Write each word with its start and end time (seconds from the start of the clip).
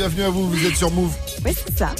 bienvenue 0.00 0.22
à 0.22 0.30
vous, 0.30 0.48
vous 0.48 0.66
êtes 0.66 0.76
sur 0.76 0.90
Move. 0.90 1.12
Oui, 1.44 1.54
c'est 1.54 1.76
ça. 1.76 1.94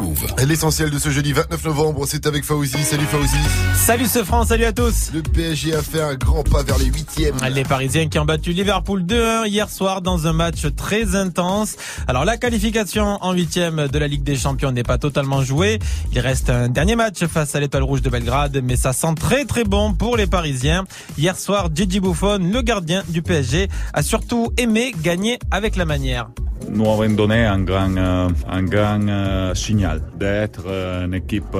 Move. 0.00 0.26
L'essentiel 0.46 0.90
de 0.90 0.98
ce 0.98 1.10
jeudi 1.10 1.32
29 1.32 1.64
novembre, 1.64 2.04
c'est 2.06 2.26
avec 2.26 2.44
Fauzi. 2.44 2.82
Salut 2.82 3.06
Fauzi. 3.06 3.36
Salut 3.74 4.06
ce 4.06 4.24
France, 4.24 4.48
salut 4.48 4.64
à 4.64 4.72
tous. 4.72 5.10
Le 5.14 5.22
PSG 5.22 5.74
a 5.74 5.82
fait 5.82 6.00
un 6.00 6.14
grand 6.14 6.42
pas 6.42 6.62
vers 6.62 6.78
les 6.78 6.86
huitièmes. 6.86 7.36
Les 7.52 7.64
Parisiens 7.64 8.08
qui 8.08 8.18
ont 8.18 8.24
battu 8.24 8.52
Liverpool 8.52 9.02
2-1 9.02 9.46
hier 9.46 9.70
soir 9.70 10.02
dans 10.02 10.26
un 10.26 10.32
match 10.32 10.66
très 10.74 11.14
intense. 11.14 11.76
Alors 12.08 12.24
la 12.24 12.36
qualification 12.36 13.18
en 13.22 13.32
huitième 13.32 13.88
de 13.88 13.98
la 13.98 14.08
Ligue 14.08 14.24
des 14.24 14.36
Champions 14.36 14.72
n'est 14.72 14.82
pas 14.82 14.98
totalement 14.98 15.42
jouée. 15.42 15.78
Il 16.12 16.18
reste 16.20 16.50
un 16.50 16.68
dernier 16.68 16.96
match 16.96 17.24
face 17.26 17.54
à 17.54 17.60
l'Étoile 17.60 17.84
Rouge 17.84 18.02
de 18.02 18.10
Belgrade, 18.10 18.60
mais 18.62 18.76
ça 18.76 18.92
sent 18.92 19.14
très 19.18 19.44
très 19.44 19.64
bon 19.64 19.94
pour 19.94 20.16
les 20.16 20.26
Parisiens. 20.26 20.84
Hier 21.16 21.36
soir, 21.36 21.68
Gigi 21.74 22.00
Buffon, 22.00 22.38
le 22.40 22.62
gardien 22.62 23.02
du 23.08 23.22
PSG, 23.22 23.68
a 23.92 24.02
surtout 24.02 24.52
aimé 24.56 24.92
gagner 25.02 25.38
avec 25.50 25.76
la 25.76 25.84
manière 25.84 26.28
nous 26.68 26.90
avons 26.90 27.08
donné 27.14 27.44
un 27.44 27.60
grand, 27.60 27.96
euh, 27.96 28.28
un 28.48 28.62
grand 28.62 29.08
euh, 29.08 29.54
signal 29.86 30.00
d'être 30.18 30.64
euh, 30.66 31.06
une 31.06 31.14
équipe 31.14 31.56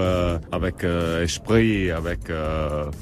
avec 0.53 0.85
esprit, 1.23 1.91
avec 1.91 2.21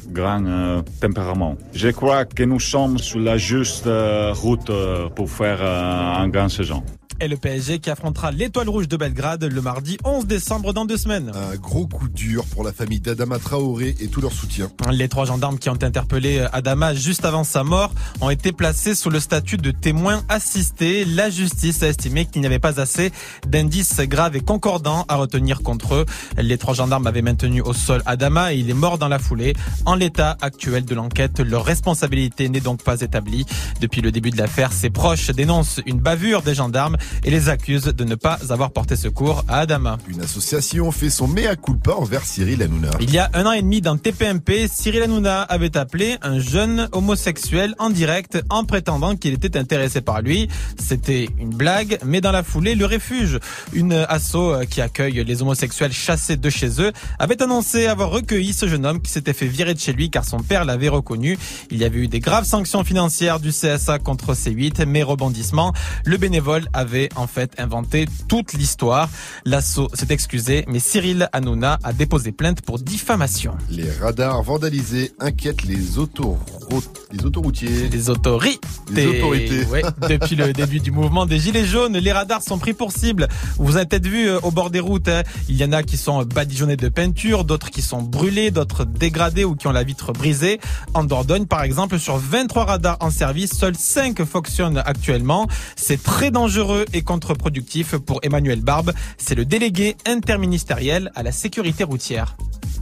grand 0.08 0.82
tempérament. 1.00 1.56
Je 1.72 1.88
crois 1.90 2.24
que 2.24 2.42
nous 2.42 2.60
sommes 2.60 2.98
sur 2.98 3.20
la 3.20 3.36
juste 3.36 3.88
route 4.32 4.70
pour 5.14 5.30
faire 5.30 5.62
un 5.62 6.28
grand 6.28 6.48
saison 6.48 6.82
et 7.20 7.28
le 7.28 7.36
PSG 7.36 7.78
qui 7.78 7.90
affrontera 7.90 8.30
l'Étoile 8.30 8.68
Rouge 8.68 8.88
de 8.88 8.96
Belgrade 8.96 9.44
le 9.44 9.60
mardi 9.60 9.98
11 10.04 10.26
décembre 10.26 10.72
dans 10.72 10.84
deux 10.84 10.96
semaines. 10.96 11.30
Un 11.34 11.56
gros 11.56 11.86
coup 11.86 12.08
dur 12.08 12.44
pour 12.46 12.64
la 12.64 12.72
famille 12.72 13.00
d'Adama 13.00 13.38
Traoré 13.38 13.94
et 14.00 14.08
tout 14.08 14.20
leur 14.20 14.32
soutien. 14.32 14.70
Les 14.90 15.08
trois 15.08 15.24
gendarmes 15.24 15.58
qui 15.58 15.70
ont 15.70 15.82
interpellé 15.82 16.46
Adama 16.52 16.94
juste 16.94 17.24
avant 17.24 17.44
sa 17.44 17.64
mort 17.64 17.92
ont 18.20 18.30
été 18.30 18.52
placés 18.52 18.94
sous 18.94 19.10
le 19.10 19.20
statut 19.20 19.56
de 19.56 19.70
témoins 19.70 20.22
assistés. 20.28 21.04
La 21.04 21.30
justice 21.30 21.82
a 21.82 21.88
estimé 21.88 22.26
qu'il 22.26 22.40
n'y 22.40 22.46
avait 22.46 22.58
pas 22.58 22.80
assez 22.80 23.12
d'indices 23.46 24.00
graves 24.00 24.36
et 24.36 24.40
concordants 24.40 25.04
à 25.08 25.16
retenir 25.16 25.62
contre 25.62 25.94
eux. 25.94 26.06
Les 26.38 26.58
trois 26.58 26.74
gendarmes 26.74 27.06
avaient 27.06 27.22
maintenu 27.22 27.60
au 27.60 27.72
sol 27.72 28.02
Adama 28.06 28.52
et 28.52 28.58
il 28.58 28.70
est 28.70 28.74
mort 28.74 28.98
dans 28.98 29.08
la 29.08 29.18
foulée. 29.18 29.54
En 29.84 29.94
l'état 29.94 30.36
actuel 30.40 30.84
de 30.84 30.94
l'enquête, 30.94 31.40
leur 31.40 31.64
responsabilité 31.64 32.48
n'est 32.48 32.60
donc 32.60 32.82
pas 32.82 33.00
établie. 33.00 33.46
Depuis 33.80 34.00
le 34.00 34.12
début 34.12 34.30
de 34.30 34.38
l'affaire, 34.38 34.72
ses 34.72 34.90
proches 34.90 35.30
dénoncent 35.30 35.80
une 35.86 35.98
bavure 35.98 36.42
des 36.42 36.54
gendarmes 36.54 36.96
et 37.24 37.30
les 37.30 37.48
accuse 37.48 37.84
de 37.84 38.04
ne 38.04 38.14
pas 38.14 38.38
avoir 38.50 38.70
porté 38.70 38.96
secours 38.96 39.44
à 39.48 39.60
Adama. 39.60 39.98
Une 40.08 40.20
association 40.20 40.90
fait 40.90 41.10
son 41.10 41.28
mea 41.28 41.56
culpa 41.56 41.92
envers 41.92 42.24
Cyril 42.24 42.62
Hanouna. 42.62 42.90
Il 43.00 43.12
y 43.12 43.18
a 43.18 43.30
un 43.34 43.46
an 43.46 43.52
et 43.52 43.62
demi 43.62 43.80
dans 43.80 43.96
TPMP, 43.96 44.68
Cyril 44.72 45.02
Hanouna 45.02 45.42
avait 45.42 45.76
appelé 45.76 46.16
un 46.22 46.38
jeune 46.38 46.88
homosexuel 46.92 47.74
en 47.78 47.90
direct 47.90 48.42
en 48.50 48.64
prétendant 48.64 49.16
qu'il 49.16 49.34
était 49.34 49.56
intéressé 49.56 50.00
par 50.00 50.22
lui. 50.22 50.48
C'était 50.78 51.28
une 51.38 51.54
blague, 51.54 51.98
mais 52.04 52.20
dans 52.20 52.32
la 52.32 52.42
foulée, 52.42 52.74
le 52.74 52.86
refuge, 52.86 53.38
une 53.72 53.92
asso 54.08 54.64
qui 54.70 54.80
accueille 54.80 55.24
les 55.24 55.42
homosexuels 55.42 55.92
chassés 55.92 56.36
de 56.36 56.50
chez 56.50 56.80
eux, 56.80 56.92
avait 57.18 57.42
annoncé 57.42 57.86
avoir 57.86 58.10
recueilli 58.10 58.52
ce 58.52 58.68
jeune 58.68 58.86
homme 58.86 59.00
qui 59.00 59.10
s'était 59.10 59.32
fait 59.32 59.46
virer 59.46 59.74
de 59.74 59.80
chez 59.80 59.92
lui 59.92 60.10
car 60.10 60.24
son 60.24 60.38
père 60.38 60.64
l'avait 60.64 60.88
reconnu. 60.88 61.38
Il 61.70 61.78
y 61.78 61.84
avait 61.84 61.98
eu 61.98 62.08
des 62.08 62.20
graves 62.20 62.44
sanctions 62.44 62.84
financières 62.84 63.40
du 63.40 63.50
CSA 63.50 63.98
contre 63.98 64.34
C8, 64.34 64.84
mais 64.86 65.02
rebondissement, 65.02 65.72
le 66.04 66.16
bénévole 66.16 66.68
avait 66.72 66.93
en 67.16 67.26
fait 67.26 67.52
inventé 67.58 68.06
toute 68.28 68.52
l'histoire. 68.52 69.08
L'assaut 69.44 69.88
s'est 69.94 70.06
excusé, 70.10 70.64
mais 70.68 70.78
Cyril 70.78 71.28
Hanouna 71.32 71.78
a 71.82 71.92
déposé 71.92 72.32
plainte 72.32 72.62
pour 72.62 72.78
diffamation. 72.78 73.54
Les 73.70 73.90
radars 73.90 74.42
vandalisés 74.42 75.12
inquiètent 75.18 75.64
les, 75.64 75.76
les 75.76 75.98
autoroutiers. 75.98 77.88
Les 77.90 78.10
autorités. 78.10 78.60
Les 78.90 79.06
autorités. 79.06 79.66
depuis 80.08 80.36
le 80.36 80.52
début 80.52 80.80
du 80.80 80.90
mouvement 80.90 81.26
des 81.26 81.38
Gilets 81.38 81.64
jaunes, 81.64 81.96
les 81.96 82.12
radars 82.12 82.42
sont 82.42 82.58
pris 82.58 82.72
pour 82.72 82.92
cible. 82.92 83.28
Vous 83.58 83.76
avez 83.76 83.86
peut-être 83.86 84.06
vu 84.06 84.28
euh, 84.28 84.38
au 84.42 84.50
bord 84.50 84.70
des 84.70 84.80
routes, 84.80 85.08
hein, 85.08 85.22
il 85.48 85.56
y 85.56 85.64
en 85.64 85.72
a 85.72 85.82
qui 85.82 85.96
sont 85.96 86.22
badigeonnés 86.22 86.76
de 86.76 86.88
peinture, 86.88 87.44
d'autres 87.44 87.70
qui 87.70 87.82
sont 87.82 88.02
brûlés, 88.02 88.50
d'autres 88.50 88.84
dégradés 88.84 89.44
ou 89.44 89.54
qui 89.54 89.66
ont 89.66 89.72
la 89.72 89.84
vitre 89.84 90.12
brisée. 90.12 90.60
En 90.94 91.04
Dordogne, 91.04 91.46
par 91.46 91.62
exemple, 91.62 91.98
sur 91.98 92.16
23 92.16 92.64
radars 92.64 92.96
en 93.00 93.10
service, 93.10 93.52
seuls 93.52 93.76
5 93.76 94.24
fonctionnent 94.24 94.82
actuellement. 94.84 95.46
C'est 95.76 96.02
très 96.02 96.30
dangereux 96.30 96.83
et 96.92 97.02
contre-productif 97.02 97.96
pour 97.96 98.20
Emmanuel 98.22 98.60
Barbe. 98.60 98.92
C'est 99.18 99.34
le 99.34 99.44
délégué 99.44 99.96
interministériel 100.06 101.10
à 101.14 101.22
la 101.22 101.32
sécurité 101.32 101.84
routière. 101.84 102.36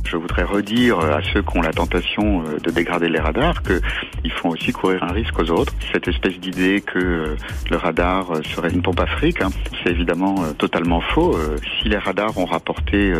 Je 0.05 0.17
voudrais 0.17 0.43
redire 0.43 0.99
à 1.01 1.21
ceux 1.33 1.43
qui 1.43 1.57
ont 1.57 1.63
la 1.63 1.73
tentation 1.73 2.43
euh, 2.43 2.59
de 2.59 2.71
dégrader 2.71 3.09
les 3.09 3.19
radars 3.19 3.63
qu'ils 3.63 4.33
font 4.33 4.51
aussi 4.51 4.73
courir 4.73 5.03
un 5.03 5.13
risque 5.13 5.39
aux 5.39 5.51
autres. 5.51 5.73
Cette 5.93 6.09
espèce 6.09 6.39
d'idée 6.39 6.83
que 6.83 6.99
euh, 6.99 7.37
le 7.71 7.77
radar 7.77 8.31
euh, 8.31 8.43
serait 8.55 8.71
une 8.71 8.83
pompe 8.83 9.01
afrique, 9.01 9.41
hein, 9.41 9.51
c'est 9.83 9.91
évidemment 9.91 10.35
totalement 10.59 11.01
faux. 11.01 11.37
Si 11.81 11.89
les 11.89 11.99
radars 11.99 12.37
ont 12.39 12.45
rapporté 12.45 13.13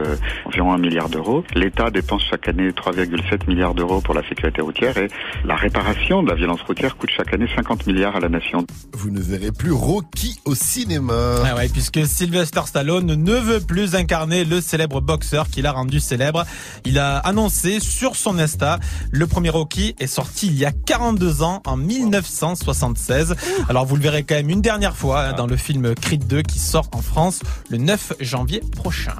environ 0.45 0.73
un 0.73 0.79
milliard 0.79 1.09
d'euros, 1.09 1.45
l'État 1.55 1.91
dépense 1.91 2.23
chaque 2.31 2.49
année 2.49 2.71
3,7 2.71 3.49
milliards 3.49 3.75
d'euros 3.75 4.01
pour 4.01 4.15
la 4.15 4.27
sécurité 4.29 4.61
routière 4.61 4.97
et 4.97 5.09
la 5.45 5.57
réparation 5.57 6.23
de 6.23 6.29
la 6.29 6.35
violence 6.35 6.63
routière 6.63 6.97
coûte 6.97 7.11
chaque 7.17 7.33
année 7.35 7.49
50 7.55 7.87
milliards 7.87 8.17
à 8.17 8.21
la 8.21 8.29
nation. 8.29 8.67
Vous 8.93 9.11
ne 9.11 9.21
verrez 9.21 9.53
plus 9.53 9.73
Rocky 9.73 10.41
au 10.45 10.55
cinéma. 10.55 11.43
Ah 11.45 11.57
ouais, 11.57 11.69
puisque 11.69 12.05
Sylvester 12.07 12.63
Stallone 12.67 13.15
ne 13.15 13.35
veut 13.35 13.61
plus 13.61 13.95
incarner 13.95 14.45
le 14.45 14.61
célèbre 14.61 15.01
boxeur 15.01 15.49
qu'il 15.49 15.67
a 15.67 15.73
rendu 15.73 16.01
célèbre. 16.01 16.45
Il 16.85 16.99
a 16.99 17.19
annoncé 17.19 17.81
sur 17.81 18.17
son 18.17 18.39
Insta, 18.39 18.79
le 19.11 19.27
premier 19.27 19.51
Rocky 19.51 19.95
est 19.99 20.07
sorti 20.07 20.47
il 20.47 20.59
y 20.59 20.65
a 20.65 20.73
42 20.73 21.43
ans, 21.43 21.63
en 21.67 21.77
1976. 21.77 23.35
Alors 23.69 23.87
vous 23.87 23.97
le 23.97 24.03
verrez 24.03 24.23
quand 24.25 24.35
même 24.35 24.51
une 24.51 24.63
dernière 24.63 24.97
fois 24.97 25.21
hein, 25.21 25.33
dans 25.33 25.47
le 25.47 25.57
film 25.57 25.95
Creed 25.95 26.27
2 26.27 26.43
qui 26.43 26.59
sort 26.59 26.89
en 26.93 27.03
France 27.03 27.41
le 27.71 27.79
9 27.79 28.15
janvier 28.21 28.63
prochain. 28.77 29.15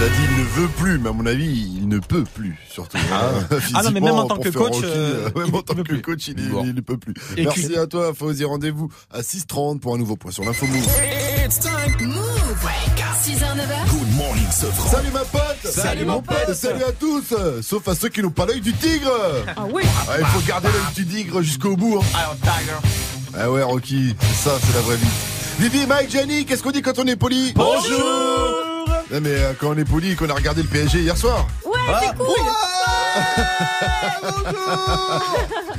Il 0.00 0.04
a 0.04 0.08
dit 0.10 0.14
il 0.30 0.38
ne 0.38 0.44
veut 0.44 0.68
plus, 0.68 0.98
mais 1.00 1.08
à 1.08 1.12
mon 1.12 1.26
avis, 1.26 1.72
il 1.76 1.88
ne 1.88 1.98
peut 1.98 2.22
plus, 2.22 2.56
surtout. 2.70 2.96
Ah, 3.12 3.32
ah 3.74 3.82
non, 3.82 3.90
mais 3.90 3.98
même 3.98 4.14
en 4.14 4.28
tant 4.28 4.38
que 4.38 4.48
coach, 4.50 4.76
euh, 4.84 5.28
même 5.36 5.52
en 5.52 5.62
tant 5.62 5.74
que 5.74 5.94
coach, 5.96 6.28
il, 6.28 6.36
ne 6.36 6.80
peut 6.80 6.98
plus. 6.98 7.14
Merci 7.36 7.76
à 7.76 7.88
toi, 7.88 8.14
Fauzi. 8.14 8.44
Rendez-vous 8.44 8.88
à 9.10 9.22
6h30 9.22 9.80
pour 9.80 9.96
un 9.96 9.98
nouveau 9.98 10.14
point 10.14 10.30
sur 10.30 10.44
l'info 10.44 10.66
Move. 10.66 10.86
It's 11.44 11.58
time. 11.58 12.06
Move. 12.06 12.68
6h, 13.24 13.56
9h. 13.56 13.90
Good 13.90 14.16
morning, 14.16 14.46
Salut 14.50 15.10
ma 15.12 15.24
pote. 15.24 15.42
Salut, 15.64 16.04
mon 16.04 16.22
pote. 16.22 16.54
Salut 16.54 16.84
à 16.84 16.92
tous. 16.92 17.34
Sauf 17.62 17.88
à 17.88 17.96
ceux 17.96 18.08
qui 18.08 18.22
n'ont 18.22 18.30
pas 18.30 18.46
l'œil 18.46 18.60
du 18.60 18.72
tigre. 18.74 19.10
Ah 19.56 19.64
oui. 19.72 19.82
il 20.16 20.26
faut 20.26 20.46
garder 20.46 20.68
l'œil 20.68 20.94
du 20.94 21.06
tigre 21.06 21.42
jusqu'au 21.42 21.76
bout. 21.76 22.00
Hein. 22.00 22.36
Ah 23.36 23.50
ouais, 23.50 23.64
Rocky. 23.64 24.14
Ça, 24.20 24.52
c'est 24.64 24.74
la 24.74 24.80
vraie 24.82 24.96
vie. 24.96 25.06
Vivi, 25.58 25.86
Mike, 25.88 26.12
Jenny, 26.12 26.44
qu'est-ce 26.44 26.62
qu'on 26.62 26.70
dit 26.70 26.82
quand 26.82 27.00
on 27.00 27.06
est 27.06 27.16
poli? 27.16 27.52
Bonjour 27.56 28.77
non 29.10 29.20
mais 29.20 29.30
euh, 29.30 29.52
quand 29.58 29.70
on 29.70 29.78
est 29.78 29.88
poli, 29.88 30.16
qu'on 30.16 30.28
a 30.28 30.34
regardé 30.34 30.62
le 30.62 30.68
PSG 30.68 31.00
hier 31.00 31.16
soir. 31.16 31.46
Ouais, 31.64 31.72
c'est 32.00 32.08
ah. 32.08 32.77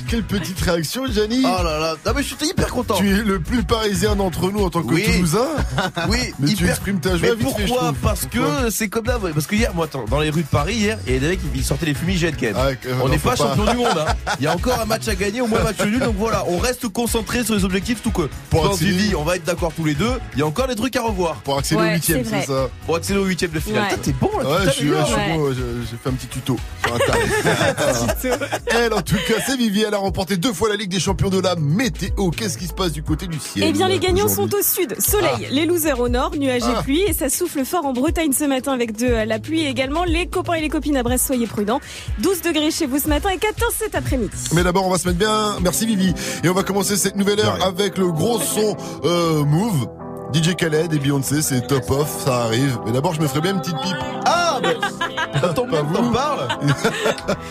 Quelle 0.08 0.24
petite 0.24 0.60
réaction, 0.62 1.06
Gianni 1.08 1.44
Oh 1.46 1.64
là 1.64 1.78
là, 1.80 1.96
non 2.04 2.14
mais 2.16 2.24
je 2.24 2.34
suis 2.36 2.48
hyper 2.48 2.70
content. 2.70 2.96
Tu 2.96 3.10
es 3.10 3.22
le 3.22 3.40
plus 3.40 3.64
parisien 3.64 4.16
d'entre 4.16 4.50
nous 4.52 4.64
en 4.64 4.70
tant 4.72 4.82
que 4.82 4.96
Toulousain. 4.96 5.46
oui, 6.10 6.34
mais 6.40 6.54
tu 6.54 6.68
exprimes 6.68 7.00
ta 7.00 7.16
joie. 7.16 7.30
Mais 7.30 7.36
pourquoi 7.36 7.94
Parce 8.02 8.26
que 8.26 8.70
c'est 8.72 8.88
comme 8.88 9.06
là. 9.06 9.20
Parce 9.22 9.46
que 9.46 9.56
hier, 9.56 9.74
moi, 9.76 9.88
dans 10.10 10.20
les 10.20 10.32
rues 10.32 10.42
de 10.42 10.48
Paris 10.48 10.76
hier, 10.76 10.98
il 11.06 11.14
y 11.14 11.18
a 11.18 11.20
des 11.20 11.28
mecs 11.30 11.54
qui 11.54 11.64
sortaient 11.64 11.86
les 11.86 11.94
fumigènes, 11.94 12.36
Ken. 12.36 12.56
Ah, 12.58 12.70
on 13.04 13.10
n'est 13.10 13.20
pas 13.20 13.36
champion 13.36 13.66
du 13.66 13.78
monde. 13.78 13.88
Hein. 13.98 14.14
Il 14.40 14.46
y 14.46 14.48
a 14.48 14.56
encore 14.56 14.80
un 14.80 14.86
match 14.86 15.08
à 15.08 15.16
gagner, 15.16 15.42
au 15.42 15.48
moins 15.48 15.60
un 15.60 15.66
match 15.66 15.80
nul. 15.82 16.00
Donc 16.00 16.16
voilà, 16.18 16.44
on 16.48 16.58
reste 16.58 16.88
concentré 16.88 17.44
sur 17.44 17.56
les 17.56 17.64
objectifs, 17.64 18.02
tout 18.02 18.12
que. 18.12 18.30
Pour 18.50 18.66
accéder, 18.66 19.14
on 19.16 19.24
va 19.24 19.36
être 19.36 19.44
d'accord 19.46 19.74
tous 19.76 19.86
les 19.86 19.94
deux. 19.96 20.14
Il 20.34 20.40
y 20.40 20.42
a 20.42 20.48
encore 20.48 20.68
des 20.68 20.76
trucs 20.76 20.96
à 20.96 21.02
revoir. 21.02 21.36
Pour 21.36 21.60
accéder 21.60 21.82
au 21.82 21.86
huitième, 21.86 22.26
c'est 22.26 22.48
ça. 22.48 22.70
Pour 22.88 22.96
accéder 22.96 23.20
au 23.20 23.26
huitième 23.26 23.52
de 23.52 23.60
finale. 23.60 23.88
T'es 24.02 24.14
bon 24.14 24.32
là. 24.40 24.50
Ouais, 24.50 24.66
je 24.66 24.72
suis 24.72 24.90
bon. 24.90 25.54
J'ai 25.54 25.98
fait 26.02 26.10
un 26.10 26.14
petit 26.14 26.28
tuto 26.28 26.58
sur 26.84 26.96
Elle, 28.68 28.94
en 28.94 29.02
tout 29.02 29.16
cas, 29.28 29.36
c'est 29.46 29.58
Vivi. 29.58 29.84
Elle 29.84 29.94
a 29.94 29.98
remporté 29.98 30.38
deux 30.38 30.54
fois 30.54 30.70
la 30.70 30.76
Ligue 30.76 30.92
des 30.92 31.00
Champions 31.00 31.30
de 31.30 31.40
la 31.40 31.56
météo. 31.56 32.30
Qu'est-ce 32.30 32.58
qui 32.58 32.68
se 32.68 32.74
passe 32.74 32.92
du 32.92 33.04
côté 33.04 33.28
du 33.28 33.40
ciel 33.40 33.66
Eh 33.68 33.72
bien, 33.72 33.88
les 33.88 34.00
gagnants 34.00 34.28
sont 34.28 34.54
au 34.54 34.62
sud. 34.62 34.96
Soleil, 35.00 35.48
ah. 35.48 35.52
les 35.52 35.66
losers 35.66 36.00
au 36.00 36.10
nord, 36.10 36.36
nuages 36.36 36.64
et 36.64 36.76
ah. 36.76 36.82
pluie. 36.84 37.02
Et 37.02 37.14
ça 37.14 37.30
souffle 37.30 37.66
fort 37.66 37.86
en 37.86 37.94
Bretagne 37.94 38.34
ce 38.34 38.46
matin 38.46 38.74
avec 38.74 38.98
de 38.98 39.08
la 39.08 39.40
pluie 39.40 39.66
également. 39.66 40.04
Les 40.04 40.28
copains 40.28 40.54
et 40.54 40.62
les 40.62 40.70
copines 40.70 40.98
à 40.98 41.04
Brest, 41.04 41.26
soyez 41.26 41.48
prudents. 41.48 41.82
12 42.20 42.42
degrés 42.42 42.72
chez 42.72 42.86
vous 42.86 43.00
ce 43.00 43.08
matin 43.08 43.30
et 43.30 43.38
14 43.38 43.74
cet 43.78 43.96
après-midi. 43.96 44.36
Mais 44.54 44.64
d'abord, 44.64 44.86
on 44.86 44.92
va 44.92 44.98
se 44.98 45.08
mettre 45.08 45.20
bien. 45.20 45.58
Merci 45.62 45.86
Vivi. 45.86 46.14
Et 46.44 46.50
on 46.50 46.54
va 46.54 46.64
commencer 46.64 46.98
cette 46.98 47.16
nouvelle 47.16 47.40
heure 47.40 47.64
avec 47.66 47.98
le 47.98 48.12
gros 48.12 48.40
son 48.40 48.76
euh, 49.04 49.44
Move. 49.44 50.09
DJ 50.34 50.56
Khaled 50.56 50.94
et 50.94 51.00
Beyoncé, 51.00 51.42
c'est 51.42 51.66
top 51.68 51.90
off, 51.90 52.24
ça 52.24 52.44
arrive. 52.44 52.78
Mais 52.86 52.92
d'abord, 52.92 53.14
je 53.14 53.22
me 53.22 53.28
ferai 53.28 53.42
bien 53.42 53.54
une 53.54 53.60
petite 53.60 53.80
pipe. 53.82 53.98
Ah, 54.26 54.60
mais 54.62 55.54
t'en 55.54 55.66
parles 55.66 56.48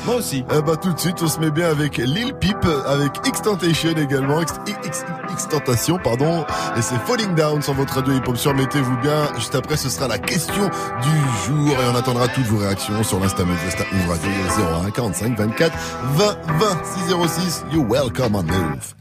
Moi 0.07 0.15
aussi. 0.17 0.45
Eh 0.55 0.63
bah, 0.63 0.77
tout 0.77 0.93
de 0.93 0.99
suite, 0.99 1.21
on 1.23 1.27
se 1.27 1.41
met 1.41 1.51
bien 1.51 1.69
avec 1.69 1.97
Lil 1.97 2.35
Peep, 2.35 2.57
avec 2.87 3.13
Xtentation 3.23 3.91
également. 3.97 4.41
X, 4.41 4.53
X, 5.31 5.49
Tentation, 5.49 5.99
pardon. 5.99 6.45
Et 6.77 6.83
c'est 6.83 6.99
Falling 7.07 7.35
Down 7.35 7.63
sur 7.63 7.75
votre 7.75 7.95
radio 7.95 8.15
hip-hop 8.15 8.37
sur 8.37 8.55
Mettez-vous 8.55 8.97
bien. 8.99 9.35
Juste 9.37 9.55
après, 9.55 9.77
ce 9.77 9.89
sera 9.89 10.09
la 10.09 10.19
question 10.19 10.69
du 11.03 11.47
jour 11.47 11.71
et 11.71 11.89
on 11.93 11.97
attendra 11.97 12.29
toutes 12.29 12.47
vos 12.47 12.59
réactions 12.59 13.03
sur 13.03 13.19
l'Insta 13.21 13.43
Insta 13.67 13.85
Radio 14.09 14.31
01 14.85 14.91
45 14.91 15.37
24 15.39 15.73
20 16.15 16.25
20 16.59 16.85
606. 17.07 17.65
You 17.73 17.85
welcome 17.89 18.35
on 18.35 18.43
move. 18.43 18.95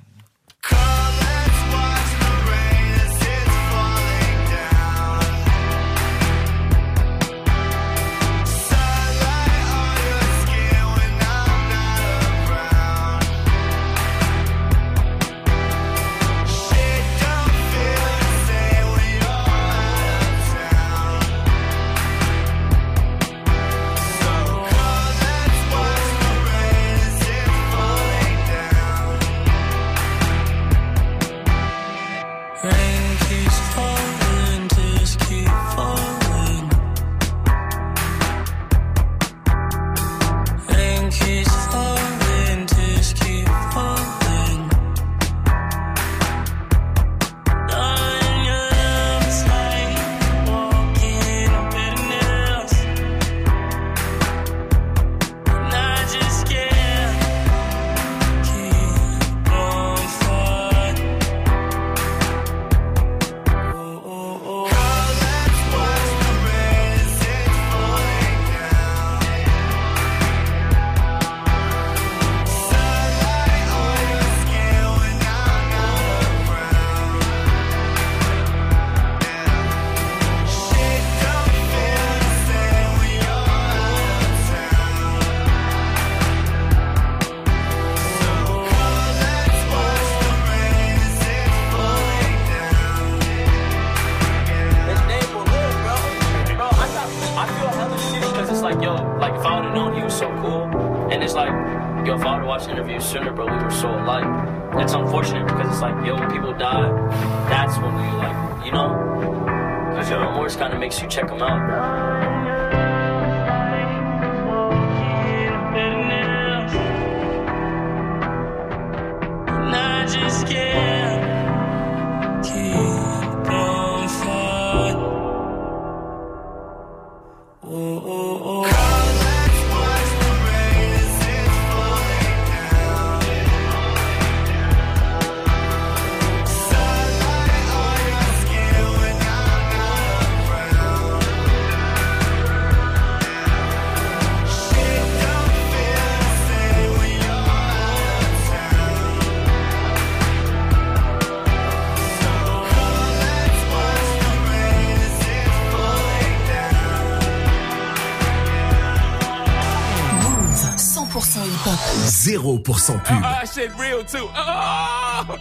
Pub. 163.00 163.24
Uh, 163.24 163.46
shit 163.46 163.76
real 163.78 164.04
too. 164.04 164.28
Oh! 164.36 165.38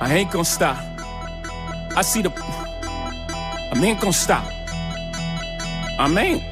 I 0.00 0.14
ain't 0.14 0.30
gonna 0.30 0.44
stop. 0.44 0.76
I 1.96 2.02
see 2.02 2.22
the. 2.22 2.30
I 2.30 3.80
ain't 3.82 4.00
gonna 4.00 4.12
stop. 4.12 4.44
I 5.98 6.08
mean. 6.08 6.44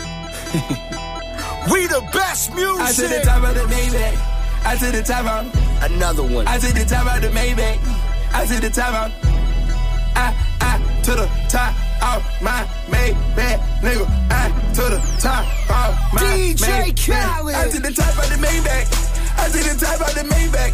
we 1.71 1.87
the 1.87 2.01
best 2.13 2.55
music. 2.55 2.81
I 2.81 2.93
to 2.93 3.09
the 3.09 3.21
top 3.25 3.43
of 3.45 3.55
the 3.55 3.63
Maybach. 3.73 4.17
I 4.65 4.77
to 4.77 4.91
the 4.91 5.03
top 5.03 5.27
of 5.27 5.93
another 5.93 6.23
one. 6.23 6.47
I 6.49 6.59
to 6.59 6.73
the 6.73 6.85
top 6.85 7.15
of 7.15 7.23
the 7.23 7.29
Maybach. 7.29 7.79
I 8.33 8.47
to 8.47 8.61
the 8.61 8.71
top 8.71 8.95
of. 8.95 9.13
I 10.17 10.35
I 10.61 11.03
to 11.05 11.11
the 11.13 11.29
top 11.49 11.75
of 12.03 12.43
my 12.43 12.67
Maybach, 12.89 13.59
nigga. 13.81 14.07
I 14.31 14.49
to 14.75 14.83
the 14.83 15.01
top 15.21 15.45
of 15.71 16.15
my 16.15 16.21
DJ 16.21 16.95
Khaled. 16.97 17.26
I 17.67 17.69
to 17.69 17.83
the 17.83 17.91
top 17.91 18.15
of 18.15 18.31
the 18.31 18.39
Maybach. 18.39 18.87
I 19.43 19.51
to 19.51 19.59
the 19.59 19.75
top 19.75 19.99
of 19.99 20.15
the 20.15 20.23
Maybach. 20.23 20.71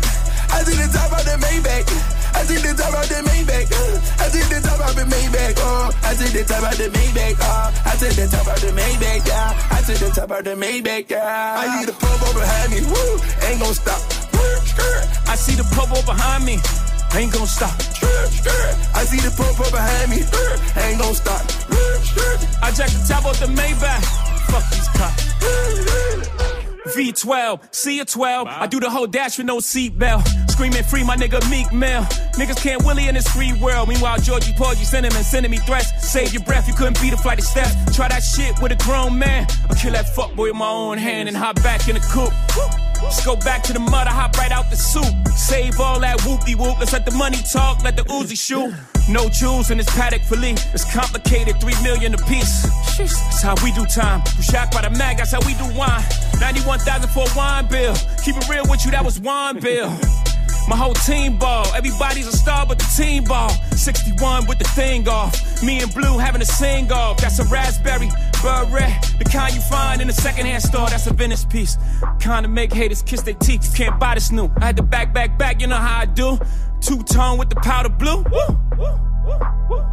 I 0.52 0.60
to 0.60 0.72
the 0.76 0.92
top 0.92 1.08
of 1.08 1.24
the 1.24 1.40
Maybach. 1.40 1.88
I 2.36 2.44
see 2.44 2.60
the 2.60 2.76
top 2.76 2.92
of 2.92 3.08
the 3.08 3.16
Maybach. 3.32 3.72
Uh, 3.72 4.20
I 4.20 4.28
see 4.28 4.44
the 4.52 4.60
top 4.60 4.76
of 4.76 4.92
the 4.92 5.08
Maybach. 5.08 5.56
Oh, 5.56 5.88
I 6.04 6.12
see 6.12 6.28
the 6.28 6.44
top 6.44 6.68
of 6.68 6.76
the 6.76 6.92
Maybach. 6.92 7.40
Oh, 7.40 7.72
I 7.88 7.96
see 7.96 8.12
the 8.12 8.28
top 8.28 8.44
of 8.44 8.60
the 8.60 8.68
Maybach. 8.76 9.24
Yeah, 9.24 9.72
I 9.72 9.80
see 9.80 9.96
the 9.96 10.12
top 10.12 10.30
of 10.36 10.44
the 10.44 10.52
Maybach. 10.52 11.08
Yeah, 11.08 11.56
I 11.56 11.64
see 11.80 11.86
the 11.88 11.96
purple 11.96 12.32
behind 12.36 12.68
me. 12.76 12.84
Woo, 12.84 13.16
ain't 13.48 13.60
gonna 13.64 13.72
stop. 13.72 14.02
I 15.32 15.36
see 15.40 15.56
the 15.56 15.64
purple 15.72 16.04
behind 16.04 16.44
me. 16.44 16.60
Ain't 17.16 17.32
gonna 17.32 17.48
stop. 17.48 17.72
I 18.92 19.08
see 19.08 19.20
the 19.24 19.32
purple 19.32 19.72
behind 19.72 20.12
me. 20.12 20.20
Ain't 20.76 21.00
gonna 21.00 21.16
stop. 21.16 21.40
I 22.60 22.68
jack 22.76 22.92
the 22.92 23.00
top 23.08 23.24
of 23.24 23.40
the 23.40 23.48
Maybach. 23.48 24.04
Fuck 24.52 24.68
these 24.76 24.88
cops. 24.92 25.31
V12, 26.92 27.74
C 27.74 28.00
a 28.00 28.04
12. 28.04 28.46
I 28.48 28.66
do 28.66 28.78
the 28.78 28.90
whole 28.90 29.06
dash 29.06 29.38
with 29.38 29.46
no 29.46 29.58
seatbelt. 29.58 30.50
Screaming 30.50 30.82
free, 30.84 31.04
my 31.04 31.16
nigga 31.16 31.38
Meek 31.50 31.72
Mill. 31.72 32.02
Niggas 32.36 32.62
can't 32.62 32.84
Willie 32.84 33.08
in 33.08 33.14
this 33.14 33.26
free 33.28 33.52
world. 33.60 33.88
Meanwhile, 33.88 34.18
Georgie 34.18 34.52
Porgy 34.56 34.84
sending 34.84 35.12
and 35.14 35.24
sending 35.24 35.50
me 35.50 35.58
threats. 35.58 35.90
Save 36.10 36.32
your 36.34 36.42
breath, 36.44 36.68
you 36.68 36.74
couldn't 36.74 37.00
beat 37.00 37.12
a 37.12 37.16
flight 37.16 37.38
of 37.38 37.44
steps. 37.44 37.74
Try 37.96 38.08
that 38.08 38.22
shit 38.22 38.60
with 38.60 38.72
a 38.72 38.76
grown 38.76 39.18
man. 39.18 39.46
I'll 39.70 39.76
kill 39.76 39.92
that 39.92 40.06
fuckboy 40.14 40.48
with 40.48 40.56
my 40.56 40.68
own 40.68 40.98
hand 40.98 41.28
and 41.28 41.36
hop 41.36 41.56
back 41.62 41.88
in 41.88 41.94
the 41.94 42.00
coupe. 42.12 42.32
Just 43.02 43.24
go 43.24 43.36
back 43.36 43.62
to 43.64 43.72
the 43.72 43.80
mud, 43.80 44.06
I 44.06 44.12
hop 44.12 44.36
right 44.38 44.52
out 44.52 44.70
the 44.70 44.76
soup. 44.76 45.04
Save 45.36 45.80
all 45.80 45.98
that 46.00 46.18
whoopty 46.20 46.54
whoop. 46.54 46.78
Let's 46.78 46.92
let 46.92 47.04
the 47.04 47.10
money 47.12 47.38
talk, 47.52 47.82
let 47.82 47.96
the 47.96 48.04
Uzi 48.04 48.38
shoot. 48.38 48.72
No 49.08 49.28
jewels 49.28 49.70
in 49.70 49.78
this 49.78 49.90
paddock 49.90 50.22
for 50.22 50.36
Lee. 50.36 50.54
It's 50.72 50.84
complicated, 50.92 51.60
three 51.60 51.74
million 51.82 52.14
a 52.14 52.18
piece. 52.18 52.62
That's 52.96 53.42
how 53.42 53.54
we 53.64 53.72
do 53.72 53.84
time. 53.86 54.22
You 54.36 54.42
shocked 54.42 54.72
by 54.72 54.82
the 54.82 54.90
mag, 54.90 55.16
that's 55.16 55.32
how 55.32 55.40
we 55.40 55.54
do 55.54 55.66
wine. 55.76 56.04
91,000 56.42 57.08
for 57.10 57.22
a 57.22 57.36
wine 57.36 57.68
bill. 57.68 57.94
Keep 58.24 58.36
it 58.36 58.48
real 58.48 58.64
with 58.68 58.84
you, 58.84 58.90
that 58.90 59.04
was 59.04 59.20
wine 59.20 59.60
bill. 59.60 59.88
My 60.68 60.76
whole 60.76 60.94
team 60.94 61.38
ball. 61.38 61.66
Everybody's 61.72 62.26
a 62.26 62.36
star, 62.36 62.66
but 62.66 62.80
the 62.80 62.92
team 62.96 63.22
ball. 63.22 63.50
61 63.76 64.46
with 64.46 64.58
the 64.58 64.64
thing 64.64 65.08
off. 65.08 65.62
Me 65.62 65.80
and 65.80 65.94
Blue 65.94 66.18
having 66.18 66.42
a 66.42 66.44
sing 66.44 66.90
off. 66.90 67.18
That's 67.18 67.38
a 67.38 67.44
raspberry 67.44 68.08
beret. 68.42 68.92
The 69.18 69.24
kind 69.30 69.54
you 69.54 69.60
find 69.60 70.02
in 70.02 70.08
a 70.08 70.12
secondhand 70.12 70.64
store. 70.64 70.88
That's 70.88 71.06
a 71.06 71.12
Venice 71.12 71.44
piece. 71.44 71.78
Kind 72.18 72.44
of 72.44 72.50
make 72.50 72.72
haters 72.72 73.02
kiss 73.02 73.22
their 73.22 73.34
teeth. 73.34 73.72
Can't 73.76 73.98
buy 74.00 74.14
this 74.14 74.32
new. 74.32 74.50
I 74.60 74.66
had 74.66 74.76
to 74.78 74.82
back, 74.82 75.14
back, 75.14 75.38
back. 75.38 75.60
You 75.60 75.68
know 75.68 75.76
how 75.76 76.00
I 76.00 76.06
do. 76.06 76.38
Two 76.80 77.04
tone 77.04 77.38
with 77.38 77.50
the 77.50 77.56
powder 77.56 77.88
blue. 77.88 78.24
Woo, 78.24 78.58
woo, 78.76 79.00
woo, 79.70 79.91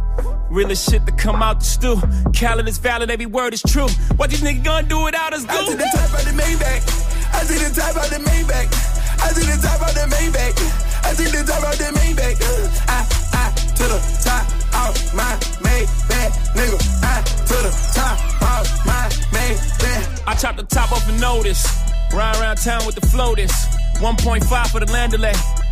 Realest 0.50 0.90
shit 0.90 1.06
to 1.06 1.12
come 1.12 1.42
out 1.42 1.60
the 1.60 1.66
stew. 1.66 1.96
Khaled 2.34 2.68
is 2.68 2.78
valid, 2.78 3.10
every 3.10 3.26
word 3.26 3.54
is 3.54 3.62
true. 3.62 3.88
What 4.16 4.30
these 4.30 4.42
niggas 4.42 4.64
gonna 4.64 4.86
do 4.86 5.04
without 5.04 5.32
us? 5.32 5.44
Do? 5.44 5.50
I 5.50 5.64
see 5.64 5.74
the 5.74 5.88
top 5.94 6.18
of 6.18 6.24
the 6.24 6.32
Maybach. 6.42 6.82
I 7.32 7.44
see 7.44 7.58
the 7.58 7.70
top 7.74 7.96
of 7.96 8.10
the 8.10 8.18
Maybach. 8.18 8.90
I 9.22 9.28
see 9.32 9.46
the 9.46 9.62
top 9.62 9.80
of 9.80 9.94
the 9.94 10.16
Maybach. 10.16 10.90
I 11.10 11.14
take 11.14 11.32
the 11.32 11.42
top 11.42 11.64
out 11.64 11.74
the 11.74 11.90
Maybach. 11.98 12.38
Uh, 12.40 12.70
I, 12.86 13.06
I, 13.32 13.50
to 13.50 13.82
the 13.82 13.98
top 14.22 14.46
of 14.86 15.14
my 15.14 15.34
Maybach, 15.58 16.30
nigga. 16.54 16.78
I, 17.02 17.22
to 17.22 17.56
the 17.66 17.72
top 17.94 18.18
of 18.42 18.86
my 18.86 19.08
Maybach. 19.34 20.28
I 20.28 20.34
chop 20.36 20.56
the 20.56 20.62
top 20.62 20.92
off 20.92 21.08
a 21.08 21.12
notice. 21.12 21.66
Ride 22.12 22.36
around 22.36 22.58
town 22.58 22.86
with 22.86 22.94
the 22.94 23.06
floaters. 23.06 23.50
1.5 23.98 24.70
for 24.70 24.80
the 24.80 24.86
landolay. 24.86 25.59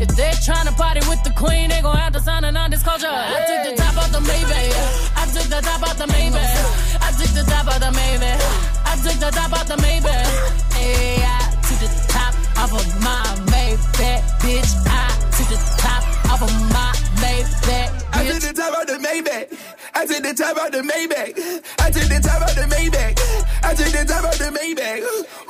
If 0.00 0.08
they're 0.16 0.34
trying 0.42 0.66
to 0.66 0.72
party 0.72 1.00
with 1.08 1.22
the 1.22 1.30
queen, 1.30 1.70
they 1.70 1.80
gon' 1.80 1.96
have 1.96 2.12
to 2.14 2.20
sign 2.20 2.44
a 2.44 2.50
non-disclosure. 2.50 3.06
I 3.06 3.46
took 3.46 3.70
the 3.70 3.82
top 3.82 3.96
off 3.96 4.10
the 4.10 4.18
Maybach. 4.18 4.74
I 5.16 5.24
took 5.32 5.46
the 5.46 5.60
top 5.62 5.82
off 5.82 5.96
the 5.98 6.06
Maybach. 6.06 7.00
I 7.00 7.10
took 7.14 7.30
the 7.30 7.42
top 7.46 7.66
off 7.68 7.78
the 7.78 7.92
Maybach. 7.94 8.40
I 8.84 8.96
took 9.02 9.18
the 9.22 9.30
top 9.30 9.52
off 9.52 9.66
the 9.68 9.76
Maybach. 9.76 10.74
Hey, 10.74 11.22
I 11.22 11.46
took 11.62 11.78
the 11.78 11.88
top 12.10 12.34
off 12.58 12.72
of 12.74 12.86
my 13.02 13.22
Maybach, 13.54 14.22
bitch. 14.42 14.70
I 14.90 15.14
took 15.30 15.48
the 15.48 15.58
top 15.78 16.02
off 16.32 16.42
of 16.42 16.52
my 16.74 16.90
Maybach. 17.22 17.54
Bitch. 17.62 17.90
I 18.12 18.26
took 18.26 18.40
the 18.42 18.52
top 18.52 18.74
off 18.74 18.86
the 18.86 18.98
Maybach. 18.98 19.46
I 19.94 20.06
took 20.06 20.22
the 20.22 20.34
top 20.34 20.56
off 20.58 20.70
the 20.72 20.82
Maybach. 20.82 21.38
I 21.78 21.90
took 21.90 22.08
the 22.10 22.20
top 22.20 22.42
off 22.42 22.54
the 22.54 22.66
Maybach. 22.66 23.14
I 23.62 23.74
took 23.74 23.92
the 23.94 24.04
top 24.04 24.24
off 24.24 24.38
the 24.38 24.50
Maybach. 24.50 25.00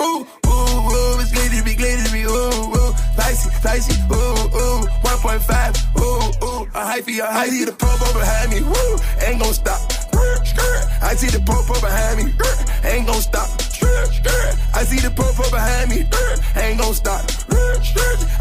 Ooh, 0.00 0.04
ooh, 0.04 0.52
ooh, 0.52 1.20
it's 1.20 1.32
glittery, 1.32 1.74
glittery, 1.74 2.22
ooh, 2.24 2.76
ooh. 2.76 2.83
Dicey, 3.16 3.50
dicey, 3.62 3.94
ooh, 4.10 4.14
ooh. 4.14 4.86
1.5, 5.02 6.00
ooh, 6.00 6.46
ooh. 6.46 6.62
A 6.74 6.82
hyphy, 6.84 7.18
a 7.20 7.26
hyphy. 7.26 7.36
I 7.36 7.48
see 7.48 7.64
the 7.64 7.72
popo 7.72 8.12
behind 8.12 8.50
me, 8.50 8.60
woo. 8.62 8.98
Ain't 9.26 9.40
gon' 9.40 9.54
stop. 9.54 9.80
I 11.02 11.14
see 11.14 11.28
the 11.28 11.40
popo 11.44 11.74
behind 11.80 12.16
me, 12.18 12.32
ain't 12.84 13.06
gon' 13.06 13.20
stop. 13.20 13.48
I 14.74 14.84
see 14.84 14.98
the 14.98 15.10
popo 15.10 15.48
behind 15.50 15.90
me, 15.90 16.04
ain't 16.60 16.80
gon' 16.80 16.94
stop. 16.94 17.24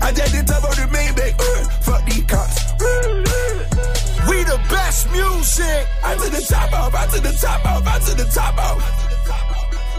I 0.02 0.12
just 0.12 0.34
the 0.34 0.44
top 0.46 0.64
of 0.64 0.76
the 0.76 0.88
Maybach, 0.92 1.34
fuck 1.84 2.06
these 2.06 2.24
cops. 2.26 2.74
We 4.28 4.44
the 4.44 4.60
best 4.70 5.12
music. 5.12 5.88
I 6.04 6.16
to 6.16 6.30
the 6.30 6.42
top 6.48 6.74
off, 6.74 6.96
I 6.96 7.08
to 7.08 7.22
the 7.22 7.32
top 7.34 7.66
off, 7.66 7.86
I 7.86 8.00
to 8.00 8.16
the 8.16 8.26
top 8.26 8.58
off. 8.58 9.03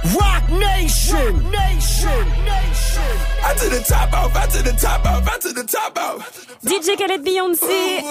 Rock 0.05 0.49
Nation, 0.51 1.33
Nation, 1.51 2.25
Nation. 2.45 3.15
I 3.43 3.55
to 3.55 3.69
the 3.71 3.83
top 3.89 4.13
off, 4.13 4.37
I 4.37 4.47
to 4.49 4.63
the 4.63 4.77
top 4.79 5.07
off, 5.07 5.27
I 5.27 5.39
to 5.39 5.53
the 5.55 5.65
top 5.65 5.99
off. 5.99 6.47
DJ 6.63 6.97
Khaled 6.99 7.23
Beyoncé. 7.25 8.03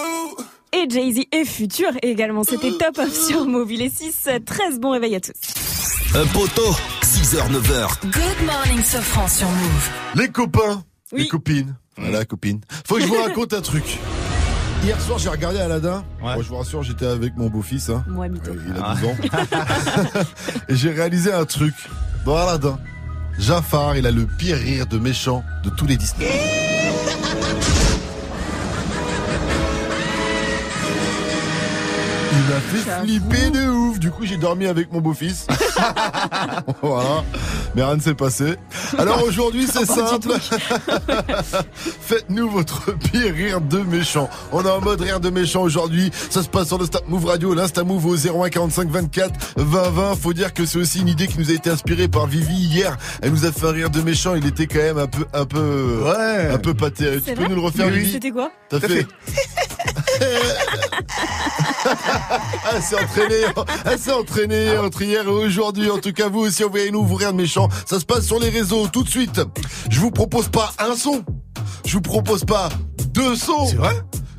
Et 0.72 0.90
Jay-Z 0.90 1.26
et 1.30 1.44
Futur 1.44 1.92
également. 2.02 2.42
C'était 2.42 2.72
top 2.72 2.98
off 2.98 3.12
sur 3.12 3.46
Move. 3.46 3.72
Il 3.72 3.82
est 3.82 3.96
6, 3.96 4.28
13. 4.44 4.80
Bon 4.80 4.90
réveil 4.90 5.14
à 5.14 5.20
tous. 5.20 5.32
Un 6.16 6.26
poteau, 6.26 6.74
6h, 7.02 7.48
9h. 7.52 7.88
Good 8.10 8.46
morning, 8.46 8.82
Sofran 8.82 9.28
sur 9.28 9.48
Move. 9.48 9.90
Les 10.16 10.28
copains, 10.28 10.82
les 11.12 11.28
copines. 11.28 11.76
Voilà, 11.96 12.24
copine. 12.24 12.60
Faut 12.88 12.96
que 12.96 13.02
je 13.02 13.06
vous 13.06 13.22
raconte 13.22 13.52
un 13.52 13.60
truc. 13.60 13.84
Hier 14.84 15.00
soir, 15.00 15.18
j'ai 15.18 15.30
regardé 15.30 15.60
Aladdin. 15.60 16.04
Moi, 16.20 16.36
je 16.42 16.48
vous 16.48 16.56
rassure, 16.58 16.82
j'étais 16.82 17.06
avec 17.06 17.38
mon 17.38 17.48
beau-fils. 17.48 17.88
Hein. 17.88 18.04
Moi, 18.06 18.28
mytho. 18.28 18.50
Euh, 18.50 18.56
il 18.68 18.76
a 18.76 18.94
12 18.94 19.04
ans. 19.08 19.16
Et 20.68 20.76
j'ai 20.76 20.90
réalisé 20.90 21.32
un 21.32 21.46
truc. 21.46 21.74
Dans 22.26 22.36
Aladdin, 22.36 22.78
Jafar, 23.38 23.96
il 23.96 24.06
a 24.06 24.10
le 24.10 24.26
pire 24.26 24.58
rire 24.58 24.86
de 24.86 24.98
méchant 24.98 25.42
de 25.64 25.70
tous 25.70 25.86
les 25.86 25.96
Disney. 25.96 26.63
Il 32.34 32.52
m'a 32.52 32.60
fait 32.60 33.02
flipper 33.02 33.50
de 33.50 33.68
ouf. 33.68 33.98
Du 34.00 34.10
coup, 34.10 34.26
j'ai 34.26 34.36
dormi 34.36 34.66
avec 34.66 34.92
mon 34.92 35.00
beau-fils. 35.00 35.46
voilà. 36.82 37.22
Mais 37.74 37.84
rien 37.84 37.96
ne 37.96 38.00
s'est 38.00 38.14
passé. 38.14 38.56
Alors 38.98 39.22
aujourd'hui, 39.24 39.66
c'est 39.66 39.86
simple. 39.86 40.30
Faites-nous 41.74 42.48
votre 42.50 42.92
pire 42.96 43.34
rire 43.34 43.60
de 43.60 43.78
méchant. 43.78 44.28
On 44.52 44.64
est 44.64 44.70
en 44.70 44.80
mode 44.80 45.00
rire 45.00 45.20
de 45.20 45.30
méchant 45.30 45.62
aujourd'hui. 45.62 46.10
Ça 46.30 46.42
se 46.42 46.48
passe 46.48 46.68
sur 46.68 46.78
le 46.78 46.86
Stop 46.86 47.04
Move 47.08 47.26
Radio, 47.26 47.54
l'Insta 47.54 47.84
Move 47.84 48.06
au 48.06 48.16
01 48.16 48.48
45 48.48 48.88
24 48.88 49.32
20 49.56 49.90
20. 49.90 50.14
Faut 50.16 50.32
dire 50.32 50.52
que 50.52 50.66
c'est 50.66 50.78
aussi 50.78 51.00
une 51.00 51.08
idée 51.08 51.28
qui 51.28 51.38
nous 51.38 51.50
a 51.50 51.54
été 51.54 51.70
inspirée 51.70 52.08
par 52.08 52.26
Vivi 52.26 52.54
hier. 52.54 52.96
Elle 53.22 53.30
nous 53.30 53.44
a 53.44 53.52
fait 53.52 53.66
un 53.66 53.72
rire 53.72 53.90
de 53.90 54.00
méchant. 54.00 54.34
Il 54.34 54.46
était 54.46 54.66
quand 54.66 54.80
même 54.80 54.98
un 54.98 55.06
peu, 55.06 55.24
un 55.32 55.44
peu, 55.44 56.02
ouais. 56.04 56.50
un 56.52 56.58
peu 56.58 56.74
pâté. 56.74 57.20
Tu 57.24 57.34
peux 57.34 57.46
nous 57.46 57.54
le 57.54 57.60
refaire, 57.60 57.88
Vivi 57.88 58.12
C'était 58.12 58.30
quoi 58.30 58.50
T'as 58.68 58.80
fait. 58.80 59.06
elle 62.74 62.82
s'est 62.82 62.96
entraînée, 62.96 63.44
elle 63.84 63.98
s'est 63.98 64.12
entraînée 64.12 64.78
entre 64.78 65.02
hier 65.02 65.24
et 65.24 65.28
aujourd'hui. 65.28 65.90
En 65.90 65.98
tout 65.98 66.12
cas, 66.12 66.28
vous 66.28 66.40
aussi, 66.40 66.64
envoyez-nous 66.64 67.04
vos 67.04 67.16
rires 67.16 67.32
de 67.32 67.36
méchants. 67.38 67.68
Ça 67.86 68.00
se 68.00 68.04
passe 68.04 68.26
sur 68.26 68.38
les 68.38 68.50
réseaux 68.50 68.86
tout 68.88 69.02
de 69.02 69.08
suite. 69.08 69.40
Je 69.90 70.00
vous 70.00 70.10
propose 70.10 70.48
pas 70.48 70.72
un 70.78 70.96
son. 70.96 71.24
Je 71.84 71.94
vous 71.94 72.02
propose 72.02 72.44
pas 72.44 72.68
deux 73.12 73.36
sons. 73.36 73.66
C'est 73.66 73.76
vrai? 73.76 73.94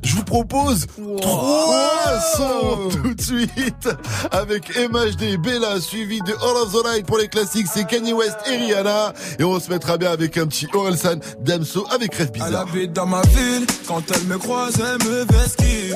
Je 0.06 0.16
vous 0.16 0.24
propose 0.24 0.86
trois 1.20 2.20
sons 2.38 2.90
tout 2.92 3.16
de 3.16 3.22
suite 3.22 3.90
avec 4.32 4.70
MHD, 4.78 5.38
Bella, 5.42 5.82
suivi 5.82 6.20
de 6.20 6.32
All 6.32 6.58
of 6.58 6.74
the 6.74 6.86
Night 6.86 7.08
pour 7.08 7.18
les 7.18 7.28
classiques, 7.28 7.66
c'est 7.74 7.88
Kanye 7.88 8.14
West 8.14 8.38
et 8.48 8.56
Rihanna. 8.56 9.14
Et 9.40 9.44
on 9.44 9.60
se 9.60 9.72
mettra 9.72 9.98
bien 9.98 10.12
avec 10.12 10.38
un 10.38 10.46
petit 10.46 10.68
Orelsan 10.74 11.20
Damso 11.40 11.88
avec 11.90 12.14
Rêve 12.14 12.32
Bizarre. 12.32 12.50
Elle 12.50 12.56
habite 12.56 12.94
dans 12.94 13.08
ma 13.08 13.22
ville, 13.24 13.66
quand 13.88 14.04
elle 14.14 14.26
me 14.26 14.38
croise, 14.38 14.76
elle 14.80 15.08
me 15.08 15.26
vesquille. 15.26 15.96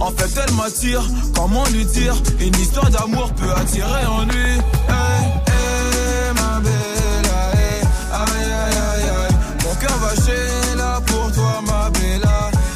En 0.00 0.10
fait, 0.10 0.40
elle 0.46 0.54
m'attire, 0.54 1.02
comment 1.34 1.64
lui 1.72 1.84
dire? 1.84 2.14
Une 2.40 2.54
histoire 2.56 2.90
d'amour 2.90 3.32
peut 3.34 3.50
attirer 3.52 4.06
en 4.06 4.24
lui. 4.24 4.52
Hey, 4.88 5.24
hey, 5.46 6.34
ma 6.34 6.60
belle, 6.60 7.30
hey, 7.54 7.80
aïe, 8.12 8.52
aïe, 8.52 8.76
aïe, 8.76 9.10
aïe. 9.10 9.34
Mon 9.64 9.74
cœur 9.76 9.96
va 9.98 10.14
chez 10.14 10.76
là 10.76 11.00
pour 11.06 11.32
toi, 11.32 11.60
ma 11.66 11.90
belle. 11.90 12.22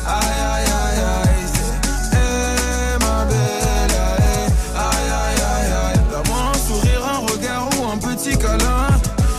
Aïe, 0.07 0.41
aïe, 0.55 0.65
aïe, 0.65 1.03
aïe. 1.23 1.47
c'est, 1.53 2.17
Hey, 2.17 2.99
ma 3.01 3.25
belle, 3.25 3.97
aïe, 4.09 4.51
aïe, 4.77 5.11
aïe, 5.11 5.73
aïe. 5.85 6.01
Donne-moi 6.11 6.41
un 6.55 6.59
sourire, 6.59 7.03
un 7.07 7.27
regard 7.33 7.69
ou 7.79 7.91
un 7.91 7.99
petit 7.99 8.39
câlin. 8.39 8.89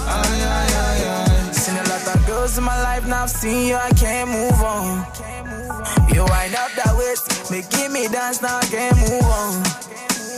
Aïe, 0.08 0.42
aïe, 0.42 0.76
aïe, 0.86 1.08
aïe. 1.08 1.54
Seen 1.54 1.76
a 1.78 1.84
lot 1.84 2.16
of 2.16 2.58
in 2.58 2.64
my 2.64 2.82
life, 2.84 3.08
now 3.08 3.24
I've 3.24 3.30
seen 3.30 3.68
you, 3.68 3.76
I 3.76 3.90
can't 3.96 4.30
move 4.30 4.62
on. 4.64 5.06
Waist, 7.10 7.50
making 7.50 7.92
me 7.92 8.08
dance, 8.08 8.40
now 8.40 8.62
move 8.70 9.26
on. 9.26 9.66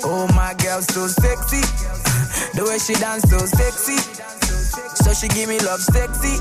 Oh, 0.07 0.23
my 0.39 0.55
girl, 0.55 0.79
so 0.81 1.03
sexy. 1.07 1.59
The 2.55 2.63
way 2.63 2.79
she 2.79 2.95
dance, 2.95 3.27
so 3.27 3.39
sexy. 3.43 3.99
So 5.03 5.11
she 5.11 5.27
give 5.35 5.49
me 5.49 5.59
love 5.59 5.81
sexy. 5.83 6.39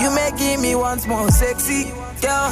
You 0.00 0.08
making 0.16 0.62
me 0.64 0.74
once 0.76 1.06
more 1.06 1.28
sexy. 1.28 1.92
Girl, 2.24 2.48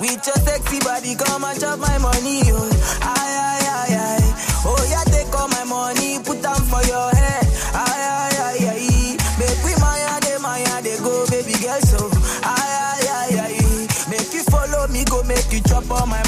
with 0.00 0.24
your 0.24 0.40
sexy 0.40 0.80
body, 0.80 1.16
come 1.20 1.44
and 1.44 1.60
chop 1.60 1.80
my 1.80 1.98
money. 2.00 2.40
Oh, 2.48 2.64
aye, 3.04 3.36
aye, 3.44 3.68
aye, 3.68 3.96
aye. 4.08 4.32
Oh, 4.64 4.80
yeah, 4.88 5.04
take 5.12 5.28
all 5.36 5.48
my 5.52 5.64
money, 5.68 6.16
put 6.24 6.40
them 6.40 6.62
for 6.64 6.80
your 6.88 7.10
head. 7.12 7.44
Aye, 7.76 8.24
aye, 8.24 8.36
aye, 8.40 8.68
aye. 8.72 9.16
Make 9.36 9.60
we 9.68 9.76
maya, 9.84 10.16
de 10.24 10.40
maya, 10.40 10.80
go, 11.04 11.28
baby 11.28 11.52
girl, 11.60 11.80
so. 11.84 12.08
Aye, 12.40 12.56
aye, 12.56 13.36
aye, 13.36 13.36
aye. 13.36 13.68
Make 14.08 14.32
you 14.32 14.42
follow 14.48 14.88
me, 14.88 15.04
go 15.04 15.22
make 15.24 15.52
you 15.52 15.60
chop 15.60 15.84
all 15.90 16.06
my 16.06 16.22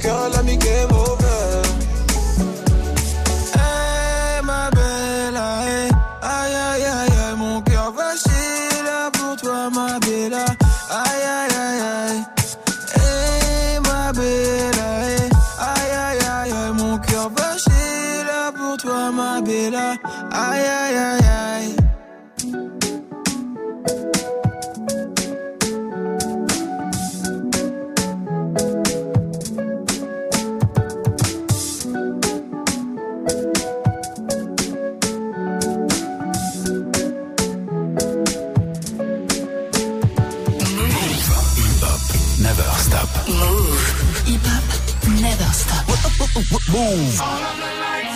cœur 0.00 0.18
à 0.24 0.28
l'ami 0.28 0.56
game 0.56 0.92
over. 0.92 1.62
Ma 4.42 4.64
aïe, 4.66 5.92
aïe, 6.22 6.54
aïe, 6.68 6.84
aïe, 6.84 7.36
mon 7.36 7.60
cœur 7.62 7.92
va 7.92 8.08
pour 9.12 9.36
toi, 9.36 9.70
ma 9.70 9.98
belle, 10.00 10.34
aïe, 10.34 11.24
aïe, 11.38 11.56
aïe, 11.66 11.82
aïe. 11.92 12.22
Aïe, 13.92 14.28
aïe, 14.88 15.94
aïe, 15.98 16.52
aïe, 16.52 16.72
mon 16.78 16.98
cœur 16.98 17.30
va 17.36 18.52
pour 18.52 18.76
toi, 18.78 19.10
ma 19.12 19.40
belle, 19.40 19.76
aïe, 19.76 20.66
aïe, 20.66 20.96
aïe. 20.96 21.19
move. 46.48 48.09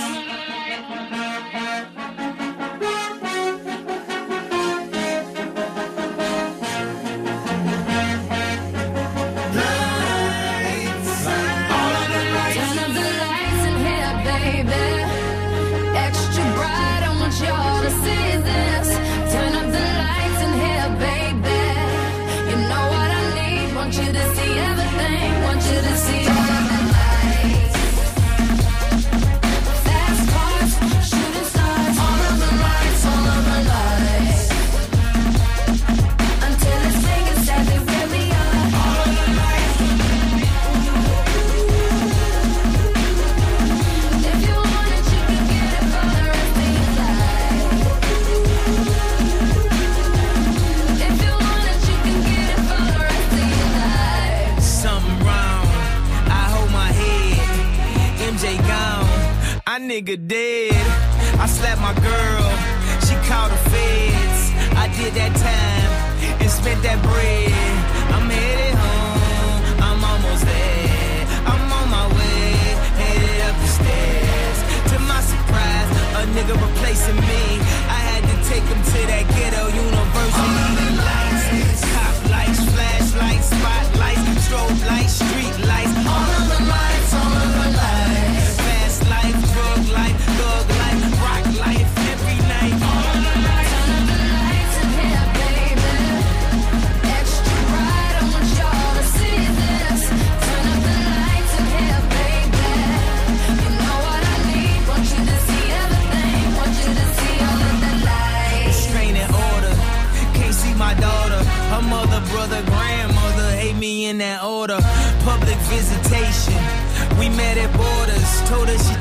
good 60.04 60.28
day. 60.28 60.53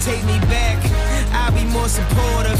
take 0.03 0.23
me 0.25 0.37
back, 0.51 0.83
I'll 1.31 1.53
be 1.55 1.63
more 1.71 1.87
supportive. 1.87 2.59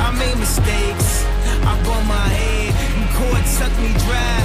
I 0.00 0.08
made 0.16 0.38
mistakes, 0.38 1.26
I 1.60 1.76
bump 1.84 2.08
my 2.08 2.28
head, 2.40 2.72
and 2.96 3.04
cord 3.20 3.44
sucked 3.44 3.76
me 3.84 3.92
dry. 4.00 4.40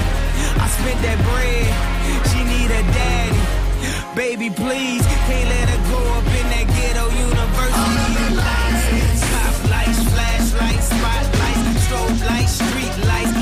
I 0.59 0.67
spent 0.67 0.99
that 1.07 1.19
bread, 1.23 1.71
she 2.27 2.43
need 2.43 2.71
a 2.75 2.83
daddy. 2.91 3.39
Baby, 4.15 4.49
please, 4.49 5.03
can't 5.27 5.47
let 5.47 5.69
her 5.69 5.81
grow 5.87 6.05
up 6.11 6.27
in 6.27 6.45
that 6.51 6.67
ghetto 6.75 7.07
university. 7.07 7.79
All 7.79 7.95
Lights, 8.43 9.21
top 9.31 9.55
lights, 9.71 10.01
flashlights, 10.11 10.87
spotlights, 10.91 11.63
strobe 11.87 12.19
lights, 12.27 12.53
street 12.59 12.95
lights. 13.07 13.34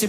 J'ai 0.00 0.06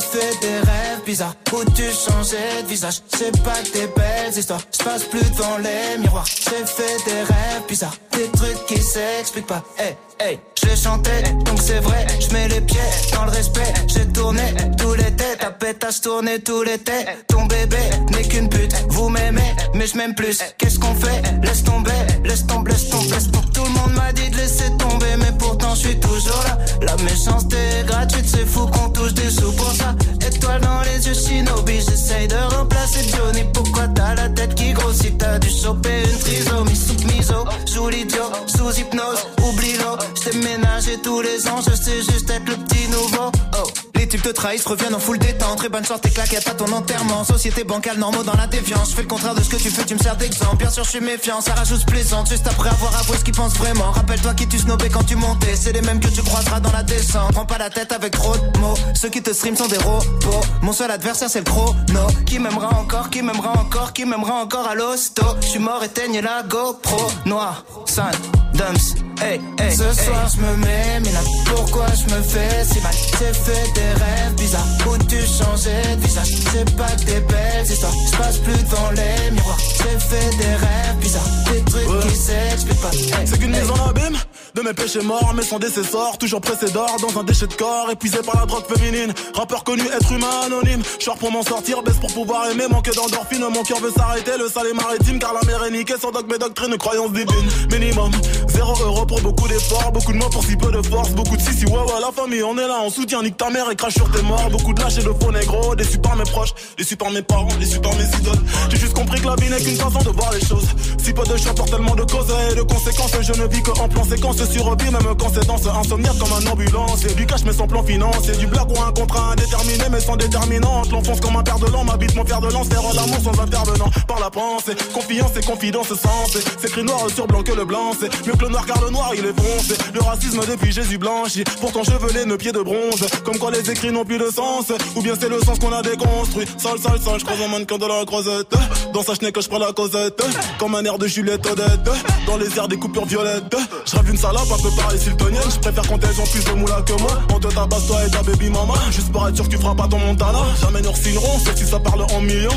fait 0.00 0.38
des 0.42 0.58
rêves 0.58 1.02
bizarres 1.06 1.34
où 1.54 1.64
tu 1.74 1.84
changeais 1.84 2.62
de 2.62 2.68
visage. 2.68 3.00
C'est 3.08 3.32
pas 3.42 3.62
des 3.72 3.86
belles 3.86 4.36
histoires. 4.36 4.60
Je 4.78 4.84
passe 4.84 5.04
plus 5.04 5.30
devant 5.30 5.56
les 5.56 5.96
miroirs. 5.98 6.26
J'ai 6.26 6.66
fait 6.66 6.96
des 7.06 7.22
rêves 7.22 7.62
bizarres. 7.66 7.96
Des 8.12 8.28
trucs 8.36 8.66
qui 8.66 8.82
s'expliquent 8.82 9.46
pas. 9.46 9.62
Hey, 9.78 9.96
hey, 10.20 10.38
je 10.62 10.76
chantais, 10.76 11.22
donc 11.46 11.58
c'est 11.58 11.80
vrai. 11.80 12.06
Je 12.20 12.34
mets 12.34 12.48
les 12.48 12.60
pieds 12.60 12.78
dans 13.14 13.24
le 13.24 13.30
respect. 13.30 13.72
J'ai 13.88 14.06
tourné 14.08 14.42
tous 14.76 14.92
les 14.92 15.10
têtes. 15.16 15.38
Ta 15.38 15.50
pétasse 15.50 16.02
tourné 16.02 16.40
tous 16.40 16.62
les 16.62 16.76
têtes. 16.76 17.24
Ton 17.28 17.46
bébé 17.46 17.78
n'est 18.10 18.28
qu'une 18.28 18.50
pute. 18.50 18.74
Vous 18.90 19.08
m'aimez, 19.08 19.54
mais 19.72 19.86
je 19.86 19.96
m'aime 19.96 20.14
plus. 20.14 20.38
Qu'est-ce 20.58 20.78
qu'on 20.78 20.94
fait? 20.94 21.22
Laisse 21.42 21.64
tomber, 21.64 21.92
laisse 22.24 22.46
tomber, 22.46 22.72
laisse 22.72 22.88
tomber, 22.88 23.10
laisse 23.10 23.30
tomber. 23.30 23.46
Tout 23.54 23.64
le 23.64 23.70
monde 23.70 23.94
m'a 23.94 24.12
dit 24.12 24.28
de 24.28 24.36
laisser 24.36 24.70
tomber, 24.78 25.16
mais 25.16 25.32
pourtant 25.38 25.74
je 25.74 25.88
suis 25.88 25.98
toujours 25.98 26.44
là. 26.44 26.58
La 26.82 26.96
méchanceté 27.04 27.56
est 27.56 27.84
gratuite, 27.86 28.26
c'est 28.28 28.46
fou 28.46 28.66
qu'on 28.66 28.90
touche 28.90 29.14
des 29.14 29.29
sous 29.30 29.52
pour 29.52 29.72
ça. 29.72 29.94
Étoile 30.26 30.60
dans 30.60 30.80
les 30.82 31.06
yeux, 31.06 31.14
shinobi, 31.14 31.80
j'essaye 31.80 32.28
de 32.28 32.36
remplacer 32.56 33.08
Johnny. 33.08 33.44
Pourquoi 33.52 33.88
t'as 33.88 34.14
la 34.14 34.28
tête 34.28 34.54
qui 34.54 34.72
grossit? 34.72 35.16
T'as 35.18 35.38
dû 35.38 35.48
choper 35.48 36.02
une 36.02 36.18
trisomie 36.18 36.76
sous 36.76 37.06
miso. 37.06 37.44
Joue 37.72 37.88
l'idiot, 37.88 38.30
sous 38.46 38.78
hypnose, 38.78 39.26
oublie-le. 39.42 39.90
J't'ai 40.16 40.36
ménagé 40.38 40.98
tous 41.02 41.22
les 41.22 41.46
ans, 41.48 41.60
je 41.66 41.74
sais 41.74 42.02
juste 42.02 42.30
être 42.30 42.48
le 42.48 42.56
petit 42.64 42.88
nouveau. 42.88 43.30
Oh. 43.56 43.89
Les 44.00 44.08
types 44.08 44.22
te 44.22 44.30
trahissent, 44.30 44.64
reviennent 44.64 44.94
en 44.94 44.98
full 44.98 45.18
détente. 45.18 45.58
Très 45.58 45.68
bonne 45.68 45.84
sorte, 45.84 46.00
tes 46.00 46.08
claquettes 46.08 46.48
à 46.48 46.54
ton 46.54 46.72
enterrement. 46.72 47.22
Société 47.22 47.64
bancale, 47.64 47.98
normaux 47.98 48.22
dans 48.22 48.34
la 48.34 48.46
défiance. 48.46 48.92
Je 48.92 48.94
fais 48.94 49.02
le 49.02 49.08
contraire 49.08 49.34
de 49.34 49.42
ce 49.42 49.50
que 49.50 49.56
tu 49.56 49.68
fais, 49.68 49.84
tu 49.84 49.92
me 49.94 49.98
sers 49.98 50.16
d'exemple. 50.16 50.56
Bien 50.56 50.70
sûr, 50.70 50.84
je 50.84 50.88
suis 50.88 51.00
méfiant, 51.00 51.42
ça 51.42 51.52
rajoute 51.52 51.84
plaisante. 51.84 52.30
Juste 52.30 52.46
après 52.46 52.70
avoir 52.70 52.96
avoué 52.98 53.18
ce 53.18 53.24
qu'ils 53.24 53.34
pensent 53.34 53.58
vraiment. 53.58 53.90
Rappelle-toi 53.90 54.32
qui 54.32 54.48
tu 54.48 54.58
snobais 54.58 54.88
quand 54.88 55.04
tu 55.04 55.16
montais. 55.16 55.54
C'est 55.54 55.72
les 55.72 55.82
mêmes 55.82 56.00
que 56.00 56.08
tu 56.08 56.22
croiseras 56.22 56.60
dans 56.60 56.72
la 56.72 56.82
descente. 56.82 57.32
Prends 57.32 57.44
pas 57.44 57.58
la 57.58 57.68
tête 57.68 57.92
avec 57.92 58.12
trop 58.12 58.34
de 58.38 58.58
mots. 58.58 58.74
Ceux 58.94 59.10
qui 59.10 59.22
te 59.22 59.34
stream 59.34 59.54
sont 59.54 59.68
des 59.68 59.76
robots. 59.76 60.46
Mon 60.62 60.72
seul 60.72 60.90
adversaire, 60.90 61.28
c'est 61.28 61.40
le 61.40 61.44
chrono. 61.44 62.06
Qui 62.24 62.38
m'aimera 62.38 62.70
encore, 62.78 63.10
qui 63.10 63.20
m'aimera 63.20 63.52
encore, 63.58 63.92
qui 63.92 64.06
m'aimera 64.06 64.32
encore 64.32 64.66
à 64.66 64.74
l'hosto. 64.74 65.26
Je 65.42 65.46
suis 65.46 65.58
mort, 65.58 65.84
éteigne 65.84 66.20
la 66.20 66.42
GoPro. 66.42 67.10
Noir, 67.26 67.64
sun, 67.84 68.12
dumps. 68.54 68.94
Hey, 69.22 69.38
hey, 69.58 69.70
Ce 69.76 69.92
soir, 69.92 70.28
je 70.34 70.40
me 70.40 70.56
mets, 70.56 71.00
mais 71.04 71.12
là, 71.12 71.20
pourquoi 71.44 71.84
je 71.88 72.14
me 72.14 72.22
fais 72.22 72.64
si 72.64 72.80
mal? 72.80 72.94
J'ai 73.18 73.34
fait 73.34 73.72
des 73.74 73.89
rêves 73.92 74.34
bizarres 74.36 74.66
où 74.86 74.96
tu 75.04 75.16
changeais 75.16 75.96
de 75.96 76.06
visage? 76.06 76.28
C'est 76.52 76.76
pas 76.76 76.90
que 76.90 77.04
des 77.04 77.20
belles 77.20 77.66
histoires. 77.70 77.92
Je 78.10 78.16
passe 78.16 78.38
plus 78.38 78.52
les 78.52 79.30
miroirs. 79.30 79.58
J'ai 79.78 79.98
fait 79.98 80.36
des 80.36 80.54
rêves 80.54 80.96
bizarres, 81.00 81.22
des 81.52 81.62
trucs 81.62 82.00
qui 82.08 82.16
s'expliquent 82.16 82.80
pas. 82.80 82.90
Hey, 82.92 83.26
C'est 83.26 83.38
qu'une 83.38 83.54
hey. 83.54 83.60
mise 83.60 83.70
en 83.70 83.88
abîme 83.88 84.16
de 84.54 84.62
mes 84.62 84.72
péchés 84.72 85.02
morts, 85.02 85.32
mais 85.34 85.42
sans 85.42 85.58
décessor, 85.58 86.18
toujours 86.18 86.40
pressé 86.40 86.70
d'or 86.72 86.96
dans 87.00 87.20
un 87.20 87.24
déchet 87.24 87.46
de 87.46 87.54
corps, 87.54 87.88
épuisé 87.90 88.18
par 88.18 88.36
la 88.40 88.46
drogue 88.46 88.64
féminine. 88.66 89.12
Rappeur 89.34 89.62
connu, 89.62 89.82
être 89.86 90.12
humain 90.12 90.40
anonyme. 90.44 90.82
Short 90.98 91.18
pour 91.18 91.30
m'en 91.30 91.42
sortir, 91.42 91.82
baisse 91.82 91.98
pour 91.98 92.12
pouvoir 92.12 92.50
aimer, 92.50 92.64
manque 92.68 92.92
d'endorphine. 92.92 93.44
Mon 93.52 93.62
cœur 93.62 93.78
veut 93.78 93.92
s'arrêter, 93.92 94.32
le 94.38 94.48
sale 94.48 94.66
est 94.68 94.74
maritime, 94.74 95.18
car 95.18 95.32
la 95.34 95.42
mer 95.46 95.64
est 95.64 95.70
niquée 95.70 95.94
sans 96.00 96.10
dogme 96.10 96.34
et 96.34 96.38
doctrine, 96.38 96.76
croyance 96.78 97.12
divine. 97.12 97.48
Minimum, 97.70 98.10
zéro 98.48 98.74
euro 98.82 99.06
pour 99.06 99.20
beaucoup 99.20 99.46
d'efforts, 99.48 99.92
beaucoup 99.92 100.12
de 100.12 100.18
mots 100.18 100.30
pour 100.30 100.44
si 100.44 100.56
peu 100.56 100.72
de 100.72 100.82
force, 100.82 101.10
beaucoup 101.10 101.36
de 101.36 101.42
si 101.42 101.52
si 101.54 101.66
ouais 101.66 101.72
ouais 101.72 102.00
la 102.00 102.10
famille, 102.10 102.42
on 102.42 102.58
est 102.58 102.66
là, 102.66 102.80
on 102.82 102.90
soutient, 102.90 103.22
nique 103.22 103.36
ta 103.36 103.50
mère 103.50 103.70
et 103.70 103.76
crache 103.80 103.94
sur 103.94 104.10
tes 104.10 104.22
morts. 104.22 104.50
Beaucoup 104.50 104.74
de 104.74 104.80
lâches 104.80 104.98
et 104.98 105.02
de 105.02 105.12
faux 105.20 105.32
négro, 105.32 105.74
déçus 105.74 105.98
par 105.98 106.14
mes 106.16 106.24
proches, 106.24 106.52
déçus 106.76 106.96
par 106.96 107.10
mes 107.10 107.22
parents, 107.22 107.48
déçus 107.58 107.80
par 107.80 107.94
mes 107.96 108.04
idoles. 108.04 108.42
J'ai 108.68 108.76
juste 108.76 108.92
compris 108.92 109.20
que 109.20 109.26
la 109.26 109.36
vie 109.36 109.48
n'est 109.48 109.60
qu'une 109.60 109.76
façon 109.76 110.00
de 110.00 110.10
voir 110.10 110.30
les 110.32 110.44
choses. 110.44 110.68
Si 111.02 111.12
peu 111.12 111.24
de 111.24 111.36
choix 111.36 111.54
pour 111.54 111.64
tellement 111.64 111.96
de 111.96 112.04
causes 112.04 112.32
et 112.50 112.54
de 112.54 112.62
conséquences, 112.62 113.12
je 113.22 113.32
ne 113.32 113.46
vis 113.48 113.62
que 113.62 113.70
en 113.80 113.88
plan 113.88 114.04
séquence 114.04 114.36
sur 114.36 114.76
vie, 114.76 114.90
même 114.90 115.14
quand 115.18 115.30
c'est 115.32 115.46
danse 115.46 115.66
insomniaque 115.66 116.18
comme 116.18 116.32
un 116.32 116.50
ambulance. 116.50 117.04
Et 117.04 117.14
du 117.14 117.26
cash 117.26 117.42
mais 117.44 117.52
sans 117.52 117.66
plan 117.66 117.82
financier, 117.82 118.36
du 118.36 118.46
blague 118.46 118.70
ou 118.70 118.82
un 118.82 118.92
contrat 118.92 119.32
indéterminé 119.32 119.84
mais 119.90 120.00
sans 120.00 120.16
déterminante. 120.16 120.90
L'enfonce 120.92 121.20
comme 121.20 121.36
un 121.36 121.42
père 121.42 121.58
de 121.58 121.66
l'an, 121.66 121.84
m'habite 121.84 122.14
mon 122.14 122.24
père 122.24 122.40
de 122.40 122.52
lance, 122.52 122.68
faire 122.68 122.82
l'amour 122.94 123.20
sans 123.24 123.40
intervenant. 123.40 123.90
Par 124.06 124.20
la 124.20 124.30
pensée, 124.30 124.74
confiance 124.92 125.32
et 125.36 125.44
confidence 125.44 125.88
sensée. 125.88 126.44
C'est 126.60 126.68
écrit 126.68 126.84
noir 126.84 127.06
sur 127.14 127.26
blanc 127.26 127.42
que 127.42 127.52
le 127.52 127.64
blanc, 127.64 127.92
c'est 127.98 128.10
mieux 128.26 128.34
que 128.34 128.44
le 128.44 128.50
noir 128.50 128.66
car 128.66 128.82
le 128.84 128.90
noir 128.90 129.12
il 129.16 129.24
est 129.24 129.40
foncé. 129.40 129.74
Le 129.94 130.00
racisme 130.00 130.40
depuis 130.46 130.70
Jésus 130.70 130.98
blanchi, 130.98 131.44
pourtant 131.60 131.82
chevelé 131.82 132.26
nos 132.26 132.36
pieds 132.36 132.52
de 132.52 132.60
bronze. 132.60 133.06
Comme 133.24 133.38
quoi 133.38 133.50
les 133.50 133.69
écrits 133.70 133.92
n'ont 133.92 134.04
plus 134.04 134.18
de 134.18 134.30
sens, 134.30 134.72
ou 134.96 135.02
bien 135.02 135.14
c'est 135.18 135.28
le 135.28 135.40
sens 135.40 135.58
qu'on 135.58 135.72
a 135.72 135.82
déconstruit. 135.82 136.46
Sale, 136.58 136.78
sale, 136.78 137.00
sale, 137.00 137.20
je 137.20 137.24
croise 137.24 137.40
un 137.40 137.48
mannequin 137.48 137.78
de 137.78 137.86
la 137.86 138.04
croisette. 138.04 138.52
Dans 138.92 139.02
sa 139.02 139.14
chenille 139.14 139.32
que 139.32 139.40
je 139.40 139.48
prends 139.48 139.58
la 139.58 139.72
causette, 139.72 140.22
comme 140.58 140.74
un 140.74 140.84
air 140.84 140.98
de 140.98 141.06
Juliette 141.06 141.46
Odette. 141.46 141.90
Dans 142.26 142.36
les 142.36 142.56
airs 142.56 142.68
des 142.68 142.76
coupures 142.76 143.06
violettes, 143.06 143.56
je 143.86 143.96
rêve 143.96 144.10
une 144.10 144.16
salope 144.16 144.50
un 144.52 144.62
peu 144.62 144.70
pareil 144.76 144.98
siltonienne. 144.98 145.42
Je 145.48 145.58
préfère 145.58 145.86
quand 145.88 145.98
elles 146.02 146.20
ont 146.20 146.26
plus 146.26 146.44
de 146.44 146.52
moula 146.52 146.82
que 146.82 146.92
moi. 147.00 147.20
On 147.34 147.38
te 147.38 147.48
tabasse 147.48 147.86
toi 147.86 148.04
et 148.04 148.10
ta 148.10 148.22
baby 148.22 148.50
mama. 148.50 148.74
Juste 148.90 149.12
pour 149.12 149.26
être 149.28 149.36
sûr 149.36 149.44
que 149.44 149.50
tu 149.50 149.58
feras 149.58 149.74
pas 149.74 149.88
ton 149.88 149.98
montana. 149.98 150.40
Jamais 150.60 150.82
nous 150.82 150.90
refinerons, 150.90 151.38
sauf 151.38 151.54
si 151.54 151.66
ça 151.66 151.78
parle 151.78 152.02
en 152.02 152.20
millions. 152.20 152.50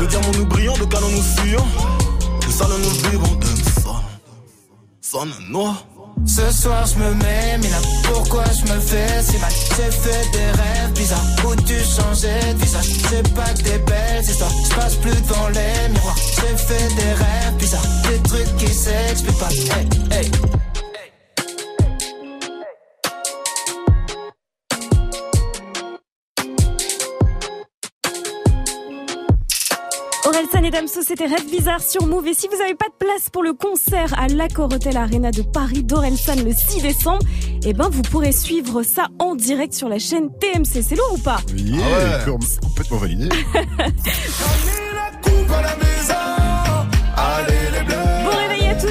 De 0.00 0.06
diamants 0.06 0.32
nous 0.36 0.46
brillons, 0.46 0.76
de 0.76 0.84
canons 0.84 1.08
nous 1.08 1.22
fuyons. 1.22 1.66
De 2.46 2.52
salon 2.52 2.78
nous 2.78 3.10
vivons, 3.10 3.34
de 3.36 3.46
son. 3.82 3.96
Sonne 5.00 5.32
noir. 5.48 5.84
Ce 6.28 6.50
soir 6.52 6.84
je 6.86 6.98
me 6.98 7.14
mets, 7.14 7.58
mais 7.60 7.70
là 7.70 7.78
pourquoi 8.04 8.44
je 8.44 8.72
me 8.72 8.78
fais 8.80 9.22
si 9.22 9.38
mal? 9.38 9.50
J'ai 9.76 9.90
fait 9.90 10.30
des 10.32 10.50
rêves 10.60 10.92
bizarres. 10.94 11.24
Où 11.46 11.54
tu 11.56 11.74
changeais 11.78 12.54
de 12.54 12.58
visage 12.60 12.84
C'est 13.08 13.34
pas 13.34 13.48
que 13.54 13.62
des 13.62 13.78
belles 13.78 14.22
histoires, 14.22 14.52
je 14.68 14.74
passe 14.74 14.94
plus 14.96 15.20
devant 15.22 15.48
les 15.48 15.88
miroirs. 15.92 16.16
J'ai 16.36 16.56
fait 16.56 16.94
des 16.96 17.12
rêves 17.12 17.56
bizarres, 17.58 17.82
des 18.08 18.18
trucs 18.28 18.56
qui 18.56 18.72
s'expliquent 18.72 19.38
pas. 19.38 19.48
Hey, 19.48 19.88
hey 20.12 20.30
Orelsan 30.38 30.62
et 30.64 30.70
Damso, 30.70 31.00
c'était 31.02 31.26
Rêve 31.26 31.50
Bizarre 31.50 31.80
sur 31.80 32.06
Move. 32.06 32.28
Et 32.28 32.34
si 32.34 32.46
vous 32.48 32.56
n'avez 32.58 32.74
pas 32.76 32.86
de 32.86 32.92
place 33.04 33.28
pour 33.30 33.42
le 33.42 33.54
concert 33.54 34.14
à 34.16 34.28
l'Accor 34.28 34.72
Hotel 34.72 34.96
Arena 34.96 35.32
de 35.32 35.42
Paris 35.42 35.82
d'Orelsan 35.82 36.36
le 36.44 36.52
6 36.52 36.80
décembre, 36.82 37.24
eh 37.64 37.72
ben, 37.72 37.88
vous 37.88 38.02
pourrez 38.02 38.30
suivre 38.32 38.82
ça 38.84 39.08
en 39.18 39.34
direct 39.34 39.74
sur 39.74 39.88
la 39.88 39.98
chaîne 39.98 40.30
TMC. 40.38 40.82
C'est 40.82 40.94
lourd 40.96 41.14
ou 41.14 41.18
pas? 41.18 41.40
Yeah, 41.56 42.20
Ah 42.20 42.24
com- 42.24 42.38
complètement 42.62 42.98
validé. 42.98 43.28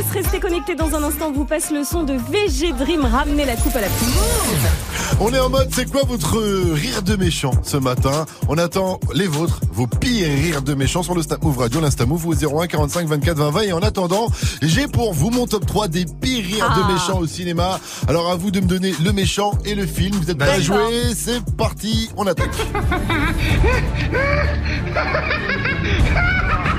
tous, 0.01 0.13
restez 0.13 0.39
connectés 0.39 0.75
dans 0.75 0.93
un 0.95 1.03
instant. 1.03 1.27
On 1.29 1.31
vous 1.31 1.45
passe 1.45 1.71
le 1.71 1.83
son 1.83 2.03
de 2.03 2.13
VG 2.13 2.73
Dream. 2.73 3.05
Ramenez 3.05 3.45
la 3.45 3.55
coupe 3.55 3.75
à 3.75 3.81
la 3.81 3.87
pluie. 3.87 4.07
On 5.19 5.33
est 5.33 5.39
en 5.39 5.49
mode, 5.49 5.69
c'est 5.71 5.89
quoi 5.89 6.01
votre 6.07 6.37
rire 6.73 7.01
de 7.01 7.15
méchant 7.15 7.51
ce 7.63 7.77
matin? 7.77 8.25
On 8.47 8.57
attend 8.57 8.99
les 9.13 9.27
vôtres, 9.27 9.61
vos 9.71 9.87
pires 9.87 10.27
rires 10.27 10.61
de 10.61 10.75
méchant 10.75 11.01
sur 11.01 11.15
le 11.15 11.21
Snap 11.23 11.41
Move 11.43 11.57
Radio, 11.57 11.81
l'Insta 11.81 12.05
Move 12.05 12.27
au 12.27 12.33
01 12.35 12.67
45 12.67 13.07
24 13.07 13.37
20 13.37 13.49
20. 13.51 13.61
Et 13.61 13.73
en 13.73 13.79
attendant, 13.79 14.27
j'ai 14.61 14.87
pour 14.87 15.13
vous 15.13 15.31
mon 15.31 15.47
top 15.47 15.65
3 15.65 15.87
des 15.87 16.05
pires 16.05 16.45
rires 16.45 16.67
Ah. 16.69 16.77
de 16.79 16.93
méchant 16.93 17.19
au 17.19 17.25
cinéma. 17.27 17.79
Alors 18.07 18.29
à 18.29 18.35
vous 18.35 18.51
de 18.51 18.59
me 18.59 18.67
donner 18.67 18.93
le 19.03 19.11
méchant 19.11 19.51
et 19.65 19.73
le 19.75 19.85
film. 19.87 20.15
Vous 20.15 20.29
êtes 20.29 20.37
prêts 20.37 20.51
à 20.51 20.61
jouer? 20.61 21.13
C'est 21.15 21.43
parti, 21.55 22.09
on 22.17 22.27
attaque. 22.27 22.51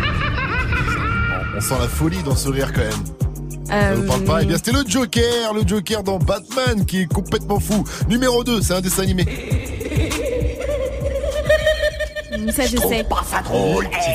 On 1.59 1.61
sent 1.61 1.75
la 1.81 1.89
folie 1.89 2.23
dans 2.23 2.37
ce 2.37 2.49
rire 2.51 2.73
quand 2.73 2.83
même. 2.83 3.67
Ça 3.67 3.95
vous 3.97 4.07
parle 4.07 4.23
pas? 4.23 4.43
Eh 4.43 4.47
bien, 4.47 4.57
c'était 4.59 4.71
le 4.71 4.85
Joker, 4.87 5.53
le 5.55 5.67
Joker 5.67 6.05
dans 6.05 6.21
Batman 6.21 6.87
qui 6.87 7.01
est 7.01 7.13
complètement 7.13 7.59
fou. 7.59 7.83
Numéro 8.09 8.45
2, 8.45 8.63
c'est 8.63 8.75
un 8.75 8.81
dessin 8.81 9.03
animé. 9.03 9.27
Ça, 12.53 12.63
je 12.67 12.77
sais. 12.77 13.07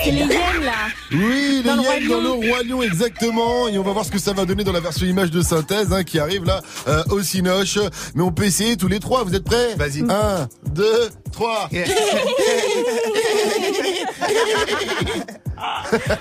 C'est 0.03 0.11
les 0.11 0.17
hyènes, 0.21 0.63
là. 0.63 0.71
Oui, 1.11 1.61
les 1.63 1.69
hyènes 1.69 2.07
dans 2.09 2.21
le. 2.21 2.29
Roi 2.49 2.63
Lion, 2.63 2.81
exactement. 2.81 3.67
Et 3.67 3.77
on 3.77 3.83
va 3.83 3.91
voir 3.93 4.05
ce 4.05 4.11
que 4.11 4.19
ça 4.19 4.33
va 4.33 4.45
donner 4.45 4.63
dans 4.63 4.71
la 4.71 4.79
version 4.79 5.05
image 5.05 5.31
de 5.31 5.41
synthèse 5.41 5.93
hein, 5.93 6.03
qui 6.03 6.19
arrive 6.19 6.43
là 6.45 6.61
euh, 6.87 7.03
au 7.11 7.21
Cinoche. 7.21 7.77
Mais 8.15 8.23
on 8.23 8.31
peut 8.31 8.43
essayer 8.45 8.75
tous 8.77 8.87
les 8.87 8.99
trois. 8.99 9.23
Vous 9.23 9.35
êtes 9.35 9.43
prêts? 9.43 9.75
Vas-y. 9.77 10.01
Un, 10.09 10.47
deux, 10.73 11.09
trois. 11.31 11.69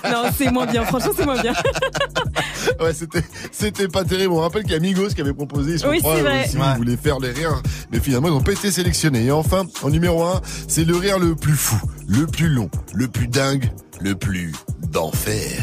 Non, 0.04 0.24
c'est 0.36 0.50
moins 0.50 0.66
bien. 0.66 0.84
Franchement, 0.84 1.12
c'est 1.16 1.24
moins 1.24 1.40
bien. 1.40 1.52
ouais, 2.80 2.92
c'était 2.94 3.22
c'était 3.50 3.88
pas 3.88 4.04
terrible. 4.04 4.32
On 4.32 4.40
rappelle 4.40 4.62
qu'il 4.62 4.72
y 4.72 4.76
a 4.76 4.78
Migos 4.78 5.08
qui 5.08 5.20
avait 5.20 5.32
proposé. 5.32 5.72
Ils 5.72 5.78
sont 5.80 5.88
Oui, 5.88 6.00
c'est 6.02 6.20
vrai. 6.20 6.46
Si 6.48 6.56
Ouais. 6.56 6.64
vous 6.72 6.76
voulez 6.76 6.96
faire 6.96 7.18
les 7.18 7.30
rires, 7.30 7.60
mais 7.90 7.98
finalement 7.98 8.28
ils 8.28 8.34
n'ont 8.34 8.42
pas 8.42 8.52
été 8.52 8.70
sélectionnés. 8.70 9.24
Et 9.26 9.30
enfin, 9.32 9.64
en 9.82 9.90
numéro 9.90 10.22
un, 10.22 10.40
c'est 10.68 10.84
le 10.84 10.94
rire 10.96 11.18
le 11.18 11.34
plus 11.34 11.56
fou, 11.56 11.76
le 12.06 12.26
plus 12.26 12.48
long, 12.48 12.70
le 12.94 13.08
plus 13.08 13.28
dingue, 13.28 13.70
le 14.00 14.14
plus 14.14 14.52
d'enfer. 14.90 15.62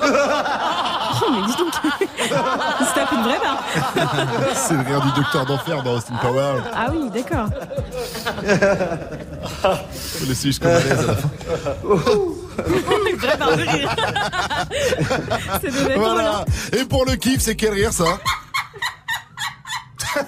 Attention, 0.00 1.30
mais 1.32 1.46
dis 1.46 1.56
donc. 1.56 1.72
Il 2.80 2.86
se 2.86 2.94
tape 2.94 3.12
une 3.12 3.22
vraie 3.22 3.38
barre. 3.38 3.62
C'est 4.54 4.74
le 4.74 4.80
rire 4.80 5.00
du 5.00 5.12
docteur 5.12 5.46
d'enfer 5.46 5.82
dans 5.82 5.94
Austin 5.94 6.16
Power. 6.20 6.62
Ah 6.74 6.86
oui, 6.90 7.10
d'accord. 7.10 7.48
Faut 9.62 10.26
laisser 10.26 10.48
jusqu'au 10.48 10.68
malaise 10.68 10.92
à 10.92 11.06
la 11.06 11.16
fin. 11.16 11.30
Une 13.10 13.16
vraie 13.16 13.36
barre 13.36 13.56
de 13.56 13.62
rire. 13.62 13.90
C'est 15.60 15.70
de 15.70 15.80
mettre 15.88 16.00
Voilà. 16.00 16.44
Et 16.72 16.84
pour 16.84 17.04
le 17.04 17.16
kiff, 17.16 17.40
c'est 17.40 17.56
quel 17.56 17.72
rire 17.74 17.92
ça? 17.92 18.18
Je 20.14 20.20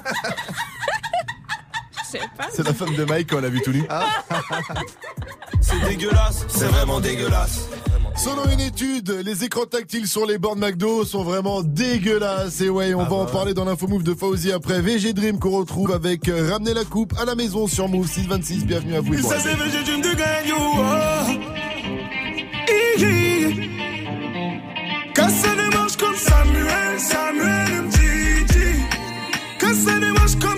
sais 2.10 2.20
pas. 2.36 2.48
C'est 2.52 2.64
la 2.64 2.74
femme 2.74 2.94
de 2.94 3.04
Mike 3.04 3.30
quand 3.30 3.38
on 3.38 3.40
l'a 3.40 3.48
vu 3.48 3.60
tout 3.60 3.72
nu. 3.72 3.84
C'est 5.60 5.80
dégueulasse, 5.80 6.46
c'est 6.48 6.66
vraiment 6.66 7.00
dégueulasse. 7.00 7.68
Selon 8.16 8.48
une 8.50 8.60
étude, 8.60 9.10
les 9.10 9.44
écrans 9.44 9.66
tactiles 9.66 10.06
sur 10.06 10.24
les 10.24 10.38
bornes 10.38 10.60
McDo 10.60 11.04
sont 11.04 11.24
vraiment 11.24 11.62
dégueulasses. 11.62 12.60
Et 12.60 12.70
ouais, 12.70 12.94
on 12.94 13.04
va 13.04 13.16
en 13.16 13.26
parler 13.26 13.54
dans 13.54 13.64
l'info 13.64 13.86
Move 13.86 14.02
de 14.02 14.14
Fauzi 14.14 14.52
après 14.52 14.80
VG 14.80 15.12
Dream 15.12 15.38
qu'on 15.38 15.50
retrouve 15.50 15.92
avec 15.92 16.28
euh, 16.28 16.48
Ramener 16.50 16.74
la 16.74 16.84
coupe 16.84 17.12
à 17.20 17.24
la 17.24 17.34
maison 17.34 17.66
sur 17.66 17.88
Move 17.88 18.08
626. 18.08 18.66
Bienvenue 18.66 18.94
à 18.94 19.00
vous. 19.00 19.14
et 19.14 19.20
bon 19.20 19.28
Ça 19.28 19.36
oh. 19.36 19.42
Ça 25.28 25.54
démarche 25.54 25.96
comme 25.96 26.16
Samuel, 26.16 26.98
Samuel 26.98 27.88
ça 29.74 29.98
démarche 29.98 30.36
comme 30.40 30.57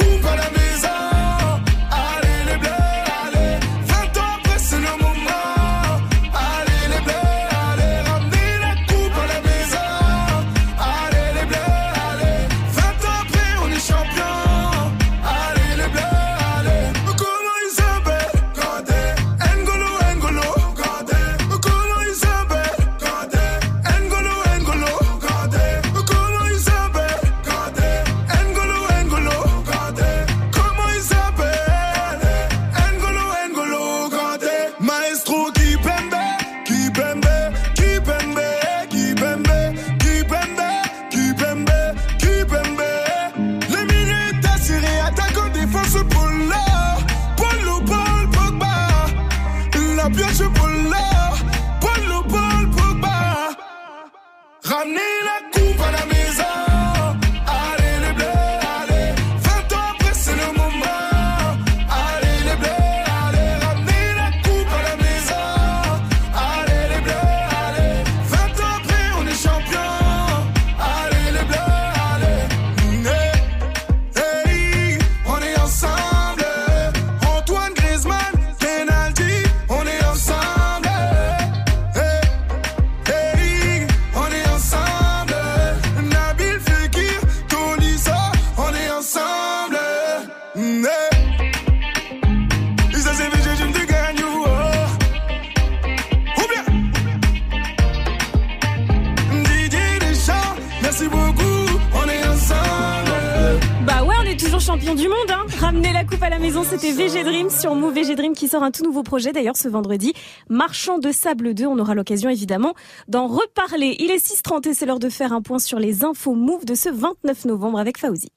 Qui 108.35 108.47
sort 108.47 108.63
un 108.63 108.71
tout 108.71 108.83
nouveau 108.83 109.03
projet 109.03 109.31
d'ailleurs 109.31 109.57
ce 109.57 109.67
vendredi. 109.67 110.13
Marchand 110.51 110.99
de 110.99 111.13
sable 111.13 111.53
2, 111.53 111.65
on 111.65 111.79
aura 111.79 111.95
l'occasion 111.95 112.29
évidemment 112.29 112.73
d'en 113.07 113.25
reparler. 113.27 113.95
Il 113.99 114.11
est 114.11 114.17
6h30 114.17 114.67
et 114.67 114.73
c'est 114.73 114.85
l'heure 114.85 114.99
de 114.99 115.07
faire 115.07 115.31
un 115.31 115.41
point 115.41 115.59
sur 115.59 115.79
les 115.79 116.03
infos 116.03 116.35
Move 116.35 116.65
de 116.65 116.75
ce 116.75 116.89
29 116.89 117.45
novembre 117.45 117.79
avec 117.79 117.97
Fauzi. 117.97 118.27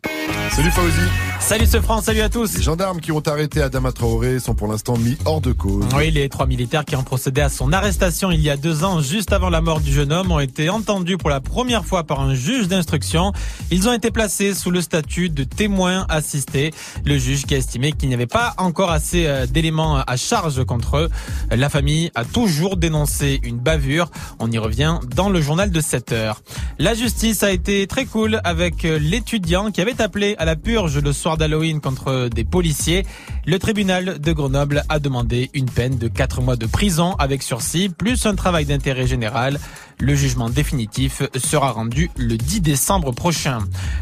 Salut 0.53 0.71
Fauzi. 0.71 1.09
Salut 1.41 1.67
ce 1.67 1.81
France, 1.81 2.05
salut 2.05 2.21
à 2.21 2.29
tous. 2.29 2.57
Les 2.57 2.63
gendarmes 2.63 3.01
qui 3.01 3.11
ont 3.11 3.21
arrêté 3.21 3.61
Adama 3.61 3.91
Traoré 3.91 4.39
sont 4.39 4.55
pour 4.55 4.69
l'instant 4.69 4.97
mis 4.97 5.19
hors 5.25 5.41
de 5.41 5.53
cause. 5.53 5.85
Oui, 5.97 6.11
les 6.13 6.29
trois 6.29 6.47
militaires 6.47 6.85
qui 6.85 6.95
ont 6.95 7.03
procédé 7.03 7.41
à 7.41 7.49
son 7.49 7.73
arrestation 7.73 8.31
il 8.31 8.41
y 8.41 8.49
a 8.49 8.57
deux 8.57 8.85
ans, 8.85 9.01
juste 9.01 9.33
avant 9.33 9.51
la 9.51 9.61
mort 9.61 9.81
du 9.81 9.93
jeune 9.93 10.13
homme, 10.13 10.31
ont 10.31 10.39
été 10.39 10.71
entendus 10.71 11.19
pour 11.19 11.29
la 11.29 11.41
première 11.41 11.85
fois 11.85 12.05
par 12.05 12.21
un 12.21 12.35
juge 12.35 12.69
d'instruction. 12.69 13.33
Ils 13.73 13.89
ont 13.89 13.93
été 13.93 14.11
placés 14.11 14.55
sous 14.55 14.71
le 14.71 14.81
statut 14.81 15.29
de 15.29 15.43
témoins 15.43 16.07
assistés. 16.09 16.73
Le 17.05 17.19
juge 17.19 17.45
qui 17.45 17.55
a 17.55 17.59
estimé 17.59 17.93
qu'il 17.93 18.09
n'y 18.09 18.15
avait 18.15 18.27
pas 18.27 18.55
encore 18.57 18.91
assez 18.91 19.27
euh, 19.27 19.47
d'éléments 19.47 19.97
à 19.97 20.17
charge 20.17 20.65
contre 20.65 20.97
eux. 20.97 21.11
La 21.51 21.69
famille 21.69 22.04
a 22.15 22.25
toujours 22.25 22.77
dénoncé 22.77 23.41
une 23.43 23.59
bavure. 23.59 24.11
On 24.39 24.51
y 24.51 24.59
revient 24.59 24.99
dans 25.15 25.29
le 25.29 25.41
journal 25.41 25.71
de 25.71 25.81
7 25.81 26.13
heures. 26.13 26.43
La 26.79 26.95
justice 26.95 27.43
a 27.43 27.51
été 27.51 27.87
très 27.87 28.05
cool 28.05 28.41
avec 28.45 28.83
l'étudiant 28.83 29.71
qui 29.71 29.81
avait 29.81 30.01
appelé 30.01 30.35
à 30.39 30.45
la 30.45 30.57
purge 30.57 30.99
le 30.99 31.13
soir 31.13 31.37
d'Halloween 31.37 31.81
contre 31.81 32.29
des 32.29 32.45
policiers. 32.45 33.05
Le 33.47 33.59
tribunal 33.59 34.19
de 34.19 34.33
Grenoble 34.33 34.85
a 34.89 34.99
demandé 34.99 35.51
une 35.55 35.71
peine 35.71 35.99
de 35.99 36.09
4 36.09 36.41
mois 36.41 36.57
de 36.57 36.67
prison 36.67 37.15
avec 37.19 37.43
sursis, 37.43 37.89
plus 37.89 38.27
un 38.27 38.35
travail 38.35 38.65
d'intérêt 38.65 39.07
général. 39.07 39.59
Le 40.01 40.15
jugement 40.15 40.51
définitif 40.51 41.23
sera 41.37 41.71
rendu 41.71 42.11
le 42.17 42.37
10 42.37 42.61
décembre 42.61 43.13
prochain. 43.13 43.59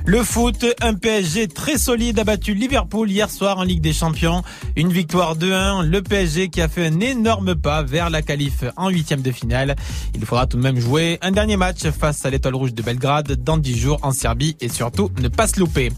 Le 0.07 0.22
foot, 0.22 0.64
un 0.81 0.94
PSG 0.94 1.48
très 1.48 1.78
solide 1.78 2.18
a 2.18 2.24
battu 2.24 2.55
Liverpool 2.55 3.11
hier 3.11 3.31
soir 3.31 3.59
en 3.59 3.62
Ligue 3.62 3.83
des 3.83 3.92
Champions. 3.92 4.42
Une 4.76 4.92
victoire 4.92 5.37
2-1. 5.37 5.85
Le 5.85 6.02
PSG 6.02 6.48
qui 6.48 6.61
a 6.61 6.68
fait 6.68 6.87
un 6.87 7.00
énorme 7.00 7.55
pas 7.55 7.83
vers 7.83 8.11
la 8.11 8.22
qualif 8.22 8.64
en 8.76 8.88
huitième 8.88 9.22
de 9.22 9.31
finale. 9.31 9.76
Il 10.14 10.24
faudra 10.24 10.46
tout 10.46 10.57
de 10.57 10.62
même 10.62 10.81
jouer 10.81 11.18
un 11.22 11.31
dernier 11.31 11.57
match 11.57 11.87
face 11.90 12.24
à 12.24 12.31
l'Étoile 12.31 12.55
Rouge 12.55 12.74
de 12.74 12.83
Belgrade 12.83 13.33
dans 13.44 13.59
10 13.59 13.78
jours 13.78 13.98
en 14.02 14.12
Serbie 14.12 14.57
et 14.61 14.68
surtout 14.68 15.11
ne 15.20 15.28
pas 15.28 15.46
se 15.46 15.61
louper. 15.61 15.90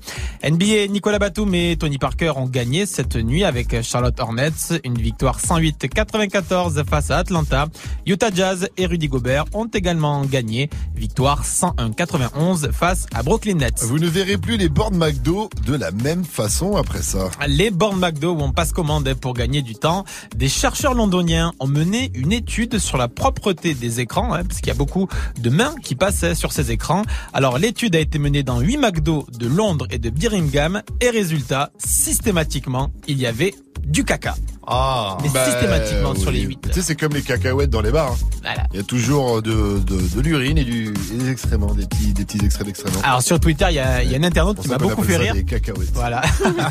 NBA, 0.42 0.88
Nicolas 0.88 1.18
Batum 1.18 1.54
et 1.54 1.76
Tony 1.78 1.98
Parker 1.98 2.32
ont 2.36 2.48
gagné 2.48 2.84
cette 2.84 3.16
nuit 3.16 3.44
avec 3.44 3.80
Charlotte 3.82 4.18
Hornets. 4.18 4.80
Une 4.84 4.98
victoire 4.98 5.40
108-94 5.40 6.84
face 6.84 7.10
à 7.10 7.18
Atlanta. 7.18 7.68
Utah 8.06 8.30
Jazz 8.34 8.68
et 8.76 8.86
Rudy 8.86 9.08
Gobert 9.08 9.44
ont 9.54 9.66
gagné. 9.84 10.70
Victoire 10.94 11.44
101-91 11.44 12.72
face 12.72 13.06
à 13.14 13.22
Brooklyn 13.22 13.56
Nets. 13.56 13.82
Vous 13.82 13.98
ne 13.98 14.06
verrez 14.06 14.38
plus 14.38 14.56
les 14.56 14.70
bornes 14.70 14.96
McDo 14.96 15.50
de 15.66 15.74
la 15.74 15.90
même 15.90 16.24
façon 16.24 16.76
après 16.76 17.02
ça. 17.02 17.30
Les 17.46 17.70
bornes 17.70 17.98
McDo 17.98 18.32
où 18.32 18.40
on 18.40 18.52
passe 18.52 18.72
commande 18.72 19.12
pour 19.14 19.34
gagner 19.34 19.60
du 19.60 19.74
temps. 19.74 20.04
Des 20.34 20.48
chercheurs 20.48 20.94
londoniens 20.94 21.52
ont 21.60 21.66
mené 21.66 22.10
une 22.14 22.32
étude 22.32 22.78
sur 22.78 22.96
la 22.96 23.08
propreté 23.08 23.74
des 23.74 24.00
écrans, 24.00 24.32
hein, 24.32 24.44
parce 24.44 24.60
qu'il 24.60 24.68
y 24.68 24.70
a 24.70 24.74
beaucoup 24.74 25.08
de 25.38 25.50
mains 25.50 25.74
qui 25.82 25.94
passaient 25.94 26.34
sur 26.34 26.52
ces 26.52 26.70
écrans. 26.70 27.02
Alors 27.34 27.58
l'étude 27.58 27.94
a 27.96 28.00
été 28.00 28.18
menée 28.18 28.42
dans 28.42 28.60
8 28.60 28.78
McDo 28.78 29.26
de 29.38 29.46
Londres 29.46 29.86
et 29.90 29.98
de 29.98 30.08
Birmingham 30.08 30.82
et 31.00 31.10
résultat, 31.10 31.70
systématiquement, 31.76 32.90
il 33.06 33.18
y 33.18 33.26
avait 33.26 33.54
du 33.86 34.04
caca. 34.04 34.34
Ah, 34.66 35.18
mais 35.22 35.28
bah, 35.28 35.44
systématiquement 35.44 36.14
sur 36.14 36.30
les 36.30 36.40
8. 36.40 36.58
Tu 36.62 36.72
sais, 36.72 36.82
c'est 36.82 36.96
comme 36.96 37.12
les 37.12 37.22
cacahuètes 37.22 37.68
dans 37.70 37.82
les 37.82 37.90
bars. 37.90 38.12
hein. 38.12 38.26
Voilà. 38.42 38.66
Il 38.72 38.76
y 38.78 38.80
a 38.80 38.82
toujours 38.82 39.42
de, 39.42 39.78
de, 39.80 40.00
de 40.16 40.20
l'urine 40.20 40.56
et, 40.58 40.64
du, 40.64 40.92
et 41.12 41.16
des 41.18 41.30
excréments, 41.30 41.74
des 41.74 41.86
petits, 41.86 42.12
des 42.14 42.24
petits 42.24 42.44
extraits 42.44 42.66
d'excréments. 42.66 43.00
Alors 43.02 43.22
sur 43.22 43.38
Twitter, 43.38 43.66
il 43.68 43.74
y 43.76 43.78
a, 43.78 44.02
il 44.02 44.10
y 44.10 44.14
a 44.14 44.18
un 44.18 44.22
internaute 44.22 44.60
qui 44.60 44.68
m'a 44.68 44.78
beaucoup 44.78 45.02
fait 45.02 45.18
rire. 45.18 45.34
Des 45.34 45.44
cacahuètes. 45.44 45.90
Voilà. 45.92 46.22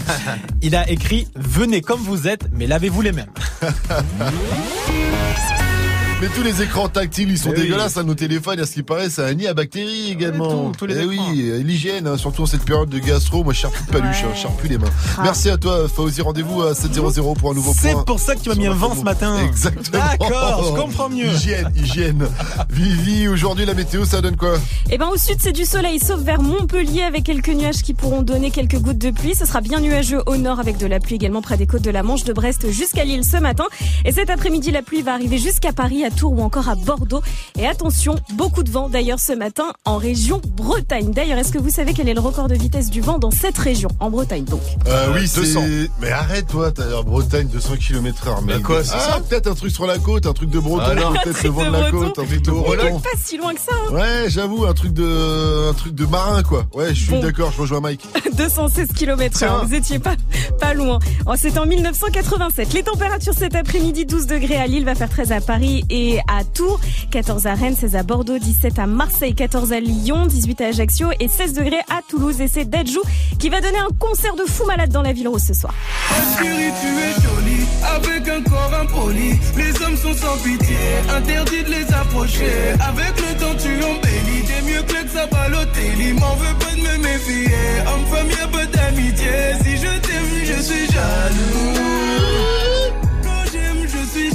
il 0.62 0.76
a 0.76 0.89
écrit 0.89 1.28
Venez 1.36 1.82
comme 1.82 1.99
vous 2.02 2.28
êtes, 2.28 2.47
mais 2.52 2.65
lavez-vous 2.67 3.02
les 3.02 3.12
mains. 3.12 3.28
Mais 6.23 6.29
tous 6.29 6.41
les 6.41 6.62
écrans 6.62 6.88
tactiles, 6.88 7.29
ils 7.31 7.38
sont 7.38 7.49
Eh 7.51 7.57
oui. 7.57 7.63
dégueulasses. 7.63 7.97
hein, 7.97 8.03
Nos 8.03 8.15
téléphones, 8.15 8.57
à 8.57 8.65
ce 8.65 8.71
qui 8.71 8.81
paraît, 8.83 9.09
c'est 9.09 9.23
un 9.25 9.33
nid 9.33 9.45
à 9.45 9.53
bactéries 9.53 10.09
également. 10.09 10.71
tout, 10.71 10.77
tous 10.77 10.86
les 10.86 10.95
Eh 10.95 10.99
écrans. 11.13 11.29
oui, 11.33 11.49
euh, 11.49 11.62
l'hygiène, 11.62 12.07
hein, 12.07 12.15
surtout 12.17 12.43
en 12.43 12.45
cette 12.45 12.63
période 12.63 12.88
de 12.88 12.97
gastro. 12.97 13.43
Moi, 13.43 13.51
je 13.51 13.59
cherche 13.59 13.73
plus 13.73 13.86
de 13.88 13.91
paluche, 13.91 14.23
hein, 14.23 14.29
je 14.33 14.39
cherche 14.39 14.55
plus 14.55 14.69
les 14.69 14.77
mains. 14.77 14.88
Merci 15.21 15.49
à 15.49 15.57
toi, 15.57 15.86
Fauzi. 15.93 16.21
Rendez-vous 16.21 16.62
à 16.62 16.73
700 16.75 17.33
pour 17.33 17.51
un 17.51 17.55
nouveau 17.55 17.73
point. 17.73 17.91
C'est 17.91 18.05
pour 18.05 18.19
ça 18.21 18.36
que 18.36 18.39
tu 18.39 18.47
m'as 18.47 18.55
mis 18.55 18.67
un 18.67 18.73
vent 18.73 18.95
ce 18.95 19.01
matin. 19.01 19.36
Exactement. 19.45 20.01
D'accord, 20.01 20.63
je 20.77 20.81
comprends 20.81 21.09
mieux. 21.09 21.25
Hygiène, 21.27 21.69
hygiène. 21.75 22.25
Vivi, 22.69 23.27
aujourd'hui, 23.27 23.65
la 23.65 23.73
météo, 23.73 24.05
ça 24.05 24.21
donne 24.21 24.38
quoi 24.38 24.57
Eh 24.91 24.97
ben 24.97 25.07
au 25.09 25.17
sud 25.17 25.36
c'est 25.41 25.51
du 25.51 25.65
soleil 25.65 25.99
sauf 25.99 26.21
vers 26.21 26.41
Montpellier 26.41 27.01
avec 27.01 27.25
quelques 27.25 27.49
nuages 27.49 27.81
qui 27.83 27.93
pourront 27.93 28.21
donner 28.21 28.49
quelques 28.49 28.79
gouttes 28.79 28.97
de 28.97 29.12
pluie. 29.12 29.36
Ce 29.36 29.45
sera 29.45 29.59
bien 29.59 29.81
nuageux 29.81 30.21
au 30.25 30.38
nord 30.38 30.62
avec 30.62 30.77
de 30.77 30.86
la 30.88 31.01
pluie 31.01 31.15
également 31.15 31.41
près 31.41 31.57
des 31.57 31.67
côtes 31.67 31.81
de 31.81 31.91
la 31.91 32.01
Manche 32.01 32.23
de 32.23 32.31
Brest 32.31 32.71
jusqu'à 32.71 33.03
Lille 33.03 33.25
ce 33.25 33.36
matin. 33.36 33.65
Et 34.05 34.13
cet 34.13 34.29
après-midi 34.29 34.71
la 34.71 34.83
pluie 34.83 35.01
va 35.01 35.13
arriver 35.15 35.38
jusqu'à 35.38 35.73
Paris, 35.73 36.05
à 36.05 36.12
Tours 36.13 36.34
ou 36.34 36.41
encore 36.41 36.69
à 36.69 36.76
Bordeaux. 36.76 37.21
Et 37.58 37.67
attention, 37.67 38.15
beaucoup 38.34 38.63
de 38.63 38.69
vent 38.71 38.89
d'ailleurs 38.89 39.19
ce 39.19 39.34
matin 39.34 39.73
en 39.86 39.97
région 39.97 40.41
Bretagne. 40.56 41.12
D'ailleurs, 41.12 41.38
est-ce 41.38 41.52
que 41.52 41.58
vous 41.58 41.69
savez 41.69 41.93
quel 41.93 42.08
est 42.10 42.13
le 42.13 42.19
record 42.19 42.47
de 42.47 42.56
vitesse 42.56 42.89
du 42.89 43.02
vent 43.02 43.17
dans 43.19 43.32
cette 43.32 43.58
région 43.58 43.89
En 43.99 44.10
Bretagne 44.10 44.43
donc? 44.45 44.62
Euh, 44.88 45.08
oui, 45.13 45.21
200. 45.21 45.62
c'est. 45.65 45.89
Mais 46.02 46.12
arrête, 46.12 46.47
toi, 46.47 46.71
t'as 46.71 46.86
l'air 46.88 47.04
Bretagne, 47.04 47.47
200 47.47 47.73
km 47.78 48.28
heure. 48.28 48.41
Mais 48.43 48.54
Bah 48.56 48.60
quoi, 48.63 48.84
c'est 48.84 48.93
ah, 48.95 48.99
ça 49.15 49.19
peut-être 49.28 49.47
un 49.47 49.56
truc 49.56 49.71
sur 49.71 49.86
la 49.88 49.97
côte, 49.97 50.26
un 50.26 50.34
truc 50.34 50.49
de 50.49 50.60
breton, 50.60 50.84
Ah 50.86 51.19
peut-être 51.23 51.43
le 51.43 51.49
vent 51.49 51.62
de 51.63 51.67
de 51.67 51.71
la 51.73 51.80
breton. 51.91 51.97
côte, 51.99 52.19
un 52.19 52.26
truc 52.26 52.41
de 52.41 52.52
On 52.52 52.62
breton. 52.62 52.99
pas 52.99 53.10
si 53.21 53.38
loin 53.38 53.54
que 53.54 53.60
ça. 53.62 53.71
hein. 53.89 53.93
Ouais, 53.93 54.26
j'avoue, 54.30 54.65
un 54.65 54.73
truc 54.73 54.93
de, 54.93 55.69
un 55.69 55.73
truc 55.73 55.93
de 55.95 56.06
marin, 56.06 56.43
quoi. 56.43 56.65
Ouais, 56.73 56.89
je 56.93 57.04
suis 57.04 57.12
Bon. 57.12 57.19
d'accord, 57.21 57.52
je 57.56 57.62
rejoins 57.62 57.80
Mike. 57.82 58.06
216 58.38 58.89
km 58.95 59.38
Tiens. 59.38 59.62
Vous 59.65 59.73
étiez 59.76 59.99
pas, 59.99 60.15
pas 60.60 60.73
loin. 60.73 60.99
Oh, 61.28 61.34
C'est 61.38 61.58
en 61.58 61.65
1987. 61.65 62.73
Les 62.73 62.84
températures 62.84 63.34
cet 63.34 63.56
après-midi, 63.56 64.06
12 64.06 64.26
degrés 64.28 64.58
à 64.58 64.67
Lille, 64.67 64.86
va 64.86 64.95
faire 64.95 65.10
13 65.10 65.32
à 65.32 65.41
Paris 65.41 65.86
et 65.93 66.19
à 66.27 66.43
Tours, 66.43 66.79
14 67.12 67.45
à 67.45 67.53
Rennes, 67.53 67.75
16 67.75 67.95
à 67.95 68.01
Bordeaux, 68.03 68.39
17 68.39 68.79
à 68.79 68.88
Marseille, 68.88 69.36
14 69.36 69.71
à 69.73 69.79
Lyon, 69.79 70.25
18 70.25 70.62
à 70.62 70.65
Ajaccio 70.67 71.10
et 71.19 71.27
16 71.27 71.53
degrés 71.53 71.84
à 71.88 72.01
Toulouse. 72.10 72.41
Et 72.41 72.47
c'est 72.47 72.65
Dajou 72.65 73.01
qui 73.39 73.49
va 73.49 73.62
donner 73.62 73.77
un 73.77 73.93
concert 73.99 74.36
de 74.36 74.43
fou 74.43 74.65
malade 74.65 74.91
dans 74.91 75.03
la 75.03 75.13
ville 75.13 75.27
rose 75.27 75.43
ce 75.43 75.53
soir. 75.53 75.73
Avec 77.95 78.27
un 78.27 78.41
corps 78.41 78.73
impoli. 78.82 79.39
Les 79.56 79.82
hommes 79.84 79.97
sont 79.97 80.15
sans 80.15 80.38
pitié, 80.38 80.75
interdit 81.15 81.63
de 81.63 81.69
les 81.69 81.93
approcher. 81.93 82.73
Avec 82.79 83.13
le 83.17 83.39
temps, 83.39 83.56
tu 83.62 83.84
embellis, 83.84 84.43
t'es 84.47 84.62
mieux 84.63 84.82
que 84.82 85.10
ça 85.10 85.27
Balotelli. 85.27 86.13
M'en 86.13 86.36
veux 86.36 86.56
pas 86.58 86.75
de 86.75 86.82
me 86.82 87.03
méfier, 87.03 87.53
homme-femme, 87.86 88.29
y'a 88.32 88.47
pas 88.47 88.65
d'amitié. 88.65 89.32
Si 89.63 89.77
je 89.77 89.99
t'aime, 89.99 90.43
je 90.43 90.62
suis 90.62 90.88
jaloux. 90.88 92.62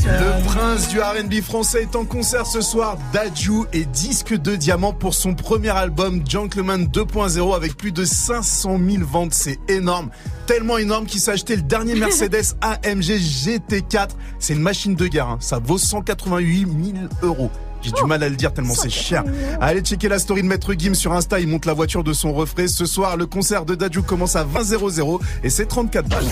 Le 0.09 0.42
prince 0.44 0.88
du 0.88 1.01
R&B 1.01 1.42
français 1.42 1.83
est 1.83 1.94
en 1.94 2.05
concert 2.05 2.47
ce 2.47 2.61
soir. 2.62 2.97
Dadju 3.12 3.64
est 3.73 3.85
disque 3.85 4.35
de 4.35 4.57
diamant 4.57 4.92
pour 4.92 5.14
son 5.14 5.35
premier 5.35 5.68
album 5.68 6.23
Gentleman 6.27 6.85
2.0 6.87 7.55
avec 7.55 7.77
plus 7.77 7.92
de 7.92 8.05
500 8.05 8.79
000 8.90 9.05
ventes. 9.05 9.35
C'est 9.35 9.59
énorme. 9.68 10.09
Tellement 10.47 10.79
énorme 10.79 11.05
qu'il 11.07 11.21
s'est 11.21 11.33
acheté 11.33 11.57
le 11.57 11.62
dernier 11.62 11.94
Mercedes 11.97 12.55
AMG 12.62 13.18
GT4. 13.18 14.09
C'est 14.38 14.55
une 14.55 14.62
machine 14.62 14.94
de 14.94 15.07
guerre. 15.07 15.29
hein. 15.29 15.38
Ça 15.40 15.59
vaut 15.59 15.79
188 15.79 16.61
000 16.61 17.07
euros. 17.23 17.51
J'ai 17.83 17.93
du 17.93 18.05
mal 18.05 18.23
à 18.23 18.29
le 18.29 18.37
dire 18.37 18.53
tellement 18.53 18.75
c'est 18.75 18.91
cher. 18.91 19.25
Allez 19.61 19.81
checker 19.81 20.09
la 20.09 20.19
story 20.19 20.43
de 20.43 20.49
Maître 20.49 20.73
Gim 20.77 20.95
sur 20.95 21.12
Insta. 21.12 21.41
Il 21.41 21.49
monte 21.49 21.64
la 21.67 21.75
voiture 21.75 22.05
de 22.05 22.12
son 22.12 22.33
refrain. 22.33 22.67
Ce 22.67 22.87
soir, 22.87 23.17
le 23.17 23.27
concert 23.27 23.64
de 23.64 23.75
Dadju 23.75 24.03
commence 24.03 24.37
à 24.37 24.45
20 24.45 24.64
00 24.64 25.21
et 25.43 25.51
c'est 25.51 25.67
34 25.67 26.09
balles. 26.09 26.25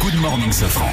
Good 0.00 0.20
morning, 0.20 0.52
Safran. 0.52 0.86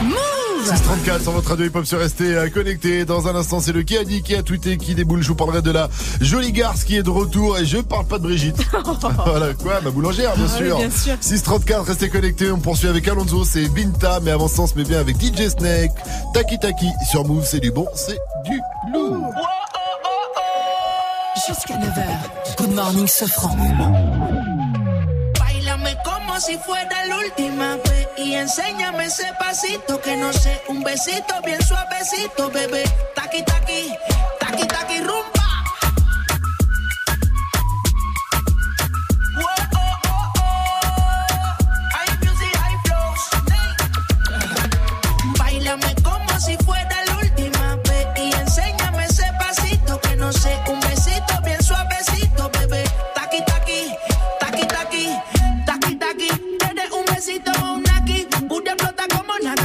634 0.65 1.21
sur 1.21 1.31
votre 1.31 1.49
radio 1.51 1.67
hip-hop 1.67 1.85
sur 1.85 1.99
rester 1.99 2.35
euh, 2.35 2.49
connecté. 2.49 3.05
Dans 3.05 3.29
un 3.29 3.35
instant, 3.35 3.61
c'est 3.61 3.71
le 3.71 3.81
qui 3.83 3.97
a 3.97 4.03
dit, 4.03 4.21
qui 4.21 4.35
a 4.35 4.43
tweeté, 4.43 4.75
qui 4.75 4.93
déboule. 4.93 5.21
Je 5.23 5.29
vous 5.29 5.35
parlerai 5.35 5.61
de 5.61 5.71
la 5.71 5.89
jolie 6.19 6.51
garce 6.51 6.83
qui 6.83 6.97
est 6.97 7.03
de 7.03 7.09
retour 7.09 7.57
et 7.57 7.65
je 7.65 7.77
parle 7.77 8.05
pas 8.05 8.17
de 8.17 8.23
Brigitte. 8.23 8.57
voilà, 9.25 9.53
quoi, 9.53 9.79
ma 9.81 9.89
boulangère, 9.89 10.35
bien 10.35 10.45
Ah 10.49 10.57
oui, 10.59 10.67
sûr. 10.67 10.77
bien 10.77 10.89
sûr. 10.91 11.15
634, 11.21 11.85
restez 11.85 12.09
connectés. 12.09 12.51
On 12.51 12.59
poursuit 12.59 12.89
avec 12.89 13.07
Alonso, 13.07 13.45
c'est 13.45 13.69
Binta, 13.69 14.19
mais 14.21 14.31
avant 14.31 14.49
ça, 14.49 14.63
on 14.63 14.67
se 14.67 14.75
met 14.75 14.83
bien 14.83 14.99
avec 14.99 15.15
DJ 15.21 15.47
Snake. 15.47 15.91
Taki 16.33 16.59
Taki 16.59 16.87
sur 17.09 17.25
Move, 17.25 17.45
c'est 17.45 17.61
du 17.61 17.71
bon, 17.71 17.87
c'est 17.95 18.19
du 18.45 18.59
lourd. 18.93 19.31
Jusqu'à 21.47 21.75
9h. 21.75 22.57
Good 22.57 22.73
morning, 22.75 23.07
Sofran. 23.07 23.55
Bailame 25.39 25.95
como 26.03 26.39
si 26.39 26.57
fuera 26.57 27.05
la 27.05 27.17
última 27.17 27.75
vez 27.77 28.07
y 28.17 28.33
enséñame 28.33 29.05
ese 29.05 29.31
pasito 29.39 30.01
que 30.01 30.17
no 30.17 30.33
sé, 30.33 30.61
un 30.67 30.83
besito 30.83 31.33
bien 31.45 31.61
suavecito, 31.63 32.49
bebé. 32.51 32.83
Taqui 33.15 33.43
taqui, 33.43 33.91
taqui 34.39 34.67
taqui. 34.67 34.99
Bailame 45.37 45.95
como 46.03 46.39
si 46.39 46.57
fuera 46.57 47.03
la 47.05 47.15
última 47.17 47.75
vez 47.87 48.07
y 48.17 48.31
enséñame 48.33 49.05
ese 49.05 49.25
pasito 49.39 49.99
que 50.01 50.15
no 50.15 50.31
sé, 50.33 50.57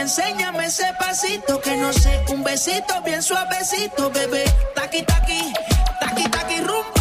enséñame 0.00 0.66
ese 0.66 0.92
pasito 0.98 1.60
que 1.60 1.76
no 1.76 1.92
sé. 1.92 2.24
Un 2.28 2.42
besito 2.42 3.00
bien 3.04 3.22
suavecito, 3.22 4.10
bebé. 4.10 4.44
Taqui, 4.74 5.02
taqui, 5.02 5.52
taqui, 6.00 6.24
taqui, 6.28 6.56
rumba. 6.60 7.00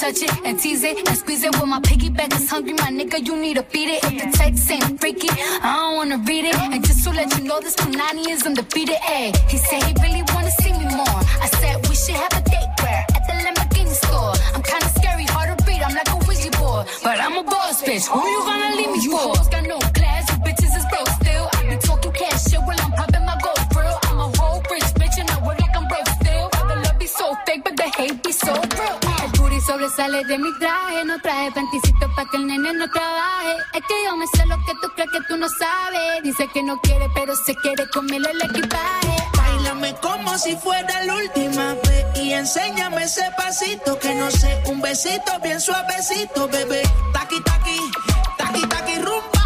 Touch 0.00 0.22
it 0.22 0.30
and 0.44 0.58
tease 0.58 0.84
it 0.84 0.96
and 1.08 1.18
squeeze 1.18 1.42
it 1.42 1.52
with 1.56 1.66
my 1.66 1.80
piggyback. 1.80 2.32
It's 2.32 2.48
hungry, 2.48 2.72
my 2.72 2.88
nigga, 2.88 3.18
you 3.26 3.36
need 3.36 3.56
to 3.56 3.64
feed 3.64 3.90
it. 3.90 4.04
If 4.04 4.14
the 4.22 4.38
text 4.38 4.70
ain't 4.70 5.00
freaky, 5.00 5.28
I 5.28 5.74
don't 5.74 5.96
wanna 5.96 6.18
read 6.18 6.44
it. 6.46 6.54
And 6.54 6.86
just 6.86 7.02
to 7.04 7.10
let 7.10 7.36
you 7.36 7.44
know, 7.44 7.58
this 7.60 7.74
Punani 7.74 8.30
is 8.30 8.46
undefeated. 8.46 8.96
Ay. 9.02 9.32
He 9.48 9.58
said 9.58 9.82
he 9.82 9.92
really 10.00 10.22
I 11.40 11.48
said 11.60 11.88
we 11.88 11.94
should 11.94 12.16
have 12.16 12.32
a 12.32 12.42
date 12.42 12.72
where 12.82 13.04
at 13.16 13.22
the 13.26 13.34
Lamborghini 13.44 13.94
store. 14.04 14.34
I'm 14.54 14.62
kinda 14.62 14.88
scary, 14.98 15.24
hard 15.34 15.48
to 15.58 15.64
read. 15.66 15.82
I'm 15.82 15.94
like 15.94 16.10
a 16.10 16.16
Ouija 16.26 16.50
but 17.02 17.18
I'm 17.20 17.36
a 17.38 17.42
boss 17.42 17.82
bitch. 17.82 18.06
Who 18.08 18.20
you 18.34 18.40
gonna 18.48 18.76
leave 18.76 18.90
me 18.90 19.00
for? 19.08 19.18
Hoes 19.34 19.48
got 19.48 19.64
no 19.66 19.78
class, 19.96 20.24
you 20.30 20.38
bitches 20.44 20.76
is 20.78 20.86
broke 20.90 21.10
still. 21.20 21.46
I 21.56 21.60
be 21.70 21.76
talking 21.88 22.12
cash 22.12 22.52
while 22.66 22.80
I'm 22.84 22.92
popping 22.92 23.24
my 23.24 23.36
gold 23.44 23.64
grill. 23.72 23.98
I'm 24.08 24.18
a 24.20 24.28
whole 24.38 24.60
rich 24.70 24.90
bitch 25.00 25.16
and 25.20 25.30
I 25.30 25.36
work 25.46 25.60
like 25.60 25.76
I'm 25.76 25.86
broke 25.88 26.10
still. 26.20 26.46
The 26.68 26.76
love 26.84 26.98
be 26.98 27.06
so 27.06 27.26
fake, 27.46 27.62
but 27.64 27.76
the 27.76 27.88
hate 27.96 28.22
be 28.22 28.32
so 28.32 28.52
real. 28.52 28.98
Sobresale 29.68 30.24
de 30.24 30.38
mi 30.38 30.50
traje, 30.58 31.04
no 31.04 31.18
traje 31.20 31.50
panticito 31.52 32.08
pa' 32.16 32.24
que 32.30 32.38
el 32.38 32.46
nene 32.46 32.72
no 32.72 32.88
trabaje. 32.88 33.54
Es 33.74 33.82
que 33.86 33.94
yo 34.06 34.16
me 34.16 34.26
sé 34.28 34.46
lo 34.46 34.56
que 34.64 34.72
tú 34.80 34.88
crees 34.94 35.10
que 35.12 35.20
tú 35.28 35.36
no 35.36 35.46
sabes. 35.46 36.22
Dice 36.22 36.48
que 36.54 36.62
no 36.62 36.80
quiere, 36.80 37.06
pero 37.14 37.36
se 37.36 37.54
quiere 37.56 37.86
comerle 37.90 38.30
el 38.30 38.40
equipaje. 38.48 39.37
Bailame 39.68 39.94
como 40.00 40.38
si 40.38 40.56
fuera 40.56 41.04
la 41.04 41.14
última 41.14 41.74
vez 41.74 42.06
y 42.22 42.32
enséñame 42.32 43.04
ese 43.04 43.22
pasito 43.36 43.98
que 43.98 44.14
no 44.14 44.30
sé, 44.30 44.62
un 44.66 44.80
besito 44.80 45.38
bien 45.42 45.60
suavecito, 45.60 46.48
bebé. 46.48 46.82
Taqui 47.12 47.38
taqui, 47.42 47.78
taqui 48.38 48.66
taqui 48.66 48.94
rumba. 48.96 49.44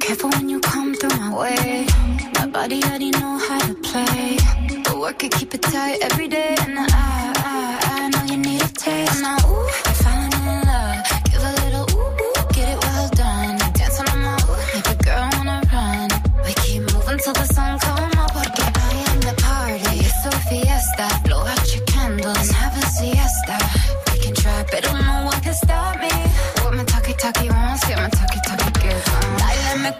Careful 0.00 0.30
when 0.32 0.48
you 0.50 0.60
come 0.60 0.94
through 0.94 1.16
my 1.18 1.34
way. 1.34 1.86
My 2.34 2.46
body 2.46 2.82
already 2.84 3.10
know 3.12 3.38
how 3.38 3.58
to 3.60 3.74
play. 3.76 4.36
But 4.84 4.98
work 4.98 5.24
it, 5.24 5.32
keep 5.32 5.54
it 5.54 5.62
tight 5.62 5.98
every 6.02 6.28
day. 6.28 6.54
And 6.60 6.78
I, 6.78 6.84
I, 6.92 7.78
I 8.02 8.08
know 8.10 8.24
you 8.24 8.36
need 8.36 8.60
a 8.60 8.68
taste. 8.68 9.41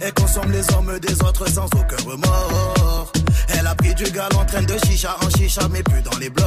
Elle 0.00 0.12
consomme 0.14 0.50
les 0.50 0.62
hommes 0.74 0.98
des 0.98 1.22
autres 1.22 1.48
sans 1.50 1.66
aucun 1.66 1.96
remords. 2.08 3.12
Elle 3.48 3.66
a 3.66 3.74
pris 3.74 3.94
du 3.94 4.04
gal 4.04 4.28
en 4.38 4.44
train 4.44 4.62
de 4.62 4.76
chicha 4.86 5.16
en 5.24 5.30
chicha, 5.30 5.62
mais 5.70 5.82
plus 5.82 6.02
dans 6.02 6.16
les 6.18 6.30
blocs. 6.30 6.46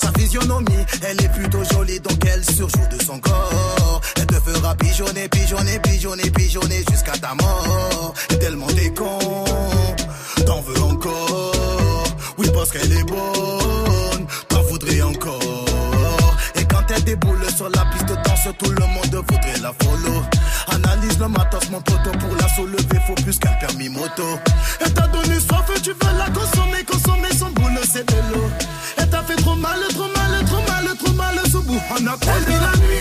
Sa 0.00 0.10
physionomie, 0.18 0.84
elle 1.02 1.20
est 1.22 1.28
plutôt 1.28 1.62
jolie, 1.72 2.00
donc 2.00 2.18
elle 2.26 2.44
surjoue 2.44 2.86
de 2.90 3.02
son 3.02 3.18
corps. 3.18 4.00
Elle 4.16 4.26
te 4.26 4.40
fera 4.40 4.74
pigeonner, 4.74 5.28
pigeonner, 5.28 5.78
pigeonner, 5.80 6.30
pigeonner 6.30 6.84
jusqu'à 6.90 7.12
ta 7.12 7.34
mort. 7.34 8.14
Et 8.30 8.38
tellement 8.38 8.66
t'es 8.66 8.92
t'en 10.44 10.60
veux 10.62 10.82
encore. 10.82 11.52
Oui, 12.38 12.48
parce 12.52 12.70
qu'elle 12.70 12.92
est 12.92 13.04
bonne, 13.04 14.26
t'en 14.48 14.62
voudrais 14.62 15.02
encore. 15.02 16.34
Et 16.56 16.64
quand 16.64 16.82
elle 16.94 17.04
déboule 17.04 17.44
sur 17.56 17.68
la 17.68 17.83
tout 18.52 18.70
le 18.70 18.86
monde 18.86 19.24
voudrait 19.28 19.60
la 19.62 19.72
follow. 19.82 20.22
Analyse 20.68 21.18
le 21.18 21.28
matos, 21.28 21.70
mon 21.70 21.80
poteau, 21.80 22.10
pour 22.18 22.36
la 22.36 22.48
soulever, 22.48 23.00
faut 23.06 23.14
plus 23.14 23.38
qu'un 23.38 23.52
permis 23.54 23.88
moto. 23.88 24.38
Elle 24.80 24.92
t'a 24.92 25.06
donné 25.08 25.40
soif, 25.40 25.64
tu 25.82 25.90
veux 25.90 26.18
la 26.18 26.28
consommer, 26.30 26.84
consommer 26.84 27.30
son 27.36 27.50
boulot, 27.50 27.80
c'est 27.90 28.06
de 28.06 28.16
l'eau. 28.32 28.50
Elle 28.98 29.08
t'a 29.08 29.22
fait 29.22 29.36
trop 29.36 29.54
mal, 29.56 29.78
trop 29.90 30.08
mal, 30.08 30.44
trop 30.46 30.62
mal, 30.68 30.96
trop 30.98 31.12
mal, 31.14 31.34
ce 31.44 31.58
bout. 31.58 31.80
On 31.90 32.06
a 32.06 32.16
perdu 32.16 32.52
la 32.52 32.76
nuit, 32.78 32.93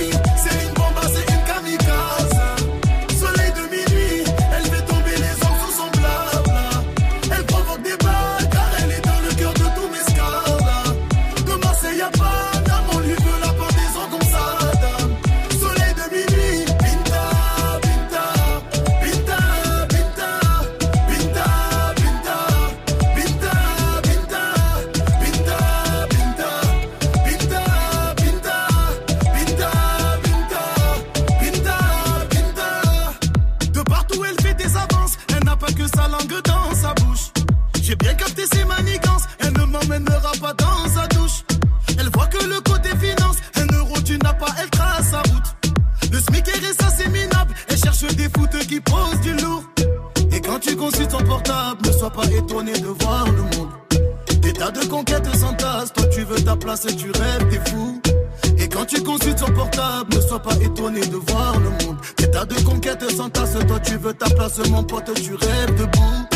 sois 52.03 52.11
pas 52.11 52.29
étonné 52.31 52.73
de 52.73 52.87
voir 52.87 53.25
le 53.27 53.43
monde. 53.55 53.69
Des 54.41 54.51
tas 54.51 54.71
de 54.71 54.83
conquêtes 54.87 55.33
s'entassent, 55.37 55.93
toi 55.93 56.05
tu 56.07 56.23
veux 56.25 56.35
ta 56.35 56.57
place 56.57 56.85
et 56.85 56.93
tu 56.97 57.09
rêves, 57.11 57.47
t'es 57.49 57.71
fou. 57.71 58.01
Et 58.57 58.67
quand 58.67 58.83
tu 58.83 59.01
consultes 59.01 59.39
son 59.39 59.53
portable, 59.53 60.13
ne 60.13 60.19
sois 60.19 60.41
pas 60.41 60.55
étonné 60.57 60.99
de 60.99 61.15
voir 61.15 61.53
le 61.59 61.69
monde. 61.85 61.97
Des 62.17 62.29
tas 62.29 62.43
de 62.43 62.55
conquêtes 62.65 63.09
s'entassent, 63.09 63.57
toi 63.65 63.79
tu 63.79 63.95
veux 63.95 64.13
ta 64.13 64.29
place, 64.31 64.59
mon 64.69 64.83
pote, 64.83 65.13
tu 65.13 65.35
rêves 65.35 65.75
debout. 65.75 66.32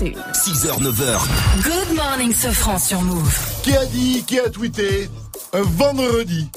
6h41. 0.00 0.14
6h, 0.32 0.80
9h. 0.80 1.62
Good 1.62 1.94
morning, 1.96 2.32
Sofran 2.32 2.78
sur 2.78 3.02
Move. 3.02 3.38
Qui 3.62 3.76
a 3.76 3.84
dit, 3.84 4.24
qui 4.26 4.38
a 4.38 4.48
tweeté 4.48 5.10
un 5.52 5.60
vendredi 5.62 6.48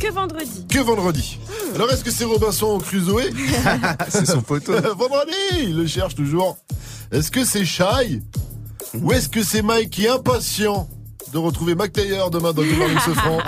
Que 0.00 0.10
vendredi 0.10 0.66
Que 0.68 0.80
vendredi 0.80 1.38
Alors 1.76 1.88
est-ce 1.92 2.02
que 2.02 2.10
c'est 2.10 2.24
Robinson 2.24 2.78
Crusoe 2.80 3.30
C'est 4.08 4.26
son 4.26 4.42
photo. 4.42 4.72
vendredi, 4.72 5.32
il 5.60 5.76
le 5.76 5.86
cherche 5.86 6.16
toujours. 6.16 6.56
Est-ce 7.12 7.30
que 7.30 7.44
c'est 7.44 7.64
Shai 7.64 8.20
Ou 8.94 9.12
est-ce 9.12 9.28
que 9.28 9.44
c'est 9.44 9.62
Mike 9.62 9.90
qui 9.90 10.06
est 10.06 10.10
impatient 10.10 10.88
de 11.32 11.38
retrouver 11.38 11.76
Mac 11.76 11.92
Taylor 11.92 12.30
demain 12.30 12.52
dans 12.52 12.62
Good 12.62 12.78
Morning 12.78 12.98
Sofran 12.98 13.38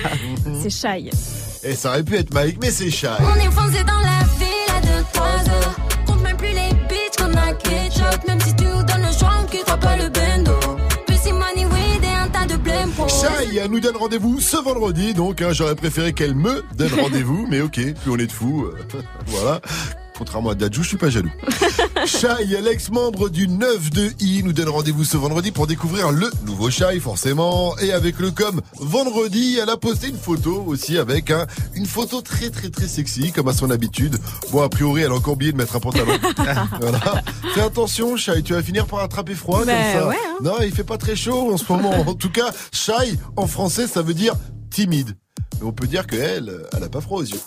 C'est 0.62 0.70
Shai. 0.70 1.10
Et 1.64 1.74
ça 1.74 1.88
aurait 1.90 2.02
pu 2.02 2.16
être 2.16 2.34
Mike, 2.34 2.58
mais 2.60 2.70
c'est 2.70 2.90
Shai. 2.90 3.08
On 3.20 3.34
est 3.36 3.50
foncé 3.50 3.82
dans 3.84 4.00
la 4.00 4.24
ville 4.38 4.57
ketchup. 7.68 8.26
Même 8.26 8.40
si 8.40 8.54
tu 8.56 8.64
nous 8.64 8.82
donnes 8.82 9.02
le 9.02 9.12
choix, 9.18 9.30
on 9.42 9.46
quittera 9.46 9.76
pas 9.76 9.96
le 9.96 10.08
bendo. 10.08 10.52
Pussy 11.06 11.32
money 11.32 11.66
weed 11.66 12.04
et 12.04 12.14
un 12.24 12.28
tas 12.28 12.46
de 12.46 12.56
blême 12.56 12.90
pour. 12.90 13.08
Shai 13.08 13.56
elle 13.56 13.70
nous 13.70 13.80
donne 13.80 13.96
rendez-vous 13.96 14.40
ce 14.40 14.56
vendredi, 14.56 15.14
donc 15.14 15.42
hein, 15.42 15.52
j'aurais 15.52 15.74
préféré 15.74 16.12
qu'elle 16.12 16.34
me 16.34 16.64
donne 16.76 16.92
rendez-vous, 17.00 17.46
mais 17.48 17.60
ok, 17.60 17.74
plus 17.94 18.10
on 18.10 18.16
est 18.16 18.26
de 18.26 18.32
fous, 18.32 18.66
euh, 18.66 19.00
voilà. 19.26 19.60
Contrairement 20.18 20.50
à 20.50 20.54
Dadju, 20.56 20.82
je 20.82 20.88
suis 20.88 20.96
pas 20.96 21.10
jaloux. 21.10 21.30
Shai, 22.06 22.44
l'ex-membre 22.60 23.28
du 23.28 23.46
9 23.46 23.90
de 23.90 24.10
I, 24.18 24.42
nous 24.42 24.52
donne 24.52 24.68
rendez-vous 24.68 25.04
ce 25.04 25.16
vendredi 25.16 25.52
pour 25.52 25.68
découvrir 25.68 26.10
le 26.10 26.28
nouveau 26.44 26.70
Shai, 26.70 26.98
forcément. 26.98 27.78
Et 27.78 27.92
avec 27.92 28.18
le 28.18 28.32
com 28.32 28.60
vendredi, 28.80 29.58
elle 29.62 29.70
a 29.70 29.76
posté 29.76 30.08
une 30.08 30.18
photo 30.18 30.64
aussi 30.66 30.98
avec 30.98 31.30
hein, 31.30 31.46
une 31.74 31.86
photo 31.86 32.20
très 32.20 32.50
très 32.50 32.68
très 32.68 32.88
sexy, 32.88 33.30
comme 33.30 33.46
à 33.46 33.52
son 33.52 33.70
habitude. 33.70 34.18
Bon, 34.50 34.62
a 34.62 34.68
priori, 34.68 35.02
elle 35.02 35.12
a 35.12 35.14
encore 35.14 35.34
oublié 35.34 35.52
de 35.52 35.56
mettre 35.56 35.76
un 35.76 35.80
pantalon. 35.80 36.18
voilà. 36.80 37.22
Fais 37.54 37.60
attention, 37.62 38.16
Shai, 38.16 38.42
tu 38.42 38.54
vas 38.54 38.62
finir 38.62 38.86
par 38.86 39.00
attraper 39.00 39.34
froid 39.34 39.60
comme 39.60 39.68
ça. 39.68 40.08
ouais, 40.08 40.16
hein. 40.16 40.36
Non, 40.42 40.54
il 40.62 40.72
fait 40.72 40.84
pas 40.84 40.98
très 40.98 41.14
chaud 41.14 41.52
en 41.52 41.56
ce 41.56 41.72
moment. 41.72 41.92
En 42.08 42.14
tout 42.14 42.30
cas, 42.30 42.50
Shai, 42.72 43.16
en 43.36 43.46
français, 43.46 43.86
ça 43.86 44.02
veut 44.02 44.14
dire 44.14 44.34
timide. 44.70 45.16
Mais 45.60 45.66
on 45.66 45.72
peut 45.72 45.86
dire 45.86 46.06
qu'elle, 46.06 46.52
elle 46.76 46.82
a 46.84 46.88
pas 46.88 47.00
froid 47.00 47.18
aux 47.18 47.24
yeux. 47.24 47.40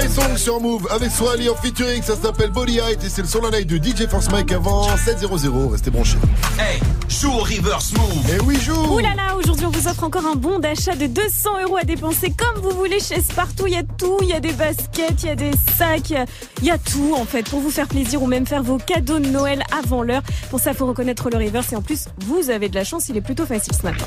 Song 0.00 0.36
sur 0.36 0.58
Move 0.60 0.88
avec 0.90 1.10
Swally 1.10 1.48
en 1.50 1.54
featuring, 1.54 2.02
ça 2.02 2.14
s'appelle 2.16 2.50
Body 2.50 2.78
Height 2.78 3.02
et 3.04 3.08
c'est 3.10 3.20
le 3.22 3.28
son 3.28 3.40
la 3.42 3.50
night 3.50 3.66
de 3.68 3.76
DJ 3.76 4.08
Force 4.08 4.30
Mike 4.30 4.50
avant 4.52 4.86
7.00, 4.96 5.70
restez 5.70 5.90
branchés. 5.90 6.16
Hey, 6.58 6.80
joue 7.08 7.30
au 7.30 7.38
reverse 7.42 7.92
move. 7.92 8.30
Et 8.34 8.40
oui, 8.40 8.58
joue 8.60 8.74
Ouh 8.94 8.98
là 9.00 9.14
là, 9.14 9.36
aujourd'hui 9.36 9.66
on 9.66 9.70
vous 9.70 9.86
offre 9.88 10.04
encore 10.04 10.24
un 10.26 10.34
bon 10.34 10.58
d'achat 10.58 10.94
de 10.96 11.06
200 11.06 11.50
euros 11.64 11.76
à 11.76 11.84
dépenser 11.84 12.32
comme 12.36 12.62
vous 12.62 12.76
voulez 12.76 13.00
chez 13.00 13.20
Spartoo. 13.20 13.66
Il 13.66 13.74
y 13.74 13.76
a 13.76 13.82
tout, 13.82 14.16
il 14.22 14.28
y 14.28 14.32
a 14.32 14.40
des 14.40 14.52
baskets, 14.52 15.22
il 15.22 15.26
y 15.26 15.30
a 15.30 15.34
des 15.36 15.52
sacs, 15.78 16.10
il 16.10 16.14
y 16.14 16.16
a- 16.16 16.24
il 16.62 16.64
y, 16.68 16.70
a 16.70 16.78
tout 16.78 17.14
en 17.16 17.24
fait 17.24 17.42
pour 17.48 17.60
vous 17.60 17.70
faire 17.70 17.86
plaisir 17.86 18.22
ou 18.22 18.26
même 18.26 18.46
faire 18.46 18.62
vos 18.62 18.78
cadeaux 18.78 19.18
de 19.18 19.28
Noël 19.28 19.62
avant 19.78 20.02
l'heure. 20.02 20.22
Pour 20.50 20.58
ça, 20.60 20.72
faut 20.74 20.86
reconnaître 20.86 21.28
le 21.30 21.36
reverse 21.38 21.72
et 21.72 21.76
en 21.76 21.82
plus, 21.82 22.06
vous 22.26 22.50
avez 22.50 22.68
de 22.68 22.74
la 22.76 22.84
chance, 22.84 23.08
il 23.08 23.16
est 23.16 23.20
plutôt 23.22 23.46
facile 23.46 23.74
ce 23.74 23.82
matin. 23.82 24.04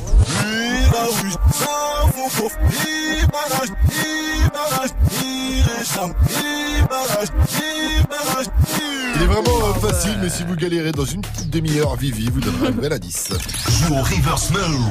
Il 9.15 9.21
est 9.21 9.26
vraiment 9.26 9.67
euh, 9.67 9.73
facile, 9.80 10.17
mais 10.21 10.30
si 10.30 10.43
vous 10.43 10.55
galérez 10.55 10.91
dans 10.91 11.05
une 11.05 11.21
petite 11.21 11.49
demi-heure, 11.49 11.95
Vivi 11.95 12.30
vous 12.30 12.41
donnera 12.41 12.67
un 12.67 12.71
nouvel 12.71 12.93
indice. 12.93 13.30
Joue 13.69 13.93
au 13.93 14.01
reverse 14.01 14.51
move. 14.51 14.89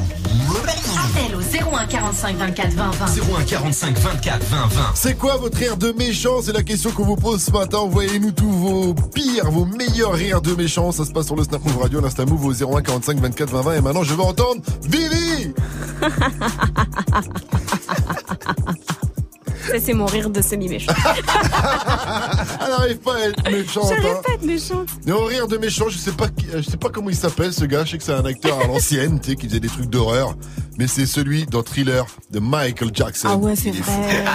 Appel 1.04 1.34
au 1.36 1.40
01 1.40 1.86
45 1.86 2.36
24 2.36 2.72
20 2.72 2.90
20. 2.90 3.06
01 3.38 3.42
45 3.44 3.98
24 3.98 4.44
20 4.44 4.66
20. 4.66 4.82
C'est 4.94 5.14
quoi 5.14 5.36
votre 5.36 5.58
rire 5.58 5.76
de 5.76 5.92
méchant? 5.92 6.40
C'est 6.42 6.52
la 6.52 6.62
question 6.62 6.90
qu'on 6.90 7.04
vous 7.04 7.16
pose 7.16 7.42
ce 7.42 7.50
matin. 7.50 7.78
Envoyez-nous 7.78 8.32
tous 8.32 8.50
vos 8.50 8.94
pires, 8.94 9.50
vos 9.50 9.66
meilleurs 9.66 10.14
rires 10.14 10.40
de 10.42 10.54
méchant. 10.54 10.90
Ça 10.92 11.04
se 11.04 11.12
passe 11.12 11.26
sur 11.26 11.36
le 11.36 11.44
Snap 11.44 11.64
Move 11.64 11.78
Radio, 11.82 12.00
l'Insta 12.00 12.24
Move 12.24 12.46
au 12.46 12.52
01 12.52 12.82
45 12.82 13.18
24 13.18 13.50
20 13.50 13.60
20. 13.62 13.74
Et 13.74 13.80
maintenant, 13.80 14.02
je 14.02 14.14
veux 14.14 14.22
entendre 14.22 14.60
Vivi 14.82 15.52
Ça, 19.70 19.80
c'est 19.80 19.94
mon 19.94 20.06
rire 20.06 20.30
de 20.30 20.42
semi-méchant. 20.42 20.92
Elle 22.60 22.68
n'arrive 22.68 22.98
pas 22.98 23.14
à 23.14 23.20
être 23.28 23.50
méchante. 23.50 23.88
J'arrive 23.88 24.06
hein. 24.06 24.22
pas 24.24 24.32
à 24.32 24.34
être 24.34 24.42
méchante. 24.42 24.88
Mais 25.06 25.12
au 25.12 25.24
rire 25.24 25.48
de 25.48 25.56
méchant, 25.56 25.88
je 25.88 25.98
sais 25.98 26.12
pas, 26.12 26.26
je 26.54 26.62
sais 26.62 26.76
pas 26.76 26.90
comment 26.90 27.10
il 27.10 27.16
s'appelle 27.16 27.52
ce 27.52 27.64
gars. 27.64 27.84
Je 27.84 27.92
sais 27.92 27.98
que 27.98 28.04
c'est 28.04 28.12
un 28.12 28.24
acteur 28.24 28.58
à 28.60 28.66
l'ancienne, 28.66 29.20
tu 29.20 29.30
sais, 29.30 29.36
qui 29.36 29.48
faisait 29.48 29.60
des 29.60 29.68
trucs 29.68 29.90
d'horreur. 29.90 30.36
Mais 30.78 30.86
c'est 30.88 31.06
celui 31.06 31.46
dans 31.46 31.62
Thriller 31.62 32.04
de 32.30 32.40
Michael 32.40 32.90
Jackson. 32.92 33.28
Ah 33.30 33.36
ouais, 33.36 33.54
c'est 33.56 33.70
vrai. 33.70 34.24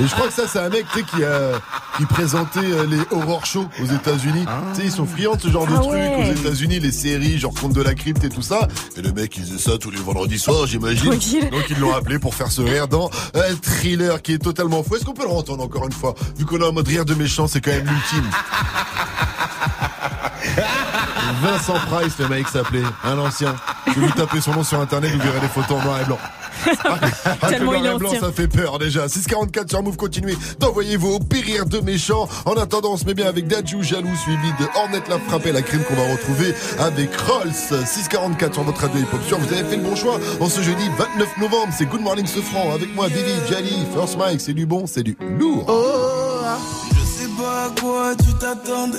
Et 0.00 0.06
je 0.08 0.12
crois 0.12 0.26
que 0.26 0.32
ça, 0.32 0.42
c'est 0.48 0.58
un 0.58 0.70
mec, 0.70 0.84
tu 0.92 0.98
sais, 0.98 1.04
qui 1.04 1.22
a, 1.22 1.52
qui 1.96 2.04
présentait 2.06 2.58
euh, 2.64 2.84
les 2.84 2.98
horror 3.12 3.46
shows 3.46 3.68
aux 3.80 3.84
États-Unis. 3.86 4.44
Tu 4.74 4.80
sais, 4.80 4.86
ils 4.86 4.90
sont 4.92 5.06
friands 5.06 5.36
de 5.36 5.40
ce 5.42 5.48
genre 5.48 5.68
de 5.68 5.74
Ah 5.76 5.78
trucs 5.78 5.92
ouais. 5.92 6.32
aux 6.32 6.32
États-Unis, 6.32 6.80
les 6.80 6.90
séries, 6.90 7.38
genre 7.38 7.54
Conte 7.54 7.74
de 7.74 7.80
la 7.82 7.94
crypte 7.94 8.24
et 8.24 8.28
tout 8.28 8.42
ça. 8.42 8.66
Et 8.96 9.02
le 9.02 9.12
mec, 9.12 9.36
il 9.36 9.44
faisait 9.44 9.58
ça 9.58 9.78
tous 9.78 9.92
les 9.92 10.00
vendredis 10.00 10.40
soirs, 10.40 10.66
j'imagine. 10.66 11.10
Donc 11.50 11.64
ils 11.70 11.78
l'ont 11.78 11.94
appelé 11.94 12.18
pour 12.18 12.34
faire 12.34 12.50
ce 12.50 12.60
rire 12.62 12.88
dans 12.88 13.08
un 13.34 13.54
thriller 13.62 14.20
qui 14.20 14.32
est 14.32 14.38
totalement 14.38 14.82
fou. 14.82 14.96
Est-ce 14.96 15.04
qu'on 15.04 15.14
peut 15.14 15.22
le 15.22 15.30
entendre 15.30 15.62
encore 15.62 15.86
une 15.86 15.92
fois? 15.92 16.16
Vu 16.36 16.44
qu'on 16.44 16.58
est 16.60 16.66
en 16.66 16.72
mode 16.72 16.88
rire 16.88 17.04
de 17.04 17.14
méchant, 17.14 17.46
c'est 17.46 17.60
quand 17.60 17.70
même 17.70 17.86
l'ultime. 17.86 18.28
Vincent 21.42 21.78
Price, 21.90 22.14
le 22.18 22.28
mec 22.28 22.48
s'appelait, 22.48 22.82
un 23.02 23.18
ancien. 23.18 23.54
Si 23.92 23.98
vous 23.98 24.10
tapez 24.10 24.40
son 24.40 24.52
nom 24.52 24.64
sur 24.64 24.80
internet, 24.80 25.10
vous 25.12 25.18
verrez 25.18 25.40
des 25.40 25.48
photos 25.48 25.78
en 25.80 25.84
noir 25.84 26.00
et 26.00 26.04
blanc. 26.04 26.18
Ah, 26.84 26.98
que 27.42 27.46
Tellement 27.48 27.72
noir 27.72 27.94
et 27.94 27.98
blanc, 27.98 28.10
ça 28.18 28.32
fait 28.32 28.48
peur 28.48 28.78
déjà. 28.78 29.08
644 29.08 29.70
sur 29.70 29.82
Move, 29.82 29.96
continuez 29.96 30.36
d'envoyer 30.58 30.96
vos 30.96 31.18
pires 31.18 31.66
de 31.66 31.80
méchants. 31.80 32.28
En 32.44 32.54
attendant, 32.54 32.92
on 32.92 32.96
se 32.96 33.04
met 33.04 33.14
bien 33.14 33.26
avec 33.26 33.46
Dadju 33.46 33.82
Jaloux, 33.82 34.16
suivi 34.16 34.48
de 34.60 34.66
Hornet 34.76 35.02
la 35.08 35.18
frappé, 35.18 35.52
la 35.52 35.62
crime 35.62 35.82
qu'on 35.84 35.94
va 35.94 36.12
retrouver 36.12 36.54
avec 36.78 37.10
Rolls. 37.20 37.84
644 37.86 38.54
sur 38.54 38.62
votre 38.62 38.80
radio 38.80 39.00
hip 39.00 39.06
hop 39.12 39.20
sur. 39.26 39.38
Vous 39.38 39.52
avez 39.52 39.64
fait 39.64 39.76
le 39.76 39.82
bon 39.82 39.96
choix. 39.96 40.18
En 40.40 40.48
ce 40.48 40.60
jeudi 40.62 40.88
29 40.96 41.38
novembre, 41.38 41.72
c'est 41.76 41.86
Good 41.86 42.00
Morning 42.00 42.26
Sofran. 42.26 42.72
Avec 42.74 42.94
moi, 42.94 43.08
Vivi, 43.08 43.32
Jali, 43.50 43.86
First 43.94 44.16
Mike. 44.16 44.40
C'est 44.40 44.54
du 44.54 44.66
bon, 44.66 44.86
c'est 44.86 45.02
du 45.02 45.16
lourd. 45.38 45.66
Je 46.96 47.04
sais 47.04 47.28
pas 47.36 47.66
à 47.66 47.80
quoi 47.80 48.14
tu 48.16 48.32
t'attendais. 48.38 48.98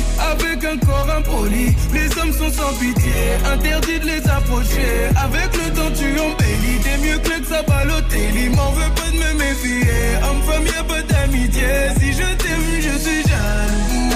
Avec 0.31 0.63
un 0.63 0.77
corps 0.77 1.09
impoli. 1.17 1.75
Les 1.93 2.07
hommes 2.17 2.31
sont 2.31 2.51
sans 2.51 2.73
pitié. 2.79 3.11
Interdit 3.53 3.99
de 3.99 4.05
les 4.05 4.27
approcher. 4.29 5.09
Avec 5.15 5.49
le 5.57 5.73
temps, 5.73 5.91
tu 5.93 6.07
embellis. 6.19 6.79
T'es 6.83 6.97
mieux 7.05 7.17
que 7.19 7.39
le 7.39 7.45
Sabalotelli. 7.45 8.49
M'en 8.49 8.71
veux 8.71 8.93
pas 8.95 9.09
de 9.11 9.17
me 9.17 9.33
méfier. 9.39 9.91
Homme-femme, 10.23 10.65
y'a 10.67 10.83
pas 10.83 11.01
d'amitié. 11.01 11.67
Si 11.99 12.13
je 12.13 12.35
t'aime, 12.41 12.69
je 12.79 12.97
suis 12.97 13.23
jaloux. 13.23 14.11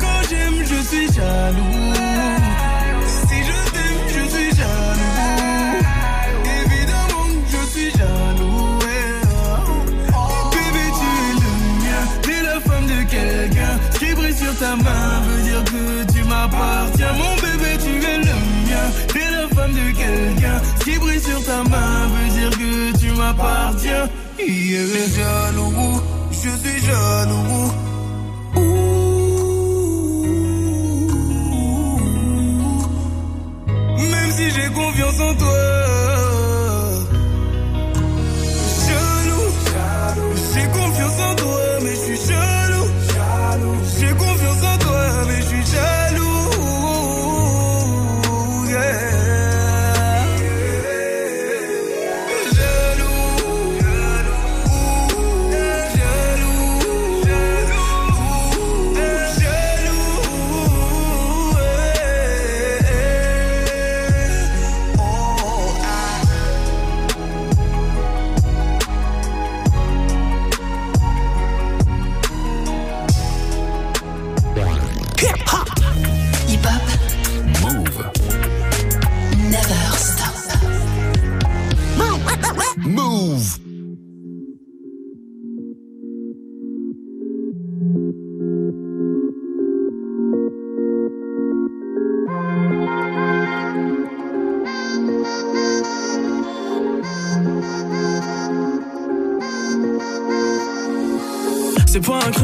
Quand 0.00 0.22
j'aime, 0.30 0.64
je 0.64 0.82
suis 0.88 1.12
jaloux. 1.12 2.01
Ta 14.62 14.76
main 14.76 15.20
veut 15.26 15.42
dire 15.42 15.64
que 15.64 16.12
tu 16.12 16.24
m'appartiens. 16.24 17.12
Mon 17.20 17.34
bébé, 17.44 17.70
tu 17.84 17.92
es 18.12 18.18
le 18.28 18.36
mien. 18.66 18.86
T'es 19.12 19.28
la 19.36 19.46
femme 19.54 19.72
de 19.72 19.86
quelqu'un. 20.00 20.58
Ce 20.78 20.84
qui 20.84 20.98
brille 20.98 21.20
sur 21.20 21.44
ta 21.44 21.64
main 21.72 21.96
veut 22.12 22.30
dire 22.38 22.50
que 22.60 22.98
tu 23.00 23.10
m'appartiens. 23.18 24.08
Je 24.38 24.44
suis 24.44 25.14
jaloux. 25.16 26.00
Je 26.30 26.50
suis 26.62 26.80
jaloux. 26.86 27.72
Même 34.12 34.30
si 34.36 34.50
j'ai 34.54 34.68
confiance 34.80 35.20
en 35.28 35.34
toi. 35.34 35.91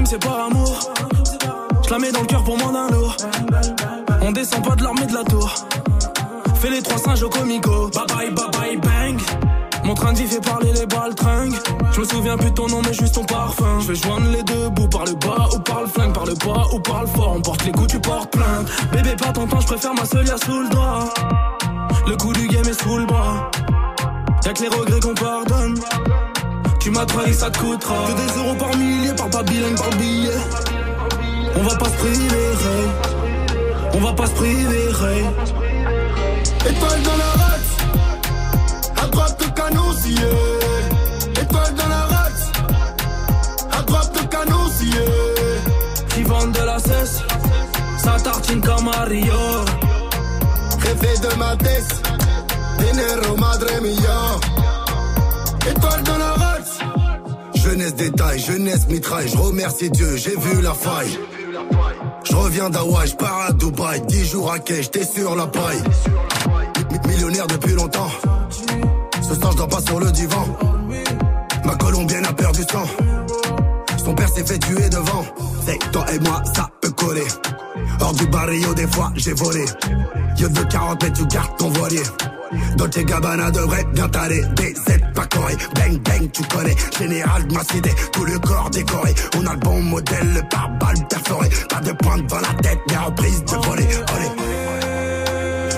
C'est 0.09 0.19
par 0.19 0.47
amour. 0.47 0.79
Je 1.85 1.91
la 1.91 1.99
mets 1.99 2.11
dans 2.11 2.23
le 2.23 2.27
cœur 2.27 2.43
pour 2.43 2.57
moins 2.57 2.73
d'un 2.73 2.89
lourd. 2.89 3.15
On 4.23 4.33
descend 4.33 4.67
pas 4.67 4.75
de 4.75 4.83
l'armée 4.83 5.05
de 5.05 5.13
la 5.13 5.23
tour. 5.25 5.55
Fais 6.55 6.71
les 6.71 6.81
trois 6.81 6.97
singes 6.97 7.23
au 7.23 7.29
comico. 7.29 7.91
Bye 7.91 8.07
bye, 8.09 8.31
bye 8.31 8.51
bye, 8.51 8.77
bang. 8.79 9.21
Mon 9.85 9.93
train 9.95 10.15
vie 10.15 10.27
fait 10.27 10.41
parler 10.41 10.73
les 10.73 10.87
balles 10.87 11.15
tringues. 11.15 11.55
Je 11.93 12.01
me 12.01 12.05
souviens 12.07 12.39
plus 12.39 12.51
de 12.51 12.55
ton 12.55 12.69
nom, 12.69 12.81
mais 12.87 12.95
juste 12.95 13.17
ton 13.17 13.25
parfum. 13.25 13.81
Je 13.81 13.89
vais 13.89 13.95
joindre 13.97 14.31
les 14.31 14.43
deux 14.43 14.71
bouts 14.71 14.89
par 14.89 15.05
le 15.05 15.13
bas 15.13 15.49
ou 15.55 15.59
par 15.59 15.83
le 15.83 15.87
flingue, 15.87 16.15
par 16.15 16.25
le 16.25 16.35
bas 16.35 16.67
ou 16.73 16.81
par 16.81 17.03
le 17.03 17.09
fort. 17.09 17.35
On 17.37 17.43
porte 17.43 17.65
les 17.67 17.73
coups, 17.73 17.89
tu 17.89 18.01
portes 18.01 18.31
plainte. 18.31 18.67
Bébé, 18.93 19.15
pas 19.15 19.33
ton 19.33 19.47
temps, 19.47 19.61
je 19.61 19.67
préfère 19.67 19.93
ma 19.93 20.07
seule 20.07 20.27
sous 20.27 20.63
le 20.63 20.69
doigt. 20.71 21.05
Le 22.07 22.17
coup 22.17 22.33
du 22.33 22.47
game 22.49 22.67
est 22.67 22.83
sous 22.83 22.97
le 22.97 23.05
bras. 23.05 23.51
Y'a 24.45 24.55
que 24.55 24.63
les 24.63 24.69
regrets 24.69 25.01
qu'on 25.01 25.15
pardonne. 25.15 25.79
Tu 26.89 26.95
m'as 26.95 27.05
trahi, 27.05 27.35
ça 27.35 27.51
te 27.51 27.59
coûtera. 27.59 28.07
Que 28.07 28.13
des 28.13 28.39
euros 28.39 28.55
par 28.55 28.75
millier, 28.75 29.13
par 29.13 29.29
pas 29.29 29.43
par 29.43 29.91
billet. 29.99 30.41
On 31.55 31.63
va 31.63 31.77
pas 31.77 31.85
se 31.85 31.97
priver. 31.97 32.49
On 33.93 33.99
va 33.99 34.13
pas 34.15 34.25
se 34.27 34.33
priver. 34.33 34.89
Étoile 36.67 37.03
dans 37.03 37.19
la 37.19 37.45
race, 37.45 37.77
à 39.03 39.07
droite 39.07 39.37
le 39.39 39.51
canon 39.51 39.93
scié. 40.01 40.31
Étoile 41.43 41.75
dans 41.75 41.89
la 41.89 42.05
race, 42.17 42.53
à 43.71 43.83
droite 43.83 44.11
le 44.15 44.27
canon 44.27 44.71
scié. 44.71 45.05
Qui 46.15 46.23
vendent 46.23 46.53
de 46.53 46.65
la 46.65 46.79
cesse, 46.79 47.21
ça 48.03 48.17
tartine 48.25 48.63
comme 48.63 48.89
à 48.89 49.05
Rio. 49.05 49.35
Jefe 50.83 51.21
de 51.21 51.37
ma 51.37 51.55
tête, 51.55 52.03
dinero 52.79 53.37
madre 53.37 53.67
mia. 53.83 54.39
Étoile 55.71 56.03
dans 56.05 56.17
la. 56.17 56.38
Jeunesse 57.63 57.95
détail, 57.95 58.39
jeunesse 58.39 58.87
mitraille, 58.89 59.29
je 59.29 59.37
remercie 59.37 59.91
Dieu, 59.91 60.17
j'ai 60.17 60.37
vu 60.37 60.63
la 60.63 60.75
faille. 60.75 61.19
Je 62.25 62.35
reviens 62.37 62.71
d'Hawaï, 62.71 63.09
je 63.09 63.15
pars 63.17 63.47
à 63.49 63.53
Dubaï, 63.53 64.01
10 64.07 64.25
jours 64.31 64.53
à 64.53 64.59
quai, 64.59 64.83
j'étais 64.83 65.05
sur 65.05 65.35
la 65.37 65.47
paille. 65.47 65.83
Mi- 66.91 67.09
Millionnaire 67.13 67.47
depuis 67.47 67.73
longtemps, 67.75 68.11
ce 69.23 69.35
soir 69.35 69.53
je 69.59 69.63
pas 69.65 69.81
sur 69.81 70.01
le 70.01 70.11
divan. 70.13 70.47
Ma 71.65 71.75
colombienne 71.77 72.25
a 72.27 72.33
perdu 72.33 72.63
sang, 72.71 72.87
son 74.05 74.15
père 74.15 74.29
s'est 74.29 74.47
fait 74.47 74.59
tuer 74.59 74.89
devant. 74.89 75.25
C'est 75.67 75.79
toi 75.93 76.05
et 76.13 76.19
moi, 76.21 76.43
ça 76.55 76.71
peut 76.81 76.91
coller. 76.93 77.27
Hors 78.01 78.13
du 78.15 78.27
barrio, 78.27 78.75
des 78.75 78.87
fois 78.87 79.11
j'ai 79.17 79.33
volé. 79.35 79.65
Yo 80.37 80.49
de 80.49 80.63
40 80.63 81.03
mètres, 81.03 81.19
tu 81.21 81.27
gardes 81.27 81.57
ton 81.59 81.69
voilier. 81.71 82.03
Dolce 82.77 83.05
Gabbana 83.05 83.51
devrait 83.51 83.85
bien 83.93 84.09
t'aller. 84.09 84.43
BZ 84.57 84.99
pas 85.15 85.27
coré, 85.27 85.55
bang 85.75 85.99
bang 86.03 86.31
tu 86.33 86.43
connais. 86.45 86.75
Général 86.99 87.47
de 87.47 87.55
ma 87.55 87.63
cité, 87.65 87.91
tout 88.13 88.25
le 88.25 88.39
corps 88.39 88.71
décoré. 88.71 89.15
On 89.37 89.47
a 89.47 89.53
le 89.53 89.59
bon 89.61 89.83
modèle, 89.83 90.33
le 90.35 90.43
pare-balles 90.49 91.07
perforé. 91.09 91.49
Pas 91.69 91.81
de 91.81 91.93
pointe 91.93 92.27
dans 92.27 92.41
la 92.41 92.55
tête, 92.63 92.79
mais 92.89 92.97
reprise 92.97 93.45
de 93.45 93.57
voler. 93.67 93.89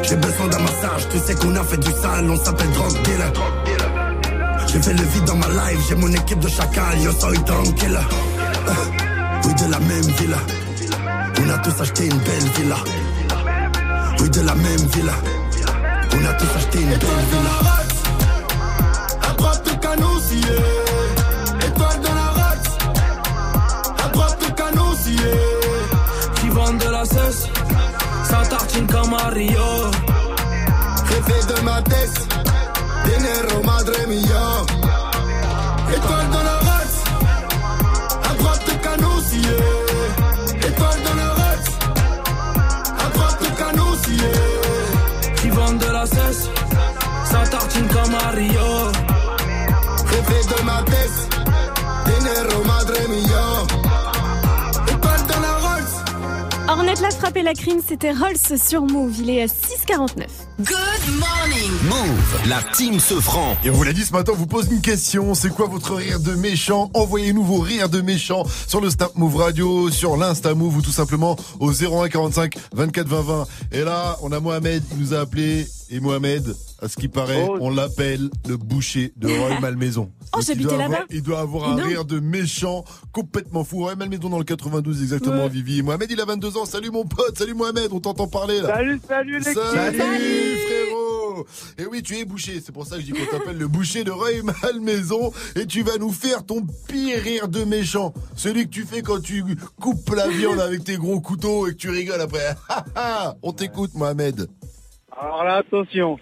J'ai 0.03 0.17
besoin 0.17 0.49
d'un 0.49 0.59
massage, 0.59 1.09
tu 1.11 1.19
sais 1.19 1.35
qu'on 1.35 1.55
a 1.57 1.63
fait 1.63 1.77
du 1.79 1.91
sale, 1.91 2.29
on 2.31 2.37
s'appelle 2.37 2.71
drug 2.73 2.93
dealer. 3.03 3.33
J'ai 4.67 4.81
fait 4.83 4.93
le 4.93 5.03
vide 5.03 5.25
dans 5.25 5.37
ma 5.37 5.49
life, 5.49 5.81
j'ai 5.89 5.95
mon 5.97 6.13
équipe 6.13 6.39
de 6.41 6.49
chacal, 6.49 7.01
yo 7.03 7.11
soy 7.13 7.39
tranquille. 7.45 7.99
Euh, 8.69 8.73
Oui, 9.45 9.55
de 9.55 9.71
la 9.71 9.79
même 9.81 10.11
villa. 10.19 10.37
On 11.43 11.49
a 11.49 11.59
tous 11.59 11.81
acheté 11.81 12.07
une 12.07 12.19
belle 12.19 12.49
villa. 12.57 12.77
Oui, 14.21 14.29
de 14.31 14.41
la 14.43 14.55
même 14.55 14.87
villa. 14.95 15.15
On 16.13 16.25
a 16.25 16.33
tous 16.35 16.57
acheté 16.57 16.81
une 16.83 16.91
belle 16.91 17.25
villa. 17.31 17.55
À 19.29 19.33
droite 19.35 19.63
le 19.67 19.77
canon 19.77 20.21
scié. 20.21 20.57
Étoile 21.67 22.01
dans 22.03 22.15
la 22.15 22.31
race, 22.43 22.79
à 24.05 24.09
droite 24.09 24.39
le 24.47 24.55
canon 24.55 24.95
scié. 25.03 25.33
Qui 26.37 26.49
vendent 26.51 26.79
de 26.79 26.91
la 26.91 27.05
cesse, 27.05 27.49
ça 28.25 28.43
tartine 28.49 28.87
comme 28.87 29.15
à 29.15 29.29
Rio. 29.31 29.91
Jefe 31.09 31.47
de 31.47 31.61
ma 31.65 31.83
tête, 31.83 32.29
dinero 33.05 33.63
madre 33.65 33.93
mia. 34.09 34.47
Étoile 35.97 36.29
dans 36.33 36.40
Qui 45.37 45.49
vendent 45.51 45.79
de 45.79 45.93
la 45.93 46.07
cesse, 46.07 46.49
ça 47.25 47.43
tartine 47.51 47.89
comme 47.89 48.15
à 48.15 48.31
Rio. 48.31 48.93
Jefe 50.11 50.47
de 50.47 50.65
ma 50.65 50.83
tête, 50.83 51.19
dinero 52.07 52.65
madre 52.65 53.09
mia. 53.09 53.80
Ornette 56.91 57.03
l'a 57.03 57.17
frappé 57.17 57.43
la 57.43 57.55
crime, 57.55 57.79
c'était 57.87 58.11
Rolls 58.11 58.59
sur 58.59 58.83
Move. 58.83 59.15
Il 59.21 59.31
est 59.31 59.43
à 59.43 59.47
6,49. 59.47 60.27
Good 60.59 60.77
morning. 61.21 61.71
Move, 61.85 62.49
la 62.49 62.61
team 62.75 62.99
se 62.99 63.15
franc. 63.21 63.57
Et 63.65 63.71
on 63.71 63.75
vous 63.75 63.85
l'a 63.85 63.93
dit 63.93 64.03
ce 64.05 64.13
matin, 64.13 64.33
on 64.35 64.37
vous 64.37 64.49
pose 64.49 64.73
une 64.73 64.81
question. 64.81 65.35
C'est 65.35 65.51
quoi 65.51 65.67
votre 65.67 65.95
rire 65.95 66.19
de 66.19 66.35
méchant? 66.35 66.91
Envoyez-nous 66.95 67.45
vos 67.45 67.61
rires 67.61 67.91
de 67.91 68.01
méchant 68.01 68.45
sur 68.67 68.81
le 68.81 68.91
Snap 68.91 69.15
Move 69.15 69.37
Radio, 69.37 69.89
sur 69.89 70.17
l'Insta 70.17 70.55
Move 70.55 70.79
ou 70.79 70.83
tout 70.83 70.91
simplement 70.91 71.37
au 71.61 71.71
01 71.71 72.09
45 72.09 72.57
24 72.73 73.07
20 73.07 73.21
20. 73.21 73.47
Et 73.71 73.85
là, 73.85 74.17
on 74.23 74.33
a 74.33 74.41
Mohamed, 74.41 74.83
il 74.91 74.99
nous 74.99 75.15
a 75.15 75.21
appelé. 75.21 75.69
Et 75.93 75.99
Mohamed, 75.99 76.55
à 76.81 76.89
ce 76.89 76.97
qui 76.97 77.09
paraît, 77.09 77.45
Oh. 77.49 77.57
on 77.61 77.71
l'appelle 77.71 78.31
le 78.49 78.57
boucher 78.57 79.13
de 79.17 79.27
Roy 79.29 79.59
Malmaison. 79.61 80.13
Oh, 80.37 80.41
j'habitais 80.47 80.77
là-bas. 80.77 81.05
Il 81.11 81.23
doit 81.23 81.41
avoir 81.41 81.69
un 81.73 81.83
rire 81.83 82.05
de 82.05 82.21
méchant 82.21 82.85
complètement 83.13 83.65
fou. 83.65 83.79
Roy 83.79 83.97
Malmaison 83.97 84.29
dans 84.31 84.39
le 84.39 84.45
92 84.45 85.03
exactement, 85.03 85.45
Ouais. 85.45 85.49
Vivi. 85.49 85.83
Mohamed, 85.83 86.09
il 86.13 86.21
a 86.21 86.25
22 86.25 86.57
ans. 86.59 86.65
Salut 86.65 86.91
mon 86.91 87.05
pote, 87.05 87.37
salut 87.37 87.55
Mohamed, 87.55 87.89
on 87.93 87.99
t'entend 87.99 88.29
parler 88.29 88.61
là. 88.61 88.69
Salut, 88.69 89.01
salut 89.09 89.39
l'équipe. 89.41 89.55
Salut, 89.55 89.99
frérot 89.99 91.47
Et 91.79 91.87
oui, 91.87 92.03
tu 92.05 92.17
es 92.19 92.25
bouché, 92.25 92.63
c'est 92.65 92.71
pour 92.73 92.87
ça 92.87 92.95
que 92.97 93.01
je 93.03 93.07
dis 93.07 93.13
qu'on 93.13 93.37
t'appelle 93.39 93.59
le 93.59 93.67
boucher 93.67 94.05
de 94.05 94.13
Roy 94.13 94.43
Malmaison 94.63 95.33
et 95.57 95.67
tu 95.67 95.83
vas 95.83 95.99
nous 95.99 96.13
faire 96.13 96.45
ton 96.47 96.65
pire 96.87 97.21
rire 97.21 97.49
de 97.49 97.65
méchant. 97.65 98.15
Celui 98.37 98.67
que 98.67 98.71
tu 98.71 98.85
fais 98.85 99.03
quand 99.03 99.21
tu 99.21 99.45
coupes 99.81 100.15
la 100.15 100.29
viande 100.29 100.61
avec 100.61 100.85
tes 100.85 100.97
gros 100.99 101.21
couteaux 101.21 101.67
et 101.67 101.73
que 101.73 101.77
tu 101.77 101.91
rigoles 101.91 102.21
après. 102.21 102.55
On 103.43 103.53
t'écoute, 103.53 103.91
Mohamed. 103.95 104.49
Alors 105.19 105.45
là, 105.45 105.57
attention. 105.57 106.19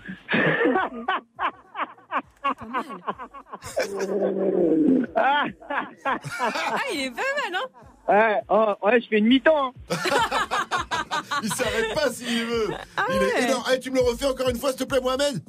ah, 5.16 5.45
il 6.93 7.01
est 7.07 7.11
pas 7.11 7.22
mal, 7.51 7.55
hein 7.55 7.68
ouais, 8.09 8.41
oh, 8.49 8.74
ouais, 8.86 9.01
je 9.01 9.09
fais 9.09 9.18
une 9.18 9.26
mi-temps. 9.26 9.72
hein. 9.91 9.97
Il 11.43 11.53
s'arrête 11.53 11.95
pas 11.95 12.11
s'il 12.11 12.45
veut. 12.47 12.68
Ah 12.97 13.05
Il 13.11 13.22
est 13.22 13.43
énorme. 13.45 13.64
Eh, 13.74 13.78
tu 13.80 13.91
me 13.91 13.97
le 13.97 14.03
refais 14.03 14.26
encore 14.26 14.49
une 14.49 14.57
fois, 14.57 14.70
s'il 14.70 14.80
te 14.80 14.84
plaît, 14.84 15.01
Mohamed? 15.01 15.43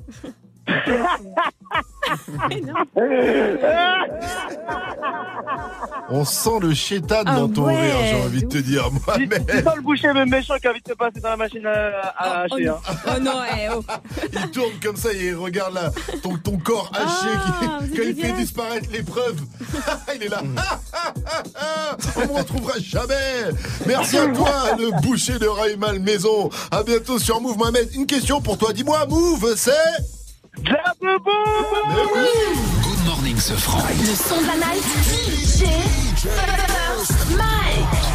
On 6.11 6.25
sent 6.25 6.59
le 6.61 6.73
chétan 6.73 7.21
Ah 7.25 7.35
dans 7.35 7.49
ton 7.49 7.65
ouais, 7.67 7.91
rire, 7.91 7.95
j'ai 8.03 8.21
envie 8.23 8.41
de 8.43 8.47
te 8.47 8.57
dire, 8.57 8.89
Mohamed. 8.91 9.45
C'est 9.47 9.63
pas 9.63 9.75
le 9.75 9.81
boucher 9.81 10.11
même 10.13 10.29
méchant 10.29 10.55
qui 10.59 10.67
a 10.67 10.71
envie 10.71 10.81
de 10.81 10.91
te 10.91 10.97
passer 10.97 11.19
dans 11.19 11.29
la 11.29 11.37
machine 11.37 11.65
à, 11.67 11.99
à 12.17 12.41
hacher. 12.41 12.67
hein. 12.67 12.77
Oh 13.07 13.19
non, 13.21 13.41
eh, 13.55 13.67
oh. 13.75 13.83
Il 14.33 14.49
tourne 14.51 14.71
comme 14.83 14.95
ça 14.95 15.13
et 15.13 15.27
il 15.27 15.35
regarde 15.35 15.75
là, 15.75 15.91
ton, 16.23 16.35
ton 16.37 16.57
corps 16.57 16.91
haché 16.95 17.29
Ah, 17.35 17.79
qui, 17.83 17.91
quand 17.97 18.03
il 18.03 18.15
fait 18.15 18.31
disparaître 18.33 18.89
les 18.91 19.03
preuves. 19.03 19.39
il 20.15 20.23
est 20.23 20.29
là. 20.29 20.41
On 22.17 22.33
ne 22.33 22.39
retrouvera 22.39 22.73
jamais. 22.79 23.53
Merci 23.85 24.17
à 24.17 24.27
toi, 24.27 24.49
le 24.79 24.99
boucher 25.01 25.37
de 25.37 25.47
Raymal 25.47 25.99
Maison. 25.99 26.49
À 26.71 26.81
bientôt 26.83 27.19
sur 27.19 27.39
Move 27.39 27.57
Mohamed. 27.57 27.87
Une 27.93 28.07
question 28.07 28.41
pour 28.41 28.57
toi. 28.57 28.73
Dis-moi, 28.73 29.05
Move, 29.07 29.53
c'est. 29.55 29.71
La 30.57 30.93
Mais 31.01 31.07
oui. 32.15 32.27
Good 32.83 33.05
morning, 33.05 33.37
ce 33.37 33.53
franc. 33.53 33.83
Le 33.99 34.15
son 34.15 34.41
de 34.41 34.47
la 34.47 34.55
night. 34.55 34.83
DJ 35.13 35.65
First 36.17 37.37
Mike. 37.37 38.09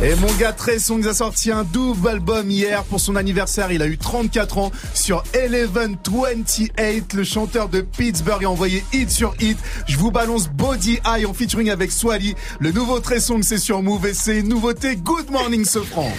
Et 0.00 0.14
mon 0.14 0.32
gars 0.34 0.52
Trey 0.52 0.78
Songs 0.78 1.06
a 1.06 1.14
sorti 1.14 1.50
un 1.50 1.64
double 1.64 2.08
album 2.08 2.48
hier 2.50 2.84
pour 2.84 3.00
son 3.00 3.16
anniversaire. 3.16 3.72
Il 3.72 3.82
a 3.82 3.86
eu 3.86 3.98
34 3.98 4.58
ans 4.58 4.70
sur 4.94 5.24
1128. 5.34 7.14
Le 7.14 7.24
chanteur 7.24 7.68
de 7.68 7.80
Pittsburgh 7.80 8.44
a 8.44 8.50
envoyé 8.50 8.84
hit 8.92 9.10
sur 9.10 9.34
hit. 9.40 9.58
Je 9.86 9.96
vous 9.98 10.12
balance 10.12 10.48
Body 10.48 11.00
Eye 11.04 11.26
en 11.26 11.34
featuring 11.34 11.70
avec 11.70 11.90
Swally. 11.90 12.36
Le 12.60 12.70
nouveau 12.70 13.00
Trey 13.00 13.20
Songs 13.20 13.42
c'est 13.42 13.58
sur 13.58 13.82
Move 13.82 14.06
et 14.06 14.14
c'est 14.14 14.38
une 14.38 14.48
nouveauté 14.48 14.94
Good 14.96 15.30
Morning 15.30 15.64
Sofran. 15.64 16.12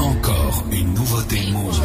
Encore 0.00 0.64
une 0.72 0.94
nouveauté 0.94 1.52
Move. 1.52 1.80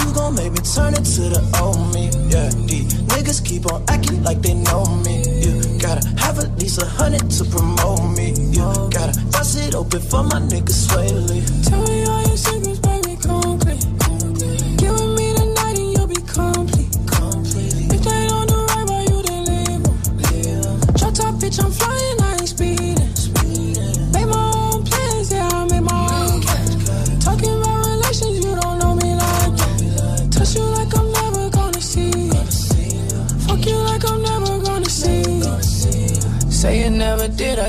You 0.00 0.12
gon' 0.14 0.34
make 0.34 0.52
me 0.52 0.58
turn 0.58 0.94
it 0.94 1.04
to 1.04 1.22
the 1.28 1.42
old 1.60 1.92
me. 1.92 2.08
Yeah, 2.30 2.48
these 2.66 2.94
niggas 3.10 3.44
keep 3.44 3.66
on 3.72 3.82
acting 3.88 4.22
like 4.22 4.40
they 4.42 4.54
know 4.54 4.84
me. 5.04 5.22
You 5.42 5.78
gotta 5.78 6.06
have 6.18 6.38
at 6.38 6.58
least 6.60 6.80
a 6.80 6.86
hundred 6.86 7.28
to 7.30 7.44
promote 7.44 8.16
me. 8.16 8.32
You 8.50 8.64
gotta 8.90 9.20
bust 9.32 9.58
it 9.58 9.74
open 9.74 10.00
for 10.00 10.22
my 10.22 10.40
niggas 10.40 10.86
swayly. 10.86 11.89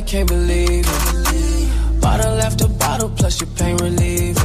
I 0.01 0.03
can't 0.03 0.27
believe 0.27 0.83
it. 0.83 2.01
Bottle 2.01 2.41
after 2.41 2.67
bottle, 2.67 3.09
plus 3.09 3.39
your 3.39 3.49
pain 3.51 3.77
relief. 3.77 4.35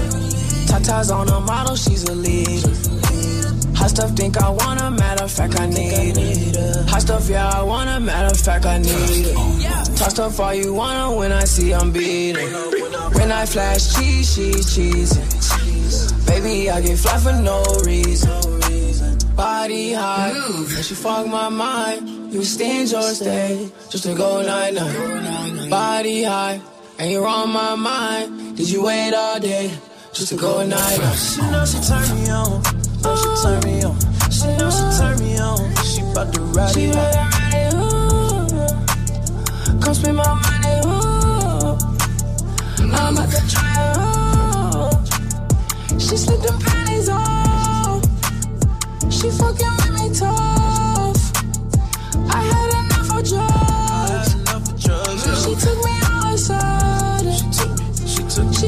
Tatas 0.69 1.11
on 1.11 1.29
a 1.31 1.41
model, 1.41 1.75
she's 1.75 2.05
a 2.05 2.15
leader. 2.15 2.69
Hot 3.75 3.89
stuff, 3.89 4.11
think 4.11 4.37
I 4.37 4.51
wanna, 4.51 4.91
matter 4.91 5.25
of 5.25 5.33
fact, 5.33 5.59
I 5.59 5.67
need 5.67 6.19
it. 6.19 6.91
Hot 6.91 7.01
stuff, 7.01 7.31
yeah, 7.31 7.49
I 7.49 7.63
wanna, 7.63 7.99
matter 8.01 8.35
of 8.35 8.39
fact, 8.39 8.67
I 8.67 8.77
need 8.79 9.27
it. 9.33 9.97
Talk 9.97 10.11
stuff 10.11 10.39
all 10.39 10.53
you 10.53 10.75
wanna 10.75 11.17
when 11.17 11.33
I 11.33 11.45
see 11.45 11.73
I'm 11.73 11.91
beating. 11.91 12.37
When 13.17 13.33
I 13.33 13.47
flash 13.47 13.95
cheese, 13.95 14.35
she's 14.35 14.67
cheesing. 14.77 16.27
Baby, 16.27 16.71
I 16.71 16.83
get 16.83 16.99
fly 16.99 17.17
for 17.17 17.33
no 17.33 17.65
reason. 17.87 18.29
Body 19.35 19.95
high, 19.95 20.33
and 20.33 20.85
she 20.85 20.95
fuck 20.95 21.27
my 21.27 21.49
mind. 21.49 22.33
You 22.33 22.45
stinge 22.45 22.93
or 22.93 23.03
stay, 23.15 23.71
just 23.89 24.05
to 24.05 24.15
go 24.15 24.43
night 24.43 24.75
night. 24.75 25.26
Body 25.71 26.23
high, 26.23 26.61
and 26.99 27.11
you're 27.11 27.27
on 27.27 27.51
my 27.51 27.75
mind. 27.75 28.57
Did 28.57 28.71
you 28.71 28.85
wait 28.85 29.13
all 29.15 29.41
day, 29.41 29.73
just 30.13 30.29
to 30.29 30.37
go 30.37 30.65
night 30.65 30.99
night? 30.99 31.15
She 31.17 31.41
knows 31.41 31.73
she 31.73 31.81
turn 31.81 32.09
me 32.15 32.31
on, 32.31 32.63
know 33.03 33.17
she 33.17 33.35
turn 33.43 33.61
me 33.65 33.83
on. 33.83 33.99
She 34.31 34.47
knows 34.59 34.77
she 34.77 34.83
turn 35.01 35.19
me 35.19 35.39
on, 35.39 35.75
she 35.83 36.03
bout 36.15 36.33
to 36.33 36.41
ride 36.41 36.77
it 36.77 36.95
out. 36.97 37.13
to 37.13 37.19
ride 37.19 37.55
it, 37.55 37.75
ooh. 37.75 38.47
Come 39.81 39.95
spend 39.95 40.17
my 40.17 40.35
money, 40.35 40.81
ooh. 40.87 41.77
I'm 42.95 43.19
at 43.19 43.29
the 43.31 43.41
try, 43.51 43.93
ooh. 43.99 44.91
She 45.99 46.17
slipped 46.17 46.45
them 46.45 46.59
panties 46.61 47.09
off. 47.09 48.03
She 49.11 49.31
fucking 49.31 49.77
with 49.79 49.93
me 49.99 50.11
tough. 50.15 51.33
I 52.31 52.43
had 52.43 52.76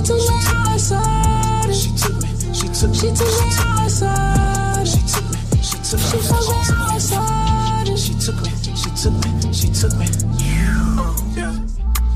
took 0.08 0.16
me, 0.16 0.24
she 0.24 0.32
took 0.40 0.56
me 0.56 0.72
outside. 0.72 1.74
She 1.74 1.90
took 1.92 2.16
me, 2.22 2.28
she 2.54 2.68
took 2.68 2.90
me, 2.90 2.96
she 2.96 3.08
took 3.12 3.28
me 3.28 3.48
outside. 3.60 4.88
She 4.88 5.00
took 5.04 5.26
me, 5.28 5.38
she 5.60 5.76
took 5.84 6.00
me, 6.00 6.08
she 6.08 6.18
fucked 6.24 6.48
me 6.48 6.56
outside. 6.88 7.98
She 7.98 8.12
took 8.14 8.38
me, 8.40 8.50
she 8.74 8.90
took 8.96 9.12
me, 9.12 9.52
she 9.52 9.68
took 9.68 9.92
me. 9.98 10.06
Yeah. 10.40 11.52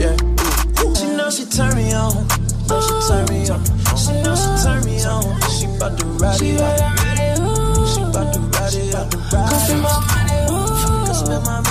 Yeah. 0.00 0.16
She 0.94 1.06
know 1.16 1.28
she 1.30 1.44
turn 1.44 1.76
me 1.76 1.92
on. 1.92 2.26
Know 2.68 2.80
she 2.80 2.94
turn 3.08 3.24
me 3.28 3.50
on. 3.50 3.60
She 3.96 4.12
know 4.22 4.34
she 4.36 4.48
turn 4.64 4.84
me 4.84 5.04
on. 5.04 5.40
She 5.50 5.66
bout 5.78 5.98
to 5.98 6.06
ride 6.16 6.40
it 6.40 6.60
out. 6.60 6.98
She 7.92 8.00
bout 8.00 8.32
to 8.32 8.40
ride 8.40 8.74
it 8.74 8.94
out. 8.94 9.10
Come 9.12 9.48
spend 9.60 9.82
my 9.82 9.92
money, 10.08 10.38
ooh. 10.50 11.14
Spend 11.14 11.44
my 11.44 11.61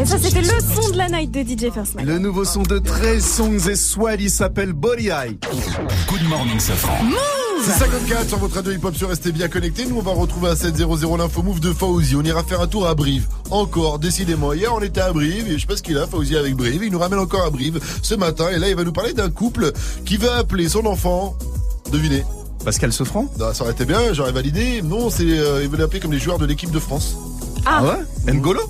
Et 0.00 0.06
ça, 0.06 0.18
c'était 0.18 0.42
le 0.42 0.48
son 0.48 0.90
de 0.90 0.96
la 0.96 1.08
night 1.08 1.30
de 1.30 1.40
DJ 1.40 1.72
First 1.72 1.94
Mike. 1.94 2.06
Le 2.06 2.18
nouveau 2.18 2.44
son 2.44 2.62
de 2.62 2.78
13 2.78 3.24
songs 3.24 3.68
et 3.68 3.74
Swell, 3.74 4.20
il 4.20 4.30
s'appelle 4.30 4.72
Body 4.72 5.08
Eye. 5.08 5.38
Good 6.08 6.28
morning, 6.28 6.58
Safran. 6.60 6.98
C'est 7.64 7.72
54 7.72 8.28
sur 8.28 8.38
votre 8.38 8.54
radio 8.54 8.72
hip-hop 8.72 8.94
sur 8.94 9.08
Restez 9.08 9.32
bien 9.32 9.48
connectés. 9.48 9.86
Nous, 9.86 9.96
on 9.96 10.02
va 10.02 10.12
retrouver 10.12 10.50
à 10.50 10.56
700 10.56 11.16
l'info 11.16 11.42
move 11.42 11.60
de 11.60 11.72
Fauzi. 11.72 12.14
On 12.14 12.22
ira 12.22 12.44
faire 12.44 12.60
un 12.60 12.68
tour 12.68 12.86
à 12.86 12.94
Brive. 12.94 13.26
Encore, 13.50 13.98
décidément. 13.98 14.52
Hier, 14.52 14.72
on 14.72 14.80
était 14.80 15.00
à 15.00 15.12
Brive 15.12 15.48
et 15.48 15.54
je 15.54 15.60
sais 15.60 15.66
pas 15.66 15.76
ce 15.76 15.82
qu'il 15.82 15.98
a, 15.98 16.06
Fauzi 16.06 16.36
avec 16.36 16.54
Brive. 16.54 16.82
Il 16.84 16.92
nous 16.92 16.98
ramène 16.98 17.18
encore 17.18 17.44
à 17.44 17.50
Brive 17.50 17.80
ce 18.02 18.14
matin. 18.14 18.48
Et 18.50 18.58
là, 18.58 18.68
il 18.68 18.76
va 18.76 18.84
nous 18.84 18.92
parler 18.92 19.12
d'un 19.12 19.30
couple 19.30 19.72
qui 20.04 20.16
va 20.16 20.36
appeler 20.36 20.68
son 20.68 20.86
enfant. 20.86 21.36
Devinez. 21.90 22.24
Pascal 22.64 22.92
Sofran? 22.92 23.26
Non, 23.38 23.52
ça 23.52 23.64
aurait 23.64 23.72
été 23.72 23.84
bien, 23.84 24.12
j'aurais 24.12 24.32
validé. 24.32 24.82
Non, 24.82 25.10
c'est, 25.10 25.24
euh, 25.24 25.62
il 25.62 25.68
veut 25.68 25.78
l'appeler 25.78 26.00
comme 26.00 26.12
les 26.12 26.18
joueurs 26.18 26.38
de 26.38 26.46
l'équipe 26.46 26.70
de 26.70 26.80
France. 26.80 27.16
Ah, 27.64 27.82
ouais? 27.82 28.32
N'Golo? 28.32 28.60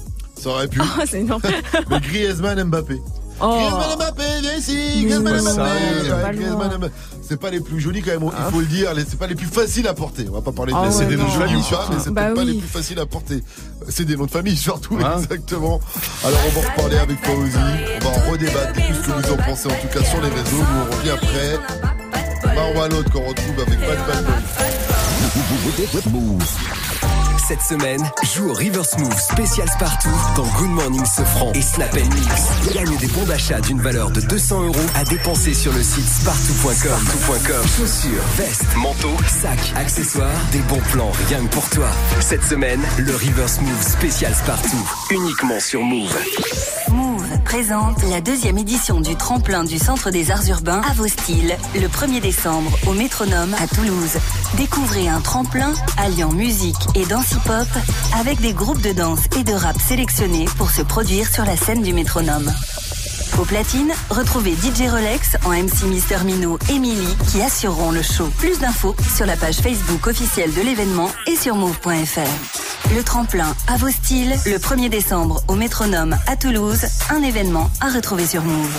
Ça 0.40 0.50
aurait 0.50 0.68
pu. 0.68 0.80
Oh, 0.82 1.02
c'est 1.08 1.20
énorme. 1.20 1.42
Mais 1.90 2.00
Griezmann 2.00 2.62
Mbappé. 2.64 3.00
Oh. 3.40 3.54
Griezmann 3.56 3.96
Mbappé, 3.96 4.22
viens 4.40 4.54
ici. 4.56 5.04
Griezmann 5.04 5.40
Mbappé. 5.40 5.56
pas 5.56 5.64
Ouais, 5.64 6.08
loin. 6.08 6.30
Griezmann 6.32 6.76
Mbappé. 6.78 6.92
C'est 7.28 7.38
pas 7.40 7.50
les 7.50 7.60
plus 7.60 7.78
jolis 7.80 8.00
quand 8.02 8.12
même, 8.12 8.30
Ah. 8.32 8.44
il 8.48 8.52
faut 8.52 8.60
le 8.60 8.66
dire. 8.66 8.90
C'est 9.08 9.18
pas 9.18 9.26
les 9.26 9.34
plus 9.34 9.46
faciles 9.46 9.86
à 9.86 9.94
porter. 9.94 10.26
On 10.30 10.32
va 10.34 10.40
pas 10.40 10.52
parler 10.52 10.72
de 10.72 10.78
Ah 10.80 10.90
c'est 10.90 11.00
ouais, 11.00 11.06
des 11.06 11.16
noms 11.16 11.24
ou 11.24 11.38
pas, 11.38 11.46
mais 11.90 11.96
c'est 12.02 12.10
Bah 12.10 12.22
peut-être 12.24 12.34
pas 12.36 12.44
les 12.44 12.54
plus 12.54 12.68
faciles 12.68 12.98
à 12.98 13.06
porter. 13.06 13.42
C'est 13.88 14.04
des 14.04 14.16
noms 14.16 14.26
de 14.26 14.30
famille 14.30 14.56
surtout, 14.56 14.96
Hein 15.04 15.18
exactement. 15.20 15.80
Alors 16.24 16.38
on 16.46 16.60
va 16.60 16.66
en 16.66 16.70
reparler 16.72 16.96
avec 16.98 17.24
Fauzi. 17.24 17.56
On 18.00 18.04
va 18.04 18.10
en 18.10 18.30
redébattre 18.30 18.72
de 18.72 18.80
tout 18.80 18.94
ce 18.94 19.06
que 19.08 19.26
vous 19.26 19.32
en 19.32 19.36
pensez, 19.36 19.66
en 19.68 19.70
tout 19.70 19.98
cas 19.98 20.04
sur 20.04 20.20
les 20.22 20.28
réseaux. 20.30 20.56
Nous 20.56 20.64
on 20.90 20.96
revient 20.96 21.10
après. 21.10 22.54
Marwa 22.54 22.88
l'autre 22.88 23.10
qu'on 23.12 23.24
retrouve 23.26 23.60
avec 23.66 23.78
Bad 23.80 23.98
Bad 25.92 26.12
Boy. 26.12 26.38
Cette 27.48 27.62
semaine, 27.62 28.02
joue 28.34 28.50
au 28.50 28.52
River 28.52 28.82
Smooth 28.84 29.18
spécial 29.18 29.66
Spartoo 29.70 30.10
dans 30.36 30.46
Good 30.58 30.68
Morning 30.68 31.06
Sofran 31.06 31.50
et 31.54 31.62
Snap 31.62 31.94
Mix. 31.94 32.74
Gagne 32.74 32.94
des 32.98 33.06
bons 33.06 33.24
d'achat 33.24 33.58
d'une 33.62 33.80
valeur 33.80 34.10
de 34.10 34.20
200 34.20 34.64
euros 34.64 34.76
à 34.94 35.02
dépenser 35.04 35.54
sur 35.54 35.72
le 35.72 35.82
site. 35.82 36.04
Spartoo.com. 36.04 37.66
Chaussures, 37.74 38.22
vestes, 38.36 38.76
manteaux, 38.76 39.16
sacs, 39.26 39.72
accessoires, 39.76 40.28
des 40.52 40.58
bons 40.58 40.82
plans 40.92 41.10
rien 41.26 41.38
que 41.46 41.54
pour 41.54 41.70
toi. 41.70 41.88
Cette 42.20 42.44
semaine, 42.44 42.82
le 42.98 43.14
River 43.14 43.48
Smooth 43.48 43.82
spécial 43.82 44.34
Spartoo, 44.34 44.76
uniquement 45.10 45.58
sur 45.58 45.80
Move. 45.80 46.14
Move 46.90 47.24
présente 47.46 48.02
la 48.10 48.20
deuxième 48.20 48.58
édition 48.58 49.00
du 49.00 49.16
tremplin 49.16 49.64
du 49.64 49.78
Centre 49.78 50.10
des 50.10 50.30
Arts 50.30 50.46
Urbains 50.50 50.82
à 50.86 50.92
vos 50.92 51.08
styles, 51.08 51.56
le 51.74 51.88
1er 51.88 52.20
décembre 52.20 52.70
au 52.86 52.92
Métronome 52.92 53.54
à 53.54 53.66
Toulouse. 53.66 54.18
Découvrez 54.58 55.08
un 55.08 55.20
tremplin 55.20 55.72
alliant 55.96 56.32
musique 56.32 56.76
et 56.94 57.06
danse 57.06 57.37
hip-hop 57.38 57.68
avec 58.18 58.40
des 58.40 58.52
groupes 58.52 58.80
de 58.80 58.92
danse 58.92 59.20
et 59.38 59.44
de 59.44 59.52
rap 59.52 59.80
sélectionnés 59.80 60.46
pour 60.56 60.70
se 60.70 60.82
produire 60.82 61.32
sur 61.32 61.44
la 61.44 61.56
scène 61.56 61.82
du 61.82 61.92
Métronome. 61.92 62.52
Au 63.38 63.44
platine, 63.44 63.92
retrouvez 64.10 64.52
DJ 64.52 64.88
Rolex 64.90 65.36
en 65.44 65.50
MC 65.50 65.84
Mister 65.84 66.18
Mino 66.24 66.58
et 66.70 66.78
Millie 66.78 67.16
qui 67.30 67.40
assureront 67.40 67.92
le 67.92 68.02
show. 68.02 68.28
Plus 68.38 68.58
d'infos 68.58 68.96
sur 69.14 69.26
la 69.26 69.36
page 69.36 69.56
Facebook 69.56 70.06
officielle 70.06 70.52
de 70.52 70.62
l'événement 70.62 71.10
et 71.26 71.36
sur 71.36 71.54
move.fr. 71.54 72.94
Le 72.94 73.02
tremplin 73.04 73.54
à 73.68 73.76
vos 73.76 73.90
styles, 73.90 74.34
le 74.46 74.58
1er 74.58 74.88
décembre 74.88 75.40
au 75.46 75.54
Métronome 75.54 76.16
à 76.26 76.36
Toulouse, 76.36 76.86
un 77.10 77.22
événement 77.22 77.70
à 77.80 77.90
retrouver 77.90 78.26
sur 78.26 78.42
Move. 78.42 78.76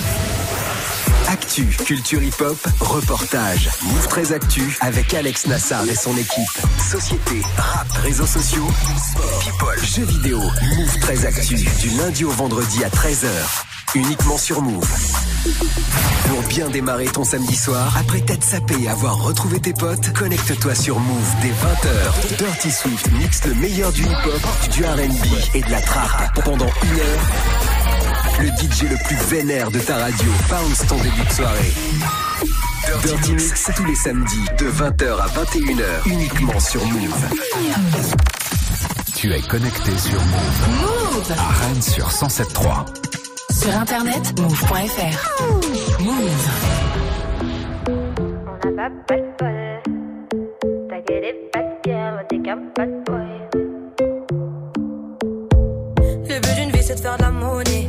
Actu, 1.32 1.68
culture 1.86 2.24
hip-hop, 2.24 2.58
reportage. 2.80 3.70
Move 3.84 4.08
13 4.08 4.34
Actu 4.34 4.78
avec 4.82 5.14
Alex 5.14 5.46
Nassar 5.46 5.88
et 5.88 5.94
son 5.94 6.18
équipe. 6.18 6.60
Société, 6.80 7.42
rap, 7.56 7.88
réseaux 8.04 8.26
sociaux, 8.26 8.66
people, 9.40 9.80
jeux 9.84 10.06
vidéo. 10.06 10.40
Move 10.40 11.00
13 11.02 11.26
Actu 11.28 11.56
du 11.56 11.90
lundi 11.98 12.26
au 12.26 12.32
vendredi 12.32 12.84
à 12.84 12.90
13h. 12.90 13.28
Uniquement 13.94 14.40
sur 14.40 14.64
Move. 14.64 14.90
Pour 16.30 16.42
bien 16.48 16.68
démarrer 16.70 17.06
ton 17.06 17.24
samedi 17.24 17.56
soir, 17.56 17.96
après 17.96 18.22
t'être 18.22 18.44
sapé 18.44 18.74
et 18.82 18.90
avoir 18.90 19.22
retrouvé 19.22 19.60
tes 19.60 19.74
potes, 19.74 20.12
connecte-toi 20.14 20.74
sur 20.74 21.00
Move 21.00 21.36
dès 21.44 21.50
20h. 21.50 22.38
Dirty 22.40 22.72
Swift 22.72 23.12
mixe 23.12 23.46
le 23.46 23.54
meilleur 23.54 23.92
du 23.92 24.02
hip-hop, 24.02 24.72
du 24.72 24.84
R&B 24.84 25.56
et 25.56 25.62
de 25.62 25.70
la 25.70 25.82
trap 25.82 26.44
pendant 26.44 26.66
une 26.66 27.00
heure. 27.00 28.09
Le 28.42 28.48
DJ 28.48 28.84
le 28.90 28.98
plus 29.04 29.18
vénère 29.30 29.70
de 29.70 29.80
ta 29.80 29.98
radio 29.98 30.30
bounce 30.50 30.88
ton 30.88 30.96
début 30.98 31.26
de 31.28 31.32
soirée. 31.32 31.74
Dirty 33.04 33.34
Mix 33.34 33.70
tous 33.76 33.86
les 33.86 33.96
samedis 33.96 34.46
de 34.58 34.66
20h 34.66 35.20
à 35.20 35.28
21h 35.28 36.08
uniquement 36.08 36.60
sur 36.60 36.86
Move. 36.86 37.30
Tu 39.16 39.34
es 39.34 39.42
connecté 39.42 39.98
sur 39.98 40.20
Move. 40.22 40.70
Move 40.82 41.32
À 41.38 41.66
Rennes 41.66 41.82
sur 41.82 42.08
107.3. 42.08 42.86
Sur 43.62 43.76
internet, 43.76 44.40
move.fr. 44.40 46.02
Move. 46.02 46.50
Le 56.30 56.40
but 56.40 56.56
d'une 56.56 56.72
vie 56.72 56.84
c'est 56.84 56.96
de 56.96 57.00
faire 57.00 57.18
de 57.18 57.24
la 57.24 57.32
monnaie. 57.32 57.89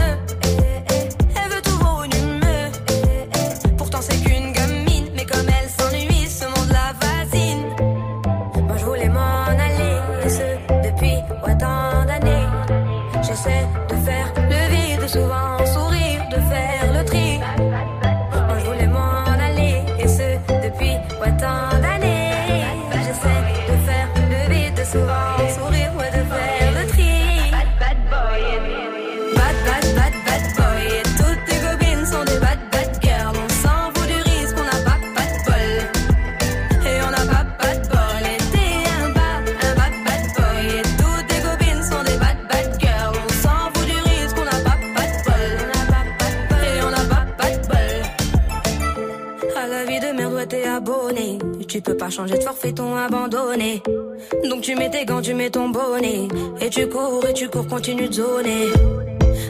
Tu 56.71 56.87
cours, 56.87 57.25
et 57.27 57.33
tu 57.33 57.49
cours, 57.49 57.67
continue 57.67 58.07
de 58.07 58.13
zoner. 58.13 58.71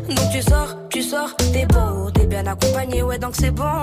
Donc 0.10 0.32
tu 0.32 0.42
sors, 0.42 0.76
tu 0.90 1.04
sors, 1.04 1.36
t'es 1.54 1.66
beau, 1.68 2.10
t'es 2.12 2.26
bien 2.26 2.46
accompagné, 2.48 3.04
ouais, 3.04 3.20
donc 3.20 3.36
c'est 3.36 3.52
bon, 3.52 3.82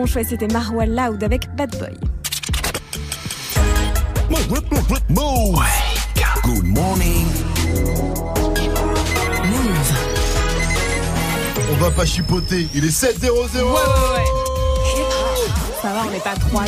bon 0.00 0.06
choix. 0.06 0.24
C'était 0.24 0.48
Marwa 0.48 0.86
Loud 0.86 1.22
avec 1.22 1.54
Bad 1.56 1.76
Boy. 1.78 1.92
Good 6.42 6.64
morning. 6.64 7.26
On 11.72 11.76
va 11.82 11.90
pas 11.90 12.04
chipoter, 12.04 12.68
il 12.74 12.84
est 12.84 12.88
7-0-0 12.88 13.26
Ça 15.82 15.92
va, 15.92 16.02
on 16.06 16.10
n'est 16.10 16.18
pas 16.18 16.34
trois. 16.34 16.64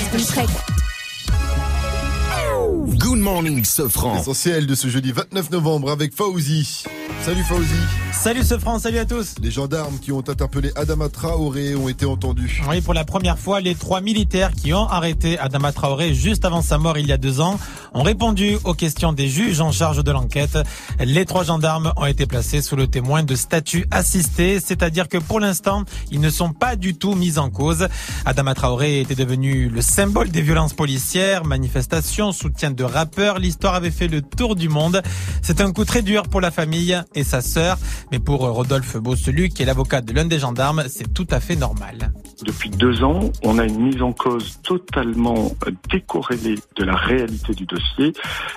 Good 2.98 3.18
morning, 3.18 3.64
Sofran. 3.64 4.14
L'essentiel 4.14 4.66
de 4.66 4.74
ce 4.74 4.88
jeudi 4.88 5.12
29 5.12 5.50
novembre 5.50 5.90
avec 5.90 6.14
Fauzi. 6.14 6.84
Salut 7.24 7.44
Fauzi. 7.44 8.01
Salut 8.22 8.44
ce 8.44 8.56
France, 8.56 8.82
salut 8.82 8.98
à 8.98 9.04
tous. 9.04 9.34
Les 9.42 9.50
gendarmes 9.50 9.98
qui 9.98 10.12
ont 10.12 10.20
interpellé 10.20 10.70
Adama 10.76 11.08
Traoré 11.08 11.74
ont 11.74 11.88
été 11.88 12.06
entendus. 12.06 12.62
Oui, 12.68 12.80
pour 12.80 12.94
la 12.94 13.04
première 13.04 13.36
fois, 13.36 13.60
les 13.60 13.74
trois 13.74 14.00
militaires 14.00 14.52
qui 14.52 14.72
ont 14.72 14.88
arrêté 14.88 15.40
Adama 15.40 15.72
Traoré 15.72 16.14
juste 16.14 16.44
avant 16.44 16.62
sa 16.62 16.78
mort 16.78 16.98
il 16.98 17.08
y 17.08 17.12
a 17.12 17.16
deux 17.16 17.40
ans 17.40 17.58
ont 17.94 18.04
répondu 18.04 18.58
aux 18.62 18.74
questions 18.74 19.12
des 19.12 19.26
juges 19.26 19.60
en 19.60 19.72
charge 19.72 20.04
de 20.04 20.10
l'enquête. 20.12 20.56
Les 21.04 21.24
trois 21.24 21.42
gendarmes 21.42 21.92
ont 21.96 22.06
été 22.06 22.26
placés 22.26 22.62
sous 22.62 22.76
le 22.76 22.86
témoin 22.86 23.24
de 23.24 23.34
statut 23.34 23.86
assisté, 23.90 24.60
c'est-à-dire 24.60 25.08
que 25.08 25.18
pour 25.18 25.40
l'instant, 25.40 25.84
ils 26.12 26.20
ne 26.20 26.30
sont 26.30 26.52
pas 26.52 26.76
du 26.76 26.94
tout 26.94 27.16
mis 27.16 27.38
en 27.38 27.50
cause. 27.50 27.88
Adama 28.24 28.54
Traoré 28.54 29.00
était 29.00 29.16
devenu 29.16 29.68
le 29.68 29.82
symbole 29.82 30.30
des 30.30 30.42
violences 30.42 30.74
policières, 30.74 31.44
manifestations, 31.44 32.30
soutien 32.30 32.70
de 32.70 32.84
rappeurs. 32.84 33.40
L'histoire 33.40 33.74
avait 33.74 33.90
fait 33.90 34.06
le 34.06 34.22
tour 34.22 34.54
du 34.54 34.68
monde. 34.68 35.02
C'est 35.42 35.60
un 35.60 35.72
coup 35.72 35.84
très 35.84 36.02
dur 36.02 36.28
pour 36.28 36.40
la 36.40 36.52
famille 36.52 36.96
et 37.16 37.24
sa 37.24 37.40
sœur. 37.40 37.78
Mais 38.12 38.20
pour 38.20 38.40
Rodolphe 38.40 38.96
Bosselu, 38.96 39.48
qui 39.48 39.62
est 39.62 39.66
l'avocat 39.66 40.02
de 40.02 40.12
l'un 40.12 40.26
des 40.26 40.38
gendarmes, 40.38 40.84
c'est 40.88 41.12
tout 41.12 41.26
à 41.30 41.40
fait 41.40 41.56
normal. 41.56 42.12
Depuis 42.44 42.70
deux 42.70 43.04
ans, 43.04 43.20
on 43.44 43.58
a 43.58 43.64
une 43.64 43.80
mise 43.80 44.02
en 44.02 44.12
cause 44.12 44.58
totalement 44.62 45.52
décorrélée 45.90 46.56
de 46.76 46.84
la 46.84 46.96
réalité 46.96 47.52
du 47.54 47.66
dossier 47.66 48.12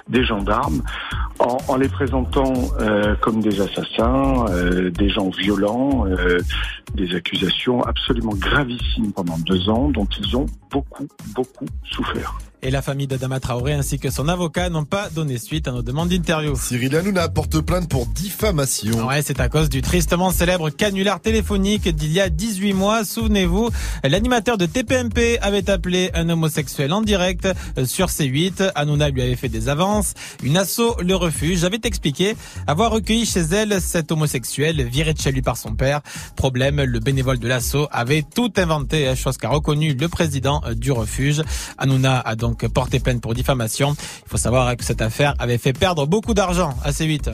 des 0.10 0.24
gendarmes 0.24 0.82
en, 1.40 1.58
en 1.68 1.76
les 1.78 1.90
présentant 1.90 2.54
euh, 2.80 3.16
comme 3.22 3.42
des 3.42 3.62
assassins, 3.62 4.46
euh, 4.50 4.90
des 4.90 5.10
gens 5.10 5.30
violents, 5.30 6.06
euh, 6.08 6.40
des 6.94 7.16
accusations 7.16 7.84
absolument 7.84 8.34
gravissimes 8.36 9.12
pendant 9.14 9.38
deux 9.40 9.70
ans 9.70 9.90
dont 9.90 10.08
ils 10.20 10.36
ont 10.36 10.46
beaucoup, 10.72 11.08
beaucoup 11.36 11.66
souffert. 11.84 12.36
Et 12.66 12.72
la 12.72 12.82
famille 12.82 13.06
d'Adama 13.06 13.40
Traoré 13.40 13.74
ainsi 13.74 14.00
que 14.00 14.10
son 14.10 14.28
avocat 14.28 14.72
n'ont 14.72 14.86
pas 14.86 15.12
donné 15.12 15.38
suite 15.38 15.68
à 15.68 15.72
nos 15.72 15.84
demandes 15.84 16.10
d'interview. 16.10 16.56
Cyril 16.56 16.96
Hanouna 16.96 17.30
porte 17.30 17.60
plainte 17.62 17.88
pour 17.88 18.08
diffamation. 18.08 19.06
Ouais, 19.06 19.22
c'est 19.22 19.40
à 19.40 19.50
cause 19.50 19.70
du 19.70 19.84
tristement 19.84 20.32
célèbre 20.32 20.72
canular 20.72 21.20
téléphonique 21.20 21.88
d'il 21.88 22.12
y 22.12 22.20
a 22.20 22.28
18 22.28 22.74
mois. 22.74 23.06
Souvenez-vous, 23.06 23.70
l'animateur 24.04 24.58
de 24.58 24.66
TPMP 24.66 25.38
avait 25.44 25.70
appelé 25.70 26.10
un 26.16 26.28
homosexuel 26.28 26.92
en 26.92 27.04
direct 27.04 27.48
euh, 27.78 27.86
sur 27.86 28.08
C8. 28.08 28.72
Hanouna 28.74 29.10
lui 29.10 29.22
avait 29.22 29.36
fait 29.36 29.48
des 29.48 29.70
avances. 29.70 30.16
Une 30.42 30.58
asso 30.58 31.00
le 31.04 31.16
refuge. 31.16 31.60
J'avais 31.60 31.82
expliqué 31.84 32.36
avoir 32.66 32.90
recueilli 32.90 33.28
chez 33.28 33.42
elle 33.42 33.80
cet 33.80 34.12
homosexuel 34.12 34.84
viré 34.88 35.14
de 35.14 35.20
chez 35.22 35.32
lui 35.32 35.44
par 35.44 35.58
son 35.58 35.76
père. 35.76 36.02
Problème, 36.36 36.82
le 36.82 37.00
bénévole 37.00 37.38
de 37.38 37.48
l'asso 37.48 37.88
avait 37.92 38.24
tout 38.24 38.52
inventé, 38.58 39.08
hein, 39.08 39.14
chose 39.14 39.38
qu'a 39.38 39.50
reconnu 39.50 39.94
le 39.94 40.10
président 40.10 40.64
euh, 40.66 40.74
du 40.74 40.92
refuge. 40.92 41.44
Hanouna 41.78 42.22
a 42.22 42.36
donc 42.36 42.55
porté 42.74 43.00
plainte 43.00 43.22
pour 43.22 43.34
diffamation. 43.34 43.96
Il 44.26 44.30
faut 44.30 44.38
savoir 44.38 44.76
que 44.76 44.84
cette 44.84 45.02
affaire 45.02 45.36
avait 45.40 45.58
fait 45.58 45.74
perdre 45.74 46.06
beaucoup 46.08 46.34
d'argent 46.34 46.76
à 46.84 46.92
C8. 46.92 47.34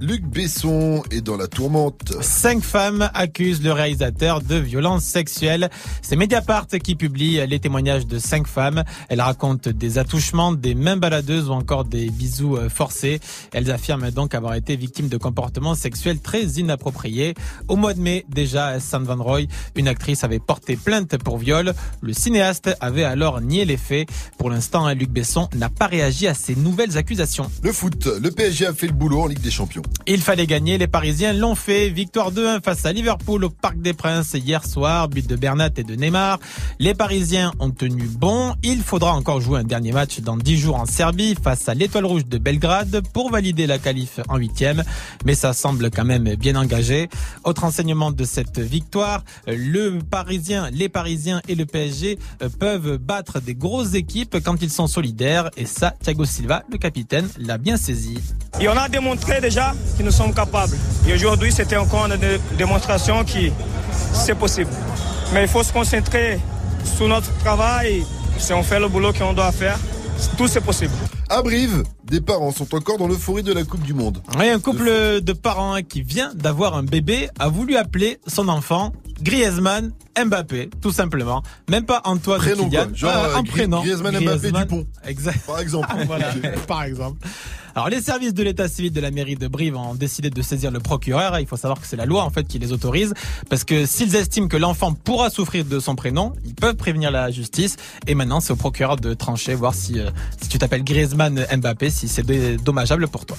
Luc 0.00 0.24
Besson 0.24 1.02
est 1.10 1.22
dans 1.22 1.36
la 1.36 1.48
tourmente. 1.48 2.12
Cinq 2.20 2.62
femmes 2.62 3.10
accusent 3.14 3.64
le 3.64 3.72
réalisateur 3.72 4.40
de 4.42 4.54
violences 4.54 5.02
sexuelles. 5.02 5.70
C'est 6.02 6.14
Mediapart 6.14 6.68
qui 6.68 6.94
publie 6.94 7.44
les 7.44 7.58
témoignages 7.58 8.06
de 8.06 8.20
cinq 8.20 8.46
femmes. 8.46 8.84
Elles 9.08 9.20
racontent 9.20 9.70
des 9.74 9.98
attouchements, 9.98 10.52
des 10.52 10.76
mains 10.76 10.96
baladeuses 10.96 11.48
ou 11.48 11.52
encore 11.52 11.84
des 11.84 12.10
bisous 12.10 12.56
euh, 12.56 12.68
forcés. 12.68 13.18
Elles 13.52 13.72
affirment 13.72 14.12
donc 14.12 14.36
avoir 14.36 14.54
été 14.54 14.76
victimes 14.76 15.08
de 15.08 15.16
comportements 15.16 15.74
sexuels 15.74 16.20
très 16.20 16.44
inappropriés. 16.44 17.34
Au 17.66 17.74
mois 17.74 17.92
de 17.92 18.00
mai, 18.00 18.24
déjà, 18.28 18.78
Sam 18.78 19.02
Van 19.02 19.20
Roy, 19.20 19.46
une 19.74 19.88
actrice, 19.88 20.22
avait 20.22 20.38
porté 20.38 20.76
plainte 20.76 21.18
pour 21.18 21.38
viol. 21.38 21.74
Le 22.02 22.12
cinéaste 22.12 22.70
avait 22.80 23.02
alors 23.02 23.40
nié 23.40 23.64
les 23.64 23.76
faits. 23.76 24.08
Pour 24.38 24.50
l'instant, 24.50 24.88
Luc 24.92 25.10
Besson 25.10 25.48
n'a 25.56 25.70
pas 25.70 25.86
réagi 25.88 26.28
à 26.28 26.34
ces 26.34 26.54
nouvelles 26.54 26.96
accusations. 26.96 27.50
Le 27.64 27.72
foot, 27.72 28.06
le 28.06 28.30
PSG 28.30 28.66
a 28.66 28.72
fait 28.72 28.86
le 28.86 28.92
boulot 28.92 29.22
en 29.22 29.26
Ligue 29.26 29.40
des 29.40 29.50
Champions. 29.50 29.82
Il 30.10 30.22
fallait 30.22 30.46
gagner, 30.46 30.78
les 30.78 30.86
Parisiens 30.86 31.34
l'ont 31.34 31.54
fait. 31.54 31.90
Victoire 31.90 32.32
2-1 32.32 32.62
face 32.62 32.86
à 32.86 32.94
Liverpool 32.94 33.44
au 33.44 33.50
Parc 33.50 33.78
des 33.78 33.92
Princes 33.92 34.32
hier 34.32 34.64
soir, 34.64 35.06
but 35.08 35.26
de 35.26 35.36
Bernat 35.36 35.68
et 35.76 35.84
de 35.84 35.94
Neymar. 35.96 36.38
Les 36.78 36.94
Parisiens 36.94 37.52
ont 37.58 37.70
tenu 37.70 38.04
bon. 38.04 38.54
Il 38.62 38.80
faudra 38.80 39.12
encore 39.12 39.42
jouer 39.42 39.60
un 39.60 39.64
dernier 39.64 39.92
match 39.92 40.20
dans 40.20 40.38
10 40.38 40.56
jours 40.56 40.76
en 40.76 40.86
Serbie 40.86 41.34
face 41.34 41.68
à 41.68 41.74
l'Étoile 41.74 42.06
Rouge 42.06 42.24
de 42.24 42.38
Belgrade 42.38 43.02
pour 43.12 43.30
valider 43.30 43.66
la 43.66 43.78
qualif 43.78 44.20
en 44.28 44.38
huitième. 44.38 44.82
Mais 45.26 45.34
ça 45.34 45.52
semble 45.52 45.90
quand 45.90 46.06
même 46.06 46.36
bien 46.36 46.56
engagé. 46.56 47.10
Autre 47.44 47.64
enseignement 47.64 48.10
de 48.10 48.24
cette 48.24 48.58
victoire, 48.58 49.24
le 49.46 49.98
Parisien, 49.98 50.70
les 50.70 50.88
Parisiens 50.88 51.42
et 51.48 51.54
le 51.54 51.66
PSG 51.66 52.18
euh, 52.42 52.48
peuvent 52.48 52.96
battre 52.96 53.40
des 53.40 53.54
grosses 53.54 53.92
équipes 53.92 54.38
quand 54.42 54.62
ils 54.62 54.70
sont 54.70 54.86
solidaires. 54.86 55.50
Et 55.58 55.66
ça, 55.66 55.94
Thiago 56.02 56.24
Silva, 56.24 56.62
le 56.72 56.78
capitaine, 56.78 57.28
l'a 57.38 57.58
bien 57.58 57.76
saisi. 57.76 58.18
Et 58.58 58.68
on 58.68 58.76
a 58.76 58.88
démontré 58.88 59.42
déjà 59.42 59.74
que 59.96 60.02
nous 60.02 60.10
sommes 60.10 60.32
capables. 60.34 60.76
Et 61.06 61.12
aujourd'hui, 61.12 61.52
c'était 61.52 61.76
encore 61.76 62.06
une 62.06 62.18
démonstration 62.56 63.24
que 63.24 63.50
c'est 64.12 64.34
possible. 64.34 64.70
Mais 65.32 65.42
il 65.42 65.48
faut 65.48 65.62
se 65.62 65.72
concentrer 65.72 66.38
sur 66.96 67.08
notre 67.08 67.32
travail. 67.38 68.04
Si 68.38 68.52
on 68.52 68.62
fait 68.62 68.78
le 68.80 68.88
boulot 68.88 69.12
qu'on 69.12 69.32
doit 69.32 69.52
faire, 69.52 69.78
tout 70.36 70.48
c'est 70.48 70.60
possible. 70.60 70.92
À 71.28 71.42
Brive, 71.42 71.82
des 72.04 72.20
parents 72.20 72.52
sont 72.52 72.74
encore 72.74 72.96
dans 72.96 73.06
l'euphorie 73.06 73.42
de 73.42 73.52
la 73.52 73.64
Coupe 73.64 73.82
du 73.82 73.92
Monde. 73.92 74.22
Oui, 74.38 74.48
un 74.48 74.60
couple 74.60 75.20
de 75.20 75.32
parents 75.32 75.76
qui 75.86 76.02
vient 76.02 76.32
d'avoir 76.34 76.74
un 76.74 76.82
bébé 76.82 77.28
a 77.38 77.48
voulu 77.48 77.76
appeler 77.76 78.18
son 78.26 78.48
enfant 78.48 78.92
Griezmann 79.20 79.92
Mbappé, 80.18 80.70
tout 80.80 80.90
simplement. 80.90 81.42
Même 81.68 81.84
pas 81.84 82.00
Antoine 82.04 82.38
prénom, 82.38 82.68
Kylian, 82.68 82.94
Genre, 82.94 83.12
euh, 83.12 83.36
un 83.36 83.42
prénom. 83.42 83.80
Griezmann, 83.80 84.18
Mbappé 84.18 84.52
Dupont. 84.52 84.86
Exact. 85.06 85.40
Par 85.46 85.58
exemple. 85.60 85.88
voilà, 86.06 86.32
par 86.66 86.84
exemple. 86.84 87.18
Alors 87.78 87.90
les 87.90 88.00
services 88.00 88.34
de 88.34 88.42
l'état 88.42 88.66
civil 88.66 88.90
de 88.90 89.00
la 89.00 89.12
mairie 89.12 89.36
de 89.36 89.46
Brive 89.46 89.76
ont 89.76 89.94
décidé 89.94 90.30
de 90.30 90.42
saisir 90.42 90.72
le 90.72 90.80
procureur. 90.80 91.38
Il 91.38 91.46
faut 91.46 91.56
savoir 91.56 91.80
que 91.80 91.86
c'est 91.86 91.94
la 91.94 92.06
loi 92.06 92.24
en 92.24 92.30
fait 92.30 92.42
qui 92.42 92.58
les 92.58 92.72
autorise 92.72 93.14
parce 93.48 93.62
que 93.62 93.86
s'ils 93.86 94.16
estiment 94.16 94.48
que 94.48 94.56
l'enfant 94.56 94.94
pourra 94.94 95.30
souffrir 95.30 95.64
de 95.64 95.78
son 95.78 95.94
prénom, 95.94 96.32
ils 96.44 96.56
peuvent 96.56 96.74
prévenir 96.74 97.12
la 97.12 97.30
justice. 97.30 97.76
Et 98.08 98.16
maintenant 98.16 98.40
c'est 98.40 98.52
au 98.52 98.56
procureur 98.56 98.96
de 98.96 99.14
trancher, 99.14 99.54
voir 99.54 99.74
si 99.74 100.00
euh, 100.00 100.10
si 100.42 100.48
tu 100.48 100.58
t'appelles 100.58 100.82
Griezmann 100.82 101.46
Mbappé, 101.56 101.88
si 101.90 102.08
c'est 102.08 102.26
dommageable 102.56 103.06
pour 103.06 103.26
toi. 103.26 103.36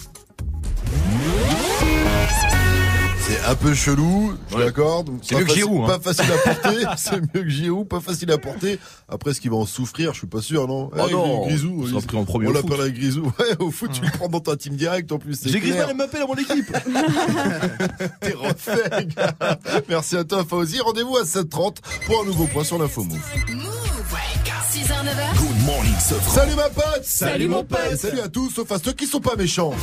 C'est 3.29 3.45
un 3.45 3.53
peu 3.53 3.75
chelou, 3.75 4.33
je 4.49 4.55
Ouais. 4.55 4.65
l'accorde. 4.65 5.11
C'est 5.21 5.35
mieux 5.35 5.45
que 5.45 5.53
Giroud, 5.53 5.83
hein. 5.83 5.99
Pas 5.99 6.13
facile 6.13 6.31
à 6.33 6.37
porter. 6.53 6.85
c'est 6.97 7.21
mieux 7.21 7.43
que 7.43 7.49
Giroud, 7.49 7.87
pas 7.87 7.99
facile 7.99 8.31
à 8.31 8.39
porter. 8.39 8.79
Après, 9.07 9.35
ce 9.35 9.39
qu'il 9.41 9.51
va 9.51 9.57
en 9.57 9.67
souffrir, 9.67 10.13
je 10.13 10.17
suis 10.19 10.27
pas 10.27 10.41
sûr, 10.41 10.67
non? 10.67 10.89
Oh 10.97 11.05
Eh, 11.07 11.11
non, 11.13 11.45
Grisou, 11.45 11.85
il 11.87 12.05
pris 12.07 12.17
en 12.17 12.25
premier 12.25 12.47
on 12.47 12.51
l'appelle 12.53 12.81
un 12.81 12.89
Grisou. 12.89 13.31
Ouais, 13.39 13.55
au 13.59 13.69
foot, 13.69 13.91
tu 13.93 14.01
le 14.01 14.09
prends 14.17 14.29
dans 14.29 14.39
ta 14.39 14.55
team 14.57 14.75
direct 14.75 15.11
en 15.11 15.19
plus. 15.19 15.39
J'ai. 15.45 15.59
Griezmann 15.59 15.95
Mbappé 15.95 16.19
dans 16.19 16.27
mon 16.27 16.35
équipe. 16.35 16.71
T'es 18.21 18.33
refait, 18.33 19.05
gars. 19.15 19.35
Merci 19.87 20.17
à 20.17 20.23
toi, 20.23 20.43
Fauzi. 20.49 20.79
Rendez-vous 20.79 21.17
à 21.17 21.23
7h30 21.23 21.75
pour 22.07 22.21
un 22.21 22.25
nouveau 22.25 22.45
point 22.47 22.63
sur 22.63 22.79
l'info 22.79 23.03
Move. 23.03 23.19
6h, 24.71 24.87
9h. 24.87 25.37
Good 25.37 25.65
morning. 25.65 25.93
Salut 25.99 26.55
ma 26.55 26.69
pote 26.69 27.03
Salut, 27.03 27.47
mon 27.47 27.63
pote. 27.63 27.79
Et 27.91 27.95
Salut 27.95 28.19
à 28.21 28.27
tous, 28.27 28.49
sauf 28.51 28.71
à 28.71 28.77
ceux 28.83 28.93
qui 28.93 29.05
sont 29.07 29.19
pas 29.19 29.35
méchants. 29.35 29.73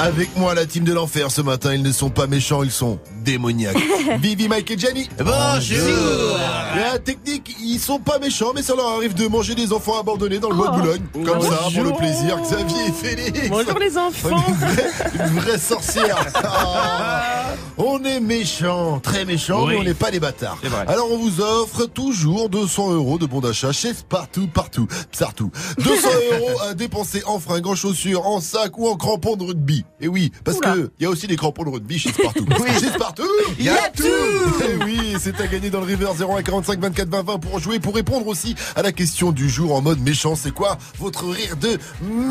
Avec 0.00 0.36
moi, 0.36 0.54
la 0.54 0.64
team 0.64 0.84
de 0.84 0.92
l'enfer 0.92 1.28
ce 1.32 1.40
matin, 1.40 1.74
ils 1.74 1.82
ne 1.82 1.90
sont 1.90 2.08
pas 2.10 2.28
méchants, 2.28 2.62
ils 2.62 2.70
sont 2.70 3.00
démoniaques. 3.24 3.76
Vivi, 4.20 4.46
Mike 4.48 4.70
et 4.70 4.78
Jenny. 4.78 5.08
Bonjour. 5.18 6.38
La 6.76 7.00
technique, 7.00 7.56
ils 7.60 7.80
sont 7.80 7.98
pas 7.98 8.20
méchants, 8.20 8.52
mais 8.54 8.62
ça 8.62 8.76
leur 8.76 8.86
arrive 8.86 9.14
de 9.14 9.26
manger 9.26 9.56
des 9.56 9.72
enfants 9.72 9.98
abandonnés 9.98 10.38
dans 10.38 10.50
le 10.50 10.54
bois 10.54 10.68
de 10.68 10.72
Oh. 10.74 10.80
Boulogne. 10.80 11.02
Comme 11.26 11.40
ça, 11.42 11.58
pour 11.74 11.82
le 11.82 11.92
plaisir. 11.94 12.38
Xavier 12.40 12.76
et 12.86 12.92
Félix. 12.92 13.48
Bonjour 13.48 13.78
les 13.80 13.98
enfants. 13.98 14.28
Une 14.48 14.54
vraie, 14.54 14.90
une 15.26 15.40
vraie 15.40 15.58
sorcière. 15.58 16.16
On 17.76 18.02
est 18.04 18.20
méchants, 18.20 19.00
très 19.00 19.24
méchants, 19.24 19.64
Oui. 19.66 19.74
mais 19.74 19.80
on 19.80 19.84
n'est 19.84 19.94
pas 19.94 20.10
des 20.10 20.18
bâtards. 20.18 20.58
Alors 20.88 21.12
on 21.12 21.16
vous 21.18 21.40
offre 21.40 21.86
toujours 21.86 22.48
200 22.48 22.92
euros 22.92 23.18
de 23.18 23.26
bon 23.26 23.40
d'achat 23.40 23.70
chez 23.72 23.94
Spartou, 23.94 24.48
partout, 24.48 24.88
partout. 25.16 25.50
200 25.78 26.08
euros 26.40 26.60
à 26.68 26.74
dépenser 26.74 27.22
en 27.26 27.38
fringues, 27.38 27.68
en 27.68 27.76
chaussures, 27.76 28.26
en 28.26 28.40
sac 28.40 28.76
ou 28.78 28.88
en 28.88 28.96
crampons 28.96 29.36
de 29.36 29.44
rugby. 29.44 29.84
Et 30.00 30.06
oui, 30.08 30.30
parce 30.44 30.58
Oula. 30.58 30.74
que 30.74 30.90
il 30.98 31.02
y 31.02 31.06
a 31.06 31.10
aussi 31.10 31.26
des 31.26 31.36
crampons 31.36 31.64
de 31.64 31.70
rugby 31.70 31.98
chez 31.98 32.10
Spartou. 32.12 32.46
oui, 32.60 32.70
chez 32.80 32.88
Spartou, 32.90 33.22
il 33.58 33.64
y 33.64 33.68
a 33.68 33.88
tout. 33.90 34.04
Et 34.04 34.84
oui, 34.84 35.16
c'est 35.18 35.40
à 35.40 35.46
gagner 35.48 35.70
dans 35.70 35.80
le 35.80 35.86
River 35.86 36.10
01 36.18 36.42
45 36.42 36.78
24 36.78 37.08
20 37.08 37.22
20 37.22 37.38
pour 37.38 37.58
jouer, 37.58 37.80
pour 37.80 37.94
répondre 37.94 38.26
aussi 38.28 38.54
à 38.76 38.82
la 38.82 38.92
question 38.92 39.32
du 39.32 39.48
jour 39.48 39.74
en 39.74 39.82
mode 39.82 40.00
méchant. 40.00 40.36
C'est 40.36 40.52
quoi 40.52 40.78
votre 40.98 41.26
rire 41.26 41.56
de 41.56 41.78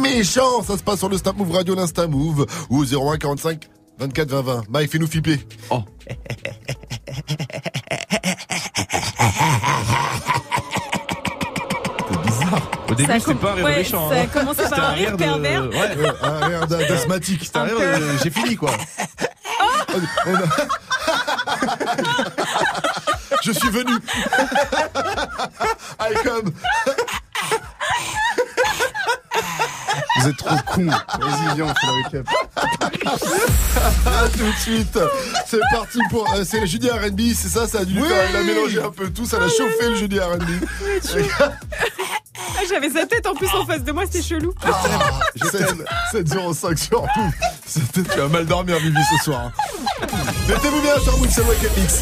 méchant? 0.01 0.63
Ça 0.63 0.77
se 0.77 0.83
passe 0.83 0.99
sur 0.99 1.09
le 1.09 1.17
Snap 1.17 1.35
Move 1.37 1.51
Radio, 1.51 1.75
l'Insta 1.75 2.07
Move 2.07 2.45
ou 2.69 2.79
au 2.79 2.85
01 2.85 3.17
45 3.17 3.67
24 3.99 4.29
20 4.29 4.41
20. 4.41 4.63
Mike, 4.69 4.91
fais-nous 4.91 5.07
flipper. 5.07 5.39
Oh. 5.69 5.81
Au 12.89 12.95
début, 12.95 13.11
c'était 13.13 13.25
com- 13.25 13.37
pas 13.39 13.51
un 13.51 13.55
rire 13.55 13.65
ouais, 13.65 13.75
méchant. 13.77 14.09
ça 14.09 14.15
a 14.15 14.19
hein. 14.21 14.27
commencé 14.33 14.61
par 14.61 14.69
C'était 14.69 14.81
un 14.81 14.87
rire 14.89 15.11
de- 15.11 15.17
pervers. 15.17 15.63
Ouais, 15.63 15.69
Ouais, 15.97 16.11
un 16.23 16.45
rire 16.47 16.67
d'a- 16.67 16.77
d'asthmatique. 16.87 17.41
c'était 17.43 17.57
un 17.59 17.63
rire 17.63 17.77
de- 17.79 18.17
J'ai 18.23 18.29
fini, 18.29 18.55
quoi. 18.55 18.71
On 20.25 20.35
a- 20.35 20.39
Je 23.43 23.51
suis 23.51 23.69
venu. 23.69 23.93
I 25.99 26.13
come. 26.23 26.53
Vous 30.21 30.27
êtes 30.29 30.37
trop 30.37 30.55
cons. 30.65 30.85
Vas-y, 30.87 31.55
viens, 31.55 31.65
on 31.65 31.67
fait 31.67 31.87
la 31.87 31.93
récap. 32.03 32.27
Ah, 34.05 34.27
tout 34.31 34.39
de 34.45 34.57
suite. 34.59 34.99
C'est 35.45 35.59
parti 35.71 35.99
pour. 36.09 36.25
euh, 36.33 36.43
c'est 36.45 36.59
le 36.59 36.65
jeudi 36.65 36.89
RB, 36.89 37.19
c'est 37.35 37.49
ça 37.49 37.67
Ça 37.67 37.79
a 37.79 37.85
dû 37.85 37.93
lui 37.93 38.01
Oui. 38.01 38.07
faire. 38.07 38.29
Il 38.31 38.35
a 38.35 38.43
mélangé 38.43 38.81
un 38.81 38.91
peu 38.91 39.09
tout, 39.09 39.25
ça 39.25 39.39
l'a 39.39 39.47
chauffé 39.47 39.89
le 39.89 39.95
jeudi 39.95 40.19
RB. 40.19 40.43
Ah, 41.39 42.61
J'avais 42.69 42.89
sa 42.89 43.05
tête 43.05 43.25
en 43.27 43.33
plus 43.35 43.47
en 43.49 43.65
face 43.65 43.83
de 43.83 43.91
moi, 43.91 44.03
c'était 44.05 44.21
chelou. 44.21 44.53
705 46.11 46.77
sur 46.79 47.01
Move. 47.01 47.31
C'était- 47.65 48.03
Tu 48.03 48.21
as 48.21 48.27
mal 48.27 48.45
dormir, 48.45 48.77
Vivi, 48.79 48.99
ce 49.17 49.23
soir. 49.23 49.51
Mettez-vous 50.47 50.81
bien 50.81 50.99
sur 51.03 51.17
Move, 51.17 51.27
c'est 51.31 51.41
le 51.41 51.47
Wake 51.49 51.63
Up 51.65 51.71
Mix. 51.77 51.93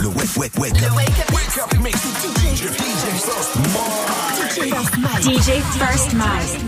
Le 0.00 0.08
wake, 0.08 0.36
wake, 0.36 0.52
wake 0.58 0.82
up. 0.82 0.92
Wake 1.32 1.58
up 1.58 1.74
mix. 1.82 1.98
DJ, 1.98 2.68
DJ 2.68 4.33
First 4.70 4.96
Mike. 4.96 5.22
DJ 5.22 5.60
First 5.78 6.14
Mike. 6.14 6.64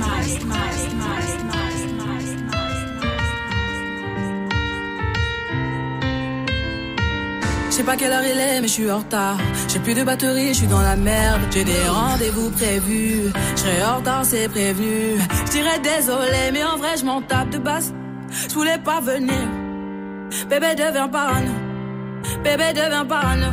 Je 7.71 7.75
sais 7.75 7.83
pas 7.83 7.97
quelle 7.97 8.13
heure 8.13 8.23
il 8.23 8.39
est, 8.39 8.61
mais 8.61 8.69
je 8.69 8.73
suis 8.73 8.91
en 8.91 8.99
retard. 8.99 9.39
J'ai 9.69 9.79
plus 9.79 9.95
de 9.95 10.03
batterie, 10.03 10.49
je 10.49 10.59
suis 10.59 10.67
dans 10.67 10.83
la 10.83 10.97
merde. 10.97 11.41
J'ai 11.51 11.65
des 11.65 11.89
rendez-vous 11.89 12.51
prévus. 12.51 13.33
Je 13.55 13.61
serai 13.61 13.83
en 13.85 13.97
retard, 13.97 14.25
c'est 14.27 14.49
prévenu. 14.49 15.19
Je 15.47 15.51
dirais 15.53 15.79
désolé, 15.79 16.51
mais 16.53 16.65
en 16.65 16.77
vrai, 16.77 16.97
je 16.99 17.05
m'en 17.05 17.23
tape 17.23 17.49
de 17.51 17.59
basse. 17.59 17.95
Je 18.49 18.55
voulais 18.55 18.79
pas 18.79 19.01
venir. 19.01 19.49
Bébé 20.51 20.75
devient 20.75 21.09
parano. 21.11 21.53
Bébé 22.45 22.73
devient 22.75 23.07
parano. 23.09 23.47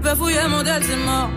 Veux 0.00 0.14
fouiller 0.14 0.46
mon 0.48 0.64
c'est 0.64 0.96
mort. 1.04 1.30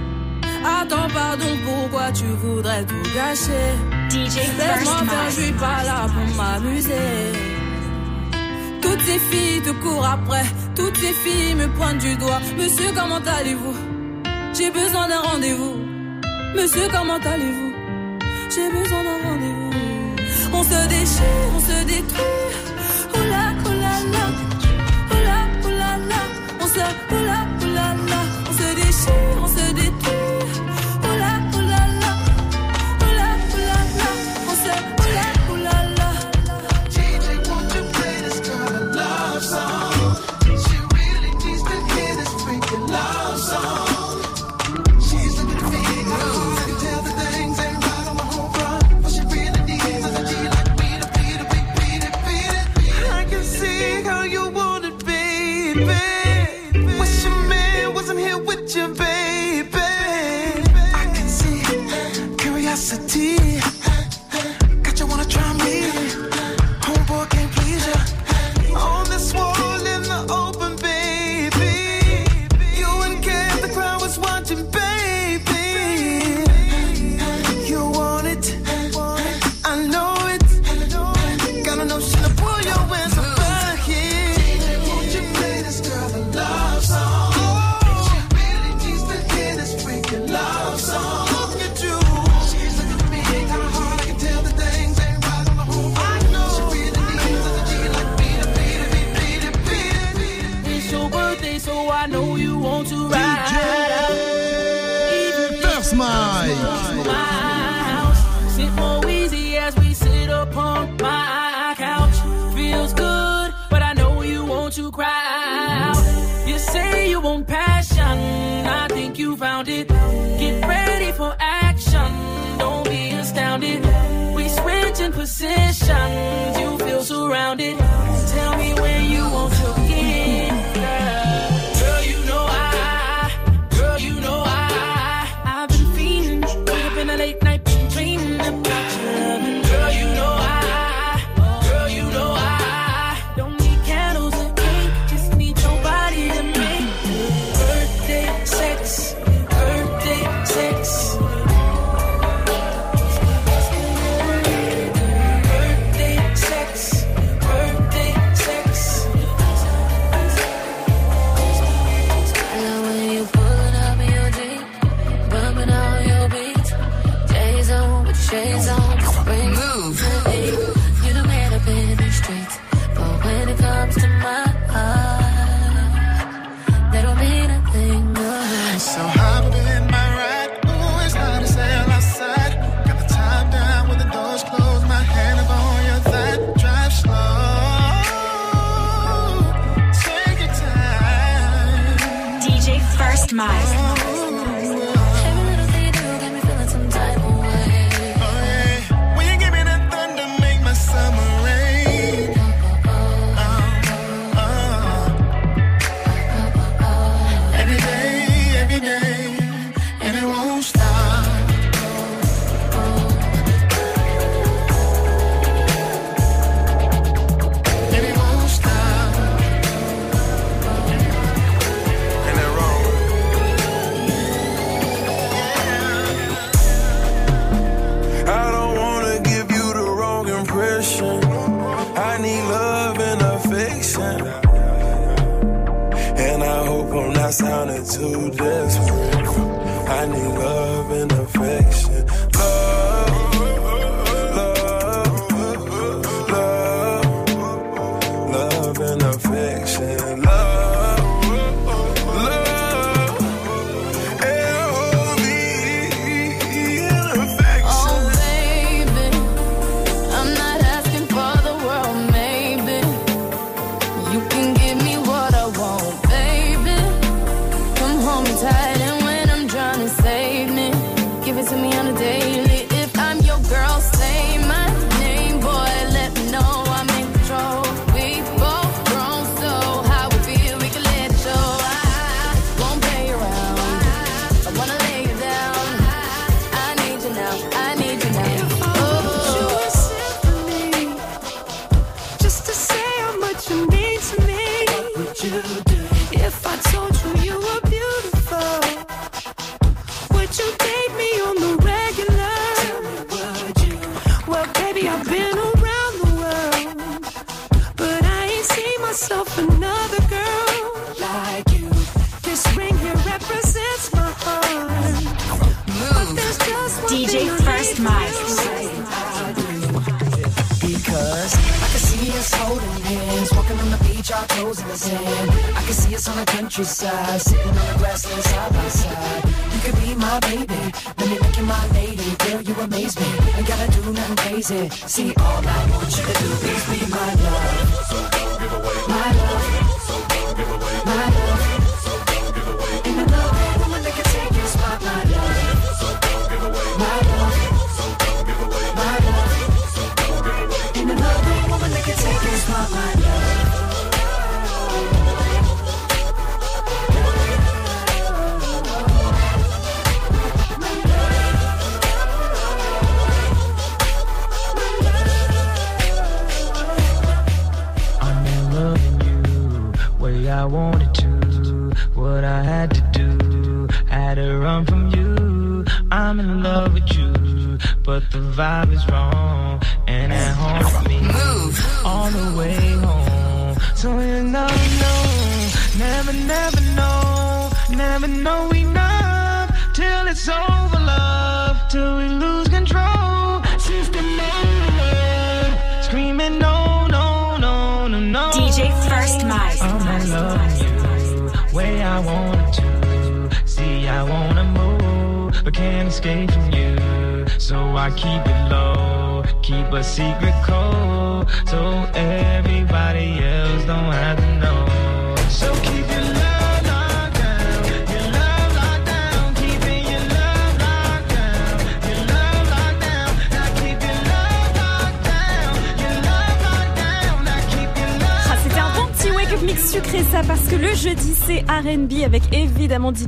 Attends, 0.63 1.09
pardon, 1.13 1.57
pourquoi 1.65 2.11
tu 2.11 2.25
voudrais 2.25 2.85
tout 2.85 3.03
gâcher? 3.15 3.73
DJ 4.09 4.35
Laisse-moi 4.35 4.97
faire, 5.09 5.29
je 5.29 5.41
suis 5.41 5.51
pas 5.53 5.83
là 5.83 6.07
pour 6.07 6.35
m'amuser. 6.35 6.91
Toutes 8.81 9.01
ces 9.01 9.19
filles 9.19 9.61
te 9.61 9.71
courent 9.71 10.05
après, 10.05 10.43
toutes 10.75 10.97
ces 10.97 11.13
filles 11.13 11.55
me 11.55 11.67
pointent 11.69 11.99
du 11.99 12.15
doigt. 12.15 12.41
Monsieur, 12.57 12.91
comment 12.95 13.21
allez-vous? 13.39 13.75
J'ai 14.53 14.69
besoin 14.69 15.07
d'un 15.07 15.21
rendez-vous. 15.21 15.77
Monsieur, 16.55 16.87
comment 16.91 17.19
allez-vous? 17.33 17.71
J'ai 18.53 18.69
besoin 18.69 19.03
d'un 19.03 19.29
rendez-vous. 19.29 19.71
On 20.53 20.63
se 20.63 20.87
déchire, 20.89 21.47
on 21.55 21.59
se 21.59 21.85
détruit. 21.85 22.21
Oh 23.13 23.23
là, 23.29 23.53
oh 23.65 23.69
là 23.69 23.95
là. 24.13 24.25
Oh 25.09 25.19
là, 25.25 25.37
oh 25.63 25.69
là 25.69 25.97
là. 26.09 26.21
On 26.59 26.67
se, 26.67 26.79
on 29.09 29.47
se 29.47 29.73
détruit. 29.73 30.60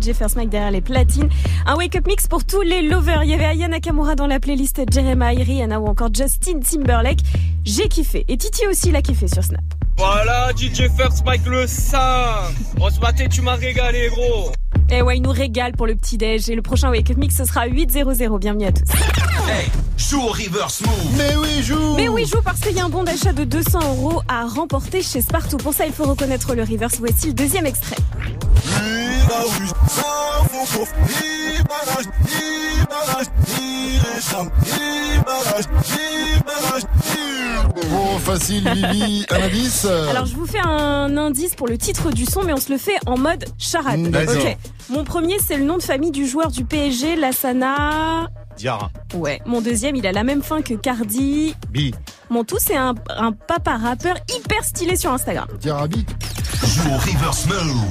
DJ 0.04 0.14
First 0.14 0.36
Mike 0.36 0.50
derrière 0.50 0.72
les 0.72 0.82
platines. 0.82 1.30
Un 1.66 1.76
wake-up 1.76 2.06
mix 2.08 2.28
pour 2.28 2.44
tous 2.44 2.62
les 2.62 2.82
lovers. 2.82 3.24
Il 3.24 3.30
y 3.30 3.34
avait 3.34 3.46
Aya 3.46 3.68
Nakamura 3.68 4.16
dans 4.16 4.28
la 4.28 4.40
playlist 4.40 4.82
Jeremiah, 4.92 5.44
Rihanna 5.44 5.80
ou 5.80 5.88
encore 5.88 6.10
Justin 6.14 6.60
Timberlake. 6.60 7.20
J'ai 7.64 7.88
kiffé. 7.88 8.26
Et 8.28 8.38
Titi 8.38 8.68
aussi 8.68 8.92
l'a 8.92 9.02
kiffé 9.02 9.28
sur 9.28 9.44
Snap. 9.44 9.62
Voilà, 9.98 10.50
DJ 10.58 10.90
First 10.98 11.24
Mike 11.26 11.46
le 11.46 11.68
Saint. 11.68 12.52
On 12.82 12.90
se 12.90 13.00
matin, 13.00 13.28
tu 13.30 13.42
m'as 13.42 13.56
régalé, 13.56 14.10
gros. 14.10 14.52
Et 14.90 15.02
ouais, 15.02 15.18
il 15.18 15.22
nous 15.22 15.32
régale 15.32 15.72
pour 15.74 15.88
le 15.88 15.96
petit 15.96 16.18
déj. 16.18 16.50
Et 16.50 16.56
le 16.56 16.62
prochain 16.62 16.90
wake-up 16.90 17.18
mix 17.18 17.38
ce 17.38 17.46
sera 17.46 17.68
8.00. 17.68 18.40
Bienvenue 18.40 18.66
à 18.66 18.72
tous. 18.72 18.92
Hey, 19.50 19.68
joue 19.98 20.22
au 20.22 20.32
reverse 20.32 20.82
move. 20.82 21.18
Mais 21.18 21.36
oui, 21.38 21.64
joue. 21.64 21.96
Mais 21.96 22.10
oui, 22.10 22.26
joue 22.26 22.42
parce 22.44 22.60
qu'il 22.60 22.76
y 22.76 22.80
a 22.80 22.86
un 22.86 22.90
bon 22.90 23.04
d'achat 23.04 23.34
de 23.34 23.44
200 23.44 23.80
euros 23.80 24.22
à 24.28 24.46
remporter 24.46 25.02
chez 25.02 25.22
Spartoo. 25.22 25.58
Pour 25.58 25.74
ça, 25.74 25.86
il 25.86 25.94
faut 25.94 26.06
reconnaître 26.06 26.56
le 26.56 26.64
reverse. 26.64 26.96
Voici 27.00 27.28
le 27.28 27.34
deuxième 27.34 27.66
extrait. 27.66 27.98
Bon, 37.90 38.18
facile, 38.20 38.70
Vivi, 38.74 39.26
un 39.30 39.42
indice 39.44 39.86
Alors, 39.86 40.26
je 40.26 40.36
vous 40.36 40.46
fais 40.46 40.60
un 40.64 41.16
indice 41.18 41.56
pour 41.56 41.68
le 41.68 41.78
titre 41.78 42.12
du 42.12 42.26
son, 42.26 42.44
mais 42.44 42.54
on 42.54 42.58
se 42.58 42.72
le 42.72 42.78
fait 42.78 42.98
en 43.06 43.18
mode 43.18 43.46
charade. 43.58 44.00
Mm, 44.00 44.16
ok. 44.16 44.58
Mon 44.90 45.04
premier, 45.04 45.38
c'est 45.46 45.58
le 45.58 45.64
nom 45.64 45.78
de 45.78 45.84
famille 45.84 46.12
du 46.12 46.28
joueur 46.28 46.52
du 46.52 46.66
PSG, 46.66 47.16
Lassana. 47.16 48.28
Diarra. 48.58 48.92
Ouais. 49.16 49.42
Mon 49.46 49.62
deuxième, 49.62 49.96
il 49.96 50.06
a 50.06 50.12
la 50.12 50.24
même 50.24 50.44
fin 50.44 50.62
que 50.62 50.74
Cardi. 50.76 51.56
Bi. 51.70 51.94
Mon 52.30 52.44
tout, 52.44 52.58
c'est 52.60 52.78
un, 52.78 52.94
un 53.18 53.32
papa 53.32 53.78
rappeur 53.78 54.16
hyper 54.36 54.64
stylé 54.64 54.96
sur 54.96 55.12
Instagram. 55.12 55.48
Diarabi. 55.60 56.06
Joue 56.64 56.90
au 56.90 56.98
reverse 56.98 57.46
move. 57.48 57.84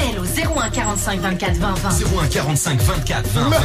Appel 0.00 0.18
au 0.18 0.24
01 0.24 0.70
45 0.70 1.20
24 1.20 1.56
20 1.56 1.74
20. 1.74 1.88
01 2.22 2.26
45 2.28 2.80
24 2.80 3.28
20 3.28 3.50
20. 3.50 3.56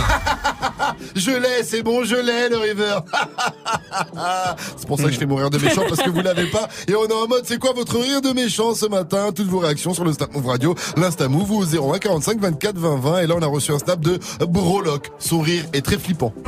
Je 1.15 1.31
l'ai, 1.31 1.63
c'est 1.63 1.81
bon, 1.81 2.03
je 2.03 2.15
l'ai, 2.15 2.49
le 2.49 2.57
river. 2.57 2.99
c'est 4.77 4.87
pour 4.87 4.97
ça 4.97 5.05
que 5.05 5.11
je 5.11 5.17
fais 5.17 5.25
mon 5.25 5.35
rire 5.35 5.49
de 5.49 5.57
méchant 5.57 5.83
parce 5.87 6.01
que 6.01 6.09
vous 6.09 6.21
l'avez 6.21 6.45
pas. 6.47 6.67
Et 6.87 6.95
on 6.95 7.05
est 7.05 7.13
en 7.13 7.27
mode, 7.27 7.45
c'est 7.45 7.59
quoi 7.59 7.73
votre 7.73 7.97
rire 7.99 8.21
de 8.21 8.29
méchant 8.31 8.73
ce 8.75 8.85
matin? 8.85 9.31
Toutes 9.33 9.47
vos 9.47 9.59
réactions 9.59 9.93
sur 9.93 10.03
le 10.03 10.13
Snap 10.13 10.33
Move 10.33 10.47
Radio, 10.47 10.75
l'Insta 10.97 11.27
Move 11.27 11.51
ou 11.51 11.61
au 11.61 11.93
01 11.93 11.99
45 11.99 12.39
24 12.39 12.77
20 12.77 12.97
20. 12.97 13.19
Et 13.19 13.27
là, 13.27 13.35
on 13.37 13.41
a 13.41 13.47
reçu 13.47 13.71
un 13.71 13.79
snap 13.79 13.99
de 13.99 14.19
Broloc. 14.45 15.11
Son 15.19 15.41
rire 15.41 15.63
est 15.73 15.83
très 15.83 15.97
flippant. 15.97 16.33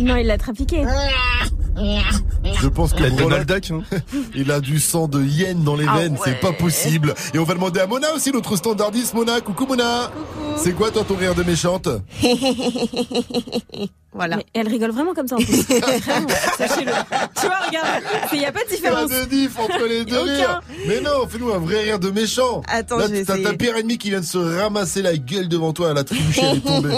Non, 0.00 0.16
il 0.16 0.26
l'a 0.26 0.38
trafiqué. 0.38 0.84
Je 2.60 2.66
pense 2.68 2.92
que 2.92 3.44
Duck, 3.44 3.70
hein 3.70 3.82
il 4.34 4.50
a 4.50 4.60
du 4.60 4.80
sang 4.80 5.06
de 5.08 5.22
hyène 5.22 5.62
dans 5.64 5.76
les 5.76 5.86
Ah 5.88 5.96
veines, 5.98 6.16
c'est 6.24 6.40
pas 6.40 6.52
possible. 6.52 7.14
Et 7.34 7.38
on 7.38 7.44
va 7.44 7.54
demander 7.54 7.80
à 7.80 7.86
Mona 7.86 8.12
aussi, 8.14 8.32
notre 8.32 8.56
standardiste. 8.56 9.14
Mona, 9.14 9.40
coucou 9.40 9.66
Mona. 9.66 10.10
C'est 10.56 10.72
quoi 10.72 10.90
toi 10.90 11.04
ton 11.06 11.14
rire 11.16 11.34
de 11.34 11.42
méchante 11.42 11.88
Voilà. 14.12 14.36
Mais 14.38 14.46
elle 14.54 14.68
rigole 14.68 14.90
vraiment 14.90 15.14
comme 15.14 15.28
ça 15.28 15.36
en 15.36 15.38
plus. 15.38 15.62
Vraiment, 15.68 16.28
sachez-le. 16.56 16.90
Tu 17.40 17.46
vois, 17.46 17.58
regarde, 17.68 18.02
il 18.32 18.38
n'y 18.38 18.46
a 18.46 18.52
pas 18.52 18.60
de 18.60 18.64
Pas 18.64 18.70
différence. 18.74 19.10
de 19.10 19.24
diff 19.26 19.58
entre 19.58 19.84
les 19.86 20.04
deux 20.04 20.16
Aucun. 20.16 20.32
rires. 20.32 20.60
Mais 20.88 21.00
non, 21.00 21.28
fais-nous 21.28 21.52
un 21.52 21.58
vrai 21.58 21.82
rire 21.82 21.98
de 22.00 22.10
méchant. 22.10 22.62
Attends, 22.66 22.96
Là, 22.98 23.06
t'as 23.26 23.38
ta 23.38 23.52
pire 23.52 23.76
ennemie 23.76 23.98
qui 23.98 24.08
vient 24.10 24.20
de 24.20 24.24
se 24.24 24.38
ramasser 24.38 25.02
la 25.02 25.16
gueule 25.16 25.48
devant 25.48 25.72
toi, 25.72 25.88
elle 25.92 25.98
a 25.98 26.04
trébuché, 26.04 26.40
elle 26.42 26.56
est 26.56 26.60
tombée. 26.60 26.94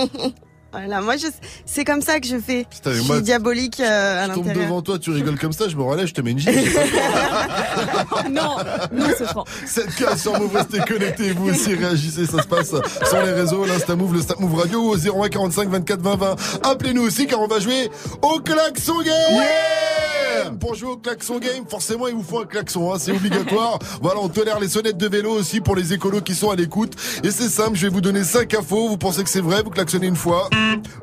Voilà, 0.72 1.00
moi 1.00 1.16
je, 1.16 1.26
c'est 1.66 1.84
comme 1.84 2.00
ça 2.00 2.20
que 2.20 2.26
je 2.28 2.36
fais. 2.38 2.64
Putain, 2.70 2.90
mais 2.90 2.96
je 2.96 3.02
moi, 3.02 3.16
suis 3.16 3.24
diabolique 3.24 3.80
euh, 3.80 4.24
à 4.24 4.28
Je 4.28 4.34
tombe 4.34 4.46
l'intérieur. 4.46 4.64
devant 4.68 4.82
toi, 4.82 4.98
tu 4.98 5.10
rigoles 5.10 5.38
comme 5.38 5.52
ça, 5.52 5.68
je 5.68 5.76
me 5.76 5.82
relève, 5.82 6.06
je 6.06 6.14
te 6.14 6.20
mets 6.20 6.30
une 6.30 6.38
gifle. 6.38 6.52
non, 8.30 8.56
non, 8.92 9.06
c'est 9.16 9.26
franc. 9.26 9.44
Cette 9.66 9.94
case 9.96 10.22
sur 10.22 10.38
Move, 10.38 10.54
restez 10.54 10.78
connectés, 10.80 11.32
vous 11.32 11.50
aussi 11.50 11.74
réagissez, 11.74 12.26
ça 12.26 12.42
se 12.42 12.46
passe 12.48 12.68
sur 12.68 13.22
les 13.24 13.32
réseaux, 13.32 13.64
l'Insta 13.64 13.96
Move, 13.96 14.14
le 14.14 14.20
Snap 14.22 14.38
Move 14.40 14.54
Radio, 14.54 14.80
au 14.82 14.96
01 14.96 15.28
45 15.28 15.68
24 15.68 16.00
20 16.00 16.16
20. 16.16 16.36
Appelez-nous 16.62 17.02
aussi 17.02 17.26
car 17.26 17.40
on 17.40 17.48
va 17.48 17.58
jouer 17.58 17.90
au 18.22 18.38
klaxon 18.40 18.98
game! 19.02 20.58
Pour 20.60 20.74
jouer 20.74 20.90
au 20.90 20.96
klaxon 20.96 21.38
game, 21.38 21.64
forcément 21.68 22.08
il 22.08 22.14
vous 22.14 22.22
faut 22.22 22.40
un 22.40 22.46
klaxon, 22.46 22.92
hein, 22.92 22.96
c'est 22.98 23.12
obligatoire. 23.12 23.78
voilà, 24.00 24.20
on 24.20 24.28
tolère 24.28 24.58
les 24.60 24.68
sonnettes 24.68 24.96
de 24.96 25.08
vélo 25.08 25.30
aussi 25.32 25.60
pour 25.60 25.76
les 25.76 25.92
écolos 25.92 26.20
qui 26.22 26.34
sont 26.34 26.50
à 26.50 26.56
l'écoute. 26.56 26.94
Et 27.24 27.30
c'est 27.30 27.48
simple, 27.48 27.76
je 27.76 27.82
vais 27.86 27.92
vous 27.92 28.00
donner 28.00 28.24
5 28.24 28.54
infos, 28.54 28.88
vous 28.88 28.96
pensez 28.96 29.22
que 29.22 29.28
c'est 29.30 29.40
vrai, 29.40 29.62
vous 29.62 29.70
klaxonnez 29.70 30.06
une 30.06 30.16
fois. 30.16 30.48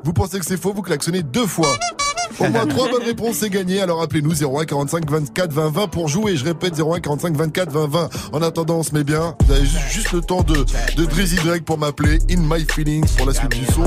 Vous 0.04 0.12
pensez 0.12 0.38
que 0.38 0.44
c'est 0.44 0.60
faux, 0.60 0.72
vous 0.72 0.82
klaxonnez 0.82 1.22
deux 1.22 1.46
fois. 1.46 1.76
Au 2.40 2.48
moins 2.50 2.66
trois 2.66 2.88
bonnes 2.88 3.02
réponses, 3.02 3.36
c'est 3.36 3.50
gagné. 3.50 3.80
Alors 3.80 4.00
appelez-nous 4.00 4.44
01 4.44 4.64
45 4.64 5.10
24 5.10 5.52
20 5.52 5.70
20 5.70 5.88
pour 5.88 6.08
jouer. 6.08 6.36
Je 6.36 6.44
répète 6.44 6.78
01 6.78 7.00
45 7.00 7.36
24 7.36 7.70
20 7.70 7.86
20. 7.88 8.08
En 8.32 8.42
attendant, 8.42 8.76
on 8.76 8.82
se 8.82 8.96
bien. 9.02 9.34
Vous 9.46 9.52
avez 9.52 9.66
juste, 9.66 10.12
le 10.12 10.20
temps 10.20 10.42
de, 10.42 10.64
de 10.96 11.04
Drizzy 11.04 11.36
Drake 11.36 11.64
pour 11.64 11.78
m'appeler. 11.78 12.18
In 12.30 12.42
My 12.42 12.64
Feelings 12.64 13.08
pour 13.16 13.26
la 13.26 13.34
suite 13.34 13.50
du 13.50 13.66
son. 13.66 13.84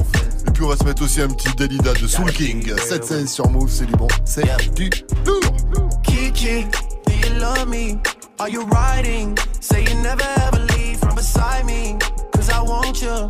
Et 0.48 0.52
puis 0.52 0.64
on 0.64 0.68
va 0.68 0.76
se 0.76 0.84
mettre 0.84 1.03
aussi 1.03 1.22
un 1.22 1.30
petit 1.30 1.53
Dalida 1.56 1.93
de 1.93 2.07
Soul 2.07 2.31
King. 2.31 2.73
7-16 2.73 3.27
sur 3.27 3.49
Move, 3.49 3.69
c'est 3.72 3.85
du 3.85 3.93
bon. 3.93 4.07
C'est 4.26 4.45
du 4.76 4.89
tour. 5.23 5.39
Kiki, 6.03 6.65
do 7.06 7.14
you 7.14 7.39
love 7.39 7.68
me? 7.69 7.98
Are 8.39 8.49
you 8.49 8.65
riding? 8.72 9.38
Say 9.61 9.84
you 9.84 9.95
never 10.02 10.26
ever 10.48 10.60
leave 10.76 10.98
from 10.99 11.15
beside 11.15 11.65
me. 11.65 11.95
Cause 12.34 12.49
I 12.49 12.61
want 12.61 13.02
you, 13.02 13.30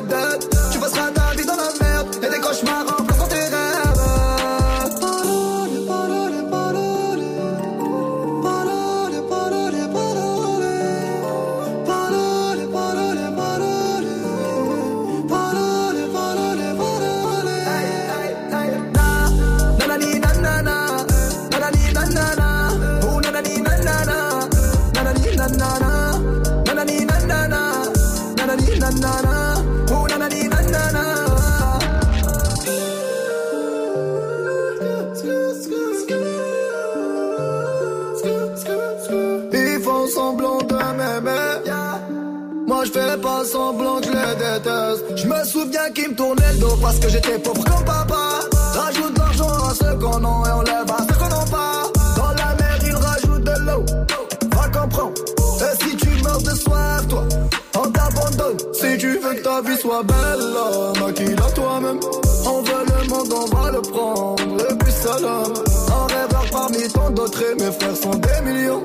façon 0.00 0.38
t'es 0.40 0.53
qu'ils 45.92 46.10
me 46.10 46.14
tournaient 46.14 46.52
le 46.52 46.58
dos 46.58 46.76
parce 46.80 46.98
que 46.98 47.08
j'étais 47.08 47.38
pauvre 47.38 47.64
comme 47.64 47.84
papa. 47.84 48.40
Rajoute 48.74 49.18
l'argent 49.18 49.48
à 49.48 49.74
ceux 49.74 49.94
qu'on 49.98 50.24
a 50.24 50.48
et 50.48 50.52
on 50.52 50.62
lève 50.62 50.90
à 50.90 50.98
ceux 51.06 51.18
qu'on 51.18 51.28
n'a 51.28 51.44
pas. 51.50 51.82
Dans 52.16 52.30
la 52.30 52.54
mer 52.54 52.78
ils 52.86 52.94
rajoutent 52.94 53.44
de 53.44 53.66
l'eau. 53.66 53.84
Va 54.54 54.68
comprendre. 54.68 55.12
Et 55.60 55.84
si 55.84 55.96
tu 55.96 56.10
meurs 56.22 56.42
de 56.42 56.50
soif, 56.50 57.08
toi, 57.08 57.24
on 57.76 57.90
t'abandonne. 57.90 58.56
Si 58.72 58.98
tu 58.98 59.18
veux 59.18 59.34
que 59.34 59.42
ta 59.42 59.60
vie 59.62 59.76
soit 59.76 60.02
belle, 60.02 61.00
maquille-la 61.00 61.50
toi-même. 61.52 62.00
On 62.46 62.62
veut 62.62 62.84
le 62.86 63.08
monde, 63.08 63.32
on 63.32 63.56
va 63.56 63.70
le 63.70 63.80
prendre. 63.82 64.70
Et 64.70 64.74
puis 64.76 64.92
salam. 64.92 65.52
Un 65.88 66.06
rêveur 66.14 66.46
parmi 66.50 66.88
tant 66.88 67.10
d'autres 67.10 67.42
et 67.42 67.54
mes 67.62 67.72
frères 67.72 67.96
sont 67.96 68.14
des 68.14 68.40
millions. 68.50 68.84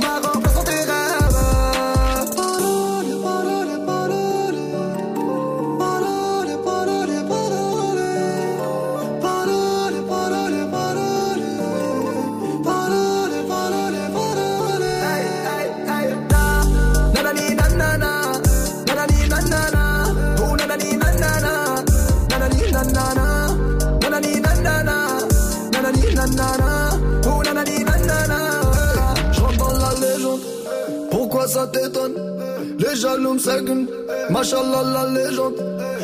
Les 33.31 33.39
jaloux 33.39 33.39
me 33.39 33.39
seguent, 33.39 33.87
machallah 34.29 34.83
la 34.83 35.05
légende. 35.07 35.55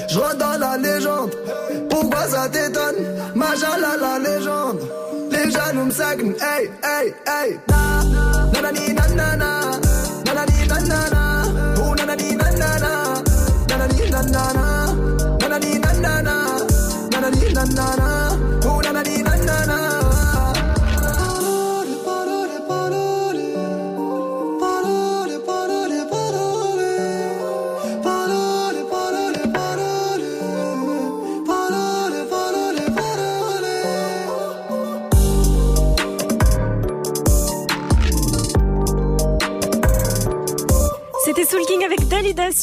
Je 0.10 0.38
dans 0.38 0.58
la 0.60 0.78
légende, 0.78 1.36
pourquoi 1.90 2.28
ça 2.28 2.48
t'étonne? 2.48 2.96
Machallah 3.36 3.98
la 4.00 4.20
légende. 4.20 4.80
Les 5.32 5.52
jaloux 5.52 5.90
hey, 6.42 6.72
hey, 6.84 7.14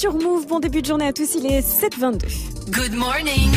sur 0.05 0.13
Move. 0.13 0.47
Bon 0.47 0.61
début 0.61 0.83
de 0.83 0.87
journée 0.87 1.07
à 1.07 1.15
tous, 1.15 1.35
il 1.35 1.47
est 1.47 1.61
7h22. 1.61 2.27
Good 2.71 2.93
morning. 2.93 3.51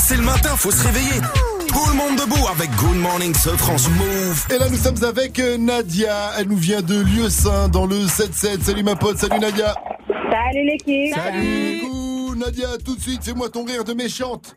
C'est 0.00 0.16
le 0.16 0.22
matin, 0.22 0.48
faut 0.56 0.72
se 0.72 0.84
réveiller. 0.84 1.20
Tout 1.68 1.88
le 1.90 1.96
monde 1.96 2.18
debout 2.18 2.44
avec 2.48 2.70
Good 2.74 2.96
Morning 2.96 3.32
ce 3.32 3.50
France 3.50 3.88
Move. 3.90 4.46
Et 4.50 4.58
là, 4.58 4.68
nous 4.68 4.78
sommes 4.78 5.04
avec 5.04 5.38
euh, 5.38 5.56
Nadia. 5.56 6.32
Elle 6.38 6.48
nous 6.48 6.56
vient 6.56 6.82
de 6.82 6.96
Lieu 7.02 7.30
Saint 7.30 7.68
dans 7.68 7.86
le 7.86 7.98
7-7. 7.98 8.62
Salut 8.62 8.82
ma 8.82 8.96
pote, 8.96 9.18
salut 9.18 9.38
Nadia. 9.38 9.76
Salut 10.08 10.66
l'équipe. 10.66 11.14
Salut. 11.14 11.82
Coucou, 11.82 12.34
Nadia, 12.34 12.68
tout 12.84 12.96
de 12.96 13.00
suite, 13.00 13.22
fais-moi 13.22 13.48
ton 13.48 13.64
rire 13.64 13.84
de 13.84 13.92
méchante. 13.92 14.56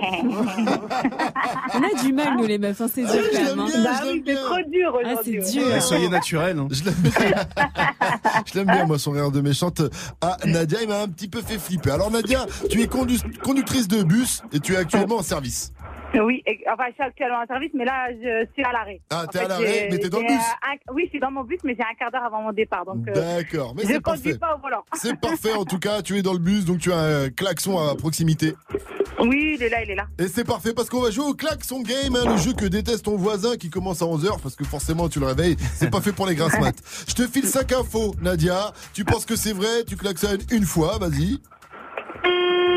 On 0.00 1.82
a 1.82 2.02
du 2.02 2.12
mal, 2.12 2.36
nous, 2.36 2.46
les 2.46 2.58
meufs, 2.58 2.80
hein, 2.80 2.86
c'est 2.92 3.02
dur 3.02 3.10
Ah, 3.12 3.16
je 3.32 3.36
quand 3.38 3.44
l'aime 3.44 3.56
même. 3.56 3.82
Bah 3.84 3.90
oui, 4.04 4.22
c'est 4.26 4.32
bien. 4.32 4.42
trop 4.44 4.70
dur 4.70 4.92
Ah, 4.94 4.98
aujourd'hui. 5.12 5.40
c'est 5.44 5.52
dur. 5.58 5.66
Ouais, 5.68 5.80
soyez 5.80 6.08
naturel. 6.08 6.58
hein. 6.58 6.68
Je 6.70 6.84
l'aime 6.84 6.94
bien. 6.94 7.12
Je 8.46 8.58
l'aime 8.58 8.66
bien, 8.66 8.86
moi, 8.86 8.98
son 8.98 9.12
rire 9.12 9.30
de 9.30 9.40
méchante. 9.40 9.82
Ah, 10.20 10.36
Nadia, 10.44 10.78
il 10.82 10.88
m'a 10.88 11.02
un 11.02 11.08
petit 11.08 11.28
peu 11.28 11.40
fait 11.42 11.58
flipper. 11.58 11.90
Alors, 11.92 12.10
Nadia, 12.10 12.46
tu 12.70 12.82
es 12.82 12.86
condu- 12.86 13.20
conductrice 13.42 13.88
de 13.88 14.02
bus 14.02 14.42
et 14.52 14.60
tu 14.60 14.74
es 14.74 14.76
actuellement 14.76 15.16
en 15.18 15.22
service. 15.22 15.72
Oui, 16.24 16.42
enfin, 16.72 16.84
je 16.88 16.94
suis 16.94 17.02
actuellement 17.02 17.38
en 17.42 17.46
service, 17.46 17.70
mais 17.74 17.84
là, 17.84 18.08
je 18.12 18.46
suis 18.54 18.62
à 18.64 18.72
l'arrêt. 18.72 19.00
Ah, 19.10 19.26
t'es 19.30 19.40
à 19.40 19.48
l'arrêt, 19.48 19.88
mais 19.90 19.98
t'es 19.98 20.08
dans 20.08 20.20
le 20.20 20.26
bus. 20.26 20.36
un- 20.36 20.92
Oui, 20.94 21.02
je 21.06 21.10
suis 21.10 21.20
dans 21.20 21.30
mon 21.30 21.42
bus, 21.44 21.58
mais 21.64 21.74
j'ai 21.78 21.82
un 21.82 21.94
quart 21.98 22.10
d'heure 22.10 22.24
avant 22.24 22.42
mon 22.42 22.52
départ. 22.52 22.84
Donc, 22.84 23.06
euh, 23.08 23.12
D'accord, 23.12 23.74
mais 23.76 23.82
je 23.82 23.88
c'est 23.88 23.94
ne 23.94 23.98
conduis 23.98 24.22
parfait. 24.34 24.38
pas 24.38 24.56
au 24.56 24.60
volant. 24.60 24.84
C'est 24.94 25.18
parfait, 25.20 25.52
en 25.54 25.64
tout 25.64 25.78
cas, 25.78 26.02
tu 26.02 26.16
es 26.16 26.22
dans 26.22 26.32
le 26.32 26.38
bus, 26.38 26.64
donc 26.64 26.78
tu 26.78 26.92
as 26.92 26.98
un 26.98 27.30
klaxon 27.30 27.78
à 27.78 27.94
proximité. 27.96 28.54
Oui, 29.20 29.54
il 29.56 29.62
est 29.62 29.68
là, 29.68 29.82
il 29.82 29.90
est 29.90 29.94
là. 29.94 30.06
Et 30.18 30.28
c'est 30.28 30.44
parfait 30.44 30.74
parce 30.74 30.90
qu'on 30.90 31.00
va 31.00 31.10
jouer 31.10 31.24
au 31.26 31.34
klaxon 31.34 31.80
game, 31.82 32.14
hein, 32.16 32.28
le 32.30 32.36
jeu 32.36 32.52
que 32.52 32.66
déteste 32.66 33.04
ton 33.04 33.16
voisin 33.16 33.56
qui 33.56 33.70
commence 33.70 34.02
à 34.02 34.04
11h 34.06 34.40
parce 34.42 34.54
que 34.56 34.64
forcément 34.64 35.08
tu 35.08 35.18
le 35.20 35.26
réveilles. 35.26 35.56
C'est 35.74 35.90
pas 35.90 36.00
fait 36.00 36.12
pour 36.12 36.26
les 36.26 36.34
grasses 36.34 36.58
maths. 36.60 36.82
Je 37.08 37.14
te 37.14 37.26
file 37.26 37.46
5 37.46 37.72
infos, 37.72 38.14
Nadia. 38.20 38.72
Tu 38.92 39.04
penses 39.04 39.24
que 39.24 39.36
c'est 39.36 39.52
vrai, 39.52 39.84
tu 39.86 39.96
klaxonnes 39.96 40.40
une 40.50 40.64
fois, 40.64 40.98
vas-y. 40.98 41.38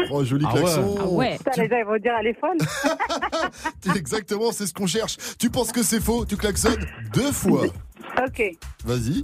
Oh, 0.10 0.24
joli 0.24 0.45
Ah 0.48 0.53
ouais. 0.56 0.61
klaxon. 0.61 0.95
Ah 0.99 1.07
ouais. 1.07 1.38
Ça, 1.44 1.52
les 1.61 1.68
gens, 1.69 1.78
ils 1.80 1.86
vont 1.86 1.98
dire, 1.98 2.14
est 2.24 2.40
folle. 2.40 2.57
Exactement, 3.95 4.52
c'est 4.52 4.65
ce 4.68 4.74
qu'on 4.74 4.88
cherche. 4.88 5.18
Tu 5.38 5.49
penses 5.49 5.72
que 5.72 5.84
c'est 5.84 5.99
faux, 5.99 6.26
tu 6.26 6.38
klaxonnes 6.38 6.86
deux 7.14 7.32
fois. 7.32 7.65
ok. 8.26 8.44
Vas-y. 8.86 9.24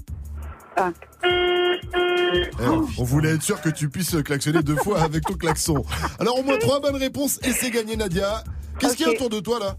Ah. 0.75 0.91
Eh, 1.23 2.67
on 2.97 3.03
voulait 3.03 3.35
être 3.35 3.43
sûr 3.43 3.61
que 3.61 3.69
tu 3.69 3.89
puisses 3.89 4.15
klaxonner 4.23 4.61
deux 4.63 4.75
fois 4.75 5.01
avec 5.01 5.23
ton 5.23 5.35
klaxon. 5.35 5.83
Alors 6.19 6.39
au 6.39 6.43
moins 6.43 6.57
trois 6.57 6.79
bonnes 6.81 6.95
réponses 6.95 7.39
et 7.43 7.51
c'est 7.51 7.69
gagné 7.69 7.95
Nadia. 7.95 8.43
Qu'est-ce 8.79 8.95
qu'il 8.95 9.05
y 9.05 9.09
a 9.09 9.13
autour 9.13 9.29
de 9.29 9.39
toi 9.39 9.59
là? 9.59 9.75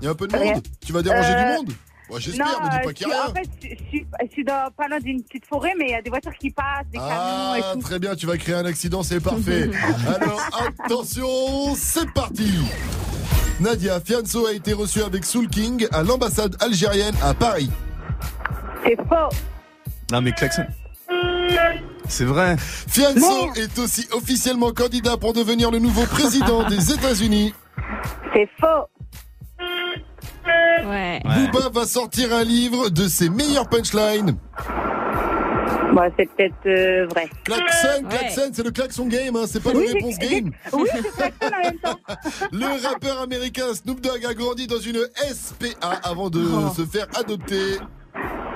Il 0.00 0.04
y 0.04 0.08
a 0.08 0.10
un 0.12 0.14
peu 0.14 0.26
de 0.26 0.34
Rien. 0.36 0.54
monde? 0.54 0.66
Tu 0.84 0.92
vas 0.92 1.02
déranger 1.02 1.32
Euh, 1.32 1.52
du 1.52 1.56
monde? 1.58 1.72
Ouais, 2.10 2.20
J'espère, 2.20 2.46
non, 2.46 2.64
me 2.66 2.70
dis 2.70 2.76
euh, 2.76 2.80
pas 2.80 2.88
je 2.88 2.92
qu'il 2.94 3.08
y 3.08 3.12
a 3.12 3.22
rien. 3.22 3.30
en 3.30 3.34
fait, 3.34 3.48
je, 3.62 3.68
je 3.68 3.88
suis, 3.88 4.06
je 4.26 4.32
suis 4.32 4.44
dans, 4.44 4.70
pas 4.76 4.88
loin 4.88 4.98
d'une 4.98 5.22
petite 5.22 5.44
forêt, 5.46 5.72
mais 5.78 5.86
il 5.88 5.90
y 5.90 5.94
a 5.94 6.02
des 6.02 6.08
voitures 6.10 6.32
qui 6.40 6.50
passent, 6.50 6.86
des 6.90 6.98
Ah, 7.00 7.54
camions 7.54 7.54
et 7.54 7.74
tout. 7.74 7.82
très 7.86 7.98
bien, 7.98 8.14
tu 8.14 8.26
vas 8.26 8.36
créer 8.38 8.54
un 8.54 8.64
accident, 8.64 9.02
c'est 9.02 9.20
parfait. 9.20 9.70
Alors, 10.16 10.40
attention, 10.84 11.74
c'est 11.76 12.10
parti. 12.12 12.50
Nadia 13.60 14.00
Fianso 14.00 14.46
a 14.46 14.52
été 14.52 14.72
reçue 14.72 15.02
avec 15.02 15.24
Soul 15.24 15.48
King 15.48 15.86
à 15.92 16.02
l'ambassade 16.02 16.56
algérienne 16.60 17.14
à 17.22 17.34
Paris. 17.34 17.70
C'est 18.84 18.96
faux. 18.96 19.28
Non, 20.12 20.20
mais 20.22 20.32
klaxon. 20.32 20.64
C'est 22.08 22.24
vrai. 22.24 22.56
Fianso 22.58 23.52
est 23.54 23.78
aussi 23.78 24.06
officiellement 24.12 24.72
candidat 24.72 25.16
pour 25.18 25.32
devenir 25.34 25.70
le 25.70 25.78
nouveau 25.78 26.06
président 26.06 26.66
des 26.68 26.92
États-Unis. 26.92 27.52
C'est 28.32 28.48
faux. 28.60 28.86
Ouais. 30.88 31.20
Booba 31.52 31.68
va 31.72 31.86
sortir 31.86 32.32
un 32.34 32.44
livre 32.44 32.88
de 32.90 33.06
ses 33.08 33.28
meilleures 33.28 33.68
punchlines. 33.68 34.36
Bon, 35.92 36.02
c'est 36.18 36.28
peut-être 36.34 36.66
euh, 36.66 37.06
vrai. 37.10 37.28
Klaxon, 37.44 38.04
Ouais. 38.04 38.08
klaxon, 38.18 38.50
c'est 38.52 38.62
le 38.64 38.70
klaxon 38.70 39.06
game, 39.06 39.36
hein, 39.36 39.44
c'est 39.46 39.62
pas 39.62 39.72
le 39.72 39.78
Oui, 39.80 39.92
réponse 39.94 40.14
j'ai- 40.20 40.28
game. 40.42 40.50
Oui, 40.72 40.88
c'est 40.92 41.10
klaxon 41.16 41.56
en 41.56 41.62
même 41.62 41.78
temps. 41.78 41.98
Le 42.52 42.86
rappeur 42.86 43.20
américain 43.22 43.72
Snoop 43.74 44.00
Dogg 44.00 44.24
a 44.26 44.34
grandi 44.34 44.66
dans 44.66 44.78
une 44.80 44.98
SPA 45.32 45.90
avant 46.04 46.28
de 46.30 46.40
Oh. 46.44 46.72
se 46.76 46.84
faire 46.84 47.06
adopter. 47.18 47.78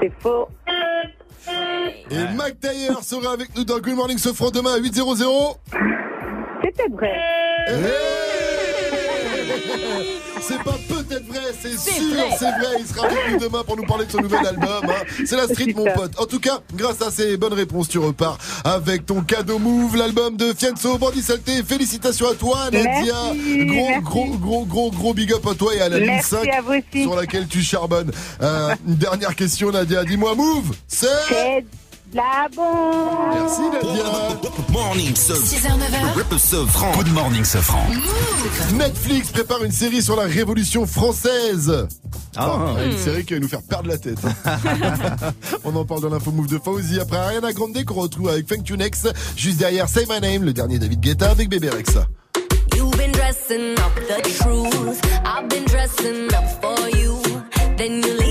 C'est 0.00 0.12
faux. 0.20 0.48
Et 2.10 2.24
Mac 2.36 2.60
Taylor 2.60 3.02
sera 3.02 3.32
avec 3.32 3.56
nous 3.56 3.64
dans 3.64 3.78
Good 3.78 3.96
Morning 3.96 4.18
Sofran 4.18 4.50
demain 4.50 4.74
à 4.74 4.78
8.00. 4.78 5.56
C'est 6.62 6.70
peut-être 6.76 6.92
vrai. 6.92 7.18
C'est 10.40 10.62
pas 10.62 10.74
peut-être 11.12 11.26
vrai, 11.26 11.40
c'est 11.60 11.76
C'est 11.78 11.92
sûr, 11.92 12.16
c'est 12.38 12.50
vrai. 12.50 12.76
Il 12.80 12.86
sera 12.86 13.06
avec 13.06 13.18
nous 13.32 13.38
demain 13.38 13.62
pour 13.64 13.76
nous 13.76 13.84
parler 13.84 14.06
de 14.06 14.10
son 14.10 14.20
nouvel 14.20 14.46
album. 14.46 14.68
hein. 14.88 15.04
C'est 15.24 15.36
la 15.36 15.44
street, 15.46 15.72
mon 15.74 15.84
pote. 15.92 16.12
En 16.18 16.26
tout 16.26 16.40
cas, 16.40 16.60
grâce 16.74 17.02
à 17.02 17.10
ces 17.10 17.36
bonnes 17.36 17.52
réponses, 17.52 17.88
tu 17.88 17.98
repars 17.98 18.38
avec 18.64 19.06
ton 19.06 19.20
cadeau 19.22 19.58
Move, 19.58 19.96
l'album 19.96 20.36
de 20.36 20.52
Fianso, 20.56 20.98
Bandit 20.98 21.22
Saleté. 21.22 21.62
Félicitations 21.62 22.28
à 22.30 22.34
toi, 22.34 22.58
Nadia. 22.72 23.14
Merci, 23.34 23.66
gros, 23.66 23.88
merci. 23.88 24.02
gros, 24.02 24.26
gros, 24.36 24.64
gros, 24.66 24.90
gros 24.90 25.14
big 25.14 25.32
up 25.32 25.46
à 25.46 25.54
toi 25.54 25.74
et 25.74 25.80
à 25.80 25.88
la 25.88 25.98
ligne 25.98 26.06
Merci 26.08 26.30
5 26.30 26.48
vous 26.64 26.72
aussi. 26.74 27.02
sur 27.02 27.16
laquelle 27.16 27.46
tu 27.48 27.62
charbonnes. 27.62 28.10
Euh, 28.42 28.74
une 28.86 28.96
dernière 28.96 29.34
question, 29.34 29.70
Nadia. 29.70 30.04
Dis-moi, 30.04 30.34
Move, 30.34 30.74
c'est. 30.88 31.08
La 32.14 32.46
bombe. 32.54 33.32
Merci, 33.34 33.60
Nadia. 33.72 34.04
Morning 34.70 35.14
ce 35.16 35.32
6h, 35.32 35.68
9h. 35.78 36.14
Rip 36.16 36.38
ce 36.38 36.66
franc. 36.66 36.92
Good 36.96 37.12
morning 37.12 37.42
ce 37.44 37.58
franc. 37.58 37.86
Netflix 38.74 39.30
prépare 39.30 39.64
une 39.64 39.72
série 39.72 40.02
sur 40.02 40.16
la 40.16 40.24
Révolution 40.24 40.86
française. 40.86 41.86
Enfin, 42.36 42.74
Ah. 42.78 42.84
une 42.84 42.98
série 42.98 43.24
qui 43.24 43.34
va 43.34 43.40
nous 43.40 43.48
faire 43.48 43.62
perdre 43.62 43.88
la 43.88 43.96
tête. 43.98 44.18
On 45.64 45.74
en 45.74 45.84
parle 45.86 46.02
dans 46.02 46.10
l'info 46.10 46.30
move 46.32 46.48
de 46.48 46.58
Fauzi. 46.58 47.00
Après 47.00 47.16
Ariana 47.16 47.52
Grande 47.52 47.82
qu'on 47.84 47.94
retrouve 47.94 48.28
avec 48.28 48.46
Funk 48.48 48.62
Tunex. 48.62 49.06
Juste 49.36 49.58
derrière 49.58 49.88
Say 49.88 50.04
My 50.08 50.20
Name, 50.20 50.44
le 50.44 50.52
dernier 50.52 50.78
David 50.78 51.00
Guetta 51.00 51.30
avec 51.30 51.48
Bébé 51.48 51.70
Rexa. 51.70 52.06
You've 52.76 52.96
been 52.96 53.12
dressing 53.12 53.72
up 53.78 53.94
the 54.08 54.22
truth. 54.22 55.00
I've 55.24 55.48
been 55.48 55.64
dressing 55.64 56.26
up 56.34 56.44
for 56.60 56.88
you. 56.98 57.18
Then 57.78 58.02
you 58.02 58.21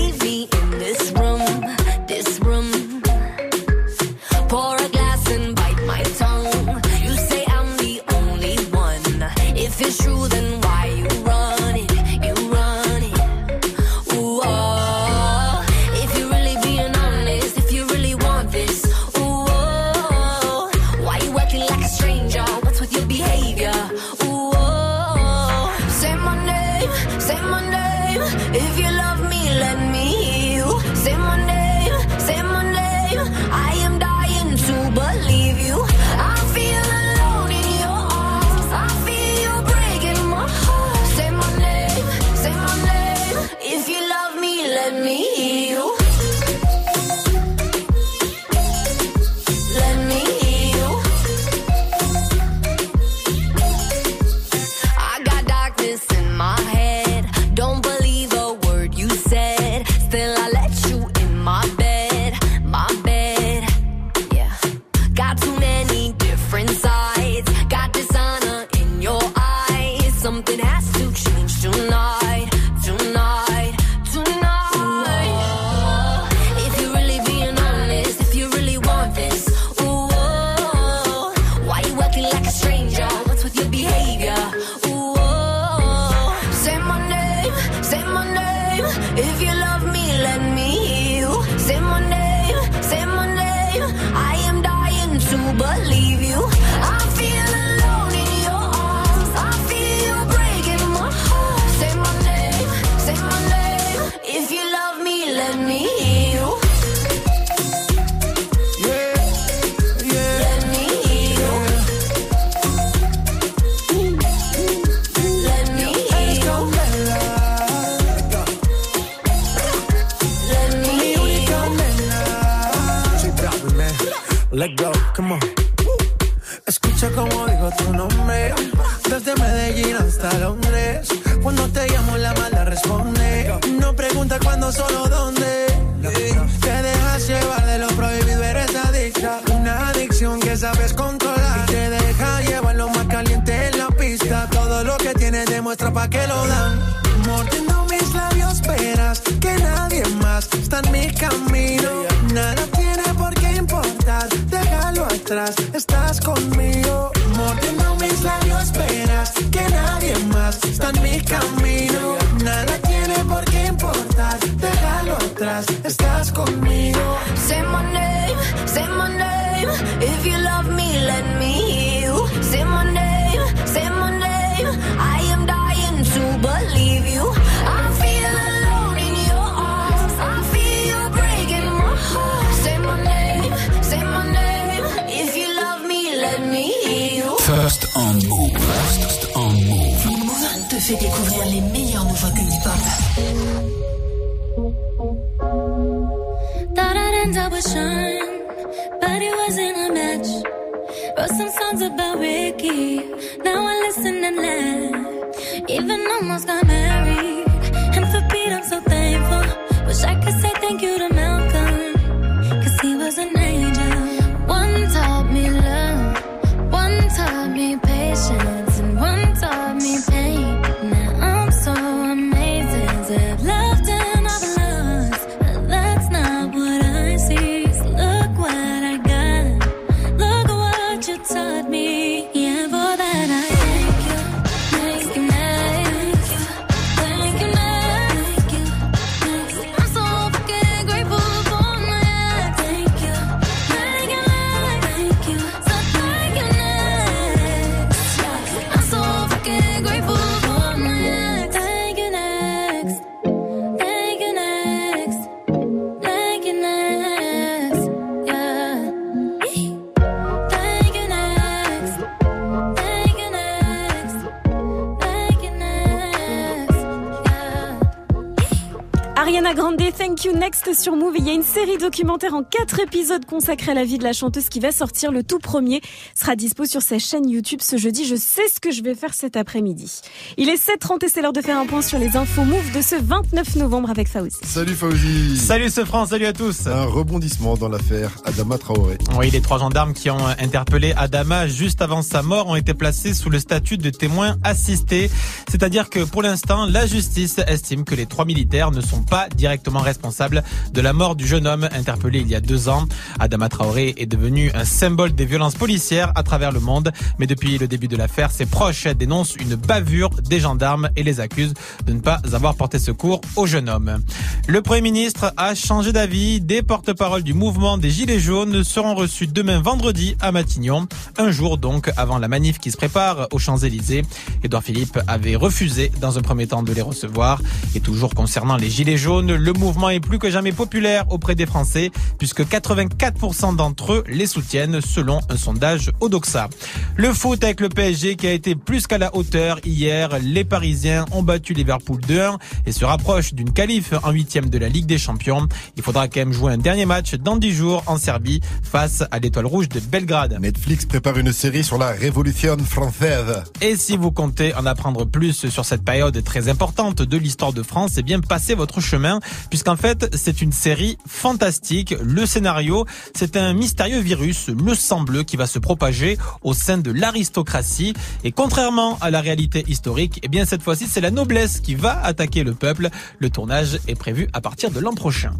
Thank 270.22 270.34
You 270.34 270.38
Next 270.38 270.74
sur 270.74 270.94
Move. 270.94 271.14
Il 271.18 271.26
y 271.26 271.30
a 271.30 271.32
une 271.32 271.42
série 271.42 271.78
documentaire 271.78 272.34
en 272.34 272.42
quatre 272.42 272.80
épisodes 272.80 273.24
consacrée 273.24 273.72
à 273.72 273.74
la 273.74 273.84
vie 273.84 273.98
de 273.98 274.04
la 274.04 274.12
chanteuse 274.12 274.48
qui 274.48 274.60
va 274.60 274.70
sortir. 274.70 275.10
Le 275.10 275.22
tout 275.22 275.38
premier 275.38 275.80
sera 276.14 276.36
dispo 276.36 276.64
sur 276.64 276.82
sa 276.82 276.98
chaîne 276.98 277.28
YouTube 277.28 277.60
ce 277.60 277.76
jeudi. 277.76 278.04
Je 278.04 278.14
sais 278.14 278.46
ce 278.48 278.60
que 278.60 278.70
je 278.70 278.82
vais 278.82 278.94
faire 278.94 279.14
cet 279.14 279.36
après-midi. 279.36 280.00
Il 280.36 280.48
est 280.48 280.62
7h30 280.62 281.04
et 281.04 281.08
c'est 281.08 281.22
l'heure 281.22 281.32
de 281.32 281.40
faire 281.40 281.58
un 281.58 281.66
point 281.66 281.82
sur 281.82 281.98
les 281.98 282.16
infos 282.16 282.44
Move 282.44 282.72
de 282.72 282.82
ce 282.82 282.96
29 282.96 283.56
novembre 283.56 283.90
avec 283.90 284.06
Faouzi. 284.06 284.38
Salut 284.44 284.74
Fauzi. 284.74 285.38
Salut 285.38 285.70
ce 285.70 285.84
France, 285.84 286.10
salut 286.10 286.26
à 286.26 286.32
tous. 286.32 286.66
Un 286.66 286.84
rebondissement 286.84 287.56
dans 287.56 287.68
l'affaire 287.68 288.12
Adama 288.32 288.56
Traoré. 288.56 288.96
Oui, 289.18 289.30
les 289.30 289.42
trois 289.42 289.58
gendarmes 289.58 289.92
qui 289.92 290.08
ont 290.08 290.26
interpellé 290.38 290.94
Adama 290.96 291.46
juste 291.48 291.82
avant 291.82 292.00
sa 292.00 292.22
mort 292.22 292.46
ont 292.48 292.56
été 292.56 292.72
placés 292.72 293.12
sous 293.12 293.28
le 293.28 293.38
statut 293.38 293.76
de 293.76 293.90
témoin 293.90 294.36
assisté. 294.42 295.10
C'est-à-dire 295.50 295.90
que 295.90 296.00
pour 296.00 296.22
l'instant, 296.22 296.64
la 296.64 296.86
justice 296.86 297.38
estime 297.46 297.84
que 297.84 297.94
les 297.94 298.06
trois 298.06 298.24
militaires 298.24 298.70
ne 298.70 298.80
sont 298.80 299.02
pas 299.02 299.28
directement 299.28 299.80
responsables 299.80 300.42
de 300.72 300.80
la 300.80 300.94
mort 300.94 301.14
du 301.14 301.26
jeune 301.26 301.46
homme 301.46 301.68
interpellé 301.72 302.20
il 302.20 302.28
y 302.28 302.34
a 302.34 302.40
deux 302.40 302.70
ans. 302.70 302.86
Adama 303.20 303.50
Traoré 303.50 303.94
est 303.98 304.06
devenu 304.06 304.50
un 304.54 304.64
symbole 304.64 305.12
des 305.12 305.26
violences 305.26 305.54
policières 305.54 306.10
à 306.14 306.22
travers 306.22 306.52
le 306.52 306.60
monde. 306.60 306.90
Mais 307.18 307.26
depuis 307.26 307.58
le 307.58 307.68
début 307.68 307.88
de 307.88 307.96
l'affaire, 307.96 308.30
ses 308.30 308.46
proches 308.46 308.86
dénoncent 308.86 309.36
une 309.36 309.56
bavure 309.56 310.08
des 310.08 310.40
gendarmes 310.40 310.88
et 310.96 311.02
les 311.02 311.20
accusent 311.20 311.54
de 311.84 311.92
ne 311.92 312.00
pas 312.00 312.20
avoir 312.32 312.54
porté 312.54 312.78
secours 312.78 313.20
au 313.36 313.46
jeune 313.46 313.68
homme. 313.68 314.02
Le 314.48 314.62
Premier 314.62 314.80
ministre 314.80 315.34
a 315.36 315.54
changé 315.54 315.92
d'avis. 315.92 316.40
Des 316.40 316.62
porte-paroles 316.62 317.22
du 317.22 317.34
mouvement 317.34 317.76
des 317.76 317.90
Gilets 317.90 318.18
jaunes 318.18 318.21
seront 318.62 318.94
reçus 318.94 319.26
demain 319.26 319.60
vendredi 319.60 320.16
à 320.20 320.30
Matignon, 320.30 320.86
un 321.18 321.32
jour 321.32 321.58
donc 321.58 321.90
avant 321.96 322.18
la 322.18 322.28
manif 322.28 322.60
qui 322.60 322.70
se 322.70 322.76
prépare 322.76 323.26
aux 323.32 323.40
Champs-Élysées. 323.40 324.02
Édouard 324.42 324.62
Philippe 324.62 324.98
avait 325.06 325.36
refusé 325.36 325.92
dans 326.00 326.18
un 326.18 326.22
premier 326.22 326.46
temps 326.46 326.62
de 326.62 326.72
les 326.72 326.82
recevoir. 326.82 327.40
Et 327.74 327.80
toujours 327.80 328.14
concernant 328.14 328.56
les 328.56 328.70
Gilets 328.70 328.96
jaunes, 328.96 329.34
le 329.34 329.52
mouvement 329.52 329.90
est 329.90 330.00
plus 330.00 330.18
que 330.18 330.30
jamais 330.30 330.52
populaire 330.52 331.04
auprès 331.10 331.34
des 331.34 331.46
Français 331.46 331.90
puisque 332.18 332.42
84% 332.42 333.56
d'entre 333.56 333.92
eux 333.92 334.04
les 334.08 334.26
soutiennent 334.26 334.80
selon 334.80 335.20
un 335.28 335.36
sondage 335.36 335.90
Odoxa. 336.00 336.48
Le 336.96 337.12
foot 337.12 337.42
avec 337.44 337.60
le 337.60 337.68
PSG 337.68 338.16
qui 338.16 338.26
a 338.26 338.32
été 338.32 338.54
plus 338.54 338.86
qu'à 338.86 338.98
la 338.98 339.14
hauteur 339.14 339.60
hier. 339.64 340.18
Les 340.22 340.44
Parisiens 340.44 341.04
ont 341.12 341.22
battu 341.22 341.54
Liverpool 341.54 342.00
2-1 342.00 342.38
et 342.66 342.72
se 342.72 342.84
rapprochent 342.84 343.34
d'une 343.34 343.52
qualif 343.52 343.92
en 344.02 344.10
huitième 344.10 344.50
de 344.50 344.58
la 344.58 344.68
Ligue 344.68 344.86
des 344.86 344.98
Champions. 344.98 345.48
Il 345.76 345.82
faudra 345.82 346.08
quand 346.08 346.20
même 346.20 346.32
jouer 346.32 346.52
un 346.52 346.58
dernier 346.58 346.86
match 346.86 347.14
dans 347.14 347.36
10 347.36 347.52
jours 347.52 347.82
en 347.86 347.96
Serbie 347.96 348.40
face 348.62 349.04
à 349.10 349.18
l'Étoile 349.18 349.46
Rouge 349.46 349.68
de 349.68 349.80
Belgrade. 349.80 350.38
Netflix 350.40 350.86
prépare 350.86 351.18
une 351.18 351.32
série 351.32 351.64
sur 351.64 351.78
la 351.78 351.90
Révolution 351.90 352.56
française. 352.58 353.42
Et 353.60 353.76
si 353.76 353.96
vous 353.96 354.10
comptez 354.10 354.31
en 354.56 354.66
apprendre 354.66 355.04
plus 355.04 355.48
sur 355.48 355.64
cette 355.64 355.84
période 355.84 356.22
très 356.24 356.48
importante 356.48 357.02
de 357.02 357.16
l'histoire 357.16 357.52
de 357.52 357.62
France, 357.62 357.92
eh 357.98 358.02
bien 358.02 358.20
passez 358.20 358.54
votre 358.54 358.80
chemin 358.80 359.20
puisqu'en 359.50 359.76
fait 359.76 360.14
c'est 360.16 360.42
une 360.42 360.52
série 360.52 360.96
fantastique. 361.06 361.94
Le 362.02 362.24
scénario, 362.26 362.86
c'est 363.14 363.36
un 363.36 363.52
mystérieux 363.52 364.00
virus, 364.00 364.48
le 364.48 364.74
sang 364.74 365.02
bleu, 365.02 365.22
qui 365.22 365.36
va 365.36 365.46
se 365.46 365.58
propager 365.58 366.18
au 366.42 366.54
sein 366.54 366.78
de 366.78 366.90
l'aristocratie. 366.90 367.94
Et 368.24 368.32
contrairement 368.32 368.98
à 369.00 369.10
la 369.10 369.20
réalité 369.20 369.64
historique, 369.68 370.20
eh 370.22 370.28
bien 370.28 370.44
cette 370.44 370.62
fois-ci 370.62 370.86
c'est 370.86 371.00
la 371.00 371.10
noblesse 371.10 371.60
qui 371.60 371.74
va 371.74 372.02
attaquer 372.02 372.42
le 372.42 372.54
peuple. 372.54 372.88
Le 373.18 373.30
tournage 373.30 373.78
est 373.86 373.94
prévu 373.94 374.28
à 374.32 374.40
partir 374.40 374.70
de 374.70 374.80
l'an 374.80 374.94
prochain. 374.94 375.34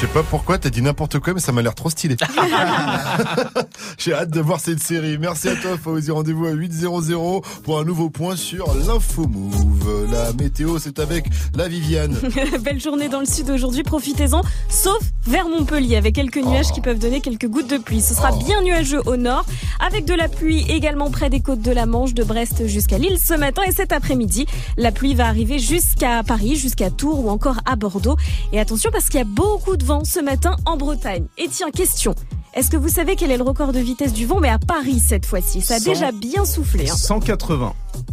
Je 0.00 0.06
sais 0.06 0.12
pas 0.14 0.22
pourquoi 0.22 0.56
t'as 0.56 0.70
dit 0.70 0.80
n'importe 0.80 1.18
quoi, 1.18 1.34
mais 1.34 1.40
ça 1.40 1.52
m'a 1.52 1.60
l'air 1.60 1.74
trop 1.74 1.90
stylé. 1.90 2.16
J'ai 3.98 4.14
hâte 4.14 4.30
de 4.30 4.40
voir 4.40 4.58
cette 4.58 4.82
série. 4.82 5.18
Merci 5.18 5.48
à 5.50 5.56
toi, 5.56 5.76
Fauzi. 5.76 6.10
Rendez-vous 6.10 6.46
à 6.46 6.52
8.00 6.52 7.42
pour 7.62 7.78
un 7.78 7.84
nouveau 7.84 8.08
point 8.08 8.34
sur 8.34 8.72
l'info 8.74 9.26
move. 9.26 10.10
La 10.10 10.32
météo, 10.32 10.78
c'est 10.78 11.00
avec 11.00 11.26
la 11.54 11.68
Viviane. 11.68 12.16
Belle 12.62 12.80
journée 12.80 13.10
dans 13.10 13.20
le 13.20 13.26
sud 13.26 13.50
aujourd'hui, 13.50 13.82
profitez-en, 13.82 14.40
sauf 14.70 15.02
vers 15.26 15.46
Montpellier, 15.50 15.96
avec 15.96 16.14
quelques 16.14 16.38
nuages 16.38 16.72
qui 16.72 16.80
peuvent 16.80 16.98
donner 16.98 17.20
quelques 17.20 17.48
gouttes 17.48 17.68
de 17.68 17.76
pluie. 17.76 18.00
Ce 18.00 18.14
sera 18.14 18.32
bien 18.32 18.62
nuageux 18.62 19.02
au 19.04 19.18
nord, 19.18 19.44
avec 19.80 20.06
de 20.06 20.14
la 20.14 20.28
pluie 20.28 20.64
également 20.70 21.10
près 21.10 21.28
des 21.28 21.40
côtes 21.40 21.60
de 21.60 21.72
la 21.72 21.84
Manche, 21.84 22.14
de 22.14 22.24
Brest 22.24 22.66
jusqu'à 22.66 22.96
Lille 22.96 23.18
ce 23.22 23.34
matin 23.34 23.60
et 23.68 23.72
cet 23.72 23.92
après-midi. 23.92 24.46
La 24.78 24.92
pluie 24.92 25.14
va 25.14 25.26
arriver 25.26 25.58
jusqu'à 25.58 26.22
Paris, 26.22 26.56
jusqu'à 26.56 26.88
Tours 26.88 27.22
ou 27.22 27.28
encore 27.28 27.60
à 27.66 27.76
Bordeaux. 27.76 28.16
Et 28.54 28.60
attention 28.60 28.88
parce 28.90 29.10
qu'il 29.10 29.18
y 29.18 29.22
a 29.22 29.26
beaucoup 29.26 29.76
de 29.76 29.89
ce 30.04 30.20
matin 30.20 30.56
en 30.66 30.76
Bretagne. 30.76 31.26
Et 31.36 31.48
tiens, 31.48 31.70
question. 31.70 32.14
Est-ce 32.54 32.68
que 32.70 32.76
vous 32.76 32.88
savez 32.88 33.14
quel 33.16 33.30
est 33.30 33.36
le 33.36 33.44
record 33.44 33.72
de 33.72 33.78
vitesse 33.78 34.12
du 34.12 34.26
vent 34.26 34.40
Mais 34.40 34.48
à 34.48 34.58
Paris 34.58 35.00
cette 35.00 35.24
fois-ci? 35.26 35.60
Ça 35.60 35.74
a 35.74 35.78
100. 35.78 35.84
déjà 35.90 36.12
bien 36.12 36.44
soufflé. 36.44 36.88
hein. 36.90 36.96
180. 36.96 37.72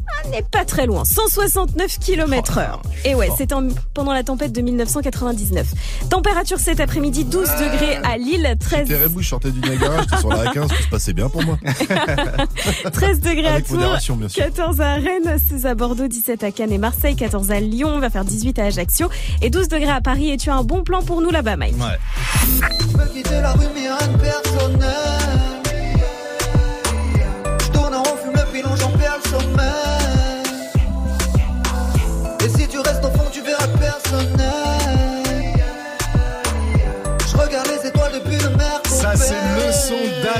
Ah 0.09 0.21
on 0.25 0.29
n'est 0.31 0.41
pas 0.43 0.65
très 0.65 0.85
loin. 0.85 1.05
169 1.05 1.99
km 1.99 2.57
heure. 2.57 2.81
Et 3.05 3.15
ouais, 3.15 3.29
c'est 3.37 3.49
pendant 3.93 4.13
la 4.13 4.23
tempête 4.23 4.51
de 4.51 4.61
1999. 4.61 5.67
Température 6.09 6.59
cet 6.59 6.79
après-midi, 6.79 7.23
12 7.25 7.41
degrés 7.47 7.95
à 8.03 8.17
Lille, 8.17 8.55
13... 8.59 8.87
J'étais 8.87 9.07
je 9.19 9.27
sortais 9.27 9.51
du 9.51 9.59
Niagara, 9.61 10.01
j'étais 10.01 10.17
sur 10.17 10.29
la 10.29 10.45
A15, 10.51 10.67
tout 10.67 10.83
se 10.83 10.89
passait 10.89 11.13
bien 11.13 11.29
pour 11.29 11.43
moi. 11.43 11.57
13 12.91 13.19
degrés 13.21 13.47
à 13.47 13.61
Tours, 13.61 13.77
14 14.33 14.81
à 14.81 14.93
Rennes, 14.95 15.37
16 15.49 15.65
à 15.65 15.75
Bordeaux, 15.75 16.07
17 16.07 16.43
à 16.43 16.51
Cannes 16.51 16.71
et 16.71 16.77
Marseille, 16.77 17.15
14 17.15 17.51
à 17.51 17.59
Lyon, 17.59 17.89
on 17.93 17.99
va 17.99 18.09
faire 18.09 18.25
18 18.25 18.59
à 18.59 18.65
Ajaccio 18.65 19.09
et 19.41 19.49
12 19.49 19.67
degrés 19.67 19.89
à 19.91 20.01
Paris. 20.01 20.31
Et 20.31 20.37
tu 20.37 20.49
as 20.49 20.55
un 20.55 20.63
bon 20.63 20.83
plan 20.83 21.01
pour 21.03 21.21
nous 21.21 21.29
là-bas, 21.31 21.55
Mike 21.57 21.75
Ouais. 21.77 21.97
Je 24.27 25.26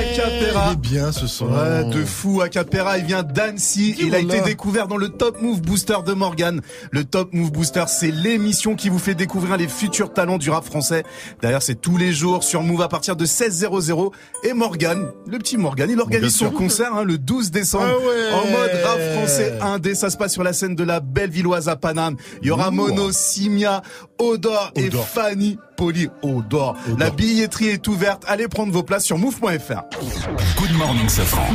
Il 0.00 0.72
est 0.72 0.76
bien 0.76 1.12
ce 1.12 1.26
son. 1.26 1.46
Ouais, 1.46 1.84
de 1.84 2.04
fou. 2.04 2.40
Acapera, 2.40 2.98
il 2.98 3.04
vient 3.04 3.22
d'Annecy. 3.22 3.96
Il 3.98 4.14
a 4.14 4.18
été 4.18 4.40
découvert 4.40 4.88
dans 4.88 4.96
le 4.96 5.08
Top 5.08 5.40
Move 5.40 5.60
Booster 5.60 5.96
de 6.06 6.12
Morgan. 6.12 6.60
Le 6.90 7.04
Top 7.04 7.32
Move 7.32 7.52
Booster, 7.52 7.84
c'est 7.88 8.10
l'émission 8.10 8.74
qui 8.74 8.88
vous 8.88 8.98
fait 8.98 9.14
découvrir 9.14 9.56
les 9.56 9.68
futurs 9.68 10.12
talents 10.12 10.38
du 10.38 10.50
rap 10.50 10.64
français. 10.64 11.04
D'ailleurs, 11.42 11.62
c'est 11.62 11.80
tous 11.80 11.96
les 11.96 12.12
jours 12.12 12.44
sur 12.44 12.62
Move 12.62 12.82
à 12.82 12.88
partir 12.88 13.16
de 13.16 13.26
16h00. 13.26 14.12
Et 14.44 14.52
Morgan, 14.52 15.10
le 15.26 15.38
petit 15.38 15.56
Morgan, 15.56 15.90
il 15.90 16.00
organise 16.00 16.36
son 16.36 16.50
concert 16.50 16.94
hein, 16.94 17.04
le 17.04 17.18
12 17.18 17.50
décembre 17.50 17.86
Ah 18.32 18.36
en 18.36 18.50
mode 18.50 18.70
rap 18.84 19.00
français 19.16 19.58
indé. 19.60 19.94
Ça 19.94 20.10
se 20.10 20.16
passe 20.16 20.32
sur 20.32 20.42
la 20.42 20.52
scène 20.52 20.74
de 20.74 20.84
la 20.84 21.00
Bellevilloise 21.00 21.68
à 21.68 21.76
Paname. 21.76 22.16
Il 22.42 22.48
y 22.48 22.50
aura 22.50 22.68
Ouh. 22.68 22.72
Mono, 22.72 23.10
Simia, 23.12 23.82
Odor, 24.18 24.72
et. 24.76 24.90
Fanny 24.90 25.58
Poli 25.78 26.08
Odor. 26.22 26.76
La 26.98 27.08
billetterie 27.10 27.68
est 27.68 27.86
ouverte. 27.86 28.24
Allez 28.26 28.48
prendre 28.48 28.72
vos 28.72 28.82
places 28.82 29.04
sur 29.04 29.16
move.fr. 29.16 29.82
Good 30.58 30.72
morning, 30.76 31.08
Safran. 31.08 31.54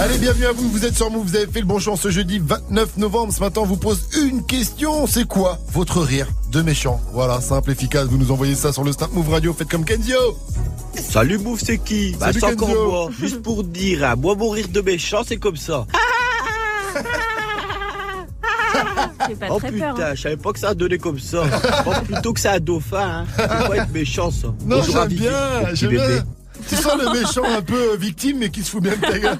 Allez, 0.00 0.18
bienvenue 0.18 0.46
à 0.46 0.52
vous. 0.52 0.68
Vous 0.68 0.84
êtes 0.84 0.96
sur 0.96 1.08
Move. 1.08 1.28
Vous 1.28 1.36
avez 1.36 1.46
fait 1.46 1.60
le 1.60 1.66
bon 1.66 1.78
choix 1.78 1.96
ce 1.96 2.10
jeudi 2.10 2.40
29 2.44 2.96
novembre. 2.96 3.32
Ce 3.32 3.38
matin, 3.38 3.60
on 3.60 3.66
vous 3.66 3.76
pose 3.76 4.08
une 4.20 4.44
question. 4.44 5.06
C'est 5.06 5.26
quoi 5.28 5.58
votre 5.68 6.00
rire 6.00 6.26
de 6.50 6.62
méchant? 6.62 7.00
Voilà, 7.12 7.40
simple, 7.40 7.70
efficace. 7.70 8.08
Vous 8.08 8.18
nous 8.18 8.32
envoyez 8.32 8.56
ça 8.56 8.72
sur 8.72 8.82
le 8.82 8.90
Snap 8.90 9.12
Move 9.12 9.30
Radio. 9.30 9.52
Faites 9.52 9.70
comme 9.70 9.84
Kenzio. 9.84 10.36
Salut 10.94 11.38
Bouffe, 11.38 11.62
c'est 11.64 11.78
qui? 11.78 12.16
Bah 12.18 12.26
Salut, 12.26 12.40
c'est 12.40 12.46
encore 12.46 12.68
moi. 12.68 13.10
Juste 13.16 13.40
pour 13.40 13.62
dire, 13.62 14.04
hein, 14.04 14.16
moi 14.16 14.34
mon 14.34 14.50
rire 14.50 14.68
de 14.68 14.80
méchant 14.80 15.22
c'est 15.26 15.38
comme 15.38 15.56
ça. 15.56 15.86
J'ai 19.28 19.34
pas 19.36 19.46
oh 19.50 19.58
très 19.58 19.70
putain, 19.72 19.94
peur. 19.94 20.06
hein. 20.06 20.12
je 20.14 20.20
savais 20.22 20.36
pas 20.36 20.52
que 20.52 20.58
ça 20.58 20.74
donnait 20.74 20.98
comme 20.98 21.18
ça. 21.18 21.44
oh, 21.86 21.90
plutôt 22.04 22.32
que 22.32 22.40
c'est 22.40 22.48
un 22.48 22.60
dauphin, 22.60 23.24
hein. 23.24 23.26
C'est 23.36 23.46
pas 23.68 23.76
être 23.76 23.92
méchant 23.92 24.30
ça. 24.30 24.48
Non, 24.66 24.78
Bonjour 24.78 24.96
à 24.96 25.08
j'aime 25.08 25.18
bien. 25.18 25.30
J'aime 25.74 25.90
bébé. 25.90 26.06
bien. 26.06 26.24
Tu 26.68 26.76
sens 26.76 26.92
le 26.96 27.10
méchant 27.20 27.42
un 27.58 27.62
peu 27.62 27.92
euh, 27.92 27.96
victime, 27.96 28.38
mais 28.38 28.50
qui 28.50 28.62
se 28.62 28.70
fout 28.70 28.82
bien 28.82 28.92
de 28.92 29.00
ta 29.00 29.18
gueule. 29.18 29.38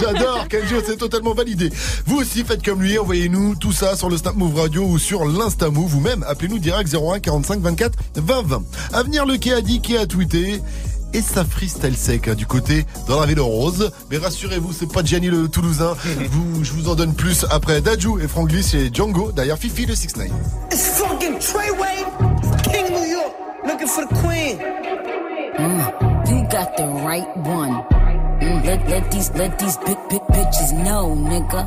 J'adore, 0.00 0.48
Kenjo, 0.48 0.76
c'est 0.84 0.96
totalement 0.96 1.34
validé. 1.34 1.70
Vous 2.06 2.16
aussi, 2.18 2.44
faites 2.44 2.64
comme 2.64 2.82
lui, 2.82 2.98
envoyez-nous 2.98 3.54
tout 3.56 3.72
ça 3.72 3.96
sur 3.96 4.08
le 4.08 4.16
Snap 4.16 4.34
Move 4.34 4.56
Radio 4.58 4.84
ou 4.84 4.98
sur 4.98 5.24
l'Insta 5.24 5.70
Move 5.70 5.96
ou 5.96 6.00
même 6.00 6.24
appelez-nous 6.28 6.58
direct 6.58 6.92
01 6.92 7.20
45 7.20 7.60
24 7.60 7.98
20 8.16 8.42
20. 8.46 8.62
À 8.92 9.02
venir, 9.02 9.26
le 9.26 9.36
qui 9.36 9.52
a 9.52 9.60
dit, 9.60 9.80
qui 9.80 9.96
a 9.96 10.06
tweeté. 10.06 10.60
Et 11.14 11.22
ça 11.22 11.44
freestyle 11.44 11.96
sec 11.96 12.28
hein, 12.28 12.34
du 12.34 12.46
côté 12.46 12.86
dans 13.06 13.20
la 13.20 13.26
ville 13.26 13.40
rose. 13.40 13.90
Mais 14.10 14.18
rassurez-vous, 14.18 14.72
c'est 14.72 14.92
pas 14.92 15.02
Gianni 15.02 15.28
le 15.28 15.48
Toulousain. 15.48 15.94
vous, 16.30 16.64
je 16.64 16.72
vous 16.72 16.88
en 16.88 16.94
donne 16.94 17.14
plus 17.14 17.46
après 17.50 17.80
Dajou 17.80 18.18
et 18.20 18.28
Frank 18.28 18.48
Gliss 18.48 18.74
et 18.74 18.90
Django 18.92 19.32
derrière 19.32 19.58
Fifi 19.58 19.86
le 19.86 19.94
6 19.94 20.16
9 20.16 20.28
It's 20.72 20.88
fucking 20.98 21.38
Treyway, 21.38 22.04
King 22.64 22.92
New 22.92 23.10
York, 23.10 23.32
looking 23.64 23.88
for 23.88 24.04
the 24.06 24.14
queen. 24.14 24.58
Mm, 25.58 26.28
you 26.28 26.42
got 26.48 26.76
the 26.76 26.86
right 27.04 27.26
one. 27.38 27.82
Mm, 28.40 28.64
let, 28.64 28.88
let 28.88 29.10
these 29.10 29.30
let 29.34 29.58
these 29.58 29.76
big 29.78 29.98
big 30.08 30.22
bitches 30.30 30.72
know, 30.84 31.16
nigga. 31.16 31.66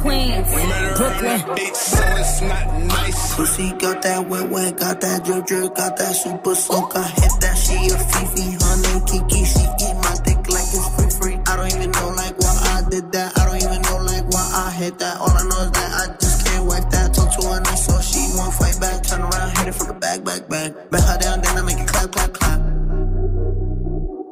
Queens, 0.00 0.48
Brooklyn. 0.96 1.40
so 1.74 2.02
it's 2.18 2.40
not 2.42 2.82
nice. 2.82 3.34
Pussy 3.34 3.72
got 3.78 4.02
that 4.02 4.28
wet 4.28 4.48
wet, 4.50 4.76
got 4.76 5.00
that 5.00 5.24
drip 5.24 5.46
drip, 5.46 5.74
got 5.74 5.96
that 5.96 6.14
super 6.14 6.54
soak. 6.54 6.94
I 6.94 7.02
hit 7.02 7.32
that 7.40 7.54
she 7.56 7.74
a 7.86 7.98
Fifi, 7.98 8.56
honey 8.72 9.00
Kiki. 9.04 9.44
She 9.44 9.60
eat 9.60 9.96
my 10.00 10.14
dick 10.24 10.40
like 10.48 10.68
it's 10.72 10.88
free 10.96 11.12
free. 11.18 11.36
I 11.46 11.56
don't 11.56 11.72
even 11.74 11.90
know 11.92 12.08
like 12.16 12.36
why 12.38 12.56
I 12.76 12.88
did 12.88 13.12
that. 13.12 13.36
I 13.38 13.44
don't 13.46 13.60
even 13.60 13.82
know 13.82 13.98
like 14.00 14.26
why 14.32 14.44
I 14.64 14.70
hit 14.70 14.98
that. 14.98 15.20
All 15.20 15.30
I 15.30 15.42
know 15.44 15.60
is 15.68 15.70
that 15.72 15.90
I 16.00 16.04
just 16.16 16.46
can't 16.46 16.64
wipe 16.66 16.88
that. 16.90 17.14
Talk 17.14 17.28
to 17.36 17.48
her 17.48 17.60
nice, 17.60 17.86
so 17.86 18.00
she 18.00 18.20
won't 18.36 18.54
fight 18.54 18.80
back. 18.80 19.02
Turn 19.02 19.20
around, 19.20 19.56
hit 19.58 19.68
it 19.68 19.74
from 19.74 19.88
the 19.88 19.94
back, 19.94 20.24
back, 20.24 20.48
back. 20.48 20.72
Bet 20.90 21.02
her 21.02 21.18
down, 21.18 21.40
then 21.42 21.58
I 21.58 21.62
make 21.62 21.78
it 21.78 21.88
clap, 21.88 22.10
clap, 22.10 22.32
clap. 22.32 22.60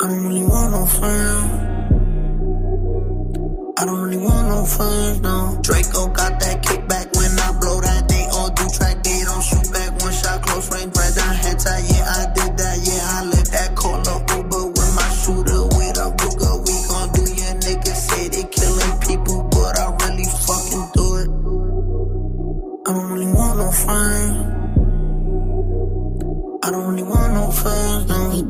I 0.01 0.07
don't 0.09 0.25
really 0.27 0.45
want 0.45 0.73
no 0.73 0.87
friends. 0.87 1.69
I 3.79 3.85
don't 3.87 4.01
really 4.01 4.19
want 4.19 4.49
no 4.49 4.65
friends, 4.65 5.21
no. 5.21 5.59
Draco 5.63 6.09
got 6.09 6.41
that 6.41 6.63
kickback 6.63 7.10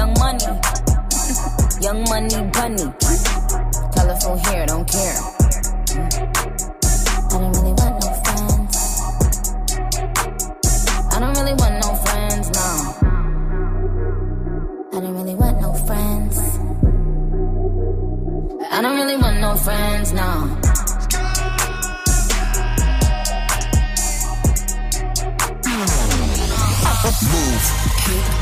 young 0.00 0.14
money. 0.18 0.44
young 1.86 2.00
money 2.08 2.40
bunny. 2.54 2.86
Telephone 3.92 4.38
here, 4.46 4.64
don't 4.66 4.88
care. 4.88 5.18
I 7.28 7.36
don't 7.40 7.52
really 7.56 7.74
want 7.80 7.94
no 8.00 8.08
friends. 8.24 8.74
I 11.12 11.16
don't 11.20 11.34
really 11.38 11.56
want 11.62 11.74
no 11.84 11.90
friends, 12.04 12.46
no. 12.58 12.68
I 14.94 15.00
don't 15.02 15.14
really 15.18 15.34
want 15.34 15.60
no 15.60 15.70
friends. 15.86 16.34
I 18.72 18.80
don't 18.80 18.96
really 19.00 19.18
want 19.22 19.40
no 19.40 19.54
friends, 19.56 20.12
no. 20.14 20.30
Move, 27.22 27.64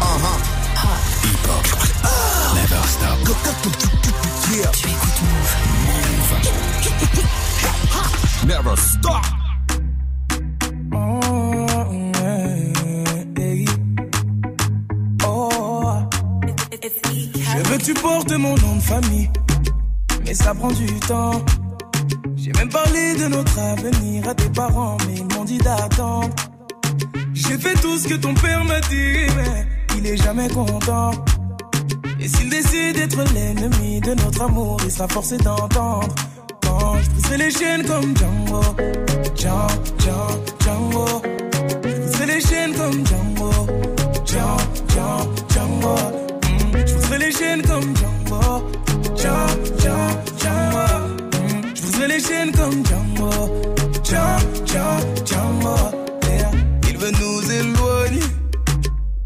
uh 0.00 0.18
huh. 0.22 0.57
Never 2.54 2.82
stop. 2.86 3.18
Tu 4.42 4.58
écoutes. 4.58 5.22
Never 8.46 8.76
stop. 8.76 9.24
Je 17.58 17.70
veux 17.70 17.78
que 17.78 17.84
tu 17.84 17.94
portes 17.94 18.32
mon 18.32 18.56
nom 18.56 18.76
de 18.76 18.82
famille, 18.82 19.30
mais 20.24 20.34
ça 20.34 20.54
prend 20.54 20.70
du 20.70 20.86
temps. 21.00 21.42
J'ai 22.36 22.52
même 22.52 22.68
parlé 22.68 23.14
de 23.16 23.26
notre 23.28 23.58
avenir 23.58 24.28
à 24.28 24.34
tes 24.34 24.48
parents, 24.48 24.96
mais 25.06 25.16
ils 25.16 25.36
m'ont 25.36 25.44
dit 25.44 25.58
d'attendre. 25.58 26.34
J'ai 27.34 27.58
fait 27.58 27.74
tout 27.74 27.98
ce 27.98 28.08
que 28.08 28.14
ton 28.14 28.34
père 28.34 28.64
m'a 28.64 28.80
dit, 28.80 29.26
il 29.98 30.06
est 30.06 30.16
jamais 30.16 30.48
content. 30.48 31.10
Et 32.20 32.28
s'il 32.28 32.48
décide 32.48 32.96
d'être 32.96 33.22
l'ennemi 33.34 34.00
de 34.00 34.14
notre 34.14 34.42
amour, 34.42 34.76
il 34.84 34.90
sera 34.90 35.08
forcé 35.08 35.36
d'entendre. 35.38 36.14
Quand 36.62 36.98
je 37.02 37.10
briserai 37.10 37.36
les 37.38 37.50
chaînes 37.50 37.84
comme 37.84 38.16
Django, 38.16 38.62
Django, 39.34 39.74
Django, 39.98 40.42
Django. 40.60 41.22
Je 41.84 41.94
briserai 41.94 42.26
les 42.26 42.40
chaînes 42.40 42.74
comme 42.74 43.06
Django, 43.06 43.50
Django, 44.24 44.62
Django, 44.88 45.16
Django. 45.52 45.96
Je 46.86 46.94
briserai 46.94 47.18
les 47.18 47.32
chaînes 47.32 47.62
comme 47.62 47.96
Django, 47.96 48.42
Django, 49.16 49.52
Django, 49.78 50.08
Django. 50.40 50.86
Je 51.74 51.82
briserai 51.82 52.08
les 52.08 52.20
chaînes 52.20 52.52
comme 52.52 52.86
Django, 52.86 53.30
Django, 54.04 54.66
Django, 54.66 55.24
Django. 55.24 55.76
Yeah. 56.22 56.50
Il 56.88 56.96
veut 56.98 57.12
nous 57.20 57.52
éloigner. 57.52 57.87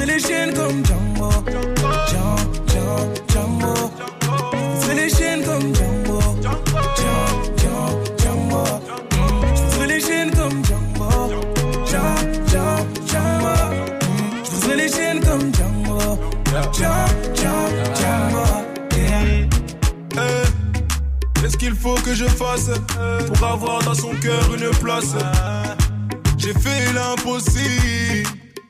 Briserai 0.00 0.06
les 0.06 0.18
chaînes 0.18 0.54
comme 0.54 0.82
Django 0.84 1.30
Django, 3.28 3.74
les 4.94 5.10
chaînes 5.10 5.44
comme 5.44 5.74
Django 5.74 6.20
les 9.86 10.00
chaînes 10.00 10.30
comme 15.20 15.52
Django 15.54 18.44
Qu'est-ce 21.34 21.56
qu'il 21.56 21.74
faut 21.74 21.94
que 21.94 22.14
je 22.14 22.24
fasse 22.24 22.70
pour 23.26 23.46
avoir 23.46 23.82
dans 23.82 23.94
son 23.94 24.14
cœur 24.20 24.54
une 24.54 24.70
place? 24.78 25.14
J'ai 26.38 26.54
fait 26.54 26.92
l'impossible 26.92 28.39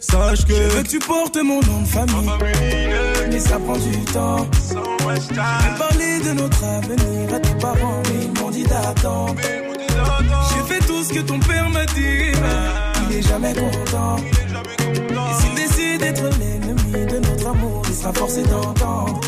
Sache 0.00 0.46
que. 0.46 0.54
Je 0.54 0.76
veux 0.76 0.82
que 0.82 0.88
tu 0.88 0.98
portes 0.98 1.36
mon 1.36 1.60
nom 1.60 1.82
de 1.82 1.86
famille. 1.86 2.30
Mais 3.30 3.38
ça 3.38 3.58
prend 3.58 3.76
du 3.76 3.98
temps. 4.12 4.46
J'ai 5.28 5.78
parlé 5.78 6.20
de 6.20 6.32
notre 6.32 6.64
avenir 6.64 7.34
à 7.34 7.40
tes 7.40 7.54
parents, 7.54 8.02
mais 8.08 8.24
ils 8.24 8.40
m'ont 8.40 8.50
dit 8.50 8.64
d'attendre. 8.64 9.34
J'ai 9.38 10.74
fait 10.74 10.86
tout 10.86 11.04
ce 11.04 11.12
que 11.12 11.20
ton 11.20 11.38
père 11.40 11.68
m'a 11.68 11.84
dit, 11.86 12.32
mais 12.42 13.10
il 13.10 13.16
est 13.18 13.22
jamais 13.28 13.52
content. 13.54 14.16
Et 14.18 15.42
s'il 15.42 15.54
décide 15.54 16.00
d'être 16.00 16.24
l'ennemi 16.38 17.06
de 17.06 17.18
notre 17.18 17.48
amour, 17.48 17.82
il 17.88 17.94
sera 17.94 18.12
forcé 18.12 18.42
d'entendre. 18.42 19.20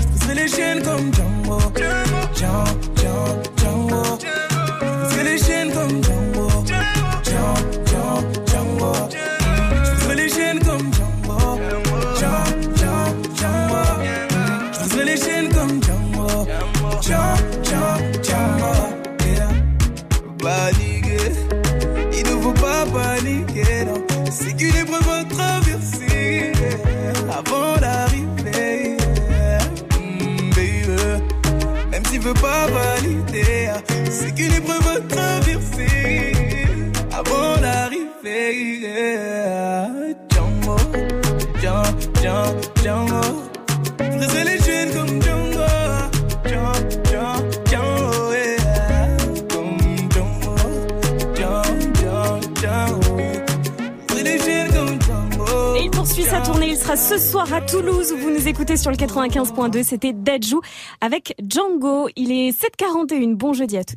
Je 0.00 0.06
briserai 0.08 0.34
les 0.34 0.48
chaînes 0.48 0.82
comme 0.82 1.12
Django. 1.14 1.58
Django, 1.76 2.20
Django, 2.34 3.42
Django. 3.56 3.61
C'est 34.62 34.68
qu'une 34.68 34.74
épreuve 34.74 34.88
à 34.88 35.00
traverser 35.14 36.32
avant 37.12 37.56
d'arriver. 37.60 38.80
yeah. 38.80 39.88
Django, 40.30 40.76
Django, 41.60 41.90
Django, 42.22 42.60
Django. 42.82 43.20
Briser 43.98 44.44
les 44.44 44.58
chaînes 44.60 44.92
comme 44.92 45.22
Django. 45.22 45.66
Django, 46.44 46.72
Django, 47.04 47.50
Django, 47.66 48.32
yeah. 48.32 49.16
Comme 49.50 49.78
Django, 50.10 50.54
Django, 51.34 51.62
Django, 51.94 52.40
Django. 52.60 53.16
Briser 54.08 54.24
les 54.24 54.38
chaînes 54.38 54.72
comme 54.72 55.00
Django. 55.02 55.74
Et 55.76 55.84
il 55.84 55.90
poursuit 55.90 56.24
sa 56.24 56.40
tournée. 56.40 56.68
Il 56.70 56.76
sera 56.76 56.96
ce 56.96 57.18
soir 57.18 57.52
à 57.52 57.60
Toulouse 57.60 58.12
où 58.12 58.16
vous 58.18 58.30
nous 58.30 58.48
écoutez 58.48 58.76
sur 58.76 58.90
le 58.90 58.96
95.2. 58.96 59.82
C'était 59.82 60.12
Dajou 60.12 60.60
avec 61.00 61.34
Django. 61.42 62.08
Il 62.16 62.32
est 62.32 62.50
7h41. 62.50 63.34
Bon 63.34 63.52
jeudi 63.52 63.76
à 63.76 63.84
tous. 63.84 63.96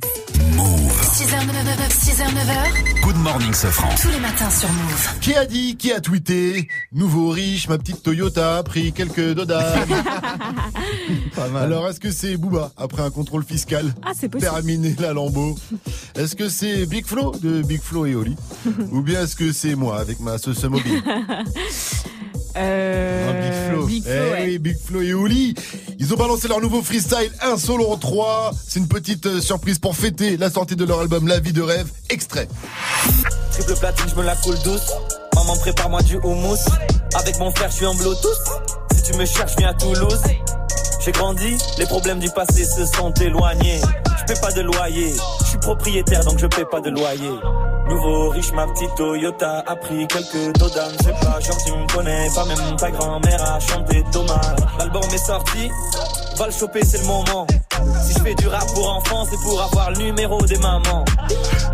6h, 1.15 1.27
9h, 1.27 1.89
6h, 1.89 2.23
9h. 2.33 3.01
Good 3.01 3.15
morning, 3.17 3.53
Sofran. 3.53 3.87
Tous 4.01 4.09
les 4.09 4.19
matins 4.19 4.49
sur 4.49 4.67
Move. 4.69 5.19
Qui 5.21 5.33
a 5.35 5.45
dit, 5.45 5.77
qui 5.77 5.91
a 5.93 6.01
tweeté 6.01 6.67
Nouveau 6.91 7.29
riche, 7.29 7.69
ma 7.69 7.77
petite 7.77 8.03
Toyota 8.03 8.57
a 8.57 8.63
pris 8.63 8.91
quelques 8.91 9.33
dodas. 9.33 9.75
Pas 11.35 11.47
mal. 11.49 11.63
Alors, 11.63 11.87
est-ce 11.89 11.99
que 12.01 12.11
c'est 12.11 12.35
Booba 12.37 12.71
après 12.75 13.01
un 13.03 13.11
contrôle 13.11 13.43
fiscal 13.45 13.93
Ah, 14.03 14.11
c'est 14.19 14.27
possible. 14.27 14.51
Terminé 14.51 14.95
la 14.99 15.13
lambeau. 15.13 15.57
Est-ce 16.15 16.35
que 16.35 16.49
c'est 16.49 16.85
Big 16.85 17.05
Flo 17.05 17.31
de 17.41 17.61
Big 17.61 17.81
Flo 17.81 18.05
et 18.05 18.15
Oli 18.15 18.35
Ou 18.91 19.01
bien 19.01 19.21
est-ce 19.23 19.35
que 19.35 19.51
c'est 19.53 19.75
moi 19.75 19.99
avec 19.99 20.19
ma 20.19 20.37
sauce 20.37 20.63
mobile 20.63 21.01
Euh, 22.57 23.29
Ah, 23.29 23.33
Big 23.33 23.53
Flo. 23.75 23.85
Big 23.85 24.03
Flo, 24.03 24.11
Eh 24.13 24.31
ouais. 24.31 24.43
oui, 24.47 24.59
Big 24.59 24.77
Flo 24.79 25.01
et 25.01 25.13
Oli. 25.13 25.55
Ils 25.99 26.13
ont 26.13 26.17
balancé 26.17 26.47
leur 26.47 26.61
nouveau 26.61 26.81
freestyle, 26.81 27.31
un 27.41 27.57
solo 27.57 27.85
en 27.87 27.97
3. 27.97 28.51
C'est 28.67 28.79
une 28.79 28.87
petite 28.87 29.25
euh, 29.25 29.41
surprise 29.41 29.77
pour 29.79 29.95
fêter 29.95 30.37
la 30.37 30.49
sortie 30.49 30.75
de 30.77 30.85
leur 30.85 31.01
album 31.05 31.27
La 31.27 31.39
vie 31.39 31.53
de 31.53 31.61
rêve. 31.61 31.87
Extrait. 32.09 32.47
Triple 33.51 33.75
platine, 33.75 34.05
je 34.09 34.15
me 34.15 34.23
la 34.23 34.35
coule 34.37 34.57
douce. 34.63 34.91
Maman, 35.35 35.55
prépare-moi 35.57 36.01
du 36.01 36.17
houmous. 36.17 36.57
Avec 37.13 37.37
mon 37.37 37.51
frère, 37.51 37.69
je 37.69 37.75
suis 37.75 37.85
en 37.85 37.93
Bluetooth. 37.93 38.63
Si 38.95 39.03
tu 39.03 39.13
me 39.15 39.23
cherches, 39.23 39.55
viens 39.57 39.69
à 39.69 39.73
Toulouse. 39.75 40.19
J'ai 41.05 41.11
grandi, 41.11 41.57
les 41.77 41.85
problèmes 41.85 42.17
du 42.17 42.29
passé 42.31 42.65
se 42.65 42.87
sont 42.87 43.13
éloignés. 43.21 43.79
Je 44.17 44.33
paie 44.33 44.41
pas 44.41 44.51
de 44.51 44.61
loyer, 44.61 45.13
je 45.41 45.45
suis 45.45 45.57
propriétaire 45.59 46.23
donc 46.23 46.39
je 46.39 46.47
paie 46.47 46.65
pas 46.65 46.81
de 46.81 46.89
loyer. 46.89 47.29
Nouveau 47.87 48.29
riche, 48.29 48.51
ma 48.53 48.65
petite 48.65 48.95
Toyota 48.95 49.63
a 49.67 49.75
pris 49.75 50.07
quelques 50.07 50.57
dodanes. 50.57 50.95
C'est 51.03 51.19
pas 51.19 51.39
genre 51.39 51.57
tu 51.63 51.71
me 51.71 51.93
connais, 51.93 52.27
pas 52.33 52.45
même 52.45 52.75
ta 52.77 52.89
grand-mère 52.89 53.43
a 53.43 53.59
chanté 53.59 54.03
dommage. 54.11 54.57
L'album 54.79 55.03
est 55.13 55.23
sorti, 55.23 55.69
va 56.35 56.47
le 56.47 56.51
choper, 56.51 56.81
c'est 56.85 56.99
le 56.99 57.05
moment. 57.05 57.47
Si 58.05 58.13
je 58.13 58.19
fais 58.19 58.35
du 58.35 58.47
rap 58.47 58.65
pour 58.73 58.89
enfants, 58.89 59.25
c'est 59.29 59.39
pour 59.41 59.61
avoir 59.61 59.91
le 59.91 59.97
numéro 59.97 60.41
des 60.45 60.57
mamans. 60.57 61.05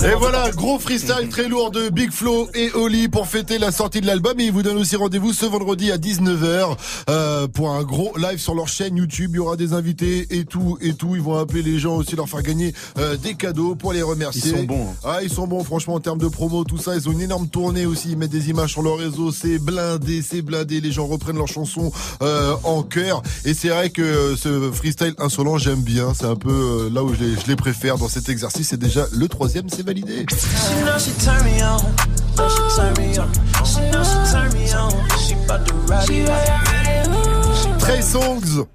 Et 0.04 0.16
voilà, 0.16 0.50
gros 0.52 0.80
freestyle 0.80 1.30
très 1.30 1.48
lourd 1.48 1.70
de 1.70 1.90
Big 1.90 2.12
Flo 2.12 2.50
et 2.56 2.72
Oli 2.74 3.08
pour 3.08 3.28
fêter 3.28 3.60
la 3.60 3.72
sortie 3.72 4.02
de 4.02 4.08
l'album. 4.08 4.40
Et 4.40 4.46
ils 4.46 4.52
vous 4.52 4.64
donnent 4.64 4.78
aussi 4.78 4.96
rendez-vous 4.96 5.32
ce 5.32 5.46
vendredi 5.46 5.92
à 5.92 5.98
19h 5.98 6.76
euh, 7.10 7.48
pour 7.48 7.70
un 7.70 7.84
gros 7.84 8.12
live 8.18 8.40
sur 8.40 8.56
leur 8.56 8.68
chaîne 8.68 8.98
YouTube. 8.98 9.32
Il 9.34 9.36
y 9.36 9.40
aura 9.40 9.58
des 9.58 9.74
invités 9.74 10.28
et 10.32 10.46
tout 10.46 10.78
et 10.82 10.94
tout. 10.94 11.16
Ils 11.16 11.22
vont 11.22 11.38
appeler 11.38 11.62
les 11.62 11.78
gens 11.78 11.98
aussi, 11.98 12.16
leur 12.16 12.28
faire 12.28 12.42
gagner 12.42 12.74
euh, 12.98 13.16
des 13.16 13.36
cadeaux 13.36 13.76
pour 13.76 13.94
les 13.94 14.02
remercier. 14.02 14.52
Ils 14.52 14.58
sont 14.58 14.64
bons, 14.64 14.88
hein. 14.90 14.96
Ah, 15.04 15.20
ils 15.22 15.30
sont 15.30 15.46
bons, 15.46 15.64
franchement, 15.64 15.96
en 15.96 16.00
termes 16.00 16.20
de 16.20 16.28
promo, 16.28 16.64
tout 16.64 16.80
ça. 16.80 16.96
Ils 16.96 17.08
ont 17.08 17.12
une 17.12 17.22
énorme 17.22 17.48
tournée 17.48 17.86
aussi. 17.86 18.12
Ils 18.12 18.18
mettent 18.18 18.32
des 18.32 18.50
images 18.50 18.72
sur 18.72 18.82
leur 18.82 18.98
réseau. 18.98 19.32
C'est 19.32 19.60
blindé, 19.60 20.24
c'est 20.24 20.42
blindé. 20.42 20.82
Les 20.82 20.92
gens 20.92 21.06
reprennent 21.06 21.38
leurs 21.38 21.48
chansons 21.48 21.92
euh, 22.24 22.56
en 22.64 22.82
chœur. 22.82 23.22
Et 23.46 23.54
c'est 23.54 23.70
vrai 23.70 23.92
que 23.92 24.02
euh, 24.02 24.36
ce 24.52 24.72
freestyle 24.72 25.14
insolent, 25.18 25.58
j'aime 25.58 25.82
bien. 25.82 26.14
C'est 26.14 26.26
un 26.26 26.36
peu 26.36 26.50
euh, 26.50 26.90
là 26.94 27.04
où 27.04 27.14
je 27.14 27.24
les, 27.24 27.36
je 27.36 27.48
les 27.48 27.56
préfère 27.56 27.98
dans 27.98 28.08
cet 28.08 28.30
exercice. 28.30 28.70
C'est 28.70 28.80
déjà 28.80 29.06
le 29.14 29.28
troisième, 29.28 29.70
c'est 29.70 29.86
validé. 29.86 30.26
Trey 37.80 38.02
Songs. 38.02 38.66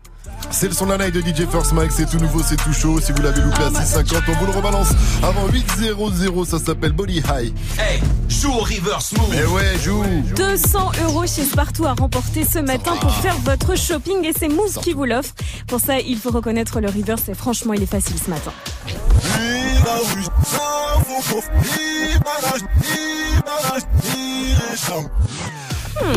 C'est 0.50 0.68
le 0.68 0.74
son 0.74 0.86
de 0.86 0.92
la 0.92 0.98
night 0.98 1.14
de 1.14 1.20
DJ 1.20 1.48
First 1.50 1.72
Mike, 1.72 1.92
c'est 1.92 2.08
tout 2.08 2.18
nouveau, 2.18 2.42
c'est 2.42 2.56
tout 2.56 2.72
chaud. 2.72 3.00
Si 3.00 3.12
vous 3.12 3.22
l'avez 3.22 3.40
loupé 3.42 3.62
à 3.62 3.70
6,50, 3.70 4.22
on 4.28 4.32
vous 4.32 4.46
le 4.46 4.52
rebalance 4.52 4.88
avant 5.22 5.46
8,00. 5.48 6.46
Ça 6.46 6.58
s'appelle 6.58 6.92
Body 6.92 7.18
High. 7.18 7.52
Hey, 7.78 8.00
joue 8.28 8.52
au 8.52 8.60
reverse 8.60 9.12
move. 9.12 9.28
Mais 9.30 9.44
ouais, 9.44 9.78
joue. 9.84 10.04
200 10.36 10.92
euros 11.04 11.26
chez 11.26 11.44
Spartoo 11.44 11.84
à 11.86 11.94
remporter 11.94 12.44
ce 12.44 12.58
matin 12.58 12.96
pour 13.00 13.14
faire 13.16 13.36
votre 13.40 13.76
shopping 13.76 14.24
et 14.24 14.32
c'est 14.38 14.48
Move 14.48 14.78
qui 14.82 14.92
vous 14.92 15.04
l'offre. 15.04 15.34
Pour 15.66 15.80
ça, 15.80 15.98
il 16.00 16.18
faut 16.18 16.30
reconnaître 16.30 16.80
le 16.80 16.88
reverse 16.88 17.28
et 17.28 17.34
franchement, 17.34 17.74
il 17.74 17.82
est 17.82 17.86
facile 17.86 18.16
ce 18.24 18.30
matin. 18.30 18.52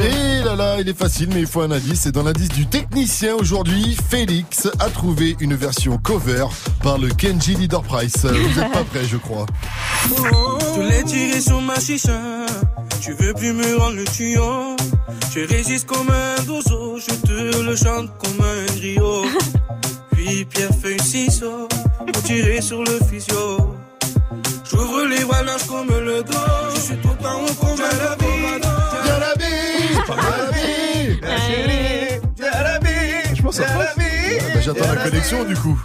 Et 0.04 0.44
là 0.44 0.56
là, 0.56 0.78
il 0.80 0.90
est 0.90 0.98
facile, 0.98 1.30
mais 1.34 1.42
il 1.42 1.48
faut 1.48 1.62
un 1.62 1.72
indice. 1.72 2.02
C'est 2.02 2.12
dans 2.12 2.24
l'indice 2.24 2.50
du 2.50 2.68
technicien 2.68 3.36
aujourd'hui. 3.36 3.98
Félix 4.10 4.68
a 4.80 4.90
trouvé 4.90 5.36
une 5.40 5.56
version 5.56 5.98
cover 5.98 6.46
par 6.84 6.98
le 6.98 7.10
Kenji 7.10 7.56
Leader 7.56 7.82
Price. 7.84 8.26
Vous 8.26 8.60
êtes 8.60 8.72
pas 8.72 8.84
prêts, 8.84 9.06
je 9.10 9.18
crois. 9.18 9.46
Je 10.76 10.82
l'ai 10.82 11.04
tiré 11.04 11.42
sur 11.42 11.62
ma 11.62 11.80
chicha. 11.80 12.20
Tu 13.02 13.14
veux 13.14 13.34
plus 13.34 13.54
me 13.54 13.78
rendre 13.78 13.96
le 13.96 14.06
tuyau. 14.06 14.76
Je 15.34 15.48
résiste 15.48 15.88
comme 15.88 16.10
un 16.10 16.44
dozo. 16.44 16.98
Je 16.98 17.16
te 17.16 17.62
le 17.62 17.76
chante 17.76 18.10
comme 18.18 18.46
un 18.46 18.76
griot. 18.76 19.26
Puis 20.12 20.46
pierre, 20.46 20.72
feuille, 20.82 21.02
ciseaux. 21.02 21.68
Pour 22.12 22.24
tirer 22.24 22.62
sur 22.62 22.84
le 22.84 23.00
physio. 23.10 23.76
J'ouvre 24.70 25.06
les 25.06 25.24
larges 25.46 25.66
comme 25.68 25.88
le 25.88 26.24
dos. 26.24 26.34
Je 26.76 26.80
suis 26.80 26.98
tout 26.98 27.26
en 27.26 27.44
haut 27.44 27.54
comme 27.60 27.82
un 27.82 28.29
quoi 33.52 33.66
Ah 33.70 33.94
bah, 33.98 34.60
J'attends 34.62 34.88
la 34.94 35.04
connexion 35.04 35.44
du 35.44 35.56
coup. 35.56 35.80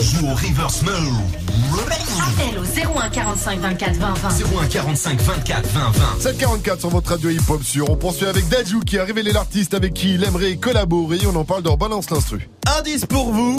Joue 0.00 0.26
au 0.26 0.34
reverse. 0.34 0.82
Appel 2.18 2.58
au 2.58 2.98
01 2.98 3.08
45 3.10 3.60
24 3.60 3.94
20 3.96 4.14
20. 4.14 4.28
01 4.62 4.66
45 4.66 5.20
24 5.20 5.68
20 5.68 5.90
20. 5.90 6.20
744 6.20 6.80
sur 6.80 6.90
votre 6.90 7.10
radio 7.10 7.30
hip-hop 7.30 7.62
sur. 7.62 7.90
On 7.90 7.96
poursuit 7.96 8.26
avec 8.26 8.48
Dajou 8.48 8.80
qui 8.80 8.98
a 8.98 9.04
révélé 9.04 9.32
l'artiste 9.32 9.74
avec 9.74 9.94
qui 9.94 10.14
il 10.14 10.24
aimerait 10.24 10.56
collaborer. 10.56 11.18
On 11.26 11.36
en 11.36 11.44
parle 11.44 11.62
dans 11.62 11.76
Balance 11.76 12.10
l'instru. 12.10 12.48
Indice 12.78 13.06
pour 13.06 13.32
vous 13.32 13.58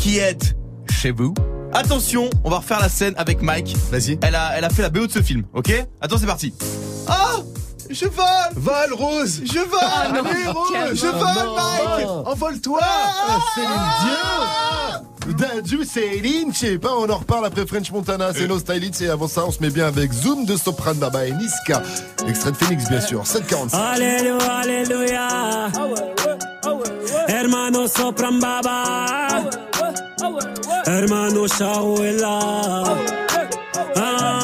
qui 0.00 0.18
êtes 0.18 0.56
chez 0.90 1.10
vous. 1.10 1.34
Attention, 1.72 2.30
on 2.44 2.50
va 2.50 2.58
refaire 2.58 2.80
la 2.80 2.88
scène 2.88 3.14
avec 3.16 3.42
Mike. 3.42 3.76
Vas-y. 3.90 4.18
Elle 4.22 4.34
a, 4.36 4.56
elle 4.56 4.64
a 4.64 4.70
fait 4.70 4.82
la 4.82 4.90
BO 4.90 5.06
de 5.06 5.12
ce 5.12 5.22
film, 5.22 5.42
ok? 5.54 5.72
Attends, 6.00 6.18
c'est 6.18 6.26
parti. 6.26 6.54
Ah 7.08 7.36
Je 7.90 8.06
vole. 8.06 8.26
Vole, 8.56 8.92
Rose. 8.94 9.40
Je 9.44 9.58
vole. 9.58 9.78
Ah 9.82 10.08
non, 10.12 10.20
Allez, 10.24 10.46
Rose. 10.46 10.94
Je 10.94 11.06
vole, 11.06 11.50
Mike. 11.56 12.08
Envole-toi. 12.26 12.80
Ah, 12.82 13.38
Céline 13.54 13.70
Dion 14.02 15.36
Dajou, 15.38 15.84
Céline, 15.84 16.52
je 16.52 16.58
sais 16.58 16.78
pas, 16.78 16.92
on 16.92 17.08
en 17.08 17.16
reparle 17.16 17.46
après 17.46 17.66
French 17.66 17.90
Montana, 17.90 18.28
c'est 18.34 18.46
nos 18.46 18.58
stylists 18.58 19.00
et 19.00 19.08
avant 19.08 19.26
ça 19.26 19.44
on 19.46 19.50
se 19.50 19.58
met 19.60 19.70
bien 19.70 19.86
avec 19.86 20.12
Zoom 20.12 20.44
de 20.44 20.54
Sopran 20.54 20.94
Baba 20.94 21.26
et 21.26 21.32
Niska. 21.32 21.82
Extrait 22.28 22.52
de 22.52 22.56
Phoenix 22.56 22.88
bien 22.90 23.00
sûr, 23.00 23.26
745. 23.26 23.78
Alléluia, 23.78 24.52
Alléluia. 24.52 25.28
Hermano 27.26 27.88
Sopran 27.88 28.32
Baba. 28.32 29.14
Hermano. 30.86 31.46
Ah, 33.96 34.40
suis 34.40 34.43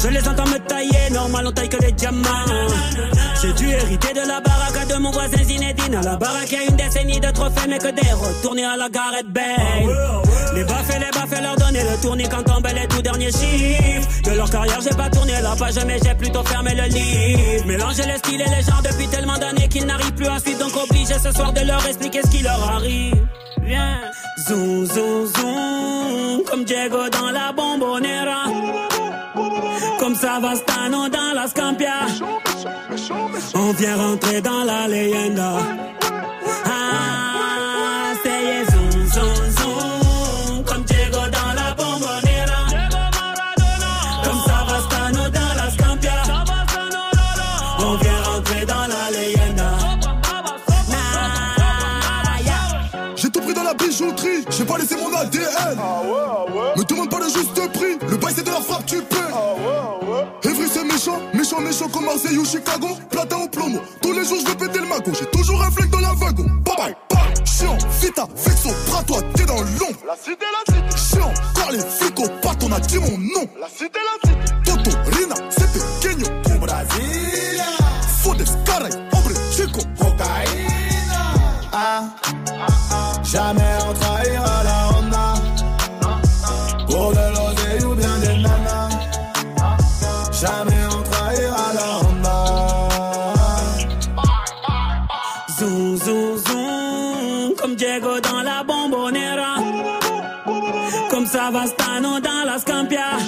Je 0.00 0.08
les 0.08 0.28
entends 0.28 0.46
me 0.46 0.58
tailler, 0.58 1.10
normal 1.12 1.46
on 1.48 1.52
taille 1.52 1.68
que 1.68 1.82
les 1.82 1.92
diamants. 1.92 2.28
J'ai 3.42 3.52
dû 3.52 3.68
hériter 3.68 4.12
de 4.12 4.26
la 4.26 4.40
baraque 4.40 4.88
de 4.88 4.96
mon 4.96 5.10
voisin 5.10 5.42
Zinedine. 5.42 5.96
À 5.96 6.02
la 6.02 6.16
baraque, 6.16 6.52
y 6.52 6.56
a 6.56 6.62
une 6.62 6.76
décennie 6.76 7.18
de 7.18 7.30
trophées, 7.30 7.68
mais 7.68 7.78
que 7.78 7.90
des 7.90 8.12
retournés 8.12 8.64
à 8.64 8.76
la 8.76 8.88
Gareth 8.88 9.26
Bale. 9.26 9.44
Les 10.54 10.64
baffes 10.64 10.88
les 10.88 11.18
baffes, 11.18 11.42
leur 11.42 11.56
donner 11.56 11.82
le 11.82 12.00
tournis 12.00 12.28
quand 12.28 12.42
tombent 12.44 12.68
les 12.74 12.86
tout 12.86 13.02
derniers 13.02 13.32
chiffres. 13.32 14.08
De 14.24 14.36
leur 14.36 14.48
carrière, 14.50 14.80
j'ai 14.80 14.96
pas 14.96 15.10
tourné 15.10 15.32
la 15.42 15.56
page, 15.56 15.84
mais 15.86 15.98
j'ai 16.02 16.14
plutôt 16.14 16.44
fermé 16.44 16.74
le 16.74 16.84
livre. 16.84 17.66
Mélanger 17.66 18.02
les 18.06 18.18
styles 18.18 18.40
et 18.40 18.56
les 18.56 18.62
genres 18.62 18.82
depuis 18.82 19.08
tellement 19.08 19.38
d'années 19.38 19.68
qu'ils 19.68 19.86
n'arrivent 19.86 20.14
plus 20.14 20.28
à 20.28 20.38
suivre, 20.38 20.60
donc 20.60 20.76
obligé 20.76 21.14
ce 21.14 21.32
soir 21.32 21.52
de 21.52 21.60
leur 21.60 21.84
expliquer 21.86 22.20
ce 22.22 22.30
qui 22.30 22.42
leur 22.42 22.70
arrive. 22.70 23.14
Viens, 23.62 24.00
zoom, 24.48 24.86
zoom, 24.86 25.26
zoom, 25.26 26.42
comme 26.48 26.64
Diego 26.64 27.08
dans 27.10 27.30
la 27.30 27.52
bombonera. 27.52 28.44
Comme 29.98 30.14
Savastano 30.14 31.08
dans 31.08 31.34
la 31.34 31.46
Scampia. 31.48 32.06
On 33.54 33.72
vient 33.72 33.96
rentrer 33.96 34.40
dans 34.40 34.64
la 34.64 34.88
leyenda. 34.88 35.52
Ah, 36.64 38.12
c'est 38.22 38.64
zoom, 38.72 39.06
zoom, 39.06 39.50
zoom. 39.58 40.64
Comme 40.64 40.82
Diego 40.84 41.18
dans 41.18 41.52
la 41.54 41.74
bombonera. 41.74 42.60
Comme 44.24 44.40
Savastano 44.46 45.28
dans 45.30 45.54
la 45.56 45.70
Scampia. 45.70 46.22
On 47.80 47.94
vient 47.96 48.22
rentrer 48.32 48.64
dans 48.66 48.86
la 48.86 49.10
leyenda. 49.10 49.70
J'ai 53.16 53.30
tout 53.30 53.40
pris 53.40 53.52
dans 53.54 53.64
la 53.64 53.74
bijouterie, 53.74 54.44
j'ai 54.48 54.64
pas 54.64 54.78
laissé 54.78 54.94
mon 54.96 55.12
ADN. 55.16 55.76
Me 56.76 56.84
demande 56.84 57.10
pas 57.10 57.18
le 57.18 57.24
juste 57.24 57.72
prix, 57.72 57.98
bail 58.28 58.34
c'est 58.36 58.44
de 58.44 58.50
la 58.50 58.60
frappe, 58.60 58.86
tu 58.86 59.00
paies. 59.02 60.48
Evry 60.48 60.68
c'est 60.72 60.84
méchant, 60.84 61.20
méchant, 61.34 61.60
méchant 61.60 61.88
comme 61.88 62.04
Marseille 62.04 62.38
ou 62.38 62.44
Chicago. 62.44 62.88
Platin 63.10 63.36
au 63.36 63.48
plomo, 63.48 63.80
tous 64.02 64.12
les 64.12 64.24
jours 64.24 64.38
je 64.40 64.46
vais 64.50 64.56
péter 64.56 64.80
le 64.80 64.86
magot. 64.86 65.12
J'ai 65.18 65.26
toujours 65.26 65.62
un 65.62 65.70
flingue 65.70 65.90
dans 65.90 66.00
la 66.00 66.12
wagon. 66.14 66.44
Bye 66.64 66.76
bye, 66.76 66.96
bye. 67.10 67.46
Chiant, 67.46 67.76
vita, 68.00 68.26
vexo, 68.36 68.70
bras 68.88 69.02
toi, 69.04 69.20
t'es 69.34 69.44
dans 69.44 69.60
l'ombre. 69.60 69.98
La 70.06 70.16
cité, 70.16 70.46
la 70.52 70.74
cité. 70.74 71.16
Chiant, 71.16 71.32
car 71.54 71.70
les 71.72 71.78
flics 71.78 72.20
au 72.20 72.28
pattes, 72.42 72.62
on 72.64 72.72
a 72.72 72.80
dit 72.80 72.98
mon 72.98 73.18
nom. 73.18 73.48
La 73.60 73.68
cité, 73.68 73.98
la 73.98 74.30
cité. 74.30 74.54
Toto, 74.64 74.90
Rina, 75.16 75.34
c'est 75.50 75.72
pequeño. 75.72 76.26
Au 76.54 76.58
Brasilia. 76.58 77.64
Fodes, 78.22 78.44
caray, 78.64 78.92
hombre, 79.12 79.32
chico. 79.50 79.80
Cocaïna. 79.98 80.68
Ah, 81.72 82.02
jamais 83.22 83.62
on 83.88 83.92
trahira 83.94 84.57
Diego 97.98 98.20
dans 98.20 98.42
la 98.42 98.62
bombonera. 98.62 99.56
Comme 101.10 101.26
Savastano 101.26 102.20
dans 102.20 102.44
la 102.46 102.58
Scampia. 102.58 103.18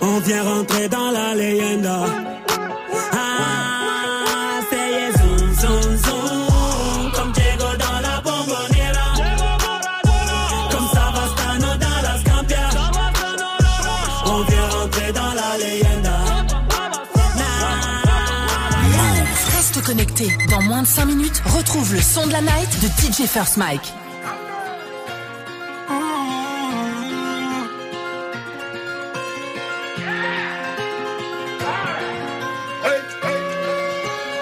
On 0.00 0.18
vient 0.20 0.42
rentrer 0.44 0.88
dans 0.88 1.10
la 1.10 1.34
leyenda. 1.34 2.23
Connecté. 20.24 20.46
Dans 20.50 20.62
moins 20.62 20.82
de 20.82 20.86
5 20.86 21.04
minutes, 21.06 21.42
retrouve 21.46 21.94
le 21.94 22.00
son 22.00 22.26
de 22.26 22.32
la 22.32 22.40
night 22.40 22.68
de 22.80 22.86
DJ 22.86 23.26
First 23.26 23.56
Mike. 23.56 23.92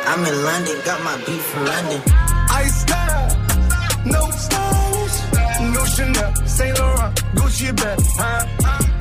I'm 0.04 0.26
in 0.26 0.44
London, 0.44 0.76
got 0.84 1.02
my 1.02 1.16
beef 1.24 1.40
from 1.40 1.64
London. 1.64 2.02
I 2.50 2.66
style, 2.66 3.28
no 4.04 4.20
stylish, 4.30 5.72
no 5.72 5.84
Chanel, 5.86 6.32
Saint 6.46 6.78
Laurent, 6.78 7.14
Gucci 7.34 7.72
bag, 7.74 7.98
huh? 8.18 8.44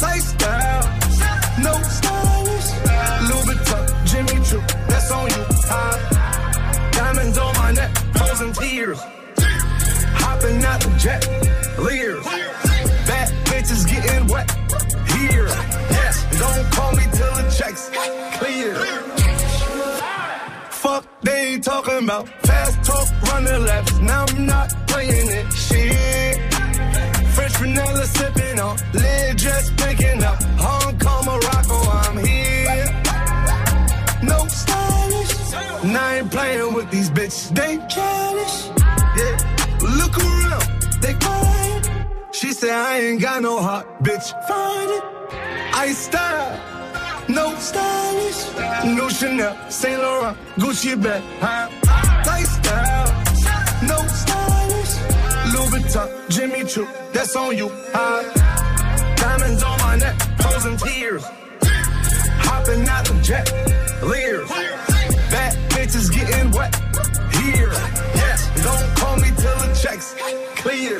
Lifestyle, 0.02 0.90
no 1.60 1.74
stylish, 1.84 2.70
Louis 3.28 3.44
Vuitton, 3.44 4.06
Jimmy 4.06 4.46
Choo, 4.46 4.62
that's 4.88 5.12
on 5.12 5.28
you, 5.28 5.46
huh? 5.68 6.11
Frozen 8.32 8.54
tears, 8.54 8.98
hopping 10.24 10.64
out 10.64 10.80
the 10.80 10.90
jet, 10.98 11.22
leers, 11.78 12.24
bad 13.06 13.28
bitches 13.48 13.86
getting 13.86 14.26
wet, 14.28 14.50
here, 15.12 15.48
yes, 15.92 16.24
don't 16.40 16.72
call 16.72 16.92
me 16.94 17.04
till 17.12 17.34
the 17.36 17.54
checks 17.54 17.92
clear. 18.40 18.76
Fuck, 20.70 21.06
they 21.24 21.60
talking 21.60 22.06
about 22.06 22.30
fast 22.46 22.82
talk, 22.86 23.10
running 23.34 23.66
laps. 23.66 24.00
Now 24.00 24.24
I'm 24.26 24.46
not 24.46 24.70
playing 24.88 25.30
it. 25.30 25.52
Shit. 25.52 26.54
French 27.36 27.58
vanilla 27.58 28.06
sipping 28.06 28.31
I 42.92 43.00
ain't 43.00 43.22
got 43.22 43.42
no 43.42 43.62
heart, 43.62 43.88
bitch. 44.04 44.28
Find 44.50 44.90
it. 44.98 45.04
I 45.74 45.94
style. 45.94 46.60
No 47.30 47.56
stylish, 47.56 48.42
no 48.98 49.08
Chanel, 49.08 49.56
Saint 49.70 50.02
Laurent, 50.02 50.38
Gucci 50.58 51.02
bag, 51.02 51.24
huh? 51.40 51.70
Lifestyle, 52.26 53.08
no 53.88 53.98
stylish, 54.20 54.94
Louis 55.54 55.70
Vuitton, 55.72 56.30
Jimmy 56.30 56.66
Choo, 56.66 56.86
that's 57.14 57.34
on 57.38 57.56
you, 57.56 57.70
huh? 57.94 58.22
Diamonds 59.16 59.64
on 59.64 59.78
my 59.80 59.96
neck, 59.96 60.16
frozen 60.42 60.76
tears, 60.76 61.24
hopping 62.44 62.86
out 62.90 63.06
the 63.06 63.18
jet, 63.24 63.48
leers, 64.04 64.50
bad 65.32 65.54
bitches 65.70 66.12
getting 66.12 66.52
wet, 66.52 66.76
here, 67.40 67.72
yes, 68.20 68.40
don't 68.62 68.98
call 68.98 69.16
me 69.18 69.30
till 69.38 69.58
the 69.64 69.80
checks 69.82 70.16
clear. 70.58 71.00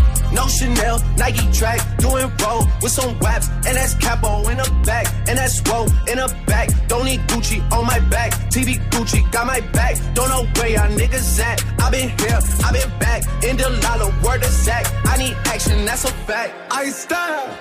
No 0.33 0.47
Chanel, 0.47 0.99
Nike 1.17 1.51
track, 1.51 1.79
doing 1.97 2.31
roll 2.41 2.65
with 2.81 2.91
some 2.91 3.17
waps, 3.19 3.49
and 3.67 3.75
that's 3.75 3.93
capo 3.95 4.47
in 4.49 4.57
the 4.57 4.81
back, 4.85 5.05
and 5.27 5.37
that's 5.37 5.61
roll 5.69 5.87
in 6.07 6.17
the 6.17 6.33
back. 6.47 6.69
Don't 6.87 7.05
need 7.05 7.19
Gucci 7.27 7.59
on 7.71 7.85
my 7.85 7.99
back, 8.09 8.31
TV 8.49 8.79
Gucci 8.91 9.29
got 9.31 9.45
my 9.45 9.59
back. 9.71 9.97
Don't 10.13 10.29
know 10.29 10.45
where 10.55 10.69
y'all 10.69 10.89
niggas 10.89 11.39
at. 11.39 11.63
I 11.81 11.91
been 11.91 12.09
here, 12.09 12.39
I 12.63 12.71
been 12.71 12.99
back, 12.99 13.23
in 13.43 13.57
the 13.57 13.69
lala, 13.83 14.07
word 14.23 14.43
of 14.43 14.51
Zach. 14.51 14.85
I 15.05 15.17
need 15.17 15.35
action, 15.45 15.85
that's 15.85 16.05
a 16.05 16.11
fact. 16.25 16.53
I 16.71 16.89
style, 16.89 17.57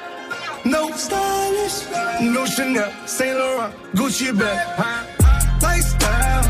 no 0.65 0.91
stylish, 0.93 1.91
no 2.23 2.47
Chanel, 2.47 2.93
Saint 3.07 3.37
Laurent, 3.37 3.75
Gucci 3.95 4.39
bag? 4.39 5.19
Lifestyle, 5.61 6.45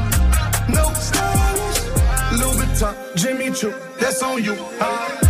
no 0.68 0.92
stylish, 0.92 1.80
Louis 2.38 2.66
Vuitton, 2.66 3.16
Jimmy 3.16 3.50
Choo, 3.52 3.72
that's 3.98 4.22
on 4.22 4.44
you, 4.44 4.54
huh? 4.78 5.29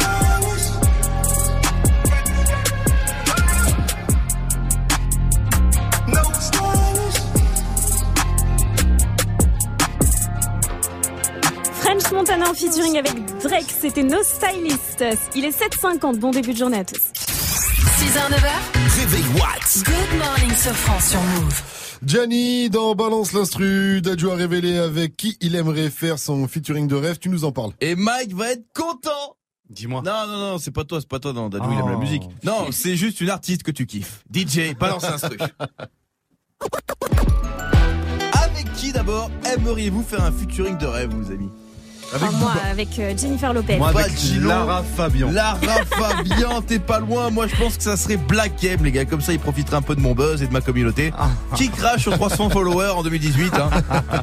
French 12.01 12.13
Montana 12.13 12.49
en 12.49 12.53
featuring 12.53 12.97
avec 12.97 13.13
Drake, 13.43 13.65
c'était 13.79 14.01
No 14.03 14.17
Stylist. 14.23 15.03
Il 15.35 15.45
est 15.45 15.51
7h50, 15.51 16.17
bon 16.17 16.31
début 16.31 16.53
de 16.53 16.57
journée 16.57 16.79
à 16.79 16.83
tous. 16.85 16.95
6h, 16.97 18.29
9h. 18.31 18.99
Réveil 18.99 19.23
Watts. 19.35 19.83
Good 19.85 20.17
morning, 20.17 20.49
Sofran 20.57 20.99
sur 20.99 21.21
Move. 21.21 21.61
Gianni, 22.03 22.69
dans 22.71 22.95
Balance 22.95 23.33
l'instru, 23.33 24.01
Dadju 24.01 24.31
a 24.31 24.35
révélé 24.35 24.77
avec 24.79 25.15
qui 25.15 25.37
il 25.41 25.55
aimerait 25.55 25.89
faire 25.91 26.17
son 26.17 26.47
featuring 26.47 26.87
de 26.87 26.95
rêve. 26.95 27.19
Tu 27.19 27.29
nous 27.29 27.43
en 27.45 27.51
parles. 27.51 27.71
Et 27.81 27.95
Mike 27.95 28.33
va 28.33 28.51
être 28.51 28.65
content. 28.73 29.35
Dis-moi. 29.69 30.01
Non, 30.03 30.25
non, 30.27 30.39
non, 30.39 30.57
c'est 30.57 30.71
pas 30.71 30.83
toi, 30.85 30.99
c'est 31.01 31.09
pas 31.09 31.19
toi, 31.19 31.33
non, 31.33 31.49
Dadju, 31.49 31.67
il 31.71 31.79
aime 31.79 31.87
la 31.89 31.95
Oh. 31.95 31.99
musique. 31.99 32.23
Non, 32.43 32.67
c'est 32.71 32.95
juste 32.95 33.21
une 33.21 33.29
artiste 33.29 33.61
que 33.63 33.71
tu 33.71 33.85
kiffes. 33.85 34.23
DJ, 34.33 34.73
balance 34.79 35.03
l'instru. 35.03 35.37
Avec 38.43 38.73
qui 38.73 38.91
d'abord 38.91 39.29
aimeriez-vous 39.53 40.01
faire 40.03 40.23
un 40.23 40.31
featuring 40.31 40.77
de 40.79 40.85
rêve, 40.87 41.11
vous 41.13 41.31
amis? 41.31 41.49
Ah, 42.13 42.31
moi, 42.39 42.51
avec 42.69 42.99
euh, 42.99 43.13
Jennifer 43.17 43.53
Lopez. 43.53 43.79
Gilon. 44.17 44.49
Lara 44.49 44.83
Fabian. 44.95 45.31
Lara 45.31 45.57
Fabian, 45.89 46.61
t'es 46.61 46.79
pas 46.79 46.99
loin. 46.99 47.29
Moi, 47.29 47.47
je 47.47 47.55
pense 47.55 47.77
que 47.77 47.83
ça 47.83 47.95
serait 47.97 48.17
Black 48.17 48.63
M, 48.63 48.83
les 48.83 48.91
gars. 48.91 49.05
Comme 49.05 49.21
ça, 49.21 49.31
il 49.33 49.39
profiterait 49.39 49.77
un 49.77 49.81
peu 49.81 49.95
de 49.95 50.01
mon 50.01 50.13
buzz 50.13 50.41
et 50.41 50.47
de 50.47 50.51
ma 50.53 50.61
communauté. 50.61 51.13
Qui 51.55 51.69
crache 51.69 52.01
sur 52.01 52.13
300 52.17 52.49
followers 52.49 52.89
en 52.95 53.03
2018. 53.03 53.53
hein. 53.55 53.69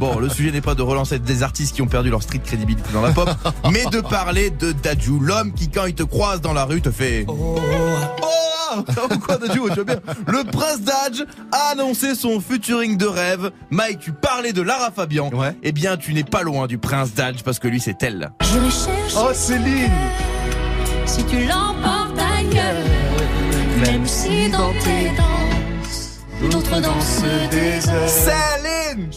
Bon, 0.00 0.18
le 0.18 0.28
sujet 0.28 0.50
n'est 0.50 0.60
pas 0.60 0.74
de 0.74 0.82
relancer 0.82 1.18
des 1.18 1.42
artistes 1.42 1.74
qui 1.74 1.82
ont 1.82 1.86
perdu 1.86 2.10
leur 2.10 2.22
street 2.22 2.40
crédibilité 2.44 2.88
dans 2.92 3.02
la 3.02 3.10
pop, 3.12 3.28
mais 3.70 3.84
de 3.86 4.00
parler 4.00 4.50
de 4.50 4.72
Dadju, 4.72 5.18
l'homme 5.20 5.52
qui, 5.52 5.68
quand 5.68 5.86
il 5.86 5.94
te 5.94 6.02
croise 6.02 6.40
dans 6.40 6.52
la 6.52 6.64
rue, 6.64 6.80
te 6.80 6.90
fait... 6.90 7.24
Oh 7.28 7.58
Quoi, 9.24 9.38
Dadju, 9.38 9.60
tu 9.70 9.76
vas 9.76 9.84
bien 9.84 10.00
Le 10.26 10.44
prince 10.44 10.82
Dadj 10.82 11.24
a 11.52 11.72
annoncé 11.72 12.14
son 12.14 12.38
featuring 12.38 12.98
de 12.98 13.06
rêve. 13.06 13.50
Mike, 13.70 13.98
tu 14.00 14.12
parlais 14.12 14.52
de 14.52 14.60
Lara 14.60 14.90
Fabian. 14.94 15.30
Eh 15.62 15.72
bien, 15.72 15.96
tu 15.96 16.12
n'es 16.12 16.22
pas 16.22 16.42
loin 16.42 16.66
du 16.66 16.76
prince 16.76 17.14
Dadj 17.14 17.42
parce 17.42 17.58
que 17.58 17.66
lui, 17.66 17.77
c'est 17.80 18.02
elle. 18.02 18.30
Je. 18.42 18.58
Oh, 19.16 19.30
Céline 19.32 19.90
Si 21.06 21.24
tu 21.24 21.44
l'emportes 21.46 22.18
ailleurs, 22.18 22.84
même 23.84 24.06
si 24.06 24.50
dans 24.50 24.72
tes 24.72 25.10
danses, 25.16 26.20
d'autres 26.50 26.80
dansent 26.80 27.22
des 27.50 27.88
heures. 27.88 28.08
Céline 28.08 29.10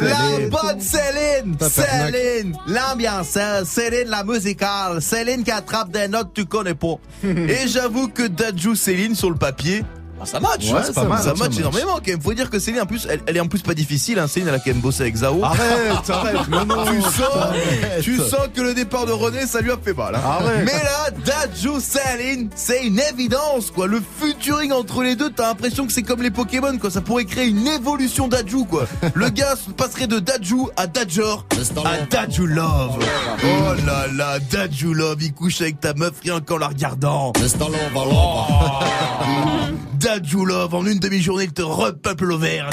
La 0.00 0.48
bonne 0.48 0.80
Céline. 0.80 1.56
Céline 1.60 2.56
L'ambianceur, 2.66 3.66
Céline 3.66 4.08
la 4.08 4.24
musicale, 4.24 5.00
Céline 5.02 5.44
qui 5.44 5.50
attrape 5.50 5.90
des 5.90 6.08
notes 6.08 6.32
que 6.34 6.42
tu 6.42 6.46
connais 6.46 6.74
pas. 6.74 6.96
Et 7.24 7.66
j'avoue 7.66 8.08
que 8.08 8.26
Dadju 8.26 8.76
Céline 8.76 9.14
sur 9.14 9.30
le 9.30 9.36
papier, 9.36 9.82
Ah, 10.20 10.26
ça 10.26 10.40
match, 10.40 10.70
Ouais, 10.70 10.82
ça, 10.82 10.92
ça 10.92 11.04
match, 11.04 11.22
ça 11.22 11.34
ça 11.34 11.34
match 11.34 11.58
énormément 11.58 11.96
quand 11.96 12.06
même. 12.08 12.20
Faut 12.20 12.32
dire 12.34 12.48
que 12.48 12.58
Céline 12.58 12.80
en 12.80 12.86
plus, 12.86 13.06
elle, 13.10 13.20
elle 13.26 13.36
est 13.36 13.40
en 13.40 13.46
plus 13.48 13.60
pas 13.62 13.74
difficile. 13.74 14.18
Hein. 14.18 14.26
Céline, 14.26 14.48
elle 14.48 14.54
a 14.54 14.58
quand 14.58 14.68
même 14.70 14.80
bossé 14.80 15.02
avec 15.02 15.16
Zao. 15.16 15.42
Arrête, 15.44 15.60
arrête, 16.08 16.48
mais 16.48 16.64
non, 16.64 16.84
tu 16.86 17.00
sens, 17.02 17.36
arrête. 17.40 18.00
tu 18.02 18.16
sens 18.18 18.48
que 18.54 18.60
le 18.62 18.74
départ 18.74 19.06
de 19.06 19.12
René, 19.12 19.46
ça 19.46 19.60
lui 19.60 19.70
a 19.72 19.76
fait 19.76 19.92
mal. 19.92 20.14
hein. 20.14 20.20
Arrête. 20.24 20.64
Mais 20.64 20.72
là, 20.72 21.10
Dadju 21.24 21.80
Céline, 21.80 22.48
c'est 22.54 22.84
une 22.86 23.00
évidence 23.00 23.70
quoi. 23.70 23.86
Le 23.86 24.00
futuring 24.20 24.72
entre 24.72 25.02
les 25.02 25.16
deux, 25.16 25.30
t'as 25.30 25.48
l'impression 25.48 25.86
que 25.86 25.92
c'est 25.92 26.02
comme 26.02 26.22
les 26.22 26.30
Pokémon 26.30 26.78
quoi. 26.78 26.90
Ça 26.90 27.00
pourrait 27.00 27.24
créer 27.24 27.48
une 27.48 27.66
évolution 27.66 28.28
Dadju 28.28 28.64
quoi. 28.64 28.86
Le 29.14 29.28
gars 29.30 29.54
passerait 29.76 30.06
de 30.06 30.20
Dadju 30.20 30.56
à 30.76 30.86
Dajor 30.86 31.44
à 31.84 31.98
Dadju 32.08 32.46
Love. 32.46 32.98
Oh 33.44 33.46
là 33.86 34.06
là, 34.14 34.38
Dadju 34.38 34.94
Love, 34.94 35.18
il 35.22 35.32
couche 35.34 35.60
avec 35.60 35.80
ta 35.80 35.92
meuf 35.94 36.12
rien 36.22 36.40
qu'en 36.40 36.56
la 36.58 36.68
regardant. 36.68 37.32
Oh. 37.96 38.84
Dadju 40.04 40.44
Love, 40.44 40.74
en 40.74 40.84
une 40.84 40.98
demi-journée, 40.98 41.44
il 41.44 41.54
te 41.54 41.62
repeuple 41.62 42.26
l'Auvergne. 42.26 42.68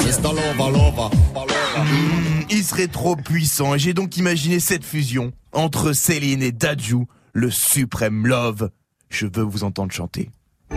Mm, 1.78 2.42
il 2.50 2.62
serait 2.62 2.90
trop 2.90 3.16
puissant 3.16 3.74
et 3.74 3.80
j'ai 3.80 3.94
donc 3.94 4.18
imaginé 4.18 4.60
cette 4.60 4.84
fusion 4.84 5.32
entre 5.54 5.94
Céline 5.94 6.44
et 6.44 6.52
Dadju, 6.52 7.06
le 7.32 7.50
suprême 7.50 8.28
love. 8.28 8.70
Je 9.10 9.28
veux 9.34 9.44
vous 9.44 9.64
entendre 9.64 9.94
chanter. 9.94 10.30
Je 10.72 10.76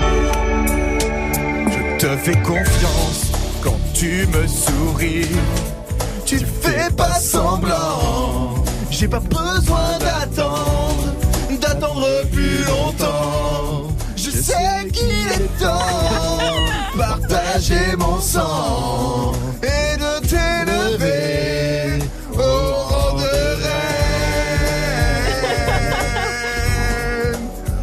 te 1.99 2.17
fais 2.19 2.41
confiance 2.43 3.33
quand 3.61 3.77
tu 3.93 4.25
me 4.29 4.47
souris. 4.47 5.27
Tu 6.25 6.39
fais 6.39 6.89
pas 6.97 7.19
semblant. 7.19 8.63
J'ai 8.93 9.09
pas 9.09 9.19
besoin 9.19 9.99
d'attendre, 9.99 11.15
d'attendre 11.61 12.07
plus 12.31 12.65
longtemps. 12.65 13.54
Sais 14.45 14.91
qu'il 14.93 15.09
est 15.09 15.49
temps 15.59 15.79
de 16.93 16.99
partager 16.99 17.97
mon 17.97 18.21
sang 18.21 19.33
et 19.63 19.97
de 19.97 20.21
t'élever 20.27 21.99
au 22.35 22.75
rang 22.85 23.15
de 23.15 23.35
reine. 23.65 24.91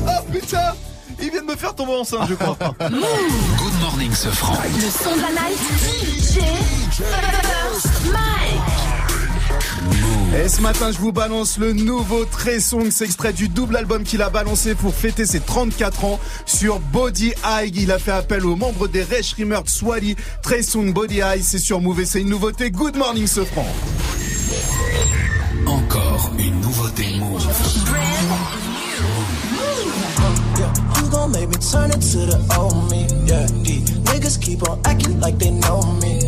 Oh 0.07 0.23
putain, 0.31 0.71
il 1.21 1.31
vient 1.33 1.43
de 1.43 1.47
me 1.47 1.57
faire 1.57 1.75
tomber 1.75 1.95
enceinte, 1.95 2.29
je 2.29 2.35
crois. 2.35 2.57
Good 2.79 3.77
morning, 3.81 4.15
ce 4.15 4.29
franc. 4.29 4.55
Le 4.63 4.91
son 4.91 5.17
de 5.17 5.23
la 5.23 5.33
night. 5.33 5.59
DJ 5.81 6.39
First 6.93 8.13
Mike. 8.13 9.00
Et 10.37 10.49
ce 10.49 10.61
matin, 10.61 10.93
je 10.93 10.99
vous 10.99 11.13
balance 11.13 11.59
le 11.59 11.73
nouveau 11.73 12.25
Trey 12.25 12.61
Songz, 12.61 13.03
extrait 13.03 13.33
du 13.33 13.49
double 13.49 13.77
album 13.77 14.05
qu'il 14.05 14.23
a 14.23 14.31
balancé 14.31 14.75
pour 14.75 14.95
fêter 14.95 15.27
ses 15.27 15.41
34 15.41 16.05
ans 16.05 16.21
sur 16.47 16.79
Body 16.79 17.33
Eye. 17.45 17.73
Il 17.75 17.91
a 17.91 17.99
fait 17.99 18.13
appel 18.13 18.47
aux 18.47 18.57
membres 18.57 18.87
des 18.87 19.03
Resh 19.03 19.35
Rimmer 19.35 19.61
Swally. 19.67 20.17
Trey 20.43 20.63
Songz 20.63 20.93
Body 20.93 21.19
Eye, 21.19 21.43
c'est 21.43 21.59
sur 21.59 21.81
Move 21.81 22.01
et 22.01 22.07
c'est 22.07 22.21
une 22.21 22.29
nouveauté. 22.29 22.71
Good 22.71 22.97
morning, 22.97 23.27
ce 23.27 23.45
franc. 23.45 23.67
Encore 25.67 26.31
une 26.39 26.61
nouveauté 26.61 27.05
Move. 27.19 27.43
You 31.01 31.09
gon' 31.11 31.33
make 31.33 31.49
me 31.49 31.57
turn 31.57 31.91
into 31.91 32.27
the 32.27 32.39
old 32.59 32.91
me. 32.91 33.07
Yeah, 33.27 33.47
these 33.63 33.91
niggas 34.05 34.41
keep 34.41 34.63
on 34.69 34.81
acting 34.85 35.19
like 35.21 35.39
they 35.39 35.51
know 35.51 35.83
me. 36.01 36.21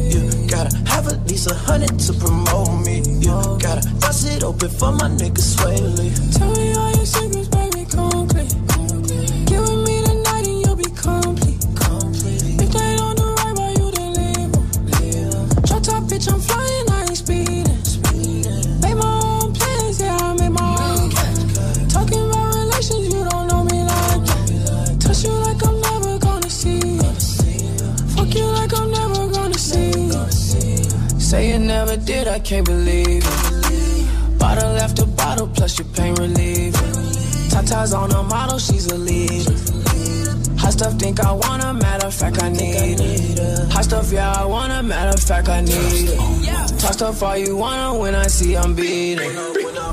Gotta 0.52 0.76
have 0.86 1.08
at 1.08 1.18
least 1.30 1.50
a 1.50 1.54
hundred 1.54 1.98
to 1.98 2.12
promote 2.12 2.84
me. 2.84 3.00
You 3.24 3.32
gotta 3.58 3.82
bust 4.00 4.26
it 4.30 4.44
open 4.44 4.68
for 4.68 4.92
my 4.92 5.08
niggas 5.08 5.56
Swaley. 5.56 6.12
Tell 6.36 6.54
me 6.54 6.91
Say 31.32 31.48
you 31.52 31.58
never 31.60 31.96
did, 31.96 32.28
I 32.28 32.40
can't 32.40 32.66
believe 32.66 33.24
it. 33.24 34.38
Bottle 34.38 34.76
after 34.76 35.06
bottle, 35.06 35.48
plus 35.48 35.78
your 35.78 35.88
pain 35.94 36.12
relief. 36.16 36.74
Tata's 37.48 37.94
on 37.94 38.12
a 38.12 38.22
model, 38.22 38.58
she's 38.58 38.86
a 38.92 38.98
leader. 38.98 39.50
Hot 40.60 40.74
stuff, 40.74 40.92
think 40.98 41.20
I 41.20 41.32
wanna, 41.32 41.72
matter 41.72 42.08
of 42.08 42.14
fact, 42.14 42.42
I 42.42 42.50
need 42.50 43.00
it. 43.00 43.72
Hot 43.72 43.82
stuff, 43.82 44.12
yeah, 44.12 44.30
I 44.30 44.44
wanna, 44.44 44.82
matter 44.82 45.14
of 45.16 45.24
fact, 45.24 45.48
I 45.48 45.62
need 45.62 46.10
it. 46.10 46.18
Talk 46.78 46.92
stuff 46.92 47.22
all 47.22 47.38
you 47.38 47.56
wanna 47.56 47.98
when 47.98 48.14
I 48.14 48.26
see 48.26 48.54
I'm 48.54 48.74
beating. 48.74 49.32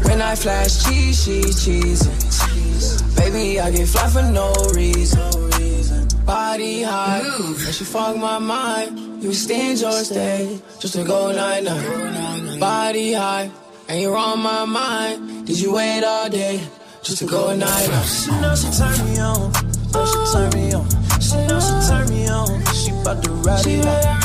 When 0.07 0.22
I 0.22 0.36
flash 0.36 0.84
cheese, 0.84 1.24
she 1.24 1.40
cheesing. 1.40 3.16
Baby, 3.16 3.61
I 3.61 3.72
get 3.72 3.88
fly 3.88 4.10
for 4.10 4.24
no 4.24 4.52
reason. 4.76 6.26
Body 6.26 6.84
high, 6.84 7.22
and 7.24 7.74
she 7.74 7.86
fuck 7.86 8.18
my 8.18 8.40
mind. 8.40 9.09
You 9.22 9.34
stay 9.34 9.72
in 9.72 9.78
your 9.78 9.91
stay, 9.91 10.62
just 10.80 10.94
to 10.94 11.04
go 11.04 11.34
night 11.34 11.66
night. 11.66 12.58
Body 12.58 13.12
high, 13.12 13.52
and 13.90 14.02
you're 14.02 14.16
on 14.16 14.40
my 14.40 14.64
mind. 14.64 15.46
Did 15.46 15.60
you 15.60 15.74
wait 15.74 16.06
all 16.06 16.30
day 16.30 16.62
just 17.04 17.18
to 17.18 17.26
go 17.26 17.54
night 17.54 17.90
night? 17.90 18.06
She 18.06 18.32
know 18.32 18.56
she 18.56 18.70
turn 18.72 18.98
me 19.06 19.20
on, 19.20 19.52
know 19.91 20.06
she 20.06 20.24
turn 20.32 20.50
me 20.56 20.72
on. 20.74 20.88
She 21.20 21.36
know 21.48 21.60
she 21.60 21.74
turn 21.90 22.08
me 22.10 22.30
on, 22.30 22.64
she 22.74 22.91
bout 23.04 23.22
to 23.24 23.30
ride 23.44 23.68
it 23.68 23.86
out. 23.86 24.24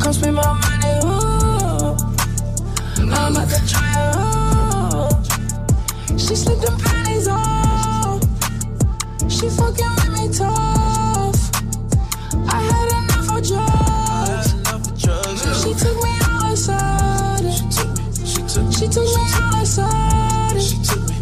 Come 0.00 0.12
spend 0.14 0.36
my 0.36 0.52
money, 0.64 0.92
ooh. 1.04 1.96
I'm 3.12 3.36
about 3.36 3.48
to 3.50 3.60
try 3.68 3.92
ooh. 4.16 5.10
She 6.18 6.34
slipped 6.34 6.62
the 6.62 6.70
panties 6.82 7.28
off. 7.28 8.22
She 9.30 9.50
fucking 9.50 9.94
with 9.96 10.08
me 10.16 10.28
tough. 10.32 11.07
I 13.56 13.60
had 14.26 14.46
enough 14.54 14.86
of 14.86 14.98
drugs. 14.98 15.40
She 15.62 15.72
took 15.74 15.96
me. 16.02 16.12
She 16.58 17.64
took 17.70 17.92
me, 17.94 18.10
she 18.18 18.28
took 18.28 18.28
me. 18.28 18.28
She 18.28 18.42
took 18.48 18.64
me, 18.64 18.72
she 18.72 18.86
took, 18.88 19.06
she 20.60 20.74
took 20.84 21.02
me. 21.08 21.16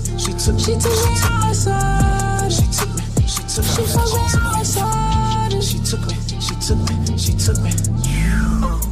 She 2.49 2.65
took 2.73 2.91
me, 2.95 3.03
she 3.27 3.43
took, 3.47 3.67
she 3.67 3.83
fucked 3.93 4.15
me 4.15 4.21
outside. 4.43 5.53
She 5.63 5.79
took 5.79 6.03
me, 6.07 6.15
she 6.41 6.55
took 6.57 6.79
me, 6.79 6.95
she 7.19 7.33
took 7.35 7.59
me. 7.63 7.71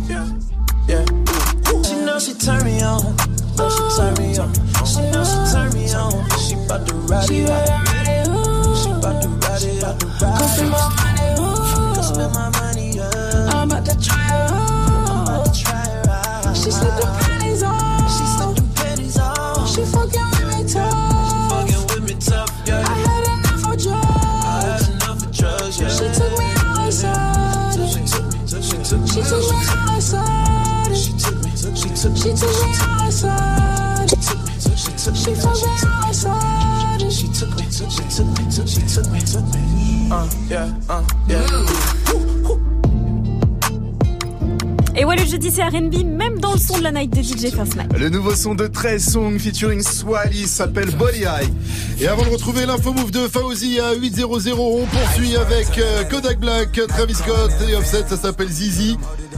Yeah, 0.08 0.26
yeah. 0.88 1.04
She 1.82 1.94
know 2.04 2.18
she 2.18 2.32
turn 2.34 2.60
me 2.64 2.82
on, 2.82 3.02
know 3.56 3.68
she 3.70 3.82
turn 3.96 4.12
me 4.18 4.26
on. 4.38 4.50
She 4.84 5.00
know 5.10 5.24
she 5.24 5.38
turn 5.52 5.68
me 5.74 5.84
on. 5.94 6.12
She 6.38 6.54
bout 6.68 6.80
to 6.86 6.94
ride 7.08 7.30
it 7.30 7.48
out. 7.50 7.62
She 8.76 8.90
bout 9.00 9.16
to 9.22 9.28
ride 9.28 9.62
it 9.62 9.82
out. 9.84 9.96
Come 10.00 10.48
spend 10.48 10.70
my 10.70 10.78
money. 10.96 11.28
Come 11.36 12.02
spend 12.02 12.32
my 12.34 12.44
money, 12.50 12.73
She 16.64 16.70
slipped 16.70 16.96
the 16.96 17.06
panties 17.20 17.62
off. 17.62 18.08
She 18.08 18.24
slipped 18.24 18.56
the 18.56 18.64
panties 18.80 19.18
off. 19.18 19.68
She 19.68 19.84
fucking 19.84 20.30
with 20.32 20.48
me 20.48 20.64
tough. 20.64 21.50
Fucking 21.52 21.84
with 21.92 22.08
me 22.08 22.14
tough, 22.18 22.48
yeah. 22.64 22.80
I 22.80 22.94
had 23.04 23.24
enough 23.36 23.68
of 23.68 23.68
I 23.68 23.84
drugs. 23.84 24.64
had 24.64 24.96
enough 24.96 25.20
of 25.20 25.32
drugs, 25.36 25.76
yeah. 25.78 25.92
She 25.92 26.08
took 26.08 26.32
me 26.40 26.48
outside. 26.64 27.76
She 27.84 28.00
took 28.08 28.24
me, 28.32 28.40
she 28.48 28.80
took 28.80 28.96
me, 28.96 29.08
She 29.12 29.20
took 29.28 29.44
me 29.44 29.60
outside. 29.76 30.96
She 30.96 31.12
took 31.20 31.36
me, 31.44 31.50
she 31.52 31.68
took 31.68 31.84
me, 31.84 32.24
She 32.24 32.32
took 32.32 32.56
me 32.56 32.72
outside. 32.80 34.08
she 34.08 34.16
took 34.24 34.40
me, 34.40 34.56
she 34.56 34.72
took 34.72 35.12
me, 35.12 35.20
She 35.20 35.34
fucked 35.36 35.68
me 35.68 35.72
outside. 35.84 37.12
She 37.12 37.28
took 37.28 37.52
me, 37.60 37.64
she 37.68 37.84
took 38.08 38.24
me, 38.40 38.48
she 38.48 38.80
took 38.88 39.12
me, 39.12 39.20
took 39.20 39.44
me. 39.52 40.08
Uh, 40.08 40.24
yeah, 40.48 40.72
uh, 40.88 41.04
yeah. 41.28 41.93
Ouais, 45.14 45.24
le 45.24 45.30
jeudi 45.30 45.50
c'est 45.50 45.62
R&B, 45.62 46.04
même 46.04 46.38
dans 46.40 46.52
le 46.52 46.58
son 46.58 46.78
de 46.78 46.82
la 46.82 46.92
night 46.92 47.10
de 47.10 47.22
DJ 47.22 47.52
First 47.54 47.76
Mike. 47.76 47.98
Le 47.98 48.08
nouveau 48.08 48.34
son 48.34 48.54
de 48.54 48.66
Trey 48.66 48.98
Songz 48.98 49.40
featuring 49.40 49.82
Swally 49.82 50.46
s'appelle 50.46 50.90
Body 50.96 51.22
Eye. 51.22 51.48
Et 52.00 52.06
avant 52.06 52.24
de 52.24 52.30
retrouver 52.30 52.66
l'info 52.66 52.92
move 52.92 53.10
de 53.10 53.28
Fauzi 53.28 53.78
à 53.80 53.94
800, 53.94 54.28
on 54.58 54.86
poursuit 54.86 55.36
avec 55.36 55.78
euh, 55.78 56.04
Kodak 56.04 56.38
Black, 56.38 56.80
Travis 56.88 57.14
Scott 57.14 57.52
et 57.68 57.74
Offset, 57.74 58.04
ça 58.08 58.16
s'appelle 58.16 58.48
Zizi. 58.48 58.96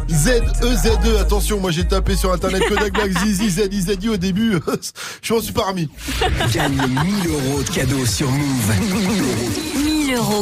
Z-E-Z-E, 0.08 1.18
attention, 1.18 1.60
moi 1.60 1.70
j'ai 1.70 1.84
tapé 1.84 2.14
sur 2.16 2.32
internet 2.32 2.62
Kodak 2.68 2.92
Black, 2.92 3.10
Zizi, 3.24 3.50
Z-I-Z-I 3.50 4.08
au 4.08 4.16
début, 4.16 4.58
je 5.22 5.34
m'en 5.34 5.40
suis 5.40 5.52
pas 5.52 5.64
remis. 5.64 5.88
Gagne 6.54 6.76
1000 6.76 7.30
euros 7.30 7.62
de 7.62 7.70
cadeaux 7.70 8.06
sur 8.06 8.30
Move. 8.30 8.72
1000 8.80 9.22
euros 9.22 9.95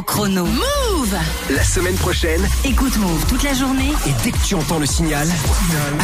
chrono. 0.07 0.45
Move 0.45 1.17
La 1.51 1.65
semaine 1.65 1.95
prochaine, 1.95 2.47
Écoute 2.65 2.97
Move 2.99 3.25
toute 3.27 3.43
la 3.43 3.55
journée 3.55 3.93
et 4.07 4.11
dès 4.23 4.31
que 4.31 4.39
tu 4.45 4.55
entends 4.55 4.79
le 4.79 4.85
signal, 4.85 5.27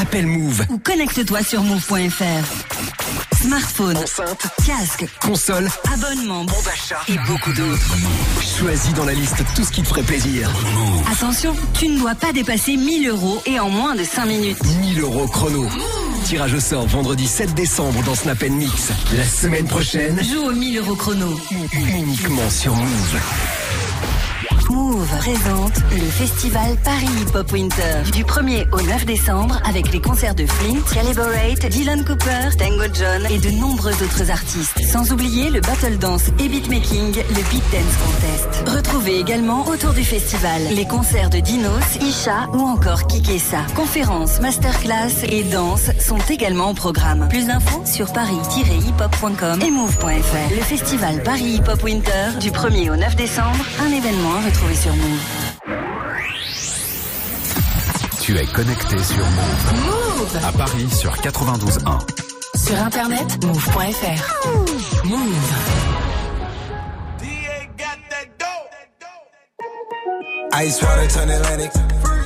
appelle 0.01 0.27
Move. 0.27 0.65
ou 0.70 0.78
connecte-toi 0.78 1.43
sur 1.43 1.62
move.fr. 1.62 3.43
Smartphone, 3.43 3.97
enceinte, 3.99 4.47
casque, 4.66 5.07
console, 5.20 5.69
abonnement, 5.93 6.45
bon 6.45 6.57
d'achat 6.65 7.01
et 7.09 7.19
beaucoup 7.27 7.53
d'autres. 7.53 7.97
Choisis 8.59 8.95
dans 8.95 9.05
la 9.05 9.15
liste 9.15 9.43
tout 9.55 9.65
ce 9.65 9.70
qui 9.73 9.82
te 9.82 9.89
ferait 9.89 10.03
plaisir. 10.03 10.51
Attention, 11.12 11.55
tu 11.74 11.89
ne 11.89 11.99
dois 11.99 12.15
pas 12.15 12.32
dépasser 12.32 12.77
1000 12.77 13.09
euros 13.09 13.43
et 13.47 13.59
en 13.61 13.69
moins 13.69 13.95
de 13.95 14.05
5 14.05 14.24
minutes. 14.27 14.59
1000 14.81 15.01
euros 15.01 15.27
chrono. 15.28 15.69
Tirage 16.24 16.55
au 16.55 16.60
sort 16.60 16.86
vendredi 16.86 17.26
7 17.26 17.55
décembre 17.55 18.02
dans 18.05 18.14
Snap 18.14 18.42
Mix. 18.42 18.90
La 19.16 19.24
semaine 19.24 19.66
prochaine, 19.66 20.20
Joue 20.22 20.48
au 20.48 20.52
1000 20.52 20.78
euros 20.78 20.94
chrono. 20.94 21.38
uniquement 21.72 22.48
sur 22.51 22.74
Move. 22.76 23.20
Move 24.70 25.09
présente 25.18 25.80
le 25.90 26.06
festival 26.06 26.76
Paris 26.84 27.09
Hip 27.20 27.36
Hop 27.36 27.51
Winter 27.52 28.02
du 28.12 28.24
1er 28.24 28.68
au 28.72 28.80
9 28.80 29.05
décembre 29.05 29.60
avec 29.68 29.92
les 29.92 30.01
concerts 30.01 30.36
de 30.36 30.47
Flint, 30.47 30.80
Calibrate, 30.94 31.66
Dylan 31.68 32.05
Cooper, 32.05 32.56
Tango 32.56 32.84
John 32.94 33.26
et 33.30 33.38
de 33.38 33.51
nombreux 33.51 33.92
autres 33.92 34.30
artistes. 34.30 34.80
Sans 34.92 35.12
oublier 35.12 35.51
le 35.51 35.60
battle 35.60 35.98
dance 35.98 36.28
et 36.38 36.48
beatmaking, 36.48 37.16
le 37.16 37.51
Beat 37.51 37.64
Dance 37.72 37.97
Contest. 38.05 38.68
Retrouvez 38.68 39.18
également 39.18 39.66
autour 39.66 39.92
du 39.92 40.05
festival 40.05 40.62
les 40.70 40.86
concerts 40.86 41.30
de 41.30 41.40
Dinos, 41.40 41.97
Isha 42.01 42.48
ou 42.52 42.60
encore 42.60 43.09
Kikessa. 43.09 43.64
Conférences, 43.74 44.40
masterclass 44.40 45.24
et 45.28 45.42
danse 45.42 45.90
sont 45.98 46.18
également 46.30 46.70
au 46.70 46.74
programme. 46.74 47.26
Plus 47.28 47.47
d'infos 47.47 47.84
sur 47.86 48.12
paris-hiphop.com 48.12 49.60
et 49.66 49.70
move.fr. 49.70 50.55
Le 50.55 50.62
festival 50.62 51.22
Paris 51.24 51.56
Hip 51.56 51.68
Hop 51.68 51.82
Winter 51.82 52.38
du 52.40 52.51
1er 52.51 52.90
au 52.90 52.97
9 52.97 53.16
décembre, 53.16 53.64
un 53.80 53.90
événement 53.90 54.36
à 54.36 54.40
sur 54.74 54.95
Move. 54.95 55.20
Tu 58.20 58.39
es 58.39 58.47
connecté 58.47 58.99
sur 59.03 59.24
Move. 59.24 59.87
Move 59.87 60.39
À 60.47 60.53
Paris 60.53 60.89
sur 60.91 61.12
92.1. 61.12 61.99
Sur 62.57 62.78
internet, 62.78 63.45
move.fr. 63.45 65.05
Move. 65.05 65.19
Ice 70.62 70.82
water 70.82 71.09
turn 71.09 71.31
Atlantic. 71.31 71.73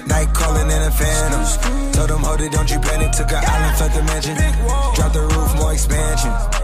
Night 0.08 0.28
calling 0.34 0.70
in 0.70 0.82
a 0.82 0.90
phantom. 0.90 1.92
Told 1.92 2.08
them, 2.08 2.22
hold 2.22 2.40
it, 2.40 2.52
don't 2.52 2.70
you 2.70 2.80
panic. 2.80 3.12
Took 3.12 3.30
an 3.30 3.44
island, 3.44 3.76
fuck 3.76 3.92
the 3.92 4.02
mansion. 4.02 4.36
Drop 4.94 5.12
the 5.12 5.20
roof, 5.20 5.54
more 5.56 5.72
expansion. 5.72 6.63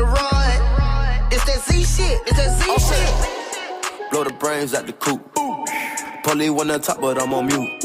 It's 1.81 1.97
that 1.97 2.03
Z 2.03 2.03
shit. 2.03 2.21
It's 2.27 2.37
that 2.37 2.59
Z 2.59 2.65
oh, 2.67 2.75
oh. 2.77 4.01
shit. 4.01 4.11
Blow 4.11 4.23
the 4.23 4.33
brains 4.33 4.73
out 4.75 4.85
the 4.85 4.93
coop. 4.93 5.33
Polly 6.23 6.51
wanna 6.51 6.77
talk, 6.77 7.01
but 7.01 7.19
I'm 7.19 7.33
on 7.33 7.47
mute. 7.47 7.83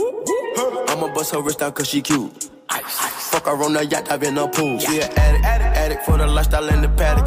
I'ma 0.89 1.14
bust 1.14 1.32
her 1.35 1.40
wrist 1.40 1.60
down 1.60 1.73
cause 1.73 1.89
she 1.89 2.02
cute. 2.02 2.51
Fuck 2.68 3.47
her 3.47 3.62
on 3.64 3.73
the 3.73 3.86
yacht, 3.86 4.10
I've 4.10 4.23
in 4.23 4.36
a 4.36 4.48
pool. 4.48 4.78
She 4.78 5.01
an 5.01 5.10
addict, 5.16 5.44
addict, 5.44 5.77
addict 5.77 6.05
for 6.05 6.18
the 6.18 6.27
lifestyle 6.27 6.68
and 6.68 6.85
the 6.85 6.89
paddock. 6.90 7.27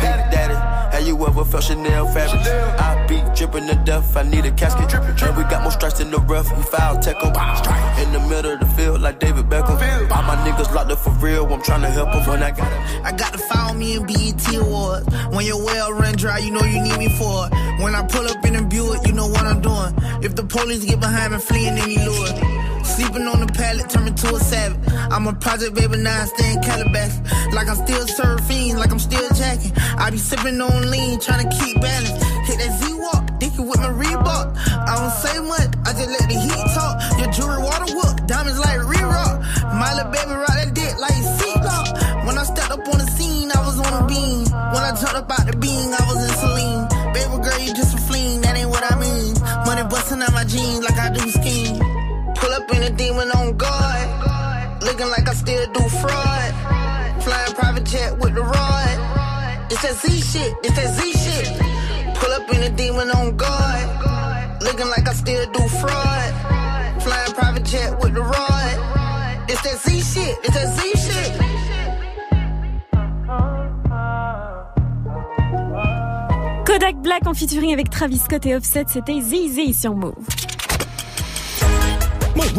Big 1.39 1.51
daddy, 1.51 1.63
have 1.63 1.63
you 1.63 1.63
ever 1.63 1.63
felt 1.63 1.63
Chanel 1.63 2.05
fabric? 2.07 2.41
I 2.79 3.07
be 3.07 3.21
dripping 3.35 3.67
to 3.67 3.75
death, 3.85 4.17
I 4.17 4.23
need 4.23 4.45
a 4.45 4.51
casket. 4.51 4.93
And 4.93 5.37
we 5.37 5.43
got 5.43 5.63
more 5.63 5.71
strikes 5.71 5.99
in 5.99 6.11
the 6.11 6.19
rough, 6.19 6.55
we 6.55 6.63
foul 6.63 6.99
tech 6.99 7.15
'em. 7.23 7.33
In 8.01 8.11
the 8.13 8.19
middle 8.27 8.53
of 8.53 8.59
the 8.59 8.65
field 8.65 9.01
like 9.01 9.19
David 9.19 9.49
Beckham. 9.49 10.11
All 10.11 10.23
my 10.23 10.35
niggas 10.45 10.73
locked 10.73 10.91
up 10.91 10.99
for 10.99 11.11
real, 11.21 11.45
I'm 11.45 11.61
trying 11.61 11.81
to 11.81 11.89
help 11.89 12.09
'em 12.13 12.25
when 12.25 12.43
I 12.43 12.51
got 12.51 12.71
it. 12.71 12.79
I 13.03 13.11
got 13.11 13.33
to 13.33 13.39
follow 13.39 13.73
me 13.73 13.95
in 13.95 14.05
BET 14.05 14.55
Awards. 14.55 15.07
When 15.31 15.45
your 15.45 15.63
well 15.63 15.93
run 15.93 16.15
dry, 16.15 16.39
you 16.39 16.51
know 16.51 16.63
you 16.63 16.81
need 16.81 16.97
me 16.97 17.09
for 17.17 17.47
it. 17.47 17.53
When 17.81 17.95
I 17.95 18.03
pull 18.03 18.27
up 18.27 18.45
in 18.45 18.55
a 18.55 18.61
Buick, 18.61 19.07
you 19.07 19.13
know 19.13 19.27
what 19.27 19.45
I'm 19.45 19.61
doing. 19.61 19.93
If 20.21 20.35
the 20.35 20.43
police 20.43 20.83
get 20.85 20.99
behind 20.99 21.33
me, 21.33 21.39
fleeing 21.39 21.77
any 21.77 21.97
lure. 21.97 22.58
Sleeping 22.99 23.27
on 23.29 23.39
the 23.39 23.47
pallet, 23.53 23.89
turn 23.89 24.03
me 24.03 24.11
to 24.11 24.35
a 24.35 24.39
savage. 24.41 24.77
I'm 24.91 25.25
a 25.25 25.31
project 25.31 25.73
baby, 25.73 25.95
now 26.03 26.21
I 26.21 26.25
stay 26.25 26.51
in 26.51 26.59
Calabash. 26.59 27.15
Like 27.55 27.69
I'm 27.71 27.79
still 27.79 28.03
surfing, 28.03 28.75
like 28.75 28.91
I'm 28.91 28.99
still 28.99 29.23
jacking. 29.39 29.71
I 29.95 30.09
be 30.11 30.17
sipping 30.17 30.59
on 30.59 30.91
lean, 30.91 31.17
trying 31.21 31.47
to 31.47 31.55
keep 31.55 31.79
balance. 31.79 32.19
Hit 32.43 32.59
that 32.59 32.75
Z-Walk, 32.83 33.39
dicky 33.39 33.63
with 33.63 33.79
my 33.79 33.87
Reebok. 33.87 34.51
I 34.83 34.99
don't 34.99 35.15
say 35.15 35.39
much, 35.47 35.71
I 35.87 35.95
just 35.95 36.11
let 36.11 36.27
the 36.27 36.35
heat 36.43 36.67
talk. 36.75 36.99
Your 37.23 37.31
jewelry 37.31 37.63
water 37.63 37.87
whoop, 37.95 38.27
diamonds 38.27 38.59
like 38.59 38.83
re-rock. 38.83 39.47
My 39.79 39.95
little 39.95 40.11
baby 40.11 40.35
ride 40.35 40.59
that 40.59 40.75
dick 40.75 40.91
like 40.99 41.15
seatlock. 41.39 42.27
When 42.27 42.37
I 42.37 42.43
stepped 42.43 42.71
up 42.71 42.83
on 42.83 42.99
the 42.99 43.07
scene, 43.15 43.47
I 43.49 43.63
was 43.63 43.79
on 43.79 43.95
a 43.95 44.03
beam. 44.11 44.43
When 44.75 44.83
I 44.83 44.91
jumped 44.99 45.15
up 45.15 45.31
out 45.31 45.47
the 45.47 45.55
beam, 45.55 45.95
I 45.95 45.98
demon 52.99 53.31
on 53.31 53.55
guard. 53.55 54.07
Looking 54.83 55.09
like 55.15 55.27
I 55.29 55.33
still 55.33 55.65
do 55.71 55.83
fraud. 56.01 56.51
Flying 57.23 57.53
private 57.55 57.85
jet 57.85 58.11
with 58.19 58.33
the 58.35 58.43
rod. 58.43 58.97
It's 59.71 59.81
that 59.83 59.95
Z 60.01 60.05
shit, 60.31 60.51
it's 60.65 60.75
that 60.75 60.89
Z 60.97 60.99
shit. 61.23 61.47
Pull 62.19 62.31
up 62.37 62.53
in 62.53 62.61
a 62.69 62.71
demon 62.75 63.09
on 63.11 63.37
guard. 63.37 63.87
Looking 64.61 64.89
like 64.89 65.07
I 65.07 65.13
still 65.13 65.45
do 65.53 65.63
fraud. 65.79 66.31
Flying 67.05 67.33
private 67.39 67.65
jet 67.71 67.91
with 68.01 68.13
the 68.15 68.21
rod. 68.21 68.75
It's 69.47 69.61
that 69.61 69.77
Z 69.83 69.87
shit, 70.11 70.35
it's 70.43 70.55
that 70.57 70.69
Z 70.75 70.79
shit. 71.05 71.31
Kodak 76.67 76.95
Black 77.01 77.25
en 77.25 77.33
featuring 77.33 77.71
avec 77.71 77.89
Travis 77.89 78.19
Scott 78.19 78.45
et 78.45 78.55
Offset, 78.55 78.85
c'était 78.89 79.21
Zizi 79.21 79.73
sur 79.73 79.95
Move. 79.95 80.27
Move. 82.39 82.55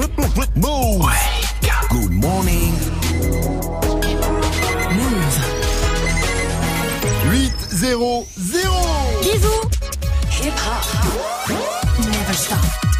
Good 1.89 2.11
morning. 2.11 2.75
8-0-0 7.81 8.27
Bisous 9.23 9.65
Hip 10.29 10.55
hop. 10.59 10.85
Never 11.99 12.35
stop. 12.35 13.00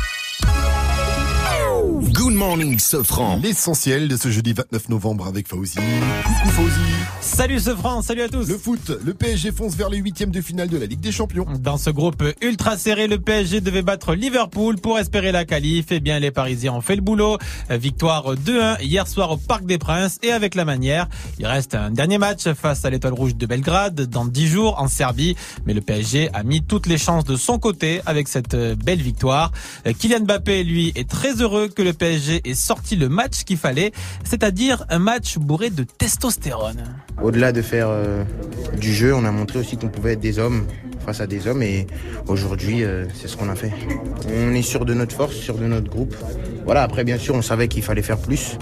Good 2.21 2.35
morning, 2.35 2.79
Sofran. 2.79 3.41
L'essentiel 3.43 4.07
de 4.07 4.15
ce 4.15 4.31
jeudi 4.31 4.53
29 4.53 4.91
novembre 4.91 5.27
avec 5.27 5.49
Fauzi. 5.49 5.79
Coucou 6.23 6.49
Fauzi. 6.51 6.81
Salut 7.23 7.59
Sofran, 7.59 8.03
salut 8.03 8.21
à 8.21 8.29
tous. 8.29 8.47
Le 8.47 8.59
foot, 8.59 8.93
le 9.03 9.15
PSG 9.15 9.53
fonce 9.53 9.75
vers 9.75 9.89
les 9.89 9.97
huitièmes 9.97 10.31
de 10.31 10.43
finale 10.43 10.69
de 10.69 10.77
la 10.77 10.85
Ligue 10.85 11.01
des 11.01 11.13
Champions. 11.13 11.47
Dans 11.59 11.79
ce 11.79 11.89
groupe 11.89 12.23
ultra 12.43 12.77
serré, 12.77 13.07
le 13.07 13.19
PSG 13.19 13.63
devait 13.63 13.81
battre 13.81 14.15
Liverpool 14.15 14.77
pour 14.77 14.99
espérer 14.99 15.33
la 15.33 15.47
qualif. 15.47 15.87
Eh 15.93 16.01
bien, 16.01 16.19
les 16.19 16.31
Parisiens 16.31 16.75
ont 16.75 16.83
fait 16.83 16.95
le 16.95 17.01
boulot. 17.01 17.39
Victoire 17.71 18.35
2-1 18.35 18.83
hier 18.83 19.09
soir 19.09 19.31
au 19.31 19.39
Parc 19.39 19.65
des 19.65 19.79
Princes 19.79 20.19
et 20.23 20.31
avec 20.31 20.55
la 20.55 20.67
manière. 20.67 21.09
Il 21.39 21.47
reste 21.47 21.75
un 21.75 21.91
dernier 21.91 22.19
match 22.19 22.53
face 22.53 22.85
à 22.85 22.91
l'Étoile 22.91 23.15
Rouge 23.15 23.35
de 23.35 23.47
Belgrade 23.47 23.99
dans 23.99 24.27
10 24.27 24.47
jours 24.47 24.79
en 24.79 24.89
Serbie. 24.89 25.37
Mais 25.65 25.73
le 25.73 25.81
PSG 25.81 26.29
a 26.35 26.43
mis 26.43 26.61
toutes 26.61 26.87
les 26.87 26.99
chances 26.99 27.25
de 27.25 27.37
son 27.37 27.59
côté 27.59 28.03
avec 28.05 28.29
cette 28.29 28.55
belle 28.55 29.01
victoire. 29.01 29.53
Kylian 29.99 30.21
Mbappé, 30.25 30.65
lui, 30.65 30.93
est 30.97 31.09
très 31.09 31.41
heureux 31.41 31.69
que 31.69 31.81
le 31.81 31.95
PSG 31.95 32.10
ait 32.11 32.55
sorti 32.55 32.97
le 32.97 33.09
match 33.09 33.45
qu'il 33.45 33.57
fallait, 33.57 33.93
c'est-à-dire 34.25 34.85
un 34.89 34.99
match 34.99 35.39
bourré 35.39 35.71
de 35.71 35.85
testostérone. 35.85 36.85
Au-delà 37.23 37.53
de 37.53 37.63
faire 37.63 37.89
euh, 37.91 38.25
du 38.79 38.95
jeu, 38.95 39.15
on 39.15 39.25
a 39.25 39.31
montré 39.31 39.59
aussi 39.59 39.77
qu'on 39.77 39.89
pouvait 39.89 40.13
être 40.13 40.21
des 40.21 40.39
hommes 40.39 40.67
face 41.11 41.21
à 41.23 41.27
des 41.27 41.49
hommes 41.49 41.63
et 41.63 41.89
aujourd'hui 42.29 42.85
euh, 42.85 43.05
c'est 43.15 43.27
ce 43.27 43.37
qu'on 43.37 43.49
a 43.49 43.57
fait. 43.57 43.73
On 44.33 44.55
est 44.55 44.63
sûr 44.63 44.85
de 44.85 44.95
notre 44.95 45.17
force, 45.17 45.35
sûr 45.35 45.57
de 45.59 45.67
notre 45.67 45.91
groupe. 45.91 46.15
Voilà, 46.65 46.85
après 46.85 47.03
bien 47.03 47.19
sûr 47.19 47.35
on 47.35 47.43
savait 47.43 47.67
qu'il 47.67 47.83
fallait 47.83 48.03
faire 48.03 48.19
plus, 48.19 48.57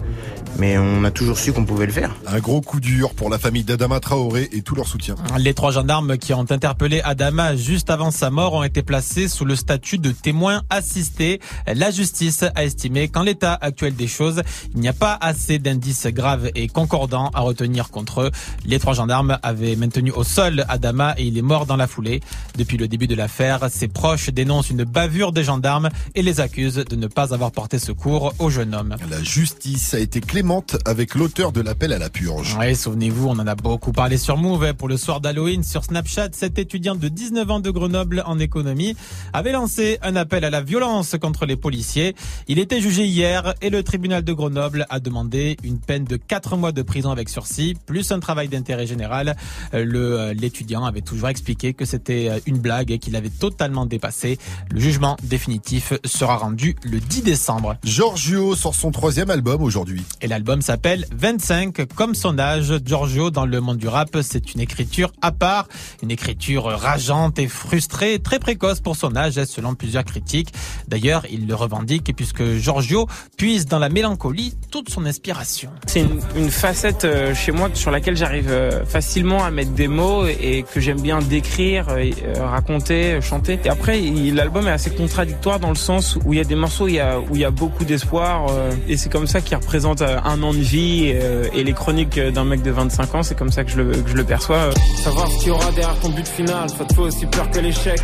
mais 0.59 0.79
on 0.79 1.05
a 1.05 1.11
toujours 1.11 1.39
su 1.39 1.53
qu'on 1.53 1.67
pouvait 1.67 1.85
le 1.85 1.93
faire. 1.93 2.17
Un 2.27 2.39
gros 2.39 2.63
coup 2.63 2.81
dur 2.81 3.13
pour 3.13 3.29
la 3.29 3.39
famille 3.39 3.65
d'Adama 3.65 4.01
Traoré 4.01 4.49
et 4.53 4.63
tout 4.63 4.75
leur 4.75 4.87
soutien. 4.87 5.15
Les 5.37 5.53
trois 5.53 5.73
gendarmes 5.73 6.17
qui 6.17 6.33
ont 6.33 6.51
interpellé 6.51 7.03
Adama 7.05 7.55
juste 7.55 7.91
avant 7.91 8.11
sa 8.11 8.31
mort 8.31 8.55
ont 8.55 8.63
été 8.63 8.83
placés 8.83 9.29
sous 9.29 9.45
le 9.45 9.55
statut 9.55 9.99
de 9.99 10.11
témoins 10.11 10.63
assistés. 10.71 11.41
La 11.67 11.91
justice 11.91 12.45
a 12.55 12.65
estimé 12.65 13.09
qu'en 13.09 13.25
l'état 13.25 13.59
actuel 13.61 13.95
des 13.95 14.09
choses, 14.09 14.43
il 14.75 14.81
n'y 14.81 14.89
a 14.89 14.95
pas 14.95 15.19
assez 15.21 15.59
d'indices 15.59 16.07
graves 16.07 16.49
et 16.55 16.69
concordants 16.69 17.31
à 17.35 17.41
retenir 17.41 17.91
contre 17.91 18.23
eux. 18.23 18.31
Les 18.65 18.79
trois 18.79 18.95
gendarmes 18.95 19.39
avaient 19.43 19.77
maintenu 19.77 20.13
au 20.13 20.25
sol 20.25 20.65
Adama 20.71 21.15
et 21.19 21.25
il 21.25 21.37
est 21.37 21.43
mort 21.43 21.67
dans 21.67 21.77
la 21.77 21.87
foulée. 21.87 22.21
Depuis 22.57 22.77
le 22.77 22.89
début 22.89 23.07
de 23.07 23.15
l'affaire, 23.15 23.69
ses 23.71 23.89
proches 23.89 24.31
dénoncent 24.31 24.71
une 24.71 24.85
bavure 24.85 25.33
des 25.33 25.45
gendarmes 25.45 25.89
et 26.15 26.23
les 26.23 26.41
accusent 26.41 26.85
de 26.89 26.97
ne 26.97 27.07
pas 27.07 27.35
avoir 27.35 27.53
porté 27.53 27.79
secours 27.79 28.35
au 28.39 28.51
jeune 28.51 28.75
homme. 28.75 28.97
La 29.11 29.23
justice 29.23 29.95
a 29.95 29.99
été 29.99 30.21
clémente 30.21 30.77
avec 30.85 31.15
l'auteur 31.15 31.53
de 31.53 31.61
l'appel 31.61 31.93
à 31.93 31.99
la 31.99 32.11
purge. 32.11 32.57
Oui, 32.59 32.75
souvenez-vous, 32.75 33.29
on 33.29 33.39
en 33.39 33.47
a 33.47 33.55
beaucoup 33.55 33.93
parlé 33.93 34.19
sur 34.19 34.37
Move 34.37 34.75
pour 34.75 34.89
le 34.89 34.97
soir 34.97 35.21
d'Halloween 35.21 35.63
sur 35.63 35.85
Snapchat. 35.85 36.31
Cet 36.33 36.59
étudiant 36.59 36.95
de 36.95 37.09
19 37.09 37.51
ans 37.51 37.61
de 37.61 37.71
Grenoble 37.71 38.23
en 38.27 38.39
économie 38.39 38.97
avait 39.33 39.53
lancé 39.53 39.99
un 40.03 40.17
appel 40.17 40.45
à 40.45 40.51
la 40.51 40.63
violence 40.63 41.17
contre 41.21 41.47
les 41.47 41.57
policiers. 41.57 42.15
Il 42.49 42.59
était 42.59 42.81
jugé 42.81 43.07
hier 43.07 43.55
et 43.63 43.71
le 43.71 43.83
tribunal 43.83 44.25
de 44.25 44.33
Grenoble 44.33 44.87
a 44.91 45.01
demandé 45.01 45.57
une 45.63 45.79
peine 45.79 46.05
de 46.05 46.17
4 46.17 46.57
mois 46.57 46.73
de 46.73 46.83
prison 46.83 47.11
avec 47.11 47.29
sursis, 47.29 47.77
plus 47.87 48.11
un 48.13 48.21
travail 48.21 48.49
d'intérêt 48.49 48.87
général. 48.87 49.37
Euh, 49.75 49.85
euh, 49.95 50.35
L'étudiant 50.35 50.85
avait 50.85 51.01
toujours 51.01 51.29
expliqué 51.29 51.75
que 51.75 51.85
c'était 51.85 52.18
euh, 52.27 52.41
une 52.47 52.59
blague 52.59 52.91
et 52.91 52.99
qu'il 52.99 53.17
avait 53.17 53.31
totalement 53.31 53.87
dépassé. 53.87 54.39
Le 54.71 54.81
jugement 54.81 55.17
définitif 55.23 55.93
sera 56.05 56.37
rendu 56.37 56.77
le 56.83 57.01
10 57.01 57.23
décembre. 57.23 57.77
Giorgio 57.85 58.57
sort 58.57 58.75
son 58.75 58.91
troisième 58.91 59.31
album 59.31 59.63
aujourd'hui. 59.63 60.03
Et 60.21 60.27
l'album 60.27 60.63
s'appelle 60.63 61.07
25, 61.13 61.87
comme 61.95 62.15
son 62.15 62.39
âge. 62.39 62.73
Giorgio, 62.85 63.31
dans 63.31 63.47
le 63.47 63.61
monde 63.61 63.79
du 63.79 63.89
rap, 63.89 64.17
c'est 64.23 64.55
une 64.55 64.61
écriture 64.61 65.13
à 65.23 65.33
part, 65.33 65.69
une 66.03 66.11
écriture 66.11 66.65
rageante 66.65 67.39
et 67.39 67.49
frustrée, 67.49 68.19
très 68.19 68.39
précoce 68.39 68.81
pour 68.81 68.97
son 68.97 69.17
âge, 69.17 69.43
selon 69.45 69.75
plusieurs 69.75 70.05
critiques. 70.05 70.53
D'ailleurs, 70.89 71.25
il 71.31 71.47
le 71.47 71.55
revendique 71.55 72.15
puisque 72.17 72.57
Giorgio 72.57 73.07
puise 73.37 73.67
dans 73.67 73.79
la 73.79 73.89
mélancolie 73.89 74.55
toute 74.71 74.91
son 74.91 75.07
inspiration. 75.07 75.71
C'est 75.87 76.01
une, 76.01 76.21
une 76.37 76.51
facette 76.51 77.05
euh, 77.05 77.35
chez 77.35 77.53
moi 77.53 77.71
sur 77.75 77.91
laquelle 77.91 78.17
j'arrive 78.17 78.51
euh, 78.51 78.85
facilement 78.85 79.45
à 79.45 79.51
mettre 79.51 79.73
des 79.73 79.89
mots 79.89 80.27
et 80.27 80.65
que 80.73 80.81
j'aime 80.81 81.01
bien 81.01 81.21
décrire, 81.21 81.97
euh, 82.25 82.47
raconter, 82.47 83.21
chanter. 83.21 83.59
Et 83.65 83.69
après, 83.69 84.01
l'album 84.33 84.67
est 84.67 84.73
assez 84.73 84.91
contradictoire 84.91 85.59
dans 85.61 85.69
le 85.69 85.75
sens 85.75 86.19
où 86.25 86.33
il 86.33 86.39
y 86.39 86.41
a 86.41 86.45
des 86.45 86.55
morceaux 86.55 86.85
où 86.85 86.89
il 86.89 87.41
y 87.41 87.45
a, 87.45 87.51
beaucoup 87.51 87.85
d'espoir 87.85 88.47
euh, 88.51 88.71
et 88.87 88.97
c'est 88.97 89.11
comme 89.11 89.27
ça 89.27 89.41
qu'il 89.41 89.57
représente 89.57 90.03
euh, 90.03 90.19
un 90.25 90.43
an 90.43 90.53
de 90.53 90.59
vie 90.59 91.07
et 91.09 91.65
les 91.65 91.73
chroniques 91.73 92.21
d'un 92.21 92.45
mec 92.45 92.63
de 92.63 92.71
25 92.71 93.15
ans, 93.15 93.23
c'est 93.23 93.37
comme 93.37 93.51
ça 93.51 93.65
que 93.65 93.71
je 93.71 93.81
le, 93.81 94.25
perçois. 94.25 94.71
Savoir 95.03 95.31
ce 95.31 95.39
qu'il 95.39 95.49
y 95.49 95.51
aura 95.51 95.71
derrière 95.73 95.99
ton 96.01 96.11
but 96.11 96.29
final, 96.29 96.69
ça 96.69 96.85
te 96.85 96.95
fait 96.95 97.01
aussi 97.01 97.27
peur 97.27 97.51
que 97.51 97.59
l'échec. 97.59 98.01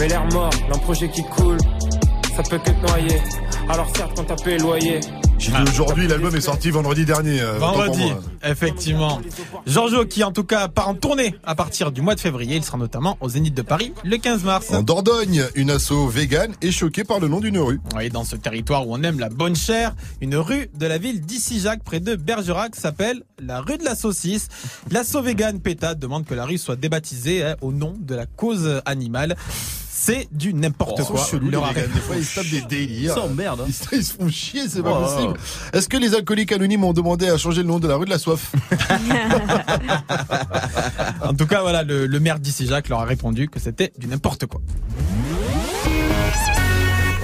Mais 0.00 0.08
l'air 0.08 0.24
mort, 0.32 0.50
d'un 0.72 0.78
projet 0.78 1.08
qui 1.08 1.22
coule, 1.24 1.58
ça 2.34 2.42
peut 2.42 2.58
que 2.58 2.70
te 2.70 2.90
noyer. 2.90 3.20
Alors 3.68 3.86
certes, 3.94 4.12
quand 4.16 4.24
t'as 4.24 4.36
payé 4.36 4.56
le 4.58 4.62
loyer. 4.62 5.00
J'ai 5.38 5.52
dit 5.52 5.70
aujourd'hui, 5.70 6.08
l'album 6.08 6.34
est 6.34 6.40
sorti 6.40 6.70
vendredi 6.70 7.04
dernier. 7.04 7.40
euh, 7.40 7.58
Vendredi, 7.58 8.10
effectivement. 8.42 9.20
Giorgio 9.66 10.04
qui 10.06 10.24
en 10.24 10.32
tout 10.32 10.44
cas 10.44 10.66
part 10.68 10.88
en 10.88 10.94
tournée 10.94 11.34
à 11.44 11.54
partir 11.54 11.92
du 11.92 12.00
mois 12.00 12.14
de 12.14 12.20
février. 12.20 12.56
Il 12.56 12.64
sera 12.64 12.78
notamment 12.78 13.16
au 13.20 13.28
Zénith 13.28 13.54
de 13.54 13.62
Paris 13.62 13.92
le 14.02 14.16
15 14.16 14.44
mars. 14.44 14.72
En 14.72 14.82
Dordogne, 14.82 15.44
une 15.54 15.70
asso 15.70 16.08
vegan 16.08 16.52
est 16.62 16.70
choquée 16.70 17.04
par 17.04 17.20
le 17.20 17.28
nom 17.28 17.40
d'une 17.40 17.58
rue. 17.58 17.80
Oui, 17.94 18.08
dans 18.08 18.24
ce 18.24 18.34
territoire 18.36 18.88
où 18.88 18.94
on 18.96 19.02
aime 19.02 19.18
la 19.20 19.28
bonne 19.28 19.56
chair, 19.56 19.94
une 20.20 20.36
rue 20.36 20.68
de 20.74 20.86
la 20.86 20.98
ville 20.98 21.20
d'Issy-Jacques 21.20 21.84
près 21.84 22.00
de 22.00 22.16
Bergerac 22.16 22.74
s'appelle 22.74 23.22
la 23.38 23.60
rue 23.60 23.78
de 23.78 23.84
la 23.84 23.94
saucisse. 23.94 24.48
L'asso 24.90 25.20
vegan 25.22 25.60
PETA 25.60 25.94
demande 25.94 26.24
que 26.24 26.34
la 26.34 26.44
rue 26.46 26.58
soit 26.58 26.76
débaptisée 26.76 27.44
hein, 27.44 27.56
au 27.60 27.72
nom 27.72 27.94
de 28.00 28.14
la 28.14 28.26
cause 28.26 28.80
animale. 28.86 29.36
C'est 29.98 30.28
du 30.30 30.52
n'importe 30.52 30.98
sont 31.02 31.14
quoi. 31.14 31.24
chelous, 31.24 31.48
Leur 31.50 31.66
les 31.68 31.74
gars. 31.74 31.80
arrêt- 31.80 31.88
Des 31.94 32.00
fois, 32.00 32.16
ils 32.16 32.24
se 32.24 32.34
tapent 32.34 32.50
des 32.50 32.60
délires. 32.60 33.16
Hein. 33.16 33.56
Ils, 33.66 33.98
ils 33.98 34.04
se 34.04 34.12
font 34.12 34.28
chier, 34.28 34.68
c'est 34.68 34.82
pas 34.82 34.92
Oh. 34.94 35.02
possible. 35.04 35.34
Est-ce 35.72 35.88
que 35.88 35.96
les 35.96 36.14
alcooliques 36.14 36.52
anonymes 36.52 36.84
ont 36.84 36.92
demandé 36.92 37.28
à 37.30 37.38
changer 37.38 37.62
le 37.62 37.68
nom 37.68 37.78
de 37.78 37.88
la 37.88 37.96
rue 37.96 38.04
de 38.04 38.10
la 38.10 38.18
soif 38.18 38.52
En 41.22 41.34
tout 41.34 41.46
cas, 41.46 41.62
voilà, 41.62 41.82
le, 41.82 42.06
le 42.06 42.20
maire 42.20 42.38
d'Issy-Jacques 42.38 42.88
leur 42.90 43.00
a 43.00 43.04
répondu 43.04 43.48
que 43.48 43.58
c'était 43.58 43.92
du 43.98 44.06
n'importe 44.06 44.46
quoi. 44.46 44.60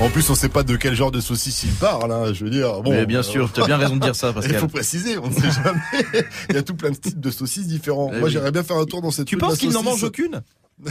En 0.01 0.09
plus, 0.09 0.29
on 0.31 0.35
sait 0.35 0.49
pas 0.49 0.65
de 0.65 0.75
quel 0.75 0.95
genre 0.97 1.13
de 1.13 1.21
saucisse 1.21 1.63
il 1.63 1.71
parle, 1.73 2.11
hein, 2.11 2.33
je 2.33 2.45
veux 2.45 2.51
dire. 2.51 2.83
Bon, 2.83 2.91
Mais 2.91 3.07
bien 3.07 3.23
sûr, 3.23 3.53
tu 3.53 3.63
as 3.63 3.67
bien 3.67 3.77
raison 3.77 3.95
de 3.97 4.01
dire 4.01 4.17
ça, 4.17 4.35
Il 4.45 4.55
faut 4.55 4.67
préciser, 4.67 5.17
on 5.19 5.29
ne 5.29 5.35
sait 5.35 5.51
jamais. 5.51 6.25
Il 6.49 6.57
y 6.57 6.59
a 6.59 6.63
tout 6.63 6.75
plein 6.75 6.91
de 6.91 6.97
types 6.97 7.21
de 7.21 7.31
saucisses 7.31 7.69
différents. 7.69 8.11
Eh 8.13 8.17
Moi, 8.19 8.27
oui. 8.27 8.33
j'aimerais 8.33 8.51
bien 8.51 8.65
faire 8.65 8.79
un 8.79 8.87
tour 8.87 9.03
dans 9.03 9.13
cette 9.13 9.27
Tu 9.29 9.37
penses 9.37 9.59
qu'il 9.59 9.71
n'en 9.71 9.83
mange 9.85 10.03
aucune? 10.03 10.41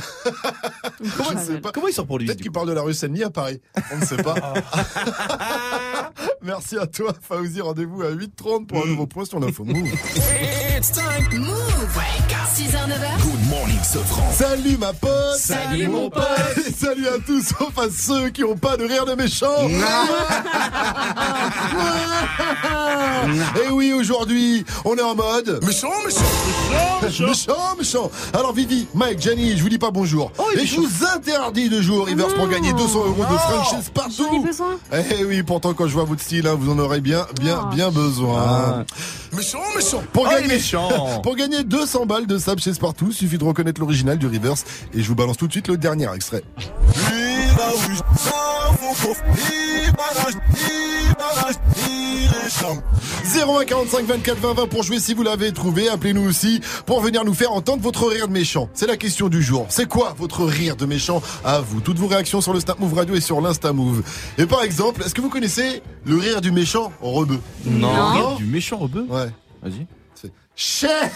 Comment, 1.17 1.31
je 1.31 1.37
sais 1.45 1.59
pas. 1.59 1.71
Comment 1.71 1.87
il 1.87 1.93
sort 1.93 2.05
pour 2.07 2.19
lui 2.19 2.25
Peut-être 2.27 2.41
qu'il 2.41 2.51
parle 2.51 2.67
de 2.67 2.73
la 2.73 2.81
rue 2.81 2.93
Senli 2.93 3.23
à 3.23 3.29
Paris. 3.29 3.59
On 3.91 3.97
ne 3.97 4.05
sait 4.05 4.21
pas. 4.21 4.35
Merci 6.41 6.77
à 6.77 6.87
toi, 6.87 7.13
Fauzi. 7.21 7.61
Rendez-vous 7.61 8.01
à 8.01 8.11
8h30 8.11 8.67
pour 8.67 8.83
un 8.83 8.87
nouveau 8.87 9.07
point 9.07 9.25
sur 9.25 9.39
l'info 9.39 9.63
Move. 9.63 9.87
It's 10.77 10.91
time. 10.91 11.39
Move. 11.39 11.81
6h, 12.51 12.85
9h. 12.85 13.21
Good 13.21 13.49
morning, 13.49 13.81
Sofran. 13.81 14.29
Salut 14.33 14.77
ma 14.77 14.91
pote 14.91 15.37
Salut, 15.37 15.87
mon 15.87 16.09
pote. 16.09 16.27
Et 16.67 16.71
Salut 16.77 17.07
à 17.07 17.17
tous, 17.25 17.41
sauf 17.41 17.77
à 17.77 17.89
ceux 17.89 18.29
qui 18.29 18.43
ont 18.43 18.57
pas 18.57 18.75
de 18.75 18.83
rire 18.83 19.05
de 19.05 19.15
méchant 19.15 19.69
Et 23.55 23.69
oui, 23.71 23.93
aujourd'hui, 23.93 24.65
on 24.83 24.97
est 24.97 25.01
en 25.01 25.15
mode... 25.15 25.63
Méchant, 25.63 25.89
méchant. 26.05 26.19
Méchant, 27.01 27.27
méchant, 27.27 27.75
méchant. 27.77 28.11
Alors 28.33 28.51
Vivi, 28.53 28.85
Mike, 28.93 29.21
Gianni, 29.21 29.55
je 29.57 29.63
vous 29.63 29.69
dis 29.69 29.79
pas 29.81 29.89
bonjour. 29.91 30.31
Et 30.59 30.65
je 30.65 30.75
vous 30.79 31.05
interdis 31.15 31.67
de 31.67 31.81
jouer 31.81 31.97
au 31.97 32.03
reverse 32.03 32.33
pour 32.35 32.47
gagner 32.47 32.71
200 32.71 32.99
euros 32.99 33.23
de 33.29 33.37
franchise 33.37 33.89
partout. 33.91 34.43
besoin. 34.43 34.77
Eh 34.93 35.25
oui, 35.25 35.41
pourtant 35.41 35.73
quand 35.73 35.87
je 35.87 35.93
vois 35.93 36.03
votre 36.03 36.21
style, 36.21 36.45
hein, 36.47 36.55
vous 36.57 36.71
en 36.71 36.77
aurez 36.77 37.01
bien, 37.01 37.25
bien, 37.41 37.65
bien 37.73 37.89
besoin. 37.89 38.85
Méchant, 39.35 39.57
méchant. 39.75 40.03
Pour 40.13 40.27
Oh, 40.27 40.29
gagner, 40.31 40.47
méchant. 40.47 41.19
pour 41.23 41.35
gagner 41.35 41.63
200 41.63 42.05
balles 42.05 42.27
de 42.27 42.37
sable 42.37 42.61
chez 42.61 42.73
Spartoo, 42.75 43.11
suffit 43.11 43.39
de 43.39 43.43
reconnaître 43.43 43.81
l'original 43.81 44.19
du 44.19 44.27
reverse. 44.27 44.63
Et 44.93 45.01
je 45.01 45.07
vous 45.07 45.15
balance 45.15 45.37
tout 45.37 45.47
de 45.47 45.51
suite 45.51 45.67
le 45.67 45.77
dernier 45.77 46.07
extrait. 46.13 46.43
01 53.33 53.65
45 53.65 54.05
24 54.05 54.37
20 54.39 54.53
20 54.53 54.67
pour 54.67 54.83
jouer 54.83 54.99
si 54.99 55.13
vous 55.13 55.23
l'avez 55.23 55.51
trouvé. 55.53 55.89
Appelez-nous 55.89 56.27
aussi 56.27 56.61
pour 56.85 57.01
venir 57.01 57.23
nous 57.23 57.33
faire 57.33 57.51
entendre 57.53 57.81
votre 57.81 58.07
rire 58.07 58.27
de 58.27 58.33
méchant. 58.33 58.69
C'est 58.73 58.87
la 58.87 58.97
question 58.97 59.29
du 59.29 59.41
jour. 59.41 59.65
C'est 59.69 59.87
quoi 59.87 60.13
votre 60.17 60.43
rire 60.43 60.75
de 60.75 60.85
méchant 60.85 61.21
À 61.43 61.61
vous? 61.61 61.81
Toutes 61.81 61.97
vos 61.97 62.07
réactions 62.07 62.41
sur 62.41 62.53
le 62.53 62.59
Snap 62.59 62.79
Move 62.79 62.93
Radio 62.93 63.15
et 63.15 63.21
sur 63.21 63.41
l'Insta 63.41 63.73
Move. 63.73 64.03
Et 64.37 64.45
par 64.45 64.63
exemple, 64.63 65.03
est-ce 65.03 65.13
que 65.13 65.21
vous 65.21 65.29
connaissez 65.29 65.81
le 66.05 66.17
rire 66.17 66.41
du 66.41 66.51
méchant 66.51 66.91
rebeu? 67.01 67.39
Non. 67.65 68.35
Du 68.35 68.45
méchant 68.45 68.77
rebeu? 68.77 69.05
Ouais. 69.09 69.29
Vas-y. 69.63 69.85
Cher 70.55 70.91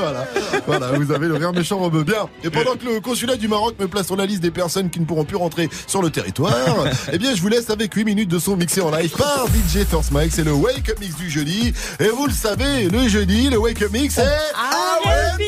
Voilà. 0.00 0.26
voilà, 0.66 0.92
vous 0.92 1.12
avez 1.12 1.28
le 1.28 1.34
rire 1.34 1.52
méchant 1.52 1.78
rebeu. 1.78 2.04
Bien. 2.04 2.28
Et 2.42 2.50
pendant 2.50 2.74
que 2.74 2.84
le 2.86 3.00
consulat 3.00 3.36
du 3.36 3.48
Maroc 3.48 3.74
me 3.78 3.86
place 3.88 4.06
sur 4.06 4.16
la 4.16 4.26
liste 4.26 4.42
des 4.42 4.50
personnes 4.50 4.90
qui 4.90 5.00
ne 5.00 5.04
pourront 5.04 5.24
plus 5.24 5.36
rentrer 5.36 5.68
sur 5.86 6.02
le 6.02 6.10
territoire, 6.10 6.84
eh 7.12 7.18
bien, 7.18 7.34
je 7.34 7.40
vous 7.42 7.48
laisse 7.48 7.70
avec 7.70 7.94
8 7.94 8.04
minutes 8.04 8.28
de 8.28 8.38
son 8.38 8.56
mixé 8.56 8.80
en 8.80 8.90
live 8.90 9.10
par 9.16 9.46
DJ 9.48 9.84
First 9.84 10.12
Mike. 10.12 10.32
C'est 10.32 10.44
le 10.44 10.52
Wake 10.52 10.88
Up 10.90 10.98
Mix 11.00 11.16
du 11.16 11.30
jeudi. 11.30 11.72
Et 11.98 12.08
vous 12.08 12.26
le 12.26 12.32
savez, 12.32 12.88
le 12.88 13.08
jeudi, 13.08 13.50
le 13.50 13.58
Wake 13.58 13.82
Up 13.82 13.92
Mix, 13.92 14.14
c'est 14.14 14.22
R&B. 14.22 15.42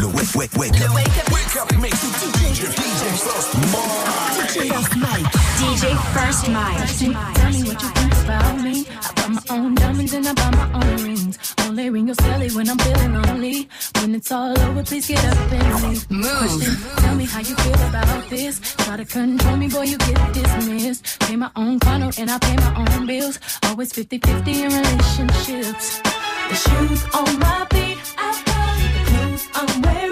Le 0.00 0.06
wake, 0.06 0.34
wake, 0.34 0.56
wake. 0.56 0.78
Le 0.78 0.94
wake 0.94 1.06
up. 1.06 1.37
Wake 1.48 1.56
up 1.62 1.80
mix 1.80 2.02
with 2.04 2.12
DJ, 2.12 2.66
DJ 2.76 3.04
First 3.24 3.54
Mike. 3.72 4.48
DJ 4.52 4.68
First 4.76 4.96
Mike. 4.98 5.24
DJ 5.56 5.96
First 6.12 6.50
Mike. 6.50 7.34
Tell 7.36 7.50
me 7.50 7.62
what 7.62 7.82
you 7.82 7.88
think 7.88 8.12
about 8.22 8.60
me. 8.60 8.86
I 8.90 9.12
buy 9.16 9.28
my 9.28 9.42
own 9.48 9.74
diamonds 9.74 10.12
and 10.12 10.28
I 10.28 10.34
buy 10.34 10.50
my 10.50 10.72
own 10.74 11.04
rings. 11.04 11.38
Only 11.60 11.88
ring 11.88 12.08
your 12.08 12.16
celly 12.16 12.54
when 12.54 12.68
I'm 12.68 12.76
feeling 12.76 13.14
lonely. 13.14 13.66
When 13.94 14.14
it's 14.14 14.30
all 14.30 14.60
over, 14.60 14.82
please 14.84 15.08
get 15.08 15.24
up 15.24 15.52
and 15.52 15.84
leave. 15.84 16.06
Question, 16.36 16.76
tell 16.98 17.14
me 17.14 17.24
how 17.24 17.40
you 17.40 17.56
feel 17.56 17.88
about 17.88 18.28
this. 18.28 18.60
Try 18.84 18.98
to 18.98 19.06
control 19.06 19.56
me, 19.56 19.68
boy, 19.68 19.84
you 19.84 19.96
get 19.96 20.34
dismissed. 20.34 21.18
Pay 21.20 21.36
my 21.36 21.50
own 21.56 21.80
condo 21.80 22.10
and 22.18 22.30
I 22.30 22.38
pay 22.40 22.56
my 22.56 22.74
own 22.84 23.06
bills. 23.06 23.38
Always 23.62 23.90
50-50 23.94 24.48
in 24.48 24.68
relationships. 24.68 26.02
The 26.50 26.56
shoes 26.56 27.04
on 27.14 27.38
my 27.38 27.66
feet, 27.70 27.96
I 28.18 28.42
buy 28.44 28.74
the 28.92 29.10
clothes 29.10 29.48
I'm 29.54 29.80
wearing. 29.80 30.07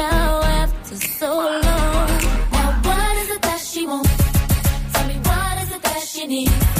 now 0.00 0.42
after 0.62 0.96
so 0.96 1.30
long. 1.36 2.10
Now 2.56 2.70
what 2.86 3.14
is 3.22 3.30
it 3.36 3.42
that 3.42 3.60
she 3.60 3.86
wants? 3.86 4.16
Tell 4.92 5.06
me 5.10 5.16
what 5.28 5.54
is 5.62 5.70
it 5.76 5.82
that 5.82 6.02
she 6.12 6.26
needs? 6.26 6.79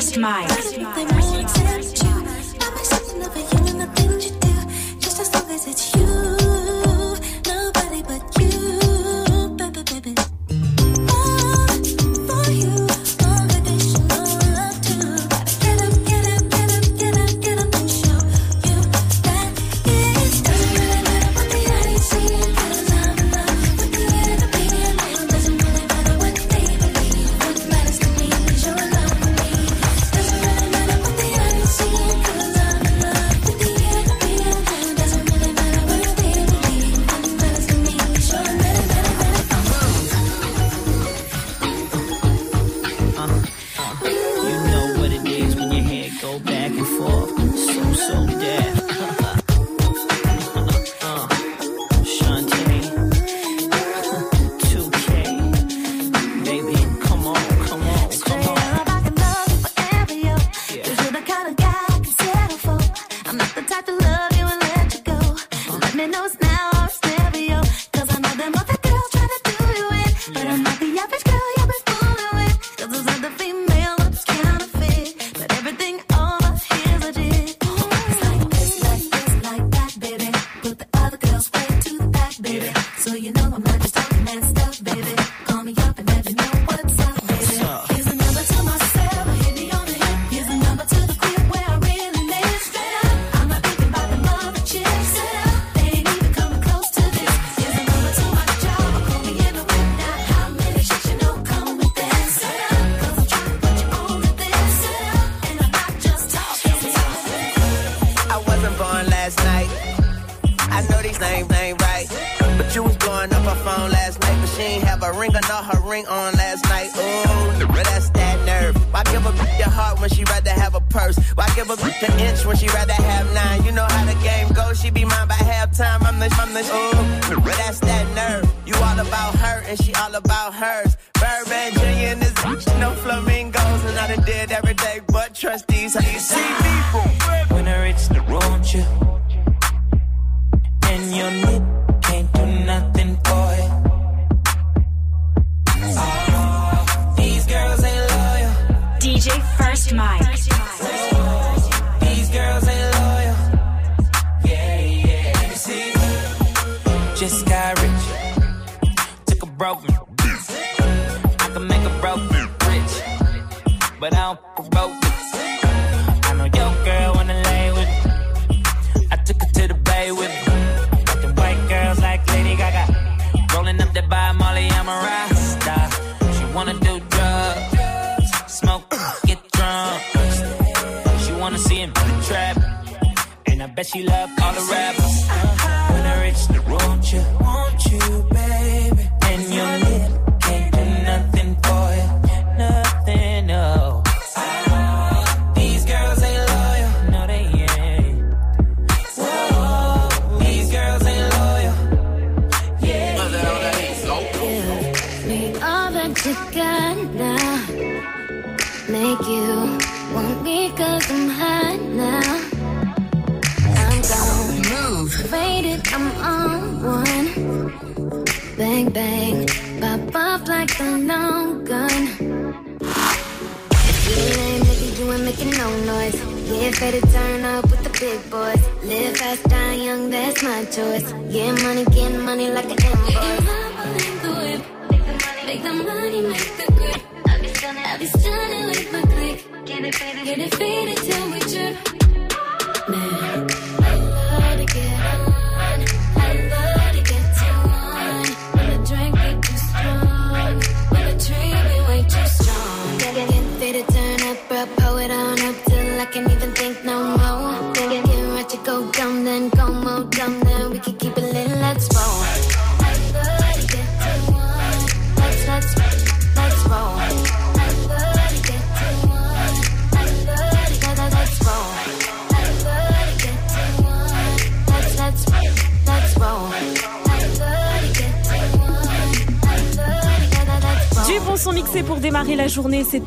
First 0.00 0.16
mic. 0.16 0.48
it's 5.70 5.94
you. 5.94 5.99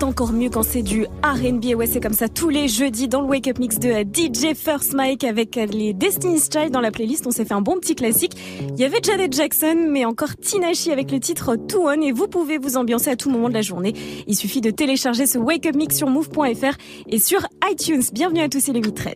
Encore 0.03 0.33
mieux 0.33 0.49
quand 0.49 0.63
c'est 0.63 0.81
du 0.81 1.05
R&B. 1.23 1.75
Ouais, 1.75 1.87
c'est 1.87 1.99
comme 1.99 2.13
ça 2.13 2.27
tous 2.27 2.49
les 2.49 2.67
jeudis 2.67 3.07
dans 3.07 3.21
le 3.21 3.27
Wake 3.27 3.47
Up 3.47 3.59
Mix 3.59 3.79
de 3.79 3.89
DJ 3.89 4.53
First 4.55 4.93
Mike 4.93 5.23
avec 5.23 5.57
euh, 5.57 5.65
les 5.65 5.93
Destiny's 5.93 6.49
Child 6.51 6.71
dans 6.71 6.81
la 6.81 6.91
playlist. 6.91 7.25
On 7.25 7.31
s'est 7.31 7.45
fait 7.45 7.53
un 7.53 7.61
bon 7.61 7.79
petit 7.79 7.95
classique. 7.95 8.33
Il 8.61 8.79
y 8.79 8.83
avait 8.83 8.99
Janet 9.01 9.33
Jackson, 9.33 9.87
mais 9.89 10.05
encore 10.05 10.35
Tinashi 10.35 10.91
avec 10.91 11.11
le 11.11 11.19
titre 11.19 11.55
Two 11.55 11.87
On. 11.87 12.01
Et 12.01 12.11
vous 12.11 12.27
pouvez 12.27 12.57
vous 12.57 12.77
ambiancer 12.77 13.09
à 13.09 13.15
tout 13.15 13.29
moment 13.29 13.49
de 13.49 13.53
la 13.53 13.61
journée. 13.61 13.93
Il 14.27 14.35
suffit 14.35 14.61
de 14.61 14.71
télécharger 14.71 15.25
ce 15.25 15.37
Wake 15.37 15.65
Up 15.65 15.75
Mix 15.75 15.95
sur 15.95 16.09
move.fr 16.09 16.77
et 17.07 17.19
sur 17.19 17.47
iTunes. 17.69 18.03
Bienvenue 18.11 18.41
à 18.41 18.49
tous, 18.49 18.59
c'est 18.59 18.73
le 18.73 18.81
8-13. 18.81 19.13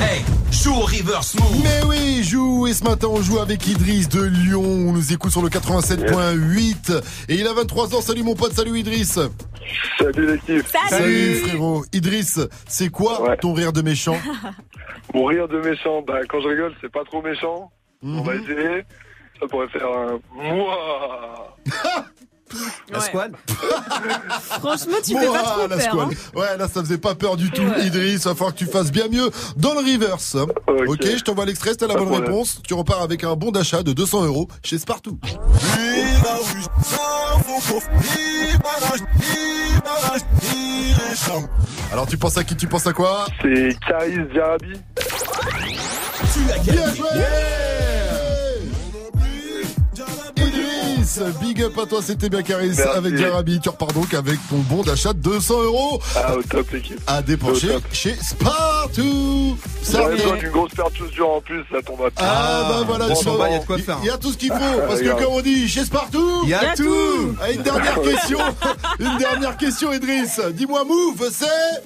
Hey, 0.00 0.24
joue 0.50 0.74
au 0.74 0.80
reverse 0.80 1.34
move. 1.36 1.62
Mais 1.62 1.80
oui, 1.88 2.22
joue 2.22 2.66
et 2.66 2.74
ce 2.74 2.84
matin 2.84 3.08
on 3.10 3.22
joue 3.22 3.38
avec 3.38 3.66
Idriss 3.66 4.08
de 4.08 4.22
Lyon. 4.22 4.62
On 4.62 4.92
nous 4.92 5.12
écoute 5.12 5.30
sur 5.30 5.42
le 5.42 5.48
87.8 5.48 7.02
et 7.28 7.34
il 7.36 7.46
a 7.46 7.52
23 7.54 7.94
ans. 7.94 8.00
Salut 8.00 8.22
mon 8.22 8.34
pote, 8.34 8.52
salut 8.52 8.78
Idriss. 8.78 9.18
Salut 9.98 10.26
l'équipe. 10.26 10.66
Salut 10.88 11.34
frérot. 11.36 11.84
Idriss, 11.92 12.40
c'est 12.68 12.88
quoi 12.90 13.36
ton 13.40 13.52
rire 13.54 13.72
de 13.72 13.82
méchant 13.82 14.16
Mon 15.14 15.24
rire 15.24 15.48
de 15.48 15.58
méchant, 15.58 16.02
bah 16.06 16.20
quand 16.28 16.40
je 16.40 16.48
rigole, 16.48 16.72
c'est 16.80 16.90
pas 16.92 17.04
trop 17.04 17.22
méchant. 17.22 17.70
On 18.02 18.22
va 18.22 18.34
Mhm. 18.34 18.42
essayer. 18.42 18.82
Ça 19.40 19.46
pourrait 19.48 19.68
faire 19.68 19.86
un 19.86 20.18
Mouah 20.34 21.56
La 22.90 23.00
squale 23.00 23.32
Franchement, 24.60 24.96
tu 25.04 25.16
fais 25.18 25.26
pas 25.26 25.42
trop 25.42 25.66
la 25.68 25.76
peur. 25.76 25.80
squale. 25.80 26.08
hein. 26.12 26.38
Ouais, 26.38 26.56
là 26.58 26.66
ça 26.68 26.80
faisait 26.80 26.98
pas 26.98 27.14
peur 27.14 27.36
du 27.36 27.50
tout. 27.50 27.62
Idriss, 27.80 28.24
va 28.26 28.34
falloir 28.34 28.52
que 28.54 28.58
tu 28.58 28.66
fasses 28.66 28.90
bien 28.90 29.08
mieux 29.08 29.30
dans 29.56 29.74
le 29.74 29.78
reverse. 29.80 30.36
Ok, 30.86 31.04
je 31.04 31.22
t'envoie 31.22 31.44
l'extrait, 31.46 31.74
t'as 31.74 31.86
la 31.86 31.94
bonne 31.94 32.06
problème. 32.08 32.30
réponse. 32.30 32.60
Tu 32.66 32.74
repars 32.74 33.02
avec 33.02 33.24
un 33.24 33.34
bon 33.36 33.50
d'achat 33.50 33.82
de 33.82 33.92
200 33.92 34.24
euros 34.24 34.48
chez 34.62 34.78
Spartoo. 34.78 35.18
Alors 41.92 42.06
tu 42.06 42.16
penses 42.16 42.36
à 42.36 42.44
qui? 42.44 42.56
Tu 42.56 42.66
penses 42.66 42.86
à 42.86 42.92
quoi? 42.92 43.26
C'est. 43.42 43.76
Bien 46.62 46.94
joué 46.94 47.08
Big 51.40 51.60
up 51.62 51.76
à 51.82 51.86
toi, 51.86 52.00
c'était 52.02 52.28
bien 52.28 52.42
Caris 52.42 52.68
Merci. 52.76 52.82
avec 52.96 53.16
Jarabi. 53.16 53.58
Tu 53.60 53.68
repars 53.68 53.92
donc 53.92 54.14
avec 54.14 54.38
ton 54.48 54.58
bon 54.58 54.82
d'achat 54.82 55.12
de 55.12 55.18
200 55.18 55.62
euros 55.64 56.00
Ah, 56.14 56.36
au 56.36 56.42
top 56.42 56.70
l'équipe. 56.72 57.00
à 57.06 57.20
dépenser 57.20 57.70
Au 57.74 57.80
chez 57.92 58.14
Spartoo. 58.14 59.56
Ça 59.82 60.04
besoin 60.08 60.34
y 60.34 60.38
est. 60.38 60.40
d'une 60.40 60.50
grosse 60.50 60.70
paire 60.72 60.90
de 60.90 60.96
chaussures 60.96 61.30
en 61.30 61.40
plus, 61.40 61.64
ça 61.72 61.82
tombe 61.82 62.00
à. 62.02 62.08
Ah, 62.16 62.66
bah 62.68 62.84
voilà, 62.86 63.08
Bon, 63.08 63.14
tu 63.14 63.28
vois, 63.28 63.48
il 63.48 63.52
y 63.54 63.56
a 63.56 63.58
de 63.58 63.64
quoi 63.66 63.78
faire. 63.78 63.98
Il 64.02 64.06
y 64.06 64.10
a 64.10 64.18
tout 64.18 64.30
ce 64.30 64.36
qu'il 64.36 64.52
faut, 64.52 64.80
parce 64.86 65.00
que 65.00 65.08
comme 65.08 65.32
on 65.32 65.40
dit, 65.40 65.68
chez 65.68 65.84
Spartoo, 65.84 66.42
Il 66.44 66.50
y 66.50 66.54
a 66.54 66.74
tout. 66.76 67.34
Ah, 67.42 67.50
Une 67.50 67.62
dernière 67.62 68.00
question, 68.02 68.38
une 69.00 69.18
dernière 69.18 69.56
question, 69.56 69.92
Idriss. 69.92 70.40
Dis-moi, 70.54 70.84
Move, 70.84 71.28
c'est 71.32 71.82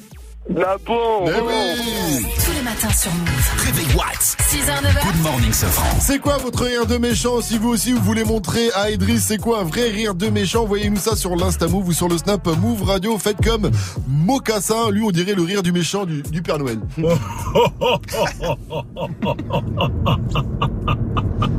La 0.49 0.77
bombe. 0.77 1.25
Mais 1.25 1.41
oui. 1.41 2.27
Tous 2.45 2.53
les 2.53 2.61
matins 2.63 2.91
sur 2.91 3.11
Move. 3.15 3.65
Réveil 3.65 3.87
Watts. 3.97 4.37
6h, 4.41 4.83
9h. 4.83 5.07
Good 5.07 5.23
morning, 5.23 5.53
Safran. 5.53 5.99
C'est 6.01 6.19
quoi 6.19 6.37
votre 6.37 6.65
rire 6.65 6.85
de 6.87 6.99
méchant? 6.99 7.41
Si 7.41 7.57
vous 7.57 7.71
aussi 7.71 7.93
vous 7.93 8.03
voulez 8.03 8.25
montrer 8.25 8.71
à 8.75 8.91
Idriss 8.91 9.25
c'est 9.25 9.39
quoi 9.39 9.61
un 9.61 9.65
vrai 9.65 9.89
rire 9.89 10.15
de 10.15 10.29
méchant, 10.29 10.65
envoyez-nous 10.65 10.99
ça 10.99 11.17
sur 11.17 11.35
l'Insta 11.35 11.67
Move 11.67 11.89
ou 11.89 11.93
sur 11.95 12.09
le 12.09 12.19
Snap 12.19 12.47
Move 12.47 12.83
Radio. 12.83 13.17
Faites 13.17 13.43
comme 13.43 13.71
Mocassin, 14.07 14.91
lui 14.91 15.03
on 15.03 15.11
dirait 15.11 15.35
le 15.35 15.43
rire 15.43 15.63
du 15.63 15.73
méchant 15.73 16.05
du, 16.05 16.23
du 16.23 16.43
Père 16.43 16.59
Noël. 16.59 16.79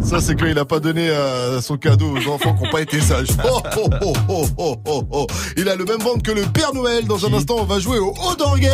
Ça 0.00 0.20
c'est 0.20 0.34
quand 0.34 0.46
il 0.46 0.58
a 0.58 0.64
pas 0.64 0.80
donné 0.80 1.08
euh, 1.08 1.60
son 1.60 1.76
cadeau 1.76 2.16
aux 2.16 2.28
enfants 2.30 2.54
qui 2.54 2.64
n'ont 2.64 2.70
pas 2.70 2.82
été 2.82 3.00
sages. 3.00 3.28
Oh, 3.44 3.60
oh, 3.76 3.88
oh, 4.00 4.12
oh, 4.28 4.46
oh, 4.58 4.76
oh, 4.86 5.04
oh. 5.10 5.26
Il 5.56 5.68
a 5.68 5.76
le 5.76 5.84
même 5.84 6.00
ventre 6.00 6.22
que 6.22 6.32
le 6.32 6.42
Père 6.42 6.72
Noël. 6.74 7.04
Dans 7.06 7.24
un 7.26 7.32
instant 7.32 7.56
on 7.58 7.64
va 7.64 7.78
jouer 7.78 7.98
au 7.98 8.14
Odor 8.30 8.58
Game. 8.58 8.72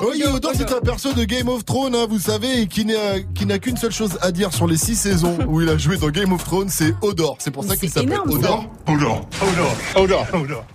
Oui, 0.00 0.22
Odor, 0.24 0.52
c'est 0.54 0.72
un 0.72 0.80
perso 0.80 1.12
de 1.12 1.24
Game 1.24 1.48
of 1.48 1.64
Thrones, 1.64 1.94
hein, 1.94 2.06
vous 2.08 2.20
savez, 2.20 2.62
et 2.62 2.66
qui 2.68 2.84
n'a 2.84 3.20
qui 3.34 3.46
n'a 3.46 3.58
qu'une 3.58 3.76
seule 3.76 3.90
chose 3.90 4.16
à 4.20 4.30
dire 4.30 4.52
sur 4.52 4.68
les 4.68 4.76
six 4.76 4.94
saisons 4.94 5.36
où 5.48 5.60
il 5.60 5.68
a 5.68 5.76
joué 5.76 5.96
dans 5.96 6.10
Game 6.10 6.32
of 6.32 6.44
Thrones, 6.44 6.68
c'est 6.68 6.94
Odor. 7.02 7.36
C'est 7.40 7.50
pour 7.50 7.64
ça 7.64 7.76
qu'il 7.76 7.90
s'appelle 7.90 8.12
ça. 8.12 8.22
Odor. 8.22 8.64
Odor. 8.86 9.26
Odor. 9.96 10.26
Odor. 10.34 10.66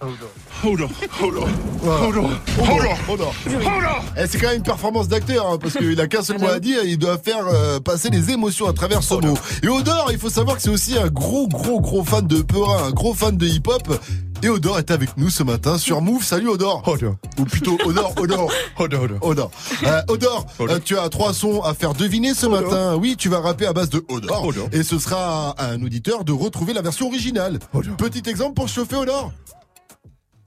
Odor. 0.65 0.90
Odor. 1.22 1.49
Odor. 1.84 2.30
Odor. 2.57 2.98
Odor. 3.10 3.34
Odor. 3.48 4.06
Eh, 4.18 4.27
c'est 4.27 4.38
quand 4.40 4.48
même 4.48 4.57
une 4.57 4.64
performance 4.64 5.10
d'acteur, 5.10 5.45
hein, 5.48 5.57
parce 5.60 5.73
qu'il 5.73 5.99
a 5.99 6.07
qu'un 6.07 6.23
seul 6.23 6.40
mot 6.40 6.48
à 6.48 6.60
dire, 6.60 6.84
et 6.84 6.90
il 6.90 6.98
doit 6.98 7.18
faire 7.18 7.45
euh, 7.48 7.80
passer 7.81 8.10
les 8.10 8.31
émotions 8.31 8.68
à 8.68 8.73
travers 8.73 9.03
ce 9.03 9.15
mot. 9.15 9.38
Et 9.61 9.68
Odor, 9.68 10.10
il 10.11 10.18
faut 10.18 10.30
savoir 10.30 10.56
que 10.56 10.61
c'est 10.61 10.69
aussi 10.69 10.98
un 10.98 11.07
gros, 11.07 11.48
gros, 11.48 11.81
gros 11.81 12.03
fan 12.03 12.26
de 12.26 12.41
Peura, 12.41 12.85
un 12.85 12.91
gros 12.91 13.14
fan 13.14 13.35
de 13.35 13.45
hip-hop. 13.45 13.94
Et 14.41 14.49
Odor 14.49 14.80
est 14.80 14.91
avec 14.91 15.18
nous 15.18 15.30
ce 15.30 15.44
matin 15.44 15.77
sur 15.77 16.02
Move. 16.02 16.23
Salut 16.23 16.49
Odor. 16.49 16.81
Odor. 16.85 17.15
Ou 17.40 17.45
plutôt 17.45 17.77
Odor, 17.85 18.14
Odor. 18.18 18.52
Odor, 18.77 19.03
Odor. 19.03 19.18
Odor. 19.22 19.52
Euh, 19.85 20.02
Odor, 20.10 20.45
euh, 20.61 20.80
tu 20.84 20.98
as 20.98 21.10
trois 21.10 21.34
sons 21.34 21.61
à 21.61 21.73
faire 21.73 21.94
deviner 21.94 22.34
ce 22.34 22.45
matin. 22.45 22.95
Oui, 22.95 23.15
tu 23.18 23.30
vas 23.30 23.40
rapper 23.40 23.65
à 23.65 23.73
base 23.73 23.90
de 23.90 24.03
Odor. 24.10 24.49
Et 24.72 24.84
ce 24.84 24.98
sera 24.99 25.52
à 25.52 25.72
un 25.72 25.81
auditeur 25.81 26.23
de 26.23 26.31
retrouver 26.31 26.73
la 26.73 26.81
version 26.81 27.07
originale. 27.07 27.60
Petit 27.98 28.30
exemple 28.30 28.53
pour 28.53 28.68
chauffer 28.69 28.95
Odor. 28.95 29.31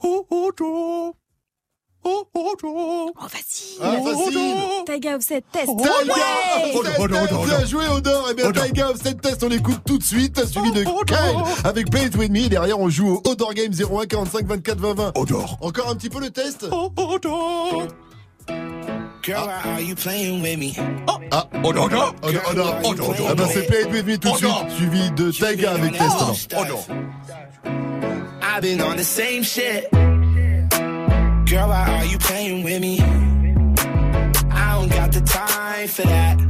Oh, 0.09 0.25
Odor. 0.31 1.15
Oh, 2.05 2.25
Odor. 2.33 3.11
Oh, 3.17 3.27
vas-y. 3.29 3.77
Ah, 3.83 3.97
facile. 4.05 4.85
Taiga 4.87 5.17
Offset 5.17 5.43
Test. 5.51 5.67
Taiga 5.67 5.91
Ouais. 6.05 6.75
Offset 6.77 7.09
Test, 7.09 7.47
Bien 7.47 7.67
joué 7.67 7.89
Odor. 7.89 8.29
Eh 8.31 8.35
bien 8.35 8.53
Taiga 8.53 8.91
Offset 8.91 9.15
Test 9.15 9.43
on 9.43 9.49
l'écoute 9.49 9.81
tout 9.85 9.99
de 9.99 10.05
suite. 10.05 10.45
Suivi 10.47 10.71
de 10.71 10.85
Kyle 10.85 11.65
avec 11.65 11.91
Play 11.91 12.05
It 12.07 12.15
With 12.17 12.31
Me. 12.31 12.49
Derrière 12.49 12.79
on 12.79 12.89
joue 12.89 13.15
au 13.17 13.23
Odor 13.29 13.53
Game 13.55 13.73
01 13.73 14.07
45 14.07 14.47
24 14.47 14.79
20 14.79 14.95
20 14.95 15.13
Odor. 15.17 15.59
Encore 15.61 15.89
un 15.89 15.97
petit 15.97 16.09
peu 16.09 16.21
le 16.21 16.31
test. 16.31 16.69
Odor 16.71 17.89
Girl, 19.25 19.49
why 19.49 19.73
are 19.73 19.81
you 19.81 19.97
playing 19.97 20.41
with 20.41 20.57
me? 20.57 20.73
Ah. 21.33 21.49
Odor 21.65 21.87
Odor. 21.87 22.15
Odor 22.23 22.43
Odor. 22.85 23.09
Odor 23.11 23.27
Ah 23.31 23.35
bah 23.35 23.49
c'est 23.53 23.67
Play 23.67 23.83
It 23.83 23.93
With 23.93 24.07
Me 24.07 24.17
tout 24.19 24.31
de 24.31 24.37
suite 24.37 24.71
Suivi 24.77 25.11
de 25.11 25.33
Taiga 25.33 25.73
avec 25.73 25.99
Test 25.99 26.55
alors 26.55 26.87
I've 28.57 28.63
been 28.63 28.81
on 28.81 28.97
the 28.97 29.05
same 29.05 29.43
shit. 29.43 29.91
Girl, 29.91 31.69
why 31.69 31.85
are 31.91 32.07
you 32.07 32.17
playing 32.17 32.63
with 32.65 32.81
me? 32.81 32.99
I 33.01 34.79
don't 34.79 34.89
got 34.89 35.13
the 35.13 35.21
time 35.21 35.89
for 35.89 36.01
that. 36.01 36.41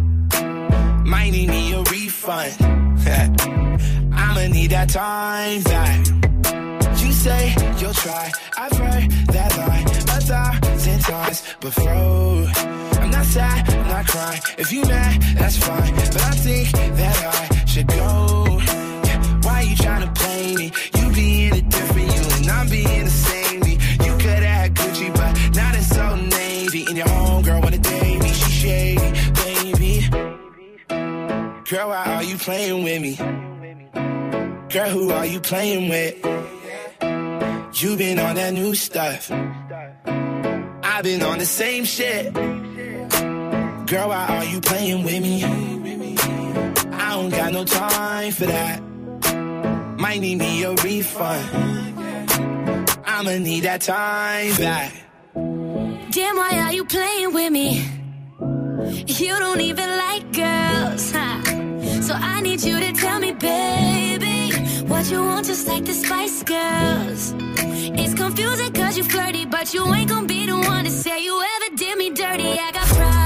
Might 1.05 1.31
need 1.31 1.49
me 1.49 1.73
a 1.73 1.83
refund. 1.83 2.55
I'ma 4.15 4.47
need 4.47 4.70
that 4.70 4.89
time 4.89 5.62
back. 5.65 6.07
You 7.03 7.11
say 7.12 7.53
you'll 7.78 7.93
try. 7.93 8.31
I've 8.57 8.78
heard 8.78 9.11
that 9.35 9.57
line 9.59 9.87
a 9.89 10.20
thousand 10.20 11.01
times 11.01 11.43
before. 11.59 12.47
I'm 13.03 13.11
not 13.11 13.27
sad, 13.27 13.69
I'm 13.69 13.89
not 13.89 14.07
crying. 14.07 14.43
If 14.59 14.73
you 14.73 14.83
mad, 14.83 15.20
that's 15.37 15.57
fine. 15.57 15.93
But 15.97 16.23
I 16.23 16.31
think 16.31 16.70
that 16.70 17.51
I 17.51 17.65
should 17.66 17.89
go. 17.89 18.61
Why 19.43 19.62
you 19.62 19.74
tryna 19.74 20.15
play 20.15 20.55
me? 20.55 20.73
Being 22.77 23.05
the 23.05 23.16
same 23.28 23.61
me. 23.61 23.73
You 24.07 24.12
could 24.23 24.43
have 24.51 24.70
Gucci, 24.74 25.09
but 25.19 25.32
now 25.55 25.70
it's 25.74 25.89
so 25.98 26.07
navy. 26.39 26.82
And 26.89 26.97
your 26.97 27.07
homegirl 27.07 27.62
wanna 27.62 27.78
date 27.78 28.20
me, 28.24 28.31
she 28.40 28.51
shady, 28.62 29.09
baby. 29.43 29.93
Girl, 31.70 31.89
why 31.89 32.05
are 32.15 32.24
you 32.31 32.36
playing 32.36 32.82
with 32.86 33.01
me? 33.07 33.15
Girl, 34.74 34.90
who 34.97 35.11
are 35.11 35.27
you 35.27 35.40
playing 35.40 35.89
with? 35.89 36.15
You 37.81 37.97
been 37.97 38.19
on 38.19 38.35
that 38.36 38.53
new 38.53 38.74
stuff. 38.74 39.31
I've 40.90 41.03
been 41.03 41.23
on 41.23 41.39
the 41.39 41.47
same 41.47 41.85
shit. 41.85 42.32
Girl, 43.90 44.09
why 44.12 44.24
are 44.36 44.44
you 44.44 44.61
playing 44.61 45.05
with 45.05 45.23
me? 45.23 45.44
I 47.05 47.09
don't 47.16 47.31
got 47.31 47.53
no 47.53 47.65
time 47.65 48.32
for 48.32 48.47
that. 48.47 48.81
Might 49.98 50.20
need 50.20 50.39
me 50.39 50.62
a 50.65 50.73
refund. 50.74 51.95
I'ma 53.18 53.38
need 53.38 53.64
that 53.64 53.80
time 53.80 54.55
back. 54.56 54.93
Damn, 56.10 56.36
why 56.36 56.51
are 56.64 56.72
you 56.74 56.84
playing 56.84 57.32
with 57.32 57.51
me? 57.51 57.82
You 59.06 59.38
don't 59.38 59.62
even 59.62 59.88
like 59.88 60.30
girls, 60.34 61.12
huh? 61.12 61.43
So 62.02 62.12
I 62.12 62.43
need 62.43 62.62
you 62.62 62.78
to 62.78 62.93
tell 62.93 63.18
me, 63.18 63.32
baby, 63.32 64.52
what 64.82 65.10
you 65.10 65.22
want, 65.22 65.47
just 65.47 65.66
like 65.66 65.86
the 65.86 65.94
Spice 65.94 66.43
Girls. 66.43 67.34
It's 67.98 68.12
confusing 68.12 68.74
cause 68.74 68.98
you 68.98 69.05
flirty, 69.05 69.47
but 69.47 69.72
you 69.72 69.82
ain't 69.94 70.10
gonna 70.10 70.26
be 70.26 70.44
the 70.44 70.59
one 70.59 70.84
to 70.84 70.90
say 70.90 71.24
you 71.24 71.40
ever 71.40 71.74
did 71.74 71.97
me 71.97 72.10
dirty. 72.10 72.51
I 72.51 72.70
got 72.70 72.86
pride 72.86 73.26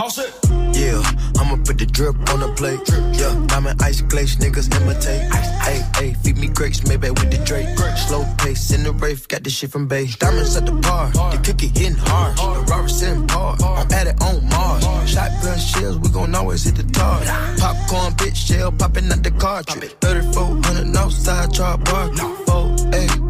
Yeah, 0.00 1.02
I'ma 1.36 1.56
put 1.62 1.76
the 1.76 1.84
drip 1.84 2.16
on 2.32 2.40
the 2.40 2.48
plate. 2.56 2.80
Yeah, 3.20 3.36
diamond 3.48 3.82
ice 3.82 4.00
glaze, 4.00 4.36
niggas 4.36 4.74
imitate. 4.80 5.30
Hey, 5.60 5.84
hey, 5.94 6.14
feed 6.22 6.38
me 6.38 6.48
grapes, 6.48 6.86
maybe 6.88 7.10
with 7.10 7.30
the 7.30 7.36
Drake. 7.44 7.68
Slow 8.08 8.24
pace 8.38 8.70
in 8.72 8.82
the 8.82 8.92
rave, 8.92 9.28
got 9.28 9.44
this 9.44 9.52
shit 9.52 9.70
from 9.70 9.88
Bay. 9.88 10.06
Diamonds 10.06 10.56
at 10.56 10.64
the 10.64 10.72
bar, 10.72 11.10
the 11.10 11.38
cookie 11.44 11.68
hitting 11.68 11.96
hard. 11.96 12.34
The 12.38 12.72
Robert 12.72 12.88
sitting 12.88 13.26
par, 13.26 13.58
I'm 13.60 13.92
at 13.92 14.06
it 14.06 14.22
on 14.22 14.48
Mars. 14.48 14.84
Shotgun 15.06 15.58
shells, 15.58 15.98
we 15.98 16.08
gon' 16.08 16.34
always 16.34 16.64
hit 16.64 16.76
the 16.76 16.84
tar. 16.84 17.20
Popcorn, 17.58 18.14
bitch, 18.14 18.36
shell 18.36 18.72
popping 18.72 19.12
out 19.12 19.22
the 19.22 19.32
cartridge. 19.32 19.94
3400 20.00 20.96
outside, 20.96 21.52
char 21.52 21.76
bar. 21.76 22.08
Oh, 22.48 22.74
hey, 22.90 23.06
hey. 23.06 23.29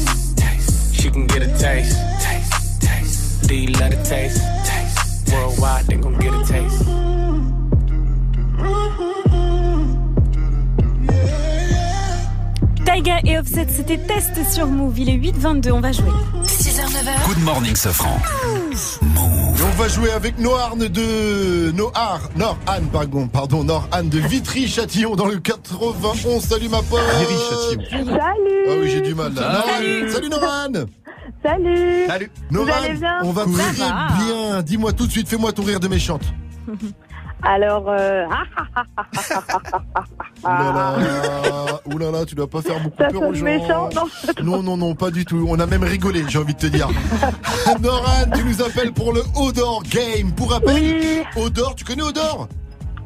She 1.01 1.09
can 1.09 1.25
get 1.25 1.41
a 1.41 1.47
taste. 1.57 1.97
Do 3.47 3.55
you 3.55 3.69
love 3.69 3.91
a 3.91 4.03
taste? 4.03 4.39
Worldwide, 5.33 5.87
they 5.87 5.95
gon' 5.95 6.15
get 6.19 6.31
a 6.31 6.43
taste. 6.45 6.85
Taiga 12.85 13.17
et 13.25 13.39
Offset, 13.39 13.65
c'était 13.75 13.97
test 13.97 14.53
sur 14.53 14.67
Move. 14.67 14.99
Il 14.99 15.09
est 15.09 15.17
8h22, 15.17 15.71
on 15.71 15.81
va 15.81 15.91
jouer. 15.91 16.11
6h, 16.43 16.85
9h. 16.85 17.27
Good 17.27 17.43
morning, 17.45 17.75
Safran. 17.75 18.19
On 19.81 19.85
va 19.85 19.89
jouer 19.89 20.11
avec 20.11 20.37
Noarne 20.37 20.87
de 20.89 21.71
Noar, 21.71 22.29
Nord 22.35 22.59
Anne, 22.67 22.85
pardon, 22.93 23.27
pardon, 23.27 23.63
Nord 23.63 23.87
Anne 23.91 24.09
de 24.09 24.19
Vitry-Châtillon 24.19 25.15
dans 25.15 25.25
le 25.25 25.39
91. 25.39 26.39
Salut 26.39 26.69
ma 26.69 26.83
pote. 26.83 26.99
Salut 27.09 28.13
Ah 28.13 28.73
oui, 28.79 28.89
j'ai 28.91 29.01
du 29.01 29.15
mal 29.15 29.33
là. 29.33 29.63
Salut. 29.65 30.03
Noran. 30.03 30.11
Salut 30.13 30.29
Noran. 30.29 30.85
Salut 31.43 32.05
Salut. 32.05 32.31
Vous 32.51 32.57
Noran, 32.57 32.73
allez 32.83 32.93
bien? 32.93 33.21
on 33.23 33.31
va 33.31 33.45
très 33.45 33.73
bien. 33.73 34.61
Dis-moi 34.61 34.93
tout 34.93 35.07
de 35.07 35.11
suite, 35.11 35.27
fais-moi 35.27 35.51
ton 35.51 35.63
rire 35.63 35.79
de 35.79 35.87
méchante. 35.87 36.25
Alors, 37.43 37.85
euh... 37.89 38.25
Oulala, 40.43 40.95
oulala, 41.85 42.25
tu 42.25 42.35
dois 42.35 42.49
pas 42.49 42.61
faire 42.61 42.79
beaucoup 42.81 42.97
Ça 42.97 43.07
peur 43.09 43.21
aux 43.21 43.25
sonne 43.25 43.35
gens. 43.35 43.45
méchant, 43.45 43.89
non 43.95 44.43
Non, 44.43 44.63
non, 44.63 44.77
non, 44.77 44.95
pas 44.95 45.11
du 45.11 45.25
tout. 45.25 45.45
On 45.49 45.59
a 45.59 45.65
même 45.65 45.83
rigolé, 45.83 46.23
j'ai 46.27 46.39
envie 46.39 46.53
de 46.53 46.59
te 46.59 46.67
dire. 46.67 46.89
Noran, 47.81 48.25
tu 48.35 48.43
nous 48.43 48.61
appelles 48.61 48.93
pour 48.93 49.13
le 49.13 49.21
Odor 49.35 49.83
Game. 49.83 50.31
Pour 50.33 50.51
rappel, 50.51 51.23
Odor, 51.35 51.75
tu 51.75 51.83
connais 51.83 52.03
Odor? 52.03 52.47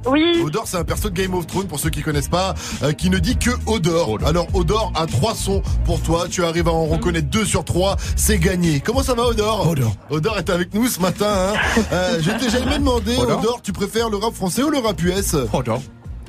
Oui. 0.05 0.41
Odor, 0.43 0.63
c'est 0.67 0.77
un 0.77 0.83
perso 0.83 1.09
de 1.09 1.15
Game 1.15 1.33
of 1.33 1.47
Thrones, 1.47 1.67
pour 1.67 1.79
ceux 1.79 1.89
qui 1.89 2.01
connaissent 2.01 2.27
pas, 2.29 2.53
euh, 2.83 2.91
qui 2.91 3.09
ne 3.09 3.17
dit 3.17 3.37
que 3.37 3.51
Odor. 3.65 4.17
Alors, 4.25 4.47
Odor 4.53 4.91
a 4.95 5.05
trois 5.07 5.35
sons 5.35 5.61
pour 5.85 6.01
toi. 6.01 6.27
Tu 6.29 6.43
arrives 6.43 6.67
à 6.67 6.71
en 6.71 6.85
reconnaître 6.85 7.29
deux 7.29 7.45
sur 7.45 7.63
trois. 7.63 7.95
C'est 8.15 8.37
gagné. 8.39 8.79
Comment 8.79 9.03
ça 9.03 9.13
va, 9.13 9.23
Odor? 9.27 9.67
Odor. 9.69 9.95
Odor 10.09 10.37
est 10.37 10.49
avec 10.49 10.73
nous 10.73 10.87
ce 10.87 10.99
matin. 10.99 11.27
Hein. 11.27 11.81
Euh, 11.91 12.19
je 12.21 12.31
t'ai 12.31 12.49
jamais 12.49 12.77
demandé, 12.79 13.15
Odor. 13.17 13.39
Odor, 13.39 13.61
tu 13.61 13.71
préfères 13.71 14.09
le 14.09 14.17
rap 14.17 14.33
français 14.33 14.63
ou 14.63 14.69
le 14.69 14.79
rap 14.79 15.01
US 15.01 15.35
Odor. 15.53 15.81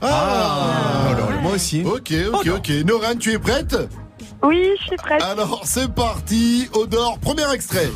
Ah, 0.02 1.14
moi 1.42 1.52
aussi. 1.52 1.82
Ok, 1.84 2.12
ok, 2.32 2.48
ok. 2.56 2.70
Noran, 2.86 3.16
tu 3.18 3.32
es 3.32 3.38
prête? 3.38 3.76
Oui, 4.42 4.62
je 4.78 4.84
suis 4.84 4.96
prête. 4.96 5.22
Alors, 5.22 5.62
c'est 5.64 5.92
parti. 5.92 6.68
Odor, 6.74 7.18
premier 7.18 7.50
extrait. 7.52 7.90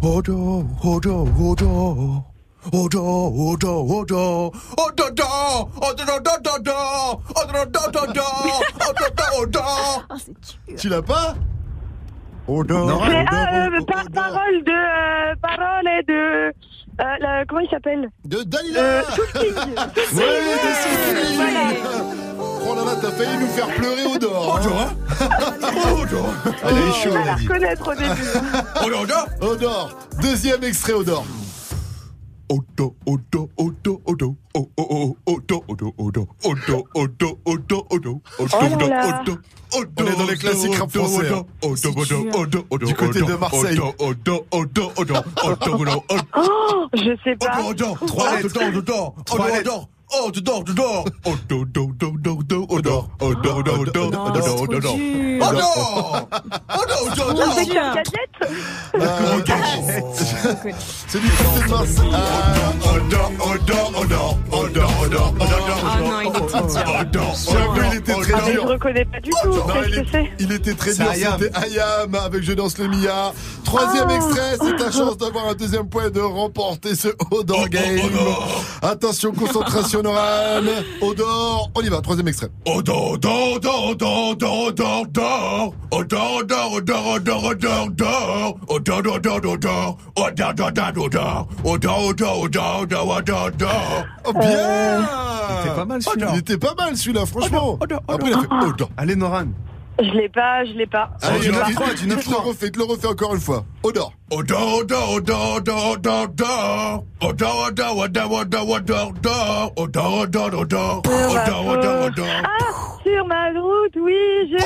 Odor, 0.00 0.64
odor, 0.84 1.26
odor. 1.40 2.27
Ojo, 2.70 3.00
ojo, 3.00 3.80
ojo, 3.88 4.52
ododo, 4.76 5.70
ododododo, 5.80 7.22
ododododo, 7.34 8.24
odododo. 8.88 9.62
Oh, 10.10 10.14
c'est 10.18 10.34
dur. 10.66 10.76
Tu 10.76 10.88
l'as 10.90 11.00
pas? 11.00 11.34
Odo, 12.46 12.84
non, 12.84 13.00
euh, 13.02 13.80
par 13.86 14.04
parole 14.10 14.64
de 14.64 14.72
euh, 14.72 15.34
parole 15.40 15.88
et 15.88 16.02
de 16.02 16.52
euh, 17.00 17.44
comment 17.48 17.60
il 17.60 17.70
s'appelle? 17.70 18.10
De 18.26 18.42
Dalila. 18.42 19.02
Soulking. 19.04 19.54
Soulking. 19.54 20.18
Ouais, 20.18 20.40
de 20.64 22.18
Oh 22.70 22.74
là 22.74 22.84
là, 22.84 22.96
t'as 23.00 23.10
failli 23.12 23.38
nous 23.38 23.46
faire 23.46 23.68
pleurer 23.76 24.04
au 24.04 24.18
dehors. 24.18 24.56
Hein. 24.56 24.60
Bonjour. 24.60 24.80
Hein. 24.80 24.90
Bonjour. 25.90 26.26
Elle 26.64 26.76
est 26.76 26.92
chaude. 26.92 27.12
On 27.12 27.18
va 27.18 27.24
la 27.24 27.34
reconnaître 27.34 27.88
au 27.88 27.94
début. 27.94 28.96
Au 29.40 29.56
dehors. 29.56 29.88
Au. 29.90 30.20
Deuxième 30.20 30.64
extrait 30.64 30.92
au 30.92 31.04
dehors. 31.04 31.24
Oh, 34.54 34.68
oh, 34.78 35.16
oh, 35.26 35.38
Oh. 36.44 36.56
Odor, 38.54 38.88
là. 38.88 39.20
odor. 39.20 39.38
On 39.76 39.82
est 40.06 40.16
dans 40.16 40.26
les 40.26 40.36
classiques 40.36 40.74
rap 40.74 40.90
français, 40.90 41.28
hein. 41.34 41.44
Du 42.86 42.94
côté 42.94 43.20
de 43.20 43.34
Marseille. 43.36 43.76
Oh, 46.36 46.86
je 46.94 47.16
sais 47.22 47.36
pas. 47.36 47.60
Trois 49.26 49.48
lettres. 49.58 49.88
Oh, 50.10 50.30
dehors, 50.32 50.64
dehors. 50.64 51.04
Oh, 51.26 51.34
do, 51.48 51.64
do, 51.66 51.92
do, 51.92 52.16
do, 52.18 52.42
do, 52.42 52.66
oh, 52.70 52.80
dehors, 52.80 53.08
oh, 53.20 53.34
dehors, 53.34 53.62
dehors, 53.62 53.84
dehors, 53.84 54.10
dehors, 54.10 54.32
dehors, 54.32 54.66
dehors. 54.66 54.96
Oh, 55.40 55.52
dehors. 55.52 56.28
Oh, 56.70 56.84
dehors, 56.88 57.14
dehors, 57.14 57.34
dehors. 57.34 57.54
C'est 57.54 57.64
une 57.64 57.74
gadget. 57.74 58.28
Ah, 58.94 59.18
c'est 61.08 61.20
du 61.20 61.28
30 61.28 61.68
mars. 61.68 61.88
Oh, 61.98 62.98
dehors, 63.10 63.32
oh, 63.38 63.58
dehors, 63.66 63.92
oh, 63.94 64.06
dehors, 64.06 64.38
oh, 64.50 64.68
dehors, 64.68 64.94
oh, 65.00 65.08
dehors, 65.08 65.34
oh, 65.40 65.48
dehors. 65.48 65.78
Oh, 65.80 66.08
non, 66.08 66.20
il 66.20 66.28
était 66.28 66.40
dur. 66.40 66.84
Oh, 66.86 67.04
dehors. 67.04 67.36
J'avoue, 67.52 67.80
il 67.92 67.98
était 67.98 68.12
très 68.14 68.52
dur. 68.52 68.62
Je 68.62 68.68
reconnais 68.68 69.04
pas 69.04 69.20
du 69.20 69.30
tout. 69.30 69.52
Qu'est-ce 69.52 70.00
que 70.00 70.06
c'est? 70.10 70.30
Il 70.38 70.52
était 70.52 70.74
très 70.74 70.94
dur. 70.94 71.06
C'était 71.12 71.56
Ayam 71.56 72.14
avec 72.14 72.42
Je 72.42 72.52
danse 72.52 72.78
le 72.78 72.88
Mia. 72.88 73.32
Troisième 73.64 74.08
ah. 74.08 74.16
extrait, 74.16 74.56
c'est 74.58 74.76
ta 74.76 74.90
chance 74.96 75.18
d'avoir 75.18 75.48
un 75.48 75.54
deuxième 75.54 75.88
point 75.88 76.06
et 76.06 76.10
de 76.10 76.20
remporter 76.20 76.94
ce 76.94 77.08
haut 77.30 77.44
Game. 77.68 78.00
Attention, 78.82 79.32
concentration 79.32 79.97
orale. 80.04 80.84
Odor, 81.00 81.70
on 81.74 81.80
y 81.82 81.88
va, 81.88 82.00
troisième 82.00 82.28
extrait. 82.28 82.50
Odor, 82.66 83.12
odor, 83.12 83.54
odor, 83.56 83.90
odor, 83.90 84.30
odor, 84.30 84.68
odor, 84.68 85.00
odor. 85.02 85.74
Odor, 85.90 86.42
odor, 86.42 86.72
odor, 86.72 87.02
odor, 87.16 87.44
odor, 87.44 87.88
odor. 87.88 88.54
Odor, 88.68 89.06
odor, 89.06 89.36
odor, 89.36 89.54
odor. 89.54 89.96
Odor, 90.16 90.48
odor, 90.48 90.66
odor, 90.66 90.98
odor. 90.98 91.48
Odor, 91.64 91.98
odor, 92.08 92.44
odor, 92.44 92.82
odor, 92.82 93.18
odor, 93.18 93.46
odor. 93.46 94.06
Oh, 94.24 94.32
bien 94.32 95.08
Il 95.50 95.66
était 95.66 95.74
pas 95.74 95.84
mal, 95.86 96.02
celui-là. 96.02 96.30
Il 96.34 96.38
était 96.38 96.58
pas 96.58 96.74
mal 96.74 96.96
celui-là, 96.96 97.26
franchement. 97.26 97.78
Après, 98.08 98.30
il 98.30 98.34
a 98.34 98.40
fait 98.40 98.66
Odor. 98.66 98.90
Allez, 98.96 99.16
Noran. 99.16 99.46
Je 100.00 100.10
l'ai 100.16 100.28
pas, 100.28 100.64
je 100.64 100.72
l'ai 100.74 100.86
pas. 100.86 101.10
Allez, 101.22 101.40
tu 101.40 101.50
trois, 101.74 101.86
il- 101.90 101.94
tu 101.96 102.06
le 102.06 102.14
il 102.66 102.70
te 102.70 102.78
le 102.78 102.84
refait 102.84 103.06
encore 103.08 103.34
une 103.34 103.40
fois. 103.40 103.64
Odor. 103.82 104.12
Odor, 104.30 104.74
odor, 104.78 105.10
odor, 105.14 105.56
odor, 105.56 105.90
odor, 105.92 106.22
odor. 106.22 107.04
Odor, 107.20 107.66
odor, 107.68 107.98
odor, 107.98 108.32
odor, 108.32 108.70
odor, 108.70 109.12
odor. 109.16 109.72
Odor, 109.76 110.20
odor, 110.22 110.54
odor. 110.54 111.02
Odor, 111.04 111.66
odor, 111.66 112.06
odor. 112.06 112.26
Ah, 112.44 112.48
sur 113.02 113.26
ma 113.26 113.48
route, 113.60 113.96
oui, 113.96 114.48
j'ai 114.50 114.58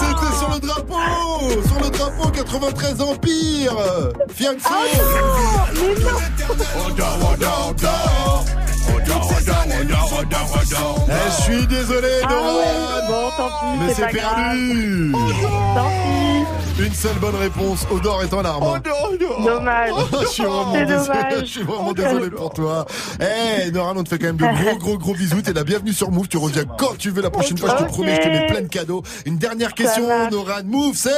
C'était 0.00 0.36
sur 0.38 0.48
le 0.50 0.60
drapeau 0.60 1.62
Sur 1.66 1.80
le 1.84 1.90
drapeau 1.90 2.30
93 2.30 3.00
Empire 3.00 3.76
Fianso 4.30 4.68
Mais 5.74 5.94
non 6.02 6.86
Odor, 6.86 7.16
odor, 7.32 7.32
odor. 7.32 7.70
Odor, 7.70 8.44
Je 9.86 11.42
suis 11.42 11.66
désolé, 11.66 12.08
Ah 12.24 12.28
Nora 12.28 12.54
ouais, 12.54 13.08
bon, 13.08 13.30
tant 13.36 13.48
pis, 13.48 13.78
Mais 13.86 13.94
c'est 13.94 14.08
perdu 14.08 15.12
Tant 15.74 15.90
pis, 16.76 16.82
Une 16.82 16.94
seule 16.94 17.16
bonne 17.20 17.34
réponse, 17.36 17.86
Odor 17.90 18.22
est 18.22 18.32
en 18.32 18.42
larmes. 18.42 18.80
dommage. 19.44 19.90
je 20.22 20.26
suis 20.26 20.42
vraiment 20.44 20.72
désolé, 20.72 21.18
je 21.40 21.44
suis 21.44 21.62
vraiment 21.62 21.92
désolé 21.92 22.30
pour 22.30 22.50
toi. 22.52 22.86
Eh, 23.20 23.70
Nora, 23.70 23.92
on 23.96 24.02
te 24.04 24.08
fait 24.08 24.18
quand 24.18 24.26
même 24.26 24.36
de 24.36 24.44
gros, 24.64 24.76
gros, 24.78 24.98
gros 24.98 25.14
bisous. 25.14 25.42
T'es 25.42 25.52
la 25.52 25.64
bienvenue 25.64 25.92
sur 25.92 26.10
Move. 26.10 26.28
Tu 26.28 26.36
reviens 26.36 26.64
quand 26.78 26.96
tu 26.98 27.10
veux. 27.10 27.22
La 27.22 27.30
prochaine 27.30 27.58
fois, 27.58 27.76
je 27.78 27.84
te 27.84 27.88
promets, 27.90 28.16
je 28.16 28.20
te 28.22 28.28
mets 28.28 28.46
plein 28.46 28.62
de 28.62 28.68
cadeaux. 28.68 29.02
Une 29.26 29.36
dernière 29.38 29.74
question. 29.74 30.08
Nora. 30.30 30.62
Move, 30.64 30.94
c'est 30.96 31.10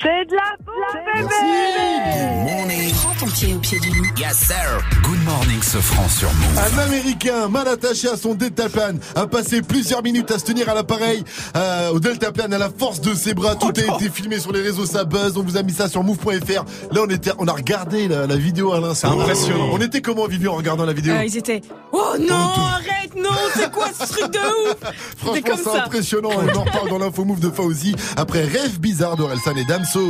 C'est 0.00 0.24
de 0.28 0.34
la 0.34 0.56
bombe, 0.64 1.26
bébé 1.28 2.92
Prends 2.94 3.14
ton 3.26 3.26
pied 3.26 3.54
au 3.54 3.58
pied 3.58 3.78
du 3.80 3.88
loup. 3.90 4.04
Yes, 4.18 4.36
sir. 4.36 4.80
Good 5.02 5.24
morning, 5.24 5.60
ce 5.62 5.78
franc 5.78 6.08
sur 6.08 6.28
Move. 6.32 6.58
Un 6.58 6.78
Américain 6.78 7.48
mal 7.48 7.68
attaché 7.68 8.08
à 8.08 8.16
son 8.16 8.34
deltaplane 8.34 8.98
a 9.14 9.26
passé 9.26 9.60
plusieurs 9.62 10.02
minutes 10.02 10.30
à 10.30 10.38
se 10.38 10.44
tenir 10.44 10.68
à 10.68 10.74
l'appareil 10.74 11.24
euh, 11.56 11.90
au 11.90 12.00
deltaplane 12.00 12.52
à 12.54 12.58
la 12.58 12.70
force 12.70 13.00
de 13.00 13.14
ses 13.14 13.34
bras. 13.34 13.54
Tout 13.56 13.72
a 13.76 13.96
été 13.96 14.08
filmé 14.08 14.38
sur 14.38 14.52
les 14.52 14.62
réseaux, 14.62 14.86
ça 14.86 15.04
buzz. 15.04 15.36
On 15.36 15.42
vous 15.42 15.56
a 15.56 15.62
mis 15.62 15.72
ça 15.72 15.88
sur 15.88 16.02
move.fr. 16.02 16.64
Là, 16.92 17.00
on 17.04 17.10
était, 17.10 17.32
on 17.38 17.46
a 17.48 17.52
regardé 17.52 18.08
la, 18.08 18.26
la 18.26 18.36
vidéo 18.36 18.72
à 18.72 18.80
l'instant. 18.80 19.12
C'est 19.14 19.20
impressionnant. 19.22 19.68
On 19.72 19.78
était 19.80 20.00
comment, 20.00 20.26
Vivian, 20.26 20.52
en 20.52 20.56
regardant 20.56 20.84
la 20.84 20.92
vidéo 20.92 21.14
Euh, 21.14 21.24
ils 21.24 21.36
étaient 21.36 21.60
Oh 21.92 22.14
non, 22.18 22.34
arrête, 22.34 23.14
non, 23.16 23.30
c'est 23.54 23.70
quoi 23.70 23.88
ce 23.92 24.06
truc 24.12 24.32
de 24.32 24.38
ouf? 24.38 24.76
Franchement, 25.18 25.56
c'est 25.72 25.78
impressionnant. 25.80 26.30
On 26.32 26.56
en 26.58 26.62
reparle 26.64 26.88
dans 26.88 26.98
l'info 26.98 27.24
move 27.24 27.40
de 27.40 27.50
Fauzi. 27.50 27.94
Après 28.16 28.42
Rêve 28.44 28.78
bizarre 28.80 29.16
d'Orelsan 29.16 29.56
et 29.56 29.64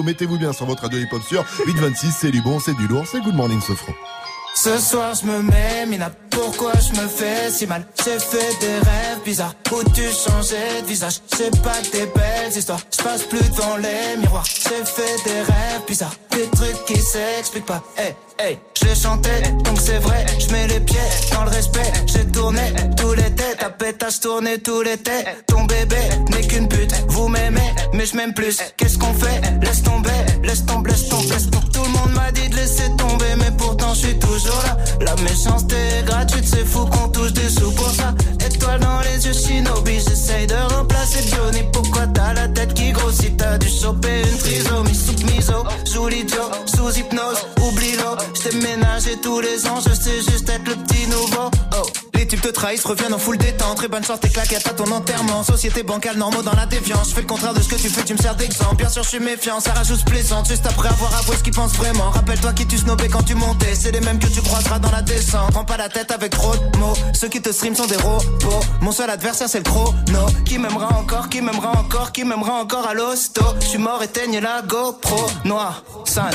Mettez-vous 0.04 0.38
bien 0.38 0.52
sur 0.52 0.66
votre 0.66 0.82
radio 0.82 0.98
hip-hop 0.98 1.22
sur 1.22 1.44
826. 1.66 2.14
C'est 2.20 2.30
du 2.30 2.42
bon, 2.42 2.60
c'est 2.60 2.74
du 2.74 2.86
lourd, 2.86 3.04
c'est 3.10 3.20
Good 3.20 3.34
Morning 3.34 3.60
Sofran. 3.60 3.92
Ce 4.54 4.78
soir 4.78 5.14
je 5.14 5.26
me 5.26 5.42
mets, 5.42 5.86
Mina, 5.86 6.10
pourquoi 6.30 6.72
je 6.74 7.00
me 7.00 7.08
fais 7.08 7.50
si 7.50 7.66
mal? 7.66 7.86
J'ai 8.04 8.18
fait 8.18 8.60
des 8.60 8.74
rêves 8.74 9.22
bizarres 9.24 9.54
où 9.72 9.82
tu 9.90 10.02
changeais 10.02 10.82
de 10.82 10.86
visage? 10.86 11.20
C'est 11.34 11.62
pas 11.62 11.80
des 11.90 12.06
belles 12.06 12.54
histoires, 12.54 12.80
je 12.96 13.02
passe 13.02 13.22
plus 13.22 13.48
devant 13.50 13.76
les 13.78 14.18
miroirs. 14.20 14.44
J'ai 14.44 14.84
fait 14.84 15.24
des 15.24 15.40
rêves 15.40 15.82
bizarres, 15.88 16.14
des 16.32 16.46
trucs 16.48 16.84
qui 16.84 17.00
s'expliquent 17.00 17.66
pas. 17.66 17.82
Hey, 17.96 18.14
hey, 18.38 18.58
les 18.84 18.94
chantais, 18.94 19.42
donc 19.64 19.78
c'est 19.80 19.98
vrai 19.98 20.26
Je 20.38 20.52
mets 20.52 20.66
les 20.66 20.80
pieds 20.80 21.00
dans 21.32 21.44
le 21.44 21.50
respect. 21.50 21.90
J'ai 22.06 22.26
tourné 22.26 22.74
tous 22.96 23.14
les 23.14 23.30
têtes, 23.34 23.58
ta 23.58 23.70
pétasse 23.70 24.20
tourné 24.20 24.58
tous 24.58 24.82
les 24.82 24.98
têtes. 24.98 25.44
Ton 25.46 25.64
bébé 25.64 25.96
n'est 26.30 26.46
qu'une 26.46 26.68
pute, 26.68 26.92
vous 27.08 27.28
m'aimez 27.28 27.71
mais 27.94 28.06
je 28.06 28.16
m'aime 28.16 28.34
plus. 28.34 28.58
Qu'est-ce 28.76 28.98
qu'on 28.98 29.14
fait? 29.14 29.40
Laisse 29.62 29.82
tomber, 29.82 30.10
trahissent, 52.82 52.84
reviennent 52.84 53.14
en 53.14 53.18
full 53.18 53.38
détente. 53.38 53.76
Très 53.76 53.88
bonne 53.88 54.04
chance, 54.04 54.20
tes 54.20 54.28
claquettes 54.28 54.66
à 54.66 54.70
ton 54.70 54.90
enterrement. 54.90 55.42
Société 55.42 55.82
bancale, 55.82 56.16
normaux 56.16 56.42
dans 56.42 56.54
la 56.54 56.66
défiance. 56.66 57.10
Je 57.10 57.14
fais 57.14 57.20
le 57.20 57.26
contraire 57.26 57.54
de 57.54 57.60
ce 57.60 57.68
que 57.68 57.74
tu 57.76 57.88
fais, 57.88 58.04
tu 58.04 58.14
me 58.14 58.18
sers 58.18 58.34
d'exemple. 58.34 58.76
Bien 58.76 58.88
sûr, 58.88 59.02
je 59.02 59.08
suis 59.08 59.20
méfiant, 59.20 59.60
ça 59.60 59.72
rajoute 59.72 60.04
plaisante. 60.04 60.48
Juste 60.48 60.66
après 60.66 60.88
avoir 60.88 61.14
avoué 61.16 61.36
ce 61.36 61.42
qu'ils 61.42 61.54
pensent 61.54 61.74
vraiment. 61.74 62.10
Rappelle-toi 62.10 62.52
qui 62.52 62.66
tu 62.66 62.78
snobais 62.78 63.08
quand 63.08 63.22
tu 63.22 63.34
montais. 63.34 63.74
C'est 63.74 63.92
les 63.92 64.00
mêmes 64.00 64.18
que 64.18 64.26
tu 64.26 64.40
croiseras 64.42 64.78
dans 64.78 64.90
la 64.90 65.02
descente. 65.02 65.50
Prends 65.52 65.64
pas 65.64 65.76
la 65.76 65.88
tête 65.88 66.10
avec 66.10 66.32
trop 66.32 66.54
de 66.56 66.78
mots. 66.78 66.94
Ceux 67.14 67.28
qui 67.28 67.40
te 67.40 67.52
stream 67.52 67.74
sont 67.74 67.86
des 67.86 67.96
robots. 67.96 68.60
Mon 68.80 68.92
seul 68.92 69.10
adversaire, 69.10 69.48
c'est 69.48 69.58
le 69.58 69.64
chrono. 69.64 70.26
Qui 70.44 70.58
m'aimera 70.58 70.98
encore, 70.98 71.28
qui 71.28 71.40
m'aimera 71.40 71.72
encore, 71.78 72.12
qui 72.12 72.24
m'aimera 72.24 72.54
encore 72.54 72.86
à 72.86 72.94
l'hosto. 72.94 73.42
Je 73.60 73.66
suis 73.66 73.78
mort, 73.78 74.02
éteigne 74.02 74.40
la 74.40 74.62
GoPro. 74.62 75.26
Noir, 75.44 75.82
sun. 76.04 76.30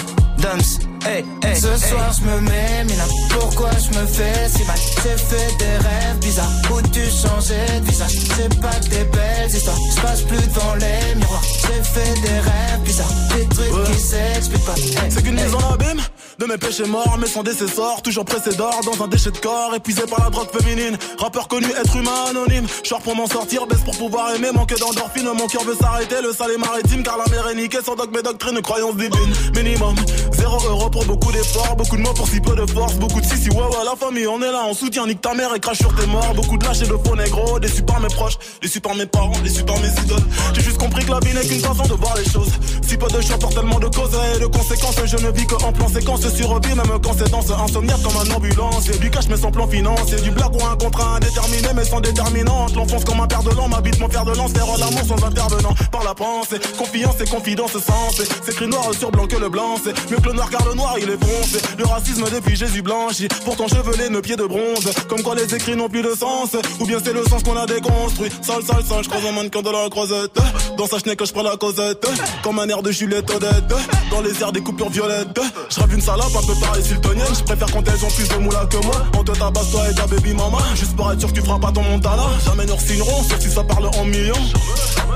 Hey, 1.08 1.24
hey, 1.42 1.56
Ce 1.56 1.88
soir 1.88 2.12
je 2.20 2.26
me 2.30 2.42
mets, 2.42 2.84
mais 2.86 2.96
là 2.98 3.06
pourquoi 3.30 3.70
je 3.72 3.98
me 3.98 4.06
fais 4.06 4.50
si 4.50 4.64
mal? 4.66 4.76
J'ai 5.04 5.18
fait 5.18 5.58
des 5.58 5.78
rêves 5.78 6.18
bizarres. 6.20 6.52
Où 6.70 6.82
tu 6.82 7.00
changeais 7.00 7.80
de 7.80 7.86
visage? 7.86 8.12
C'est 8.36 8.60
pas 8.60 8.78
des 8.90 9.06
belles 9.06 9.50
histoires, 9.50 9.78
je 9.96 10.02
passe 10.02 10.22
plus 10.24 10.36
devant 10.36 10.76
les 10.76 11.16
miroirs. 11.16 11.44
J'ai 11.62 11.84
fait 11.84 12.22
des 12.22 12.40
rêves 12.40 12.82
bizarres, 12.84 13.14
des 13.38 13.48
trucs 13.48 13.84
qui 13.86 14.00
s'expliquent 14.02 14.66
pas. 14.66 14.76
Hey, 14.76 15.10
C'est 15.10 15.24
qu'une 15.24 15.40
hey. 15.40 15.46
mise 15.46 15.56
en 15.56 15.74
abîme 15.74 16.02
de 16.40 16.46
mes 16.46 16.58
péchés 16.58 16.86
morts, 16.86 17.18
mais 17.20 17.28
sans 17.28 17.42
décessor, 17.42 18.02
toujours 18.04 18.26
pressé 18.26 18.56
d'or 18.56 18.82
dans 18.86 19.04
un 19.04 19.08
déchet 19.08 19.32
de 19.32 19.38
corps, 19.38 19.74
épuisé 19.76 20.04
par 20.04 20.24
la 20.24 20.30
drogue 20.30 20.50
féminine. 20.52 20.98
Rappeur 21.18 21.48
connu, 21.48 21.68
être 21.82 21.96
humain 21.96 22.26
anonyme. 22.30 22.68
Short 22.84 23.02
pour 23.02 23.16
m'en 23.16 23.28
sortir, 23.28 23.66
baisse 23.66 23.82
pour 23.82 23.98
pouvoir 23.98 24.36
aimer, 24.36 24.52
manque 24.54 24.78
d'endorphine. 24.78 25.26
Mon 25.26 25.48
cœur 25.48 25.64
veut 25.64 25.76
s'arrêter, 25.76 26.22
le 26.22 26.32
sale 26.34 26.52
est 26.52 26.60
maritime, 26.60 27.02
car 27.02 27.18
la 27.18 27.26
mer 27.32 27.48
est 27.50 27.56
niquée. 27.56 27.80
Sans 27.84 27.96
dogme 27.96 28.18
et 28.20 28.22
doctrine, 28.22 28.62
croyance 28.62 28.96
divine. 28.96 29.34
Minimum, 29.56 29.96
zéro 30.34 30.60
euro 30.68 30.90
pour 30.92 30.97
beaucoup 31.06 31.32
d'efforts, 31.32 31.76
beaucoup 31.76 31.98
de 31.98 32.02
mots 32.02 32.14
pour 32.14 32.28
si 32.28 32.40
peu 32.40 32.56
de 32.56 32.66
force, 32.66 32.96
beaucoup 32.96 33.22
de 33.22 33.26
si 33.26 33.38
si 33.38 33.50
ouais 33.50 33.58
ouais 33.58 33.86
la 33.86 33.96
famille, 33.96 34.28
on 34.28 34.42
est 34.42 34.52
là, 34.52 34.64
on 34.68 34.74
soutient, 34.74 35.06
nique 35.06 35.22
ta 35.22 35.34
mère 35.34 35.54
et 35.56 35.60
crache 35.60 35.78
sur 35.78 35.94
tes 35.96 36.06
morts. 36.08 36.34
Beaucoup 36.36 36.58
de 36.58 36.66
lâches 36.66 36.82
et 36.82 36.88
de 36.88 36.98
faux 37.06 37.16
négros, 37.16 37.60
déçus 37.60 37.84
par 37.84 38.00
mes 38.00 38.08
proches, 38.08 38.38
déçus 38.62 38.82
par 38.82 38.96
mes 38.96 39.06
parents, 39.06 39.40
déçus 39.44 39.64
par 39.64 39.78
mes 39.80 39.90
idoles. 39.90 40.24
J'ai 40.54 40.62
juste 40.62 40.78
compris 40.78 41.06
que 41.06 41.12
la 41.12 41.20
vie 41.20 41.34
n'est 41.34 41.46
qu'une 41.46 41.60
façon 41.60 41.84
de 41.84 41.94
voir 41.94 42.16
les 42.18 42.30
choses. 42.30 42.52
Si 42.88 42.98
peu 42.98 43.08
de 43.08 43.22
choix 43.22 43.38
pour 43.38 43.54
tellement 43.54 43.80
de 43.80 43.88
causes 43.88 44.18
et 44.36 44.40
de 44.40 44.46
conséquences, 44.46 44.96
je 45.06 45.18
ne 45.18 45.32
vis 45.32 45.46
que 45.46 45.56
en 45.56 45.72
plan 45.72 45.88
séquence 45.90 46.28
survie, 46.28 46.76
même 46.76 47.00
quand 47.04 47.14
c'est 47.18 47.30
dans 47.30 47.42
ce 47.42 47.54
insomniaque 47.54 48.02
comme 48.02 48.18
un 48.18 48.36
ambulance. 48.36 48.90
Et 48.90 48.98
du 48.98 49.10
cash 49.10 49.28
mais 49.30 49.38
sans 49.38 49.52
plan 49.52 49.68
financier, 49.68 50.18
du 50.22 50.32
blague 50.32 50.56
ou 50.56 50.66
un 50.66 50.76
contrat 50.76 51.16
indéterminé 51.18 51.70
mais 51.76 51.86
sans 51.86 52.00
déterminante. 52.02 52.76
L'enfonce 52.76 53.04
comme 53.04 53.20
un 53.20 53.28
père 53.28 53.44
de 53.44 53.52
l'an, 53.52 53.68
m'habite 53.68 54.00
mon 54.00 54.10
fer 54.10 54.26
de 54.26 54.32
lance, 54.32 54.52
faire 54.52 54.66
l'amour 54.78 55.04
sans 55.08 55.26
intervenant. 55.26 55.74
Par 55.92 56.04
la 56.04 56.14
pensée, 56.14 56.60
confiance 56.78 57.16
et 57.22 57.26
confidence 57.26 57.74
sens. 57.74 58.22
C'est 58.44 58.52
écrit 58.52 58.68
noir 58.68 58.86
sur 58.98 59.12
blanc 59.12 59.28
que 59.28 59.38
le 59.38 59.50
blanc, 59.50 59.76
c'est 59.84 59.94
mieux 60.10 60.18
que 60.18 60.28
le 60.28 60.34
noir 60.34 60.50
car 60.50 60.66
le 60.66 60.74
noir 60.76 60.87
il 61.00 61.10
est 61.10 61.24
foncé. 61.24 61.60
Le 61.78 61.86
racisme 61.86 62.26
depuis 62.34 62.56
Jésus 62.56 62.82
blanchi, 62.82 63.28
pourtant 63.46 63.68
chevelé, 63.68 64.10
nos 64.10 64.22
pieds 64.22 64.36
de 64.36 64.46
bronze. 64.46 64.90
Comme 65.08 65.22
quoi 65.22 65.36
les 65.36 65.54
écrits 65.54 65.76
n'ont 65.76 65.90
plus 65.90 66.02
de 66.02 66.14
sens, 66.16 66.56
ou 66.80 66.86
bien 66.86 67.00
c'est 67.04 67.14
le 67.14 67.24
sens 67.24 67.44
qu'on 67.44 67.58
a 67.58 67.66
déconstruit. 67.66 68.30
Sale, 68.42 68.64
sale, 68.64 68.84
sale, 68.88 69.04
je 69.04 69.10
croise 69.10 69.26
un 69.26 69.32
mannequin 69.32 69.62
de 69.62 69.70
la 69.70 69.90
croisette. 69.90 70.38
Dans 70.78 70.88
sa 70.88 71.00
chenille 71.00 71.16
que 71.16 71.26
je 71.26 71.34
prends 71.34 71.44
la 71.44 71.58
causette, 71.58 72.08
comme 72.44 72.60
un 72.60 72.68
air 72.68 72.82
de 72.82 72.92
Juliette 72.92 73.30
Odette. 73.30 73.74
Dans 74.12 74.22
les 74.22 74.42
airs 74.42 74.52
des 74.52 74.62
coupures 74.62 74.90
violettes, 74.90 75.40
je 75.70 75.80
rêve 75.80 75.94
une 75.94 76.02
salope 76.02 76.36
un 76.36 76.46
peu 76.46 76.60
pareil 76.60 76.84
sultonienne. 76.84 77.34
Je 77.38 77.44
préfère 77.44 77.72
quand 77.72 77.84
elles 77.88 78.06
ont 78.06 78.10
plus 78.10 78.28
de 78.30 78.36
moula 78.36 78.66
que 78.66 78.78
moi. 78.78 79.06
On 79.18 79.24
te 79.24 79.32
tabasse 79.32 79.72
toi 79.72 79.82
et 79.90 79.96
ta 79.96 80.08
baby 80.08 80.34
mama. 80.34 80.60
Juste 80.76 80.96
pour 80.96 81.12
être 81.12 81.20
sûr 81.20 81.30
que 81.30 81.40
tu 81.40 81.42
feras 81.42 81.60
pas 81.60 81.72
ton 81.72 81.84
montana. 81.84 82.24
Jamais 82.46 82.66
nous 82.66 82.78
signerons, 82.80 83.24
sauf 83.24 83.40
si 83.40 83.50
ça 83.50 83.64
parle 83.64 83.88
en 83.88 84.06
millions. 84.06 84.36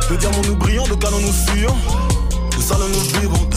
De 0.09 0.15
diamants 0.15 0.41
nous 0.47 0.55
brillons, 0.55 0.87
de 0.87 0.95
canons 0.95 1.19
nous 1.19 1.33
fuyons. 1.33 1.75
De 2.57 2.61
ça 2.61 2.75
nous 2.77 3.19
vivons, 3.19 3.49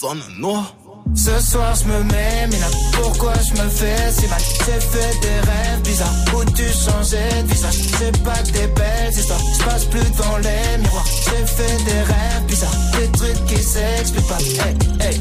Ce 0.00 1.40
soir 1.40 1.74
je 1.74 1.84
me 1.84 2.02
mets, 2.04 2.46
mais 2.50 2.58
là 2.58 2.68
pourquoi 2.92 3.34
je 3.34 3.62
me 3.62 3.68
fais 3.68 4.10
si 4.10 4.26
mal? 4.28 4.40
J'ai 4.64 4.80
fait 4.80 5.20
des 5.20 5.40
rêves 5.50 5.82
bizarres. 5.84 6.14
Où 6.34 6.44
tu 6.52 6.62
changeais 6.62 7.42
de 7.42 7.48
visage? 7.48 7.74
C'est 7.98 8.24
pas 8.24 8.38
que 8.38 8.50
des 8.50 8.66
belles 8.68 9.12
histoires, 9.12 9.40
je 9.58 9.62
passe 9.62 9.84
plus 9.84 10.00
devant 10.00 10.38
les 10.38 10.78
miroirs. 10.78 11.04
J'ai 11.04 11.44
fait 11.44 11.84
des 11.84 12.00
rêves 12.00 12.44
bizarres, 12.46 12.76
des 12.98 13.12
trucs 13.12 13.44
qui 13.44 13.62
s'expliquent 13.62 14.26
pas. 14.26 14.38
Hey, 14.38 14.74
hey 15.00 15.20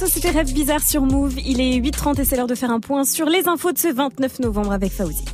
Damso, 0.00 0.12
c'était 0.12 0.30
Rêve 0.30 0.52
Bizarre 0.52 0.82
sur 0.82 1.02
Move. 1.02 1.38
Il 1.44 1.60
est 1.60 1.78
8h30 1.78 2.20
et 2.20 2.24
c'est 2.24 2.36
l'heure 2.36 2.46
de 2.46 2.54
faire 2.54 2.70
un 2.70 2.80
point 2.80 3.04
sur 3.04 3.26
les 3.26 3.48
infos 3.48 3.72
de 3.72 3.78
ce 3.78 3.88
29 3.88 4.40
novembre 4.40 4.72
avec 4.72 4.92
Fauzi. 4.92 5.24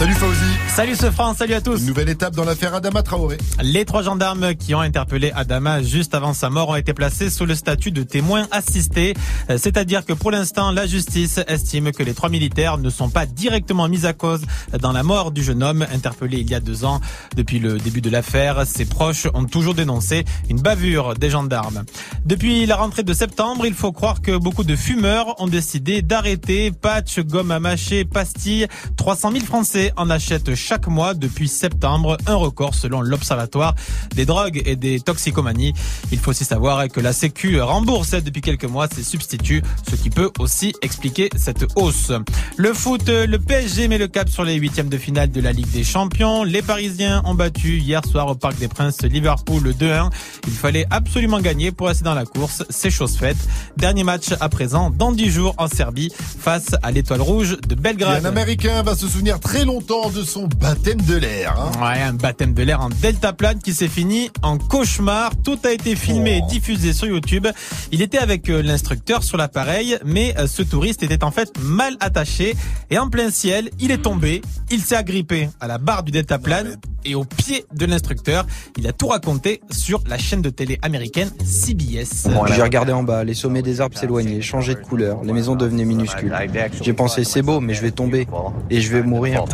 Salut 0.00 0.14
Fauzi. 0.14 0.50
Salut 0.68 0.96
ce 0.96 1.10
France, 1.10 1.36
salut 1.36 1.52
à 1.52 1.60
tous. 1.60 1.78
Une 1.82 1.88
nouvelle 1.88 2.08
étape 2.08 2.34
dans 2.34 2.46
l'affaire 2.46 2.74
Adama 2.74 3.02
Traoré. 3.02 3.36
Les 3.62 3.84
trois 3.84 4.02
gendarmes 4.02 4.54
qui 4.54 4.74
ont 4.74 4.80
interpellé 4.80 5.30
Adama 5.34 5.82
juste 5.82 6.14
avant 6.14 6.32
sa 6.32 6.48
mort 6.48 6.70
ont 6.70 6.76
été 6.76 6.94
placés 6.94 7.28
sous 7.28 7.44
le 7.44 7.54
statut 7.54 7.90
de 7.90 8.02
témoins 8.02 8.48
assistés. 8.50 9.12
Euh, 9.50 9.58
C'est-à-dire 9.58 10.06
que 10.06 10.14
pour 10.14 10.30
l'instant, 10.30 10.70
la 10.70 10.86
justice 10.86 11.38
estime 11.48 11.92
que 11.92 12.02
les 12.02 12.14
trois 12.14 12.30
militaires 12.30 12.78
ne 12.78 12.88
sont 12.88 13.10
pas 13.10 13.26
directement 13.26 13.88
mis 13.88 14.06
à 14.06 14.14
cause 14.14 14.40
dans 14.80 14.92
la 14.92 15.02
mort 15.02 15.32
du 15.32 15.42
jeune 15.42 15.62
homme 15.62 15.86
interpellé 15.92 16.38
il 16.38 16.50
y 16.50 16.54
a 16.54 16.60
deux 16.60 16.86
ans. 16.86 17.02
Depuis 17.36 17.58
le 17.58 17.76
début 17.76 18.00
de 18.00 18.08
l'affaire, 18.08 18.66
ses 18.66 18.86
proches 18.86 19.26
ont 19.34 19.44
toujours 19.44 19.74
dénoncé 19.74 20.24
une 20.48 20.62
bavure 20.62 21.12
des 21.12 21.28
gendarmes. 21.28 21.84
Depuis 22.24 22.64
la 22.64 22.76
rentrée 22.76 23.02
de 23.02 23.12
septembre, 23.12 23.66
il 23.66 23.74
faut 23.74 23.92
croire 23.92 24.22
que 24.22 24.38
beaucoup 24.38 24.64
de 24.64 24.76
fumeurs 24.76 25.38
ont 25.42 25.48
décidé 25.48 26.00
d'arrêter 26.00 26.70
patch, 26.70 27.18
gomme 27.18 27.50
à 27.50 27.60
mâcher, 27.60 28.06
pastilles. 28.06 28.66
300 28.96 29.32
000 29.32 29.44
Français 29.44 29.89
en 29.96 30.10
achètent 30.10 30.54
chaque 30.54 30.86
mois 30.86 31.14
depuis 31.14 31.48
septembre, 31.48 32.16
un 32.26 32.34
record 32.34 32.74
selon 32.74 33.00
l'Observatoire 33.00 33.74
des 34.14 34.26
drogues 34.26 34.62
et 34.64 34.76
des 34.76 35.00
toxicomanies. 35.00 35.74
Il 36.12 36.18
faut 36.18 36.30
aussi 36.30 36.44
savoir 36.44 36.88
que 36.88 37.00
la 37.00 37.12
Sécu 37.12 37.60
rembourse 37.60 38.10
depuis 38.10 38.40
quelques 38.40 38.64
mois 38.64 38.88
ses 38.88 39.02
substituts, 39.02 39.62
ce 39.88 39.96
qui 39.96 40.10
peut 40.10 40.30
aussi 40.38 40.74
expliquer 40.82 41.30
cette 41.36 41.66
hausse. 41.76 42.12
Le 42.56 42.72
foot, 42.72 43.08
le 43.08 43.38
PSG 43.38 43.88
met 43.88 43.98
le 43.98 44.08
cap 44.08 44.28
sur 44.28 44.44
les 44.44 44.54
huitièmes 44.54 44.88
de 44.88 44.98
finale 44.98 45.30
de 45.30 45.40
la 45.40 45.52
Ligue 45.52 45.70
des 45.70 45.84
Champions. 45.84 46.44
Les 46.44 46.62
Parisiens 46.62 47.22
ont 47.24 47.34
battu 47.34 47.78
hier 47.78 48.04
soir 48.04 48.28
au 48.28 48.34
Parc 48.34 48.58
des 48.58 48.68
Princes 48.68 49.02
Liverpool 49.02 49.74
2-1. 49.78 50.10
Il 50.46 50.52
fallait 50.52 50.86
absolument 50.90 51.40
gagner 51.40 51.72
pour 51.72 51.88
rester 51.88 52.04
dans 52.04 52.14
la 52.14 52.24
course. 52.24 52.62
C'est 52.70 52.90
chose 52.90 53.16
faite. 53.16 53.36
Dernier 53.76 54.04
match 54.04 54.28
à 54.40 54.48
présent 54.48 54.90
dans 54.90 55.12
10 55.12 55.30
jours 55.30 55.54
en 55.58 55.68
Serbie 55.68 56.12
face 56.16 56.74
à 56.82 56.90
l'Étoile 56.90 57.20
Rouge 57.20 57.56
de 57.66 57.74
Belgrade. 57.74 58.24
un 58.24 58.28
Américain 58.28 58.82
va 58.82 58.94
se 58.94 59.08
souvenir 59.08 59.40
très 59.40 59.64
longtemps 59.64 59.79
de 59.80 60.22
son 60.22 60.46
baptême 60.60 61.00
de 61.00 61.16
l'air. 61.16 61.54
hein. 61.58 61.70
Ouais, 61.80 62.02
un 62.02 62.12
baptême 62.12 62.52
de 62.52 62.62
l'air 62.62 62.80
en 62.80 62.90
deltaplane 62.90 63.58
qui 63.60 63.72
s'est 63.72 63.88
fini 63.88 64.30
en 64.42 64.58
cauchemar. 64.58 65.32
Tout 65.42 65.58
a 65.64 65.72
été 65.72 65.96
filmé 65.96 66.38
et 66.38 66.42
diffusé 66.42 66.92
sur 66.92 67.06
YouTube. 67.06 67.46
Il 67.90 68.02
était 68.02 68.18
avec 68.18 68.50
euh, 68.50 68.62
l'instructeur 68.62 69.22
sur 69.24 69.36
l'appareil, 69.38 69.96
mais 70.04 70.34
euh, 70.38 70.46
ce 70.46 70.62
touriste 70.62 71.02
était 71.02 71.24
en 71.24 71.30
fait 71.30 71.50
mal 71.62 71.96
attaché 72.00 72.54
et 72.90 72.98
en 72.98 73.08
plein 73.08 73.30
ciel, 73.30 73.70
il 73.80 73.90
est 73.90 74.02
tombé. 74.02 74.42
Il 74.70 74.80
s'est 74.82 74.96
agrippé 74.96 75.48
à 75.60 75.66
la 75.66 75.78
barre 75.78 76.02
du 76.02 76.12
deltaplane 76.12 76.76
et 77.04 77.14
au 77.14 77.24
pied 77.24 77.64
de 77.74 77.86
l'instructeur. 77.86 78.46
Il 78.76 78.86
a 78.86 78.92
tout 78.92 79.08
raconté 79.08 79.62
sur 79.70 80.02
la 80.06 80.18
chaîne 80.18 80.42
de 80.42 80.50
télé 80.50 80.78
américaine 80.82 81.30
CBS. 81.42 82.28
J'ai 82.54 82.62
regardé 82.62 82.92
en 82.92 83.02
bas, 83.02 83.24
les 83.24 83.34
sommets 83.34 83.62
des 83.62 83.80
arbres 83.80 83.96
s'éloignaient, 83.96 84.42
changeaient 84.42 84.74
de 84.74 84.80
couleur, 84.80 85.22
les 85.24 85.32
maisons 85.32 85.56
devenaient 85.56 85.86
minuscules. 85.86 86.34
J'ai 86.82 86.92
pensé 86.92 87.24
c'est 87.24 87.42
beau, 87.42 87.60
mais 87.60 87.72
je 87.74 87.80
vais 87.80 87.90
tomber 87.90 88.26
et 88.68 88.80
je 88.82 88.90
vais 88.92 89.02
mourir. 89.02 89.44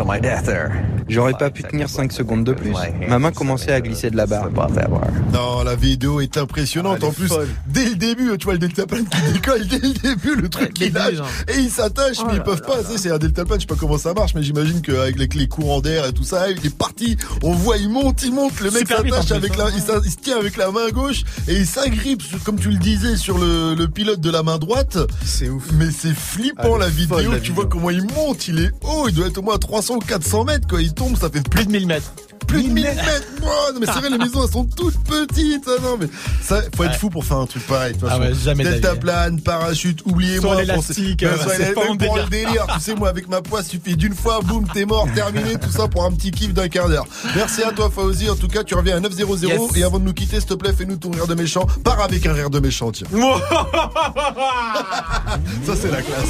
J'aurais 1.09 1.35
pas 1.35 1.51
pu 1.51 1.63
tenir 1.63 1.89
5 1.89 2.13
secondes 2.13 2.45
de 2.45 2.53
plus. 2.53 2.73
Ma 3.09 3.19
main 3.19 3.31
commençait 3.33 3.73
à 3.73 3.81
glisser 3.81 4.11
de 4.11 4.17
la 4.17 4.27
barre. 4.27 4.49
Non, 5.33 5.63
la 5.63 5.77
vidéo 5.77 6.21
est 6.21 6.37
impressionnante. 6.37 7.05
en 7.05 7.13
plus, 7.13 7.31
dès 7.67 7.85
le 7.91 7.95
début, 7.97 8.37
tu 8.39 8.45
vois 8.45 8.55
le 8.55 8.59
deltaplane 8.59 9.05
qui 9.07 9.33
décolle, 9.33 9.67
dès 9.67 9.79
le 9.79 9.93
début, 9.93 10.35
le 10.35 10.49
truc 10.49 10.73
qui 10.75 10.91
lâche 10.91 11.15
et 11.49 11.59
ils 11.59 11.71
s'attachent, 11.71 12.25
mais 12.27 12.37
ils 12.37 12.43
peuvent 12.43 12.63
pas. 12.63 12.79
C'est 12.97 13.11
un 13.11 13.19
deltaplane, 13.19 13.61
je 13.61 13.63
sais 13.63 13.67
pas 13.67 13.77
comment 13.79 13.99
ça 13.99 14.15
marche, 14.15 14.35
mais 14.35 14.43
j'imagine 14.43 14.81
qu'avec 14.81 15.17
les, 15.17 15.29
les 15.29 15.49
courants 15.49 15.81
d'air 15.81 16.07
et 16.07 16.13
tout 16.13 16.25
ça, 16.25 16.51
il 16.51 16.65
est 16.65 16.77
parti. 16.77 17.17
On 17.43 17.53
voit, 17.53 17.77
il 17.77 17.89
monte, 17.89 18.23
il 18.25 18.33
monte, 18.33 18.61
le 18.61 18.71
mec 18.71 18.89
s'attache 18.89 19.33
avec 19.33 19.57
la, 19.57 19.71
il, 19.71 19.81
se 20.11 20.17
tient 20.17 20.39
avec 20.39 20.57
la 20.57 20.71
main 20.71 20.89
gauche 20.93 21.23
et 21.49 21.55
il 21.55 21.67
s'agrippe, 21.67 22.23
comme 22.45 22.59
tu 22.59 22.71
le 22.71 22.79
disais, 22.79 23.17
sur 23.17 23.39
le, 23.39 23.75
le 23.75 23.89
pilote 23.89 24.21
de 24.21 24.31
la 24.31 24.43
main 24.43 24.59
droite. 24.59 24.99
C'est 25.25 25.49
ouf. 25.49 25.71
Mais 25.75 25.91
c'est 25.91 26.15
flippant 26.15 26.77
Ah, 26.77 26.79
la 26.79 26.89
vidéo. 26.89 27.39
tu 27.43 27.53
vois 27.53 27.67
comment 27.67 27.91
il 27.91 28.03
monte, 28.15 28.49
il 28.49 28.59
est 28.61 28.71
haut, 28.83 29.09
il 29.09 29.15
doit 29.15 29.27
être 29.27 29.39
au 29.39 29.43
moins 29.43 29.59
300 29.59 29.96
ou 29.96 29.96
400 29.99 30.45
mètres, 30.45 30.67
quoi. 30.69 30.83
Il 30.83 30.95
tombe, 30.95 31.17
ça 31.17 31.31
fait 31.31 31.47
plus 31.49 31.67
de 31.67 31.73
1000 31.73 31.87
mètres. 31.87 32.13
Plus 32.47 32.63
de 32.63 32.69
1000 32.69 32.85
mètres. 32.85 32.97
Wow, 33.43 33.73
non, 33.75 33.81
mais 33.81 33.87
c'est 33.87 33.93
vrai, 34.01 34.11
les 34.11 34.19
maisons, 34.19 34.43
elles 34.45 34.53
sont 34.53 34.65
toutes 34.65 34.99
petites. 35.05 35.65
Ah, 35.69 35.81
non, 35.83 35.97
mais 36.01 36.07
ça, 36.43 36.63
faut 36.75 36.85
être 36.85 36.91
Ouais. 36.93 36.99
fou 36.99 37.11
pour 37.11 37.25
faire 37.25 37.37
un 37.39 37.47
truc 37.47 37.67
pareil. 37.67 37.95
de 37.95 37.99
toute 38.01 38.09
Ah 38.11 38.17
façon. 38.17 38.23
ouais, 38.31 38.35
jamais. 38.35 38.65
Deltaplane, 38.65 39.41
parachute, 39.41 40.01
oubliez-moi. 40.05 40.57
Français. 40.65 40.95
euh, 41.23 41.37
c'est 41.57 41.75
pas 41.75 41.81
même 41.83 41.91
mon 41.91 41.97
pour 41.97 42.17
le 42.17 42.25
délire. 42.25 42.67
tu 42.75 42.81
sais, 42.81 42.95
moi, 42.95 43.09
avec 43.09 43.29
ma 43.29 43.41
poisse, 43.43 43.67
suffit 43.69 43.97
d'une 43.97 44.15
fois, 44.15 44.41
boum, 44.43 44.67
t'es 44.73 44.85
mort, 44.85 45.07
terminé, 45.15 45.57
tout 45.59 45.71
ça 45.71 45.89
pour 45.89 46.05
un 46.05 46.13
petit 46.13 46.31
kiff 46.31 46.53
d'un 46.55 46.69
quart 46.69 46.89
d'heure. 46.89 47.07
Merci 47.35 47.63
à 47.63 47.73
toi, 47.73 47.91
Fauzi. 47.95 48.29
En 48.31 48.37
tout 48.37 48.49
cas, 48.49 48.65
tu 48.65 48.75
reviens 48.75 48.97
à 48.97 49.01
900. 49.01 49.17
Yes. 49.43 49.61
Et 49.77 49.83
avant 49.85 49.99
de 49.99 50.05
nous 50.05 50.13
quitter, 50.15 50.37
s'il 50.41 50.47
te 50.49 50.55
plaît, 50.55 50.73
fais-nous 50.77 50.97
ton 50.97 51.11
rire 51.11 51.27
de 51.27 51.35
méchant. 51.35 51.67
Pars 51.85 52.01
avec 52.01 52.25
un 52.27 52.33
rire 52.33 52.51
de 52.51 52.61
méchant, 52.61 52.91
tiens. 52.93 53.07
Ça, 55.65 55.75
c'est 55.81 55.91
la 55.91 56.03
classe. 56.03 56.29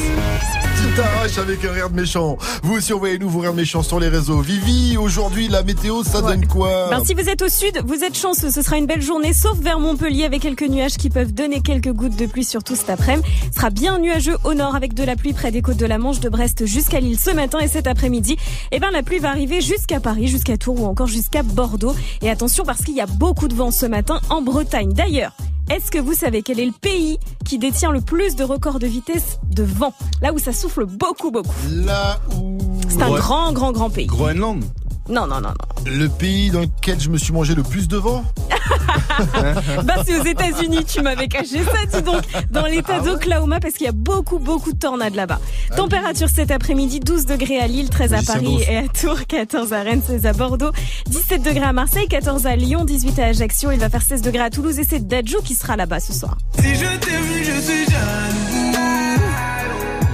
Tu 0.83 0.95
t'arraches 0.95 1.39
avec 1.39 1.65
un 1.65 1.73
rire 1.73 1.91
de 1.91 1.97
méchant. 1.97 2.37
Vous 2.63 2.75
aussi, 2.77 2.93
envoyez-nous 2.93 3.29
vos 3.29 3.41
rires 3.41 3.53
de 3.53 3.57
méchants 3.57 3.83
sur 3.83 3.99
les 4.01 4.09
réseaux. 4.09 4.41
Vivi, 4.41 4.97
aujourd'hui, 4.97 5.49
la 5.49 5.63
météo, 5.63 6.03
ça 6.07 6.23
donne 6.23 6.47
quoi 6.47 6.89
Ben, 6.91 7.05
si 7.05 7.15
vous 7.15 7.29
êtes 7.29 7.43
au 7.43 7.49
sud, 7.49 7.81
vous 7.87 8.03
êtes 8.05 8.17
chanceux. 8.17 8.51
Ce 8.51 8.63
sera 8.63 8.77
une 8.79 8.87
belle 8.87 9.03
journée, 9.03 9.33
sauf 9.33 9.59
vers 9.59 9.79
Montpellier 9.81 10.25
avec 10.25 10.43
quelques 10.43 10.69
nuages 10.69 10.97
qui 10.97 11.11
peuvent 11.11 11.33
donner 11.33 11.61
quelques 11.61 11.93
gouttes 11.93 12.17
de 12.17 12.27
pluie, 12.27 12.45
surtout 12.45 12.77
cet 12.77 12.91
après-midi. 12.91 13.29
Ce 13.51 13.57
sera 13.57 13.71
bien 13.71 13.99
nuageux 13.99 14.37
au 14.45 14.55
nord 14.55 14.75
avec 14.77 14.95
de 14.95 15.03
la 15.05 15.17
pluie 15.17 15.33
près 15.33 15.51
des 15.51 15.63
côtes 15.63 15.77
de 15.77 15.87
la 15.87 15.99
Manche, 15.99 16.21
de 16.21 16.29
Brest 16.29 16.67
jusqu'à 16.67 17.01
Lille 17.01 17.19
ce 17.19 17.31
matin 17.31 17.59
et 17.59 17.69
cet 17.69 17.87
après-midi. 17.87 18.37
Eh 18.73 18.79
ben, 18.79 18.91
la 18.93 19.03
pluie 19.03 19.19
va 19.19 19.31
arriver 19.31 19.61
jusqu'à 19.61 20.01
Paris, 20.01 20.27
jusqu'à 20.29 20.57
Tours 20.57 20.81
ou 20.81 20.87
encore 20.87 21.07
jusqu'à 21.09 21.43
Bordeaux. 21.43 21.95
Et 22.23 22.31
attention 22.31 22.65
parce 22.65 22.83
qu'il 22.83 22.95
y 22.95 23.01
a 23.01 23.07
beaucoup 23.07 23.49
de 23.49 23.55
vent 23.55 23.71
ce 23.71 23.87
matin 23.87 24.21
en 24.31 24.43
Bretagne. 24.43 24.93
D'ailleurs, 24.93 25.33
est-ce 25.71 25.91
que 25.91 25.99
vous 25.99 26.15
savez 26.15 26.43
quel 26.43 26.61
est 26.61 26.67
le 26.67 26.73
pays 26.73 27.19
qui 27.45 27.59
détient 27.59 27.91
le 27.91 28.01
plus 28.01 28.37
de 28.37 28.45
records 28.45 28.79
de 28.79 28.87
vitesse 28.87 29.39
de 29.51 29.65
vent? 29.65 29.93
Là 30.23 30.33
où 30.33 30.39
ça 30.39 30.53
souffle 30.53 30.85
beaucoup, 30.85 31.31
beaucoup. 31.33 31.51
Là 31.71 32.21
où. 32.39 32.59
C'est 32.89 33.03
un 33.03 33.11
Ouais. 33.11 33.19
grand, 33.19 33.53
grand, 33.53 33.73
grand 33.73 33.91
pays. 33.91 34.07
Groenland. 34.07 34.63
Non, 35.09 35.27
non, 35.27 35.41
non, 35.41 35.51
non. 35.51 35.91
Le 35.91 36.09
pays 36.09 36.51
dans 36.51 36.61
lequel 36.61 36.99
je 37.01 37.09
me 37.11 37.19
suis 37.19 37.33
mangé 37.33 37.55
le 37.55 37.63
plus 37.63 37.87
de 37.89 37.97
vent 37.97 38.25
Bah 39.85 39.95
c'est 40.05 40.19
aux 40.19 40.25
États-Unis, 40.25 40.85
tu 40.85 41.01
m'avais 41.01 41.29
caché 41.29 41.63
ça, 41.65 41.87
dis 41.99 42.03
donc, 42.03 42.23
dans 42.51 42.65
Ah 42.65 42.69
l'état 42.69 42.99
d'Oklahoma 43.01 43.61
parce 43.61 43.75
qu'il 43.75 43.87
y 43.87 43.89
a 43.89 43.93
beaucoup 43.93 44.39
beaucoup 44.39 44.73
de 44.73 44.79
tornades 44.79 45.15
là-bas. 45.15 45.39
Température 45.77 46.29
cet 46.29 46.51
après-midi 46.51 47.01
12 47.01 47.27
degrés 47.27 47.61
à 47.61 47.67
Lille, 47.69 47.89
13 47.89 48.15
à 48.15 48.23
Paris 48.23 48.63
et 48.69 48.79
à 48.79 48.89
Tours, 48.89 49.27
14 49.29 49.73
à 49.73 49.83
Rennes, 49.83 50.03
16 50.05 50.27
à 50.27 50.33
Bordeaux, 50.33 50.73
17 51.07 51.43
degrés 51.43 51.67
à 51.67 51.73
Marseille, 51.73 52.09
14 52.09 52.47
à 52.47 52.57
Lyon, 52.57 52.85
18 52.85 53.19
à 53.21 53.27
Ajaccio, 53.27 53.71
il 53.71 53.79
va 53.79 53.89
faire 53.89 54.03
16 54.03 54.23
degrés 54.23 54.43
à 54.43 54.51
Toulouse 54.51 54.79
et 54.79 54.85
c'est 54.85 55.07
Dadjo 55.07 55.41
qui 55.43 55.55
sera 55.55 55.77
là-bas 55.77 56.01
ce 56.01 56.13
soir. 56.13 56.37
Si 56.59 56.75
je 56.75 56.81
t'aime, 56.99 57.23
je 57.39 57.61
suis 57.61 57.85
jaloux. 57.87 58.73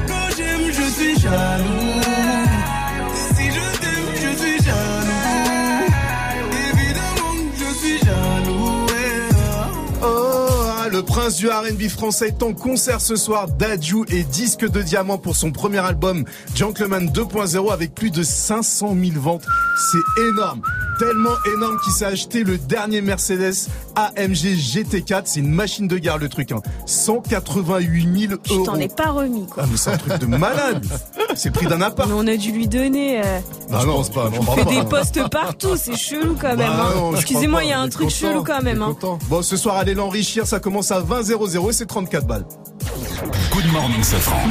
Quand 0.07 0.37
j'aime, 0.37 0.71
je 0.73 0.93
suis 0.93 1.19
jaloux. 1.21 2.12
Le 11.03 11.07
prince 11.07 11.37
du 11.37 11.49
R&B 11.49 11.89
français 11.89 12.29
est 12.29 12.43
en 12.45 12.53
concert 12.55 13.01
ce 13.01 13.17
soir. 13.17 13.49
Dadju 13.49 14.05
est 14.09 14.23
disque 14.23 14.69
de 14.71 14.81
diamant 14.83 15.19
pour 15.19 15.35
son 15.35 15.51
premier 15.51 15.79
album 15.79 16.25
Gentleman 16.55 17.09
2.0 17.09 17.73
avec 17.73 17.93
plus 17.93 18.11
de 18.11 18.23
500 18.23 18.95
000 18.97 19.21
ventes. 19.21 19.43
C'est 19.91 20.23
énorme. 20.23 20.63
Tellement 21.01 21.35
énorme 21.57 21.77
qu'il 21.83 21.93
s'est 21.93 22.05
acheté 22.05 22.45
le 22.45 22.57
dernier 22.57 23.01
Mercedes 23.01 23.67
AMG 23.97 24.55
GT4. 24.55 25.23
C'est 25.25 25.41
une 25.41 25.51
machine 25.51 25.89
de 25.89 25.99
gare 25.99 26.19
le 26.19 26.29
truc. 26.29 26.53
Hein. 26.53 26.61
188 26.87 28.29
000 28.29 28.41
Je 28.45 28.53
euros. 28.55 28.65
t'en 28.65 28.77
ai 28.77 28.87
pas 28.89 29.11
remis 29.11 29.47
quoi. 29.49 29.65
Ah, 29.65 29.69
mais 29.69 29.77
c'est 29.77 29.91
un 29.91 29.97
truc 29.97 30.19
de 30.19 30.27
malade. 30.27 30.87
C'est 31.35 31.49
le 31.49 31.53
prix 31.55 31.67
d'un 31.67 31.81
appart. 31.81 32.09
Mais 32.09 32.15
on 32.17 32.27
a 32.29 32.37
dû 32.37 32.53
lui 32.53 32.69
donner. 32.69 33.21
euh, 33.25 33.41
Ah 33.73 33.85
non, 33.85 33.95
pense 33.97 34.11
pas. 34.11 34.31
on 34.39 34.43
fait 34.55 34.65
des 34.67 34.85
postes 34.85 35.29
partout, 35.31 35.77
c'est 35.77 35.97
chelou 35.97 36.37
quand 36.41 36.49
même. 36.57 36.59
Bah 36.59 36.91
hein. 36.91 36.95
non, 36.95 37.13
je 37.13 37.17
Excusez-moi, 37.17 37.65
il 37.65 37.71
y 37.71 37.73
a 37.73 37.81
un 37.81 37.89
truc 37.89 38.11
chelou 38.11 38.45
quand 38.45 38.63
même. 38.63 38.83
hein. 38.83 38.95
Bon, 39.29 39.43
ce 39.43 39.57
soir, 39.57 39.77
allez 39.79 39.95
l'enrichir. 39.95 40.47
Ça 40.47 40.61
commence 40.61 40.92
à 40.93 41.01
20 41.01 41.23
00 41.23 41.71
et 41.71 41.73
c'est 41.73 41.87
34 41.87 42.27
balles. 42.27 42.45
Good 43.53 43.73
morning, 43.73 44.03
Safran. 44.03 44.49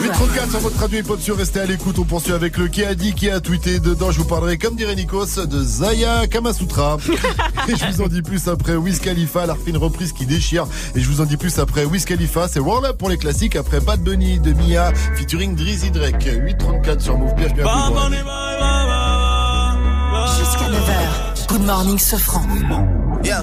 834 0.00 0.50
sur 0.50 0.60
votre 0.60 0.78
radio 0.78 1.00
hip-hop 1.00 1.20
sur 1.20 1.36
Restez 1.36 1.60
à 1.60 1.66
l'écoute. 1.66 1.98
On 1.98 2.04
poursuit 2.04 2.32
avec 2.32 2.56
le 2.56 2.68
qui 2.68 2.84
a 2.84 2.94
dit, 2.94 3.14
qui 3.14 3.28
a 3.30 3.40
tweeté. 3.40 3.80
Dedans, 3.80 4.12
je 4.12 4.18
vous 4.18 4.26
parlerai, 4.26 4.58
comme 4.58 4.76
dirait 4.76 4.94
Nikos, 4.94 5.46
de 5.46 5.62
Zaya 5.62 6.26
Kamasutra. 6.28 6.98
Et 7.68 7.74
je 7.74 7.84
vous 7.86 8.02
en 8.02 8.06
dis 8.06 8.22
plus 8.22 8.48
après 8.48 8.76
Wiz 8.76 9.00
Khalifa, 9.00 9.46
la 9.46 9.54
refait 9.54 9.70
une 9.70 9.76
reprise 9.76 10.12
qui 10.12 10.26
déchire. 10.26 10.66
Et 10.94 11.00
je 11.00 11.08
vous 11.08 11.20
en 11.20 11.24
dis 11.24 11.36
plus 11.36 11.58
après 11.58 11.84
Wiz 11.84 12.04
Khalifa. 12.04 12.48
C'est 12.48 12.60
Roll 12.60 12.84
Up 12.86 12.96
pour 12.96 13.08
les 13.08 13.18
classiques. 13.18 13.56
Après 13.56 13.80
Bad 13.80 14.00
Bunny 14.00 14.38
de 14.38 14.52
Mia, 14.52 14.92
featuring 15.16 15.56
Drizzy 15.56 15.90
Drake. 15.90 16.28
834 16.28 17.00
sur 17.00 17.18
Move. 17.18 17.34
Bienvenue 17.34 17.62
à 17.62 17.90
vous. 17.90 17.94
Jusqu'à 20.38 20.68
9h. 20.68 21.48
Good 21.48 21.66
morning, 21.66 21.98
Sofran. 21.98 22.46
Yeah. 23.24 23.42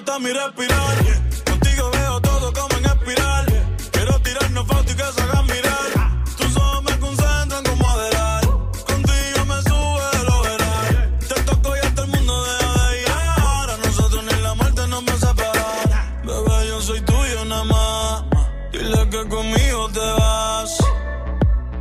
hasta 0.00 0.18
mi 0.18 0.32
respirar. 0.32 0.96
Contigo 1.44 1.90
veo 1.92 2.20
todo 2.20 2.52
como 2.52 2.74
en 2.78 2.84
espiral. 2.86 3.46
Quiero 3.92 4.20
tirarnos 4.20 4.66
fotos 4.66 4.92
y 4.92 4.96
que 4.96 5.04
se 5.14 5.22
hagan 5.22 5.46
mirar. 5.46 6.24
Tus 6.38 6.56
ojos 6.56 6.82
me 6.84 6.98
concentran 6.98 7.64
como 7.64 7.90
adelar. 7.90 8.44
Contigo 8.90 9.40
me 9.50 9.58
sube 9.68 10.06
el 10.20 10.28
overall. 10.38 11.18
Te 11.28 11.34
toco 11.42 11.76
y 11.76 11.80
hasta 11.80 12.02
el 12.02 12.08
mundo 12.08 12.44
deja 12.44 12.88
de 12.88 13.00
ir. 13.00 13.08
A 13.10 13.76
nosotros 13.84 14.24
ni 14.24 14.42
la 14.42 14.54
muerte 14.54 14.86
nos 14.88 15.04
va 15.04 15.12
a 15.12 15.18
separar. 15.18 16.24
Bebé, 16.24 16.68
yo 16.68 16.80
soy 16.80 17.00
tuyo 17.02 17.44
nada 17.44 17.64
más. 17.64 18.24
Dile 18.72 19.08
que 19.10 19.28
conmigo 19.28 19.88
te 19.92 20.06
vas. 20.20 20.78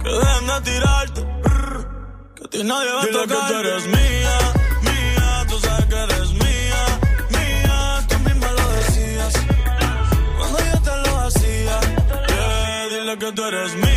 Que 0.04 0.10
dejen 0.10 0.48
de 0.48 0.62
tirarte. 0.72 1.22
Que 2.36 2.44
a 2.44 2.48
ti 2.50 2.64
nadie 2.64 2.92
va 2.92 3.02
a 3.02 3.08
tocar. 3.08 3.28
que 3.28 3.54
tú 3.54 3.60
eres 3.60 3.88
mía. 3.88 4.49
Tú 13.40 13.46
mía, 13.78 13.89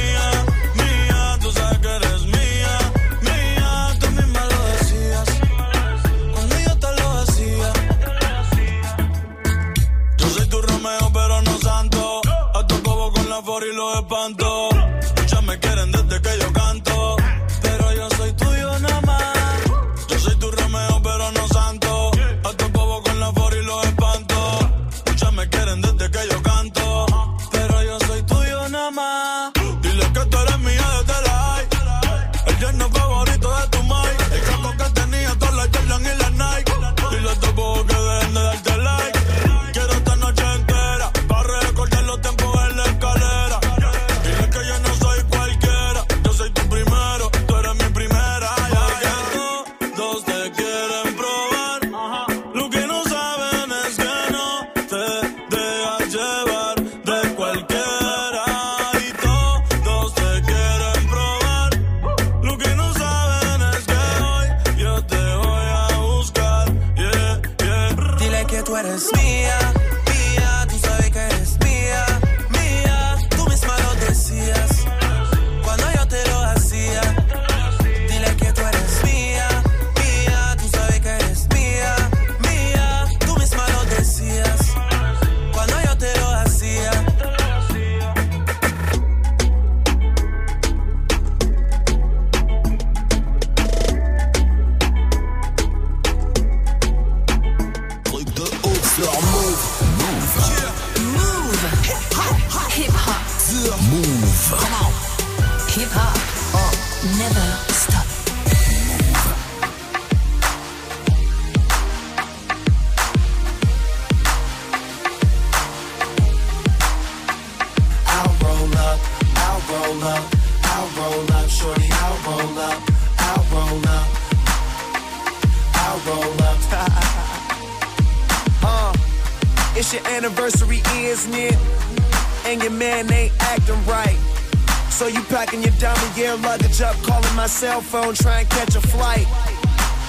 gear 136.14 136.36
luggage 136.36 136.80
up, 136.80 136.96
calling 137.02 137.34
my 137.34 137.46
cell 137.46 137.80
phone, 137.80 138.14
trying 138.14 138.46
to 138.46 138.56
catch 138.56 138.76
a 138.76 138.80
flight. 138.80 139.26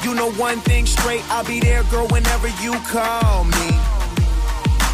You 0.04 0.14
know 0.14 0.32
one 0.34 0.60
thing 0.60 0.86
straight, 0.86 1.24
I'll 1.32 1.46
be 1.46 1.60
there, 1.60 1.84
girl, 1.84 2.08
whenever 2.08 2.48
you 2.62 2.74
call 2.92 3.46
me. 3.46 3.70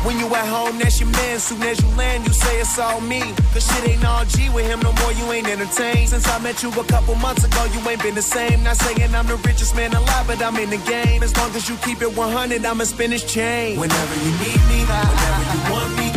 When 0.05 0.17
you 0.17 0.27
at 0.33 0.47
home, 0.47 0.79
that's 0.79 0.99
your 1.01 1.09
man. 1.09 1.39
Soon 1.39 1.61
as 1.63 1.81
you 1.81 1.89
land, 1.97 2.25
you 2.25 2.31
say 2.31 2.61
it's 2.61 2.79
all 2.79 3.01
me. 3.01 3.19
Cause 3.51 3.67
shit 3.67 3.89
ain't 3.89 4.05
all 4.05 4.23
G 4.23 4.49
with 4.49 4.65
him 4.65 4.79
no 4.79 4.93
more, 4.93 5.11
you 5.11 5.29
ain't 5.33 5.47
entertained. 5.47 6.09
Since 6.09 6.25
I 6.27 6.39
met 6.39 6.63
you 6.63 6.69
a 6.69 6.83
couple 6.85 7.15
months 7.15 7.43
ago, 7.43 7.65
you 7.73 7.79
ain't 7.89 8.01
been 8.01 8.15
the 8.15 8.21
same. 8.21 8.63
Not 8.63 8.77
saying 8.77 9.13
I'm 9.13 9.27
the 9.27 9.35
richest 9.37 9.75
man 9.75 9.93
alive, 9.93 10.25
but 10.25 10.41
I'm 10.41 10.55
in 10.55 10.69
the 10.69 10.77
game. 10.89 11.21
As 11.21 11.35
long 11.35 11.53
as 11.53 11.67
you 11.67 11.75
keep 11.77 12.01
it 12.01 12.15
100, 12.15 12.63
I'ma 12.63 12.85
spin 12.85 13.11
his 13.11 13.25
chain. 13.25 13.77
Whenever 13.77 14.15
you 14.23 14.31
need 14.39 14.61
me, 14.71 14.79
whenever 14.87 15.43
you 15.51 15.71
want 15.73 15.97
me, 15.97 16.08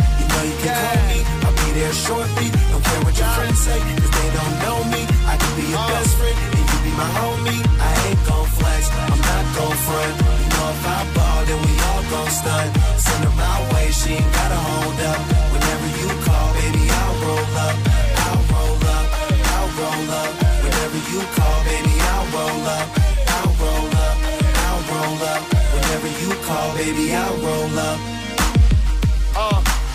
there 1.73 1.93
shortly. 1.93 2.47
Don't 2.69 2.83
care 2.85 3.01
what 3.03 3.15
your 3.17 3.31
friends 3.33 3.59
say, 3.59 3.79
cause 3.97 4.13
they 4.13 4.29
don't 4.37 4.55
know 4.63 4.79
me. 4.93 5.01
I 5.25 5.35
can 5.41 5.53
be 5.57 5.65
your 5.73 5.85
best 5.89 6.13
friend, 6.17 6.37
and 6.37 6.65
you 6.69 6.77
be 6.85 6.91
my 6.93 7.09
homie. 7.17 7.61
I 7.81 7.91
ain't 8.07 8.21
gon' 8.29 8.47
flex, 8.57 8.81
I'm 8.93 9.21
not 9.21 9.43
gon' 9.57 9.77
front. 9.85 10.13
You 10.21 10.49
know 10.53 10.67
if 10.73 10.85
I 10.85 10.99
ball, 11.17 11.41
then 11.49 11.59
we 11.65 11.73
all 11.89 12.03
gon' 12.13 12.29
stunt. 12.29 12.69
Send 13.01 13.21
her 13.25 13.35
my 13.35 13.57
way, 13.73 13.89
she 13.89 14.21
ain't 14.21 14.31
gotta 14.37 14.59
hold 14.69 14.99
up. 15.11 15.21
Whenever 15.53 15.87
you 15.97 16.07
call, 16.25 16.47
baby, 16.61 16.83
I'll 17.01 17.15
roll 17.25 17.53
up. 17.67 17.77
I'll 18.23 18.43
roll 18.53 18.81
up, 18.97 19.05
I'll 19.53 19.69
roll 19.81 20.07
up. 20.21 20.31
Whenever 20.63 20.99
you 21.09 21.19
call, 21.37 21.57
baby, 21.65 21.93
I'll 22.13 22.27
roll 22.37 22.63
up. 22.77 22.87
I'll 23.33 23.51
roll 23.61 23.89
up, 24.07 24.17
I'll 24.65 24.81
roll 24.93 25.21
up. 25.33 25.41
Whenever 25.73 26.09
you 26.21 26.29
call, 26.45 26.69
baby, 26.77 27.05
I'll 27.13 27.37
roll 27.41 27.79
up. 27.89 28.22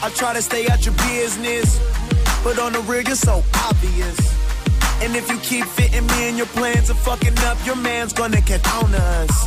I 0.01 0.11
try 0.11 0.33
to 0.33 0.43
stay 0.43 0.69
out 0.69 0.85
your 0.87 0.95
business, 0.95 1.79
but 2.45 2.59
on 2.59 2.73
the 2.73 2.81
real, 2.81 3.03
you're 3.03 3.17
so 3.17 3.43
obvious. 3.65 4.19
And 5.03 5.15
if 5.17 5.29
you 5.29 5.39
keep 5.39 5.65
fitting 5.65 6.07
me 6.07 6.29
in 6.29 6.37
your 6.37 6.47
plans 6.47 6.89
of 6.89 6.99
fucking 7.01 7.37
up, 7.41 7.59
your 7.67 7.77
man's 7.77 8.13
gonna 8.13 8.41
get 8.41 8.67
on 8.75 8.95
us. 8.95 9.45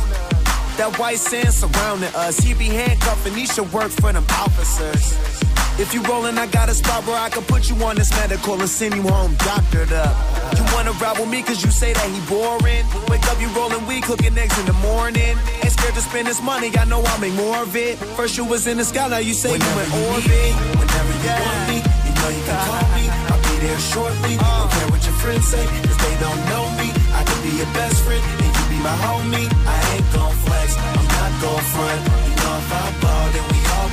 That 0.76 0.94
white 0.98 1.18
sand 1.18 1.52
surrounding 1.54 2.14
us, 2.14 2.38
he 2.38 2.52
be 2.54 2.66
handcuffing, 2.66 3.34
he 3.34 3.46
should 3.46 3.72
work 3.72 3.90
for 3.90 4.12
them 4.12 4.26
officers. 4.30 5.51
If 5.78 5.94
you 5.94 6.02
rollin', 6.02 6.38
I 6.38 6.46
got 6.46 6.68
a 6.68 6.74
spot 6.74 7.06
where 7.06 7.16
I 7.18 7.28
can 7.30 7.42
put 7.44 7.68
you 7.68 7.76
on 7.84 7.96
this 7.96 8.10
medical 8.10 8.54
and 8.60 8.68
send 8.68 8.94
you 8.94 9.02
home 9.02 9.34
doctored 9.36 9.92
up. 9.92 10.14
You 10.56 10.64
wanna 10.74 10.92
ride 10.92 11.18
with 11.18 11.28
me 11.28 11.42
cause 11.42 11.64
you 11.64 11.70
say 11.70 11.92
that 11.92 12.08
he 12.10 12.20
boring. 12.28 12.84
Wake 13.08 13.24
up, 13.30 13.40
you 13.40 13.48
rollin' 13.48 13.86
weed, 13.86 14.04
cooking 14.04 14.36
eggs 14.36 14.58
in 14.60 14.66
the 14.66 14.78
morning. 14.84 15.34
Ain't 15.62 15.72
scared 15.72 15.94
to 15.94 16.00
spend 16.02 16.26
this 16.28 16.42
money, 16.42 16.70
I 16.76 16.84
know 16.84 17.02
I'll 17.02 17.20
make 17.20 17.34
more 17.34 17.56
of 17.62 17.74
it. 17.74 17.96
First 18.16 18.36
you 18.36 18.44
was 18.44 18.66
in 18.66 18.76
the 18.76 18.84
sky, 18.84 19.08
now 19.08 19.18
you 19.18 19.34
say 19.34 19.50
Whenever 19.52 19.80
you 19.80 19.86
in 19.86 20.02
you 20.02 20.08
orbit. 20.12 20.28
me, 20.28 20.44
whenever 20.78 21.12
you 21.24 21.32
want 21.40 21.62
me, 21.68 21.76
you 21.80 22.12
know 22.20 22.30
you 22.36 22.42
can 22.46 22.58
call 22.68 22.86
me. 22.96 23.04
I'll 23.32 23.42
be 23.42 23.54
there 23.64 23.80
shortly. 23.80 24.34
Don't 24.36 24.70
care 24.76 24.88
what 24.92 25.02
your 25.08 25.16
friends 25.24 25.46
say, 25.48 25.64
cause 25.66 25.98
they 26.04 26.14
don't 26.20 26.42
know 26.52 26.66
me. 26.78 26.88
I 27.16 27.24
can 27.24 27.38
be 27.42 27.52
your 27.56 27.70
best 27.72 27.96
friend, 28.04 28.22
and 28.22 28.52
you 28.54 28.64
be 28.70 28.78
my 28.84 28.96
homie. 29.02 29.48
I 29.66 29.76
ain't 29.96 30.06
gon' 30.12 30.36
flex, 30.46 30.76
I'm 30.76 31.06
not 31.16 31.32
gon' 31.42 31.64
front. 31.74 32.21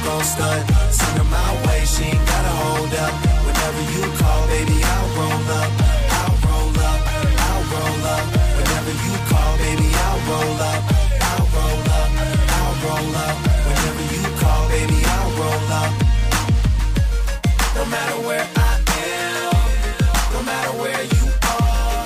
Gon' 0.03 0.24
stunt. 0.24 0.64
Send 0.92 1.18
her 1.18 1.24
my 1.24 1.50
way, 1.66 1.86
she 1.86 2.03
ain't 2.06 2.26
gotta 2.26 2.53
hold 2.61 2.94
up. 3.06 3.14
Whenever 3.45 3.82
you 3.94 4.03
call, 4.19 4.42
baby, 4.48 4.78
I'll 4.84 5.10
roll 5.18 5.48
up. 5.60 5.72
I'll 6.19 6.36
roll 6.48 6.78
up, 6.90 7.00
I'll 7.48 7.64
roll 7.74 8.03
up. 8.16 8.26
Whenever 8.58 8.94
you 9.06 9.14
call, 9.32 9.52
baby, 9.58 9.88
I'll 10.06 10.22
roll 10.30 10.60
up. 10.72 10.82
I'll 11.30 11.48
roll 11.56 11.82
up, 12.00 12.10
I'll 12.58 12.76
roll 12.86 13.16
up. 13.26 13.36
Whenever 13.68 14.03
you 14.14 14.24
call, 14.42 14.64
baby, 14.69 15.00
I'll 15.16 15.32
roll 15.42 15.68
up. 15.82 15.94
No 17.78 17.84
matter 17.94 18.18
where 18.28 18.45
I 18.56 18.72
am, 19.08 19.53
no 20.34 20.40
matter 20.44 20.74
where 20.82 21.03
you 21.16 21.26
are, 21.56 22.06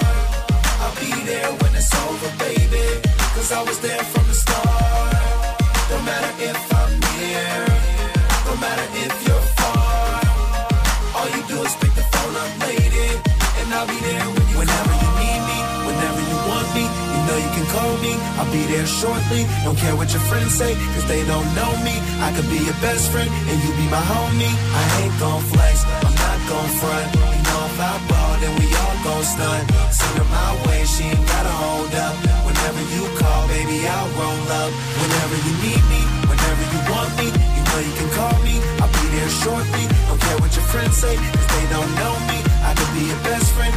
I'll 0.83 0.97
be 1.03 1.11
there 1.29 1.51
when 1.61 1.71
it's 1.75 1.93
over, 2.05 2.31
baby. 2.39 2.85
Cause 3.35 3.51
I 3.51 3.61
was 3.63 3.79
there 3.79 4.03
from 4.03 4.22
I'll 18.37 18.49
be 18.51 18.63
there 18.65 18.85
shortly. 18.85 19.45
Don't 19.63 19.77
care 19.77 19.95
what 19.95 20.11
your 20.11 20.23
friends 20.29 20.53
say, 20.53 20.73
cause 20.93 21.07
they 21.07 21.25
don't 21.25 21.47
know 21.55 21.71
me. 21.83 21.95
I 22.21 22.31
could 22.35 22.49
be 22.49 22.59
your 22.63 22.77
best 22.81 23.11
friend, 23.11 23.29
and 23.29 23.57
you 23.63 23.71
be 23.75 23.87
my 23.89 24.01
homie. 24.01 24.53
I 24.53 24.83
ain't 25.01 25.15
gon' 25.19 25.41
flex, 25.53 25.85
I'm 26.05 26.15
not 26.15 26.39
gon' 26.49 26.71
front. 26.81 27.07
You 27.15 27.41
know 27.47 27.61
if 27.69 27.77
I 27.79 27.93
ball, 28.09 28.33
then 28.41 28.53
we 28.59 28.67
all 28.73 28.97
gon' 29.03 29.23
stunt. 29.23 29.63
Send 29.91 30.15
her 30.19 30.27
my 30.29 30.51
way, 30.67 30.81
she 30.85 31.03
ain't 31.11 31.25
gotta 31.27 31.53
hold 31.63 31.93
up. 31.93 32.15
Whenever 32.45 32.81
you 32.95 33.03
call, 33.19 33.47
baby, 33.47 33.77
I'll 33.87 34.11
roll 34.19 34.47
up. 34.61 34.71
Whenever 35.01 35.35
you 35.45 35.53
need 35.65 35.83
me, 35.91 36.01
whenever 36.29 36.63
you 36.73 36.79
want 36.91 37.11
me, 37.19 37.27
you 37.29 37.61
know 37.67 37.79
you 37.83 37.93
can 37.99 38.09
call 38.17 38.37
me. 38.47 38.55
I'll 38.81 38.91
be 38.91 39.05
there 39.15 39.31
shortly. 39.43 39.85
Don't 40.07 40.21
care 40.21 40.37
what 40.39 40.51
your 40.55 40.67
friends 40.71 40.95
say, 40.97 41.15
cause 41.15 41.47
they 41.55 41.65
don't 41.75 41.91
know 41.99 42.13
me. 42.29 42.39
I 42.63 42.71
could 42.77 42.91
be 42.95 43.03
your 43.11 43.21
best 43.27 43.51
friend, 43.53 43.73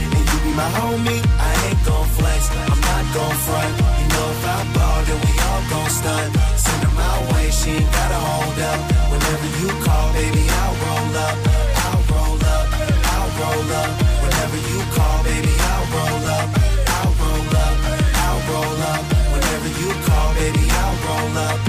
my 0.56 0.68
homie, 0.80 1.20
I 1.38 1.52
ain't 1.68 1.84
gon' 1.84 2.08
flex, 2.16 2.48
I'm 2.72 2.80
not 2.80 3.04
gon' 3.12 3.36
front. 3.44 3.72
You 4.00 4.06
know 4.08 4.26
if 4.32 4.42
I 4.48 4.58
ball, 4.72 5.00
then 5.04 5.18
we 5.20 5.32
all 5.48 5.62
gon' 5.68 5.90
stunt. 5.90 6.30
Send 6.56 6.80
her 6.84 6.94
my 6.96 7.16
way, 7.30 7.50
she 7.50 7.70
ain't 7.76 7.92
gotta 7.92 8.20
hold 8.28 8.58
up. 8.70 8.80
Whenever 9.12 9.48
you 9.60 9.68
call, 9.84 10.06
baby, 10.16 10.42
I'll 10.60 10.76
roll 10.84 11.12
up, 11.28 11.36
I'll 11.84 12.02
roll 12.08 12.40
up, 12.56 12.66
I'll 13.12 13.30
roll 13.40 13.68
up. 13.82 13.90
Whenever 14.24 14.58
you 14.70 14.78
call, 14.96 15.18
baby, 15.28 15.52
I'll 15.72 15.86
roll 15.94 16.24
up, 16.40 16.48
I'll 16.96 17.12
roll 17.20 17.52
up, 17.64 17.76
I'll 18.24 18.40
roll 18.48 18.80
up. 18.92 19.02
Whenever 19.32 19.70
you 19.80 19.90
call, 20.08 20.28
baby, 20.40 20.64
I'll 20.80 20.96
roll 21.04 21.36
up. 21.48 21.65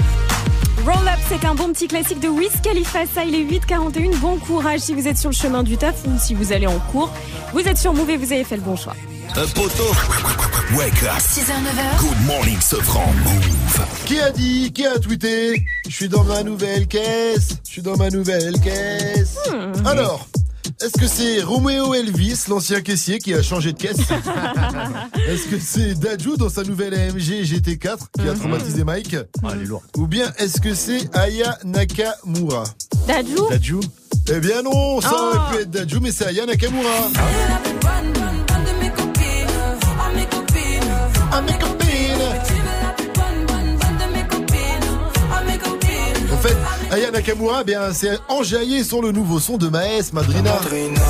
C'est 1.28 1.44
un 1.46 1.54
bon 1.54 1.72
petit 1.72 1.88
classique 1.88 2.20
de 2.20 2.28
Wiz 2.28 2.52
Khalifa. 2.62 3.00
Ça, 3.06 3.24
il 3.24 3.34
est 3.34 3.44
8h41. 3.44 4.16
Bon 4.18 4.38
courage 4.38 4.80
si 4.80 4.94
vous 4.94 5.06
êtes 5.06 5.18
sur 5.18 5.30
le 5.30 5.34
chemin 5.34 5.62
du 5.62 5.76
taf 5.76 6.04
ou 6.06 6.18
si 6.18 6.34
vous 6.34 6.52
allez 6.52 6.66
en 6.66 6.78
cours. 6.78 7.12
Vous 7.52 7.60
êtes 7.60 7.78
sur 7.78 7.92
Move 7.92 8.10
et 8.10 8.16
vous 8.16 8.32
avez 8.32 8.44
fait 8.44 8.56
le 8.56 8.62
bon 8.62 8.76
choix. 8.76 8.94
Un 9.36 9.46
poteau. 9.48 9.92
Wake 10.76 11.02
up. 11.02 11.18
6h, 11.18 11.50
9h. 11.50 12.00
Good 12.00 12.26
morning, 12.26 12.60
Sofran. 12.60 13.12
Move. 13.24 13.86
Qui 14.06 14.20
a 14.20 14.30
dit 14.30 14.72
Qui 14.72 14.86
a 14.86 14.98
tweeté 14.98 15.64
Je 15.88 15.94
suis 15.94 16.08
dans 16.08 16.24
ma 16.24 16.42
nouvelle 16.42 16.86
caisse. 16.86 17.58
Je 17.64 17.70
suis 17.70 17.82
dans 17.82 17.96
ma 17.96 18.08
nouvelle 18.08 18.58
caisse. 18.60 19.36
Hmm. 19.50 19.86
Alors, 19.86 20.26
est-ce 20.80 20.98
que 21.00 21.06
c'est 21.08 21.42
Romeo 21.42 21.92
Elvis, 21.94 22.44
l'ancien 22.48 22.80
caissier, 22.80 23.18
qui 23.18 23.34
a 23.34 23.42
changé 23.42 23.72
de 23.72 23.78
caisse 23.78 23.98
Est-ce 25.28 25.48
que 25.48 25.58
c'est 25.58 25.94
Dajou 25.94 26.36
dans 26.36 26.48
sa 26.48 26.62
nouvelle 26.62 26.94
AMG 26.94 27.42
GT4 27.44 27.98
qui 28.20 28.28
a 28.28 28.34
traumatisé 28.34 28.84
Mike 28.84 29.16
Ah, 29.42 29.48
elle 29.54 29.62
est 29.62 29.64
lourde. 29.64 29.84
Ou 29.96 30.06
bien 30.06 30.32
est-ce 30.38 30.60
que 30.60 30.74
c'est 30.74 31.14
Aya 31.16 31.58
Nakamura 31.64 32.64
Dajou 33.06 33.48
Dajou 33.50 33.80
Eh 34.30 34.40
bien 34.40 34.62
non, 34.62 35.00
ça 35.00 35.10
Ah. 35.12 35.22
aurait 35.36 35.56
pu 35.56 35.62
être 35.62 35.70
Dajou, 35.70 36.00
mais 36.00 36.12
c'est 36.12 36.26
Aya 36.26 36.46
Nakamura. 36.46 37.08
Aya 46.98 47.12
Nakamura, 47.12 47.58
eh 47.60 47.64
bien, 47.64 47.92
c'est 47.92 48.18
enjaillé 48.28 48.82
sur 48.82 49.00
le 49.00 49.12
nouveau 49.12 49.38
son 49.38 49.56
de 49.56 49.68
Maes 49.68 50.10
Madrina. 50.12 50.54
Madrina, 50.54 51.00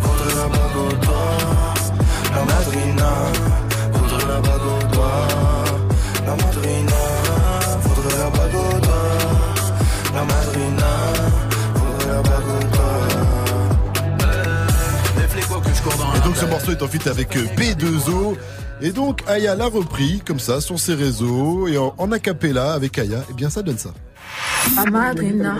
voudrait 0.00 0.36
la 0.36 0.46
bague 0.46 0.76
au 0.76 0.92
doigt. 1.04 1.74
La 2.32 2.44
madrina, 2.44 3.10
voudrait 3.92 4.26
la 4.28 4.40
bague 4.40 4.62
au 4.62 4.94
doigt. 4.94 5.26
La 6.24 6.36
madrina, 6.36 7.02
voudrait 7.82 8.18
la 8.18 8.30
bague 8.30 8.54
au 8.54 8.78
doigt. 8.78 9.18
La 10.14 10.24
madrina, 10.24 10.92
voudrait 11.74 12.12
la 12.12 12.22
bague 12.22 12.48
au 12.54 12.60
doigt. 12.72 13.02
Les 15.16 15.26
flics 15.26 15.48
que 15.48 15.74
je 15.74 15.82
cours 15.82 15.96
dans 15.98 16.14
Et 16.14 16.20
donc 16.24 16.36
ce 16.36 16.46
morceau 16.46 16.70
est 16.70 16.82
en 16.84 16.86
feat 16.86 17.08
avec 17.08 17.36
euh, 17.36 17.46
B2O. 17.56 18.36
Et 18.80 18.92
donc 18.92 19.24
Aya 19.26 19.56
l'a 19.56 19.66
repris 19.66 20.22
comme 20.24 20.38
ça 20.38 20.60
sur 20.60 20.78
ses 20.78 20.94
réseaux 20.94 21.66
et 21.66 21.78
en, 21.78 21.94
en 21.98 22.12
acapella 22.12 22.74
avec 22.74 22.96
Aya, 22.96 23.24
et 23.28 23.34
bien 23.34 23.50
ça 23.50 23.62
donne 23.62 23.76
ça. 23.76 23.90
La 24.76 24.90
madrina 24.90 25.56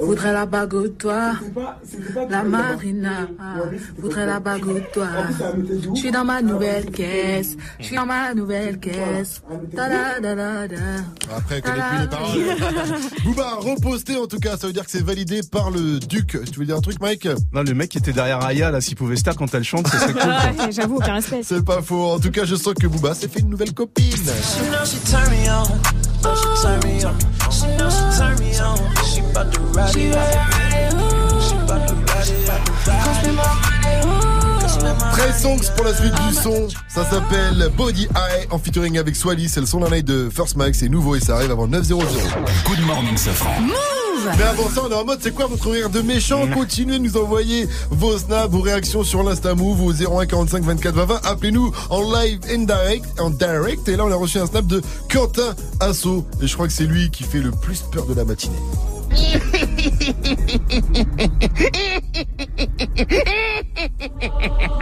voudrait 0.00 0.32
la 0.32 0.46
bague 0.46 0.74
au 0.74 0.88
doigt. 0.88 1.32
La 2.30 2.42
madrina 2.42 3.28
voudrait 3.98 4.26
la 4.26 4.40
bague 4.40 4.66
au 4.66 4.78
doigt. 4.94 5.08
Je 5.94 5.98
suis 5.98 6.10
dans 6.10 6.24
ma 6.24 6.40
nouvelle 6.40 6.90
caisse. 6.90 7.56
Je 7.78 7.84
suis 7.84 7.96
dans 7.96 8.06
ma 8.06 8.34
nouvelle 8.34 8.78
caisse. 8.78 9.42
Da 9.72 9.88
da 9.88 10.20
da 10.20 10.34
da 10.34 10.68
da. 10.68 10.76
Après, 11.36 11.56
elle 11.56 11.62
connaît 11.62 11.82
plus 11.90 12.00
les 12.00 12.08
paroles. 12.08 13.00
Booba 13.24 13.48
a 13.48 13.54
reposté 13.56 14.16
en 14.16 14.26
tout 14.26 14.38
cas, 14.38 14.56
ça 14.56 14.66
veut 14.66 14.72
dire 14.72 14.84
que 14.84 14.90
c'est 14.90 15.04
validé 15.04 15.40
par 15.50 15.70
le 15.70 15.98
duc. 15.98 16.38
Tu 16.50 16.58
veux 16.58 16.66
dire 16.66 16.76
un 16.76 16.80
truc 16.80 17.00
Mike? 17.00 17.28
Non, 17.52 17.62
le 17.62 17.74
mec 17.74 17.90
qui 17.90 17.98
était 17.98 18.12
derrière 18.12 18.42
Aya, 18.44 18.70
là, 18.70 18.80
s'il 18.80 18.96
pouvait 18.96 19.16
se 19.16 19.24
taire 19.24 19.36
quand 19.36 19.52
elle 19.54 19.64
chante, 19.64 19.88
ce 19.88 19.98
serait 19.98 20.12
cool. 20.12 20.22
Ah, 20.24 20.52
quoi. 20.56 20.70
J'avoue, 20.70 20.96
aucun 20.96 21.14
respect. 21.14 21.40
C'est 21.42 21.64
pas 21.64 21.82
faux. 21.82 22.12
En 22.12 22.20
tout 22.20 22.30
cas, 22.30 22.44
je 22.44 22.54
sens 22.54 22.74
que 22.74 22.86
Booba 22.86 23.14
s'est 23.14 23.28
fait 23.28 23.40
une 23.40 23.50
nouvelle 23.50 23.74
copine. 23.74 24.14
Know 26.22 26.34
she 26.34 26.62
turn 26.62 26.80
me 26.84 27.04
on. 27.04 27.18
She 27.50 27.60
turn 27.60 27.78
me 27.78 27.78
on. 27.78 27.78
She 27.78 27.78
know 27.78 27.90
she 27.90 28.18
turn 28.18 28.34
me 28.38 28.50
on. 28.60 28.76
She 29.04 29.20
bout 29.32 29.52
to 29.52 29.60
ride 29.60 29.96
it 29.96 30.16
out. 30.16 30.32
She 31.42 31.54
bout 31.66 31.86
to 31.88 31.94
ride 31.94 32.28
it 32.28 32.48
out. 32.50 32.60
Come 32.84 33.14
spend 33.14 33.36
my 33.36 33.42
money, 33.62 33.96
ooh. 34.04 34.60
Come 34.60 34.68
spend 34.68 34.98
my 35.00 35.12
13 35.12 35.42
songs 35.42 35.70
pour 35.76 35.84
la 35.84 35.94
suite 35.94 36.14
du 36.14 36.34
son. 36.34 36.68
Ça 36.88 37.04
s'appelle 37.04 37.70
Body 37.76 38.08
Eye 38.14 38.46
en 38.50 38.58
featuring 38.58 38.98
avec 38.98 39.16
Swally. 39.16 39.48
C'est 39.48 39.60
le 39.60 39.66
son 39.66 39.80
d'un 39.80 39.90
night 39.90 40.04
de 40.06 40.28
First 40.30 40.56
Mike. 40.56 40.74
C'est 40.74 40.88
nouveau 40.88 41.14
et 41.16 41.20
ça 41.20 41.36
arrive 41.36 41.50
avant 41.50 41.66
9.00. 41.68 41.94
Good 42.66 42.80
morning, 42.86 43.16
Sofran. 43.16 43.62
Mais 44.36 44.44
avant 44.44 44.68
ça, 44.68 44.82
on 44.86 44.90
est 44.90 44.94
en 44.94 45.04
mode, 45.04 45.18
c'est 45.22 45.34
quoi 45.34 45.46
votre 45.46 45.70
rire 45.70 45.90
de 45.90 46.00
méchant 46.00 46.46
Continuez 46.52 46.98
de 46.98 47.04
nous 47.04 47.16
envoyer 47.16 47.68
vos 47.90 48.18
snaps, 48.18 48.50
vos 48.50 48.60
réactions 48.60 49.04
sur 49.04 49.22
l'Insta 49.22 49.54
Move 49.54 49.82
au 49.82 49.92
01 49.92 50.26
45 50.26 50.64
24 50.64 50.94
20 50.94 51.04
20. 51.04 51.20
Appelez-nous 51.24 51.72
en 51.90 52.00
live 52.12 52.40
and 52.52 52.64
direct, 52.64 53.20
en 53.20 53.30
direct. 53.30 53.88
Et 53.88 53.96
là, 53.96 54.04
on 54.04 54.12
a 54.12 54.16
reçu 54.16 54.38
un 54.38 54.46
snap 54.46 54.66
de 54.66 54.82
Quentin 55.10 55.54
Asso. 55.80 56.24
Et 56.42 56.46
je 56.46 56.54
crois 56.54 56.66
que 56.66 56.72
c'est 56.72 56.84
lui 56.84 57.10
qui 57.10 57.24
fait 57.24 57.40
le 57.40 57.50
plus 57.50 57.82
peur 57.92 58.06
de 58.06 58.14
la 58.14 58.24
matinée. 58.24 58.56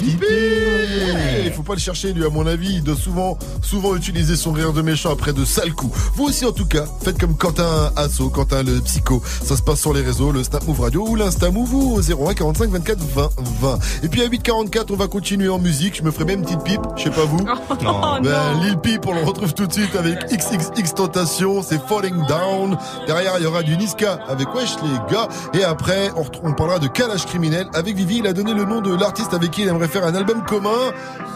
Flipper 0.00 1.44
Il 1.44 1.52
faut 1.52 1.62
pas 1.62 1.74
le 1.74 1.78
chercher 1.80 2.12
lui 2.14 2.24
à 2.24 2.30
mon 2.30 2.46
avis. 2.46 2.76
Il 2.76 2.82
doit 2.82 2.96
souvent 2.96 3.38
souvent 3.62 3.94
utiliser 3.94 4.34
son 4.36 4.52
rire 4.52 4.72
de 4.72 4.80
méchant 4.82 5.12
après 5.12 5.32
de 5.34 5.44
sales 5.44 5.74
coups. 5.74 5.96
Vous 6.14 6.24
aussi 6.24 6.44
en 6.46 6.52
tout 6.52 6.64
cas 6.64 6.84
Faites 7.04 7.18
comme 7.18 7.36
Quentin 7.36 7.92
Asso 7.96 8.30
Quentin 8.32 8.62
le 8.62 8.80
psycho. 8.80 9.22
Ça 9.44 9.56
se 9.56 9.62
passe 9.62 9.80
sur 9.80 9.92
les 9.92 10.00
réseaux 10.00 10.32
Le 10.32 10.42
Snap 10.42 10.66
Move 10.66 10.80
Radio 10.80 11.06
ou 11.06 11.16
l'Insta 11.16 11.50
Move 11.50 11.74
ou 11.74 11.94
au 11.96 12.00
01 12.00 12.34
45 12.34 12.70
24 12.70 12.98
20 12.98 13.30
20 13.60 13.78
Et 14.04 14.08
puis 14.08 14.22
à 14.22 14.28
8h44 14.28 14.86
on 14.90 14.96
va 14.96 15.06
continuer 15.06 15.48
en 15.48 15.58
musique. 15.58 15.96
Je 15.98 16.02
me 16.02 16.10
ferai 16.10 16.24
même 16.24 16.38
une 16.40 16.44
petite 16.46 16.62
pipe. 16.64 16.80
Je 16.96 17.02
sais 17.04 17.10
pas 17.10 17.24
vous. 17.24 17.38
Oh, 17.82 18.16
Ben, 18.22 18.54
non. 18.54 18.62
Lil 18.62 18.78
Peep, 18.78 19.06
on 19.06 19.14
le 19.14 19.22
retrouve 19.22 19.54
tout 19.54 19.66
de 19.66 19.72
suite 19.72 19.94
avec 19.96 20.18
XXX 20.30 20.94
Tentation, 20.94 21.62
c'est 21.62 21.80
Falling 21.86 22.26
Down. 22.26 22.76
Derrière, 23.06 23.34
il 23.38 23.44
y 23.44 23.46
aura 23.46 23.62
du 23.62 23.76
Niska 23.76 24.18
avec 24.28 24.52
Wesh 24.54 24.76
les 24.82 25.12
gars. 25.14 25.28
Et 25.54 25.64
après, 25.64 26.10
on, 26.16 26.24
on 26.48 26.52
parlera 26.52 26.78
de 26.78 26.86
Kalash 26.88 27.26
Criminel. 27.26 27.66
Avec 27.74 27.96
Vivi. 27.96 28.18
Il 28.18 28.26
a 28.26 28.32
donné 28.32 28.54
le 28.54 28.64
nom 28.64 28.80
de 28.80 28.94
l'artiste 28.94 29.32
avec 29.34 29.50
qui 29.52 29.62
il 29.62 29.68
aimerait 29.68 29.88
faire 29.90 30.04
un 30.04 30.14
album 30.14 30.42
commun. 30.44 30.92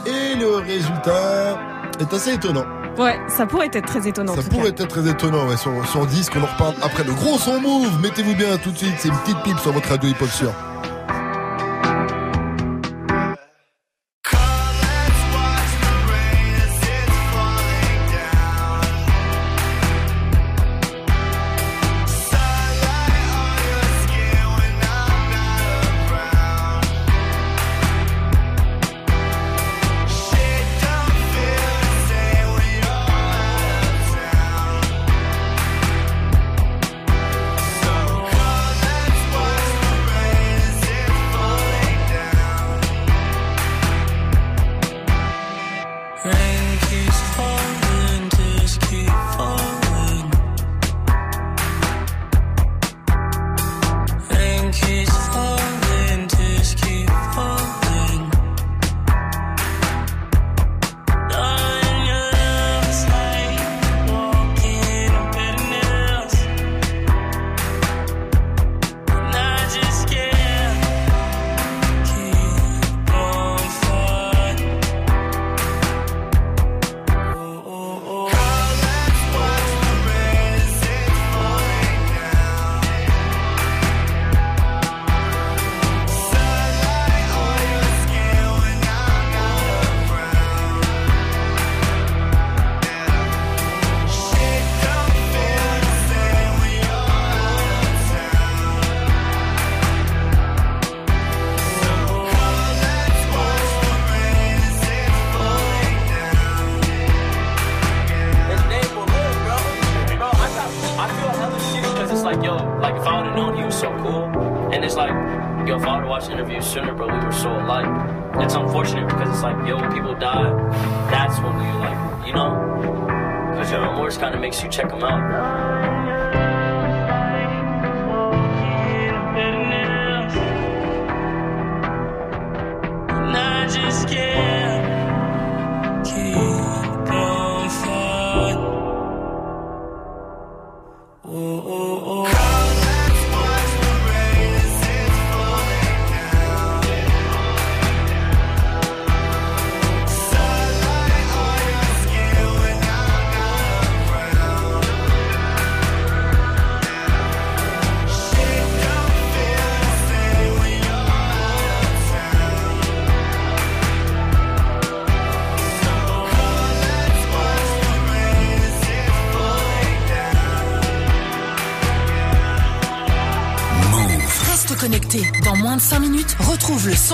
Et 0.07 0.37
le 0.37 0.57
résultat 0.57 1.59
est 2.01 2.13
assez 2.13 2.35
étonnant. 2.35 2.65
Ouais, 2.99 3.19
ça 3.29 3.47
pourrait 3.47 3.69
être 3.73 3.87
très 3.87 4.07
étonnant. 4.07 4.35
Ça 4.35 4.43
pourrait 4.43 4.73
cas. 4.73 4.85
être 4.85 4.89
très 4.89 5.09
étonnant 5.09 5.47
ouais, 5.49 5.57
sur, 5.57 5.73
sur 5.89 6.07
10 6.07 6.31
qu'on 6.31 6.43
en 6.43 6.47
reparle 6.47 6.75
après 6.83 7.05
le 7.05 7.13
gros 7.13 7.39
son 7.39 7.61
move. 7.61 8.01
Mettez-vous 8.01 8.35
bien 8.35 8.57
tout 8.59 8.71
de 8.71 8.79
suite, 8.79 8.95
c'est 8.99 9.09
une 9.09 9.17
petite 9.19 9.43
pipe 9.43 9.59
sur 9.59 9.73
votre 9.73 9.89
radio 9.89 10.09
hip-hop 10.09 10.31
sûr. 10.31 10.53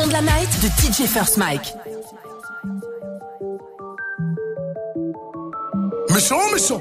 De 0.06 0.12
la 0.12 0.22
night 0.22 0.48
de 0.62 0.68
DJ 0.68 1.06
First 1.06 1.36
Mike. 1.36 1.74
Méchant, 6.10 6.38
méchant. 6.52 6.80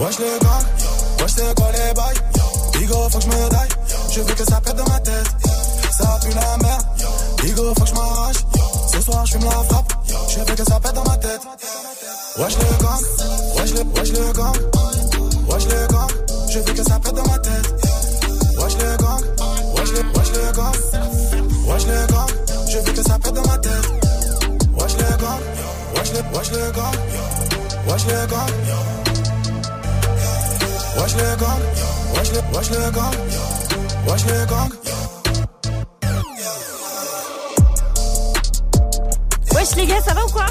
Wesh 0.00 0.18
les 0.18 0.38
gars, 0.40 0.60
wesh 1.20 1.32
c'est 1.36 1.54
quoi 1.54 1.70
les 1.72 1.92
bails? 1.92 2.16
Bigo 2.72 2.94
faut 3.10 3.18
que 3.18 3.24
je 3.24 3.28
me 3.28 3.50
daille, 3.50 3.68
je 4.10 4.20
veux 4.22 4.34
que 4.34 4.44
ça 4.44 4.58
pète 4.58 4.74
dans 4.74 4.88
ma 4.88 4.98
tête. 4.98 5.26
Ça 5.92 6.18
pue 6.22 6.30
la 6.30 6.56
merde, 6.56 6.86
Bigo 7.42 7.74
faut 7.74 7.84
que 7.84 7.86
je 7.90 7.94
m'arrache. 7.94 8.36
Ce 8.90 9.00
soir 9.02 9.26
je 9.26 9.32
fume 9.32 9.44
la 9.44 9.50
frappe, 9.50 9.92
je 10.30 10.38
veux 10.38 10.56
que 10.56 10.64
ça 10.64 10.80
pète 10.80 10.94
dans 10.94 11.04
ma 11.04 11.18
tête. 11.18 11.42
Wesh 12.38 12.56
les 12.56 12.82
gars, 12.82 12.98
wesh 13.58 13.74
les, 13.74 14.00
wesh 14.00 14.12
les 14.12 14.32
gars. 14.32 14.52
Wesh 15.50 15.64
les 15.64 15.86
gars, 15.92 16.06
je 16.48 16.58
veux 16.60 16.72
que 16.72 16.82
ça 16.82 16.98
pète 16.98 17.14
dans 17.14 17.30
ma 17.30 17.38
tête. 17.38 17.74
Wesh 18.58 18.74
les 18.78 18.96
gars, 19.04 19.18
wesh 19.76 19.92
les, 19.92 20.18
wesh 20.18 20.32
les 20.32 20.52
gars. 20.56 20.72
Wesh 21.68 21.84
les 21.84 22.06
gars, 22.10 22.26
je 22.70 22.78
veux 22.78 22.92
que 22.92 23.02
ça 23.02 23.18
pète 23.18 23.34
dans 23.34 23.46
ma 23.46 23.58
tête. 23.58 23.86
Wesh 24.78 24.96
les 24.96 25.16
gars, 25.20 25.38
wesh 25.94 26.12
les, 26.14 26.38
wesh 26.38 26.50
les 26.52 26.72
gars. 26.72 26.90
Wesh 27.86 28.06
les 28.06 28.26
gars 28.30 28.99
Wesh 31.10 31.22
les 31.22 31.36
gangs, 31.40 31.58
wesh 32.14 32.30
les, 32.30 32.56
wesh 32.56 32.70
les 32.70 32.92
gangs, 32.92 33.16
wesh 34.06 34.24
les 34.26 34.46
gangs. 34.46 34.70
Wesh 39.52 39.74
les 39.74 39.86
gars, 39.86 40.00
ça 40.02 40.14
va 40.14 40.24
ou 40.24 40.28
quoi? 40.28 40.46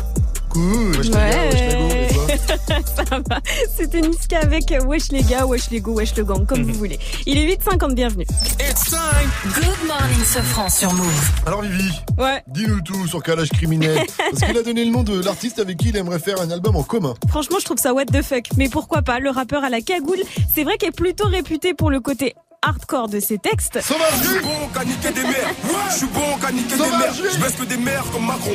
Cool. 0.50 0.98
Wesh 0.98 1.06
les 1.06 1.12
gars, 1.12 1.46
wesh 1.46 1.62
les 1.62 1.78
go, 1.78 2.26
et 2.28 2.38
toi? 2.40 2.60
Ça 3.08 3.20
va. 3.30 3.40
C'était 3.74 4.02
Niska 4.02 4.40
avec 4.40 4.74
Wesh 4.86 5.12
les 5.12 5.24
gars, 5.24 5.46
Wesh 5.46 5.70
les 5.70 5.80
go, 5.80 5.94
Wesh 5.94 6.16
le 6.18 6.26
gang, 6.26 6.46
comme 6.46 6.64
vous 6.64 6.74
voulez. 6.74 7.00
Il 7.26 7.38
est 7.38 7.56
8h50, 7.56 7.94
bienvenue. 7.94 8.26
Time. 8.90 9.30
Good 9.54 9.88
morning, 9.88 10.24
Sofran 10.26 10.70
sur 10.70 10.92
Move. 10.94 11.30
Alors 11.46 11.62
Vivi, 11.62 11.92
Ouais. 12.18 12.42
dis-nous 12.48 12.82
tout 12.82 13.08
sur 13.08 13.22
Calage 13.22 13.50
Criminel. 13.50 14.00
Parce 14.18 14.42
qu'il 14.44 14.58
a 14.58 14.64
donné 14.64 14.84
le 14.84 14.92
nom 14.92 15.04
de 15.04 15.24
l'artiste 15.24 15.60
avec 15.60 15.78
qui 15.78 15.90
il 15.90 15.98
aimerait 15.98 16.20
faire 16.20 16.42
un 16.42 16.50
album 16.50 16.76
en 16.76 16.84
commun. 16.84 17.14
Franchement, 17.30 17.58
je 17.60 17.66
trouve 17.66 17.78
ça 17.78 17.94
what 17.94 18.06
the 18.06 18.22
fuck. 18.24 18.46
Mais 18.58 18.68
pourquoi 18.70 19.02
pas 19.04 19.20
Le 19.20 19.30
rappeur 19.30 19.64
à 19.64 19.70
la 19.70 19.82
cagoule, 19.82 20.20
c'est 20.54 20.64
vrai 20.64 20.78
qu'il 20.78 20.90
est 20.90 20.92
plutôt 20.92 21.28
réputé 21.28 21.74
pour 21.74 21.92
le 21.92 22.00
côté 22.00 22.36
hardcore 22.62 23.08
de 23.08 23.20
ses 23.20 23.38
textes. 23.38 23.80
Je 23.82 24.28
suis 24.28 24.40
bon 24.42 24.50
qu'à 24.74 24.84
niquer 24.84 25.12
des 25.12 25.24
mères. 25.24 25.54
Je 25.92 25.98
suis 25.98 26.08
bon 26.08 26.38
qu'à 26.42 26.52
niquer 26.52 26.76
des 26.76 26.82
mères. 26.82 27.14
Je 27.14 27.40
baisse 27.42 27.56
que 27.56 27.66
des 27.66 27.78
mères 27.78 28.04
comme 28.12 28.26
Macron. 28.26 28.52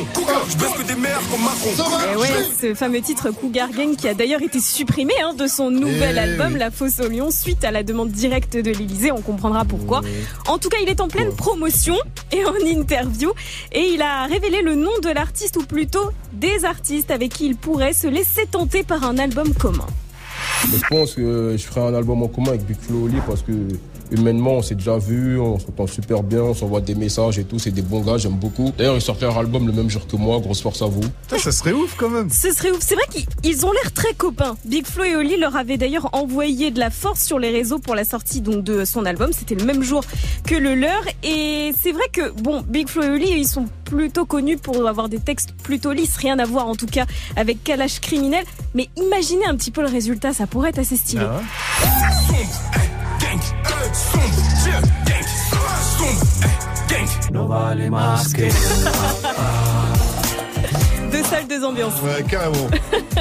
Je 0.49 0.57
baisse 0.57 0.71
que 0.73 0.83
des 0.83 0.95
mères 0.95 1.19
comme 1.31 1.41
Macron. 1.41 2.13
Et 2.13 2.15
ouais, 2.15 2.45
ce 2.59 2.73
fameux 2.75 3.01
titre 3.01 3.31
Cougar 3.31 3.69
Gang 3.71 3.95
qui 3.95 4.07
a 4.07 4.13
d'ailleurs 4.13 4.41
été 4.41 4.59
supprimé 4.59 5.13
hein, 5.23 5.33
de 5.33 5.47
son 5.47 5.71
nouvel 5.71 6.15
Eh 6.17 6.19
album 6.19 6.53
oui. 6.53 6.59
La 6.59 6.71
Fosse 6.71 6.99
au 6.99 7.09
Lion 7.09 7.31
suite 7.31 7.63
à 7.65 7.71
la 7.71 7.83
demande 7.83 8.09
directe 8.09 8.55
de 8.55 8.71
l'Elysée. 8.71 9.11
On 9.11 9.21
comprendra 9.21 9.65
pourquoi. 9.65 10.01
En 10.47 10.57
tout 10.57 10.69
cas, 10.69 10.77
il 10.81 10.89
est 10.89 11.01
en 11.01 11.07
pleine 11.07 11.33
promotion 11.35 11.95
et 12.31 12.45
en 12.45 12.55
interview 12.65 13.31
et 13.71 13.89
il 13.93 14.01
a 14.01 14.25
révélé 14.25 14.61
le 14.61 14.75
nom 14.75 14.91
de 15.01 15.09
l'artiste 15.09 15.57
ou 15.57 15.63
plutôt 15.65 16.11
des 16.33 16.65
artistes 16.65 17.11
avec 17.11 17.33
qui 17.33 17.47
il 17.47 17.55
pourrait 17.55 17.93
se 17.93 18.07
laisser 18.07 18.45
tenter 18.45 18.83
par 18.83 19.03
un 19.03 19.17
album 19.17 19.53
commun. 19.53 19.87
Je 20.71 20.87
pense 20.89 21.13
que 21.13 21.55
je 21.57 21.63
ferai 21.63 21.81
un 21.81 21.93
album 21.93 22.23
en 22.23 22.27
commun 22.27 22.49
avec 22.49 22.65
Big 22.65 22.77
Flo 22.79 23.05
Oli 23.05 23.17
parce 23.27 23.41
que 23.41 23.51
humainement, 24.11 24.53
on 24.53 24.61
s'est 24.61 24.75
déjà 24.75 24.97
vu, 24.97 25.39
on 25.39 25.59
s'entend 25.59 25.87
super 25.87 26.23
bien, 26.23 26.41
on 26.41 26.53
s'envoie 26.53 26.81
des 26.81 26.95
messages 26.95 27.39
et 27.39 27.43
tout. 27.43 27.59
C'est 27.59 27.71
des 27.71 27.81
bons 27.81 28.01
gars, 28.01 28.17
j'aime 28.17 28.33
beaucoup. 28.33 28.71
D'ailleurs, 28.77 28.95
ils 28.95 29.01
sortaient 29.01 29.25
un 29.25 29.35
album 29.35 29.67
le 29.67 29.73
même 29.73 29.89
jour 29.89 30.07
que 30.07 30.15
moi. 30.15 30.39
Grosse 30.39 30.61
force 30.61 30.81
à 30.81 30.85
vous. 30.85 31.01
Ça 31.27 31.51
serait 31.51 31.71
ouf 31.71 31.95
quand 31.97 32.09
même. 32.09 32.29
Ce 32.29 32.51
serait 32.51 32.71
ouf. 32.71 32.79
C'est 32.81 32.95
vrai 32.95 33.05
qu'ils 33.41 33.65
ont 33.65 33.71
l'air 33.71 33.91
très 33.93 34.13
copains. 34.13 34.55
Big 34.65 34.85
Flo 34.85 35.03
et 35.03 35.15
Oli 35.15 35.37
leur 35.37 35.55
avaient 35.55 35.77
d'ailleurs 35.77 36.09
envoyé 36.13 36.71
de 36.71 36.79
la 36.79 36.89
force 36.89 37.23
sur 37.23 37.39
les 37.39 37.51
réseaux 37.51 37.79
pour 37.79 37.95
la 37.95 38.03
sortie 38.03 38.41
donc 38.41 38.63
de 38.63 38.85
son 38.85 39.05
album. 39.05 39.31
C'était 39.33 39.55
le 39.55 39.65
même 39.65 39.83
jour 39.83 40.03
que 40.45 40.55
le 40.55 40.75
leur. 40.75 41.03
Et 41.23 41.71
c'est 41.81 41.91
vrai 41.91 42.07
que, 42.11 42.31
bon, 42.41 42.63
Big 42.67 42.87
Flo 42.87 43.03
et 43.03 43.09
Oli, 43.09 43.29
ils 43.31 43.47
sont 43.47 43.65
plutôt 43.85 44.25
connus 44.25 44.57
pour 44.57 44.87
avoir 44.87 45.09
des 45.09 45.19
textes 45.19 45.51
plutôt 45.63 45.91
lisses. 45.91 46.17
Rien 46.17 46.39
à 46.39 46.45
voir 46.45 46.67
en 46.67 46.75
tout 46.75 46.87
cas 46.87 47.05
avec 47.35 47.63
Kalash 47.63 47.99
Criminel. 47.99 48.43
Mais 48.73 48.89
imaginez 48.97 49.45
un 49.45 49.55
petit 49.55 49.71
peu 49.71 49.81
le 49.81 49.89
résultat. 49.89 50.33
Ça 50.33 50.47
pourrait 50.47 50.69
être 50.69 50.79
assez 50.79 50.97
stylé. 50.97 51.25
No 57.31 57.47
vale 57.47 57.89
más 57.89 58.33
que 58.33 58.49
Deux 61.15 61.23
salles, 61.23 61.47
deux 61.47 61.63
ambiances. 61.63 61.93
Ouais, 62.01 62.23
carrément. 62.29 62.67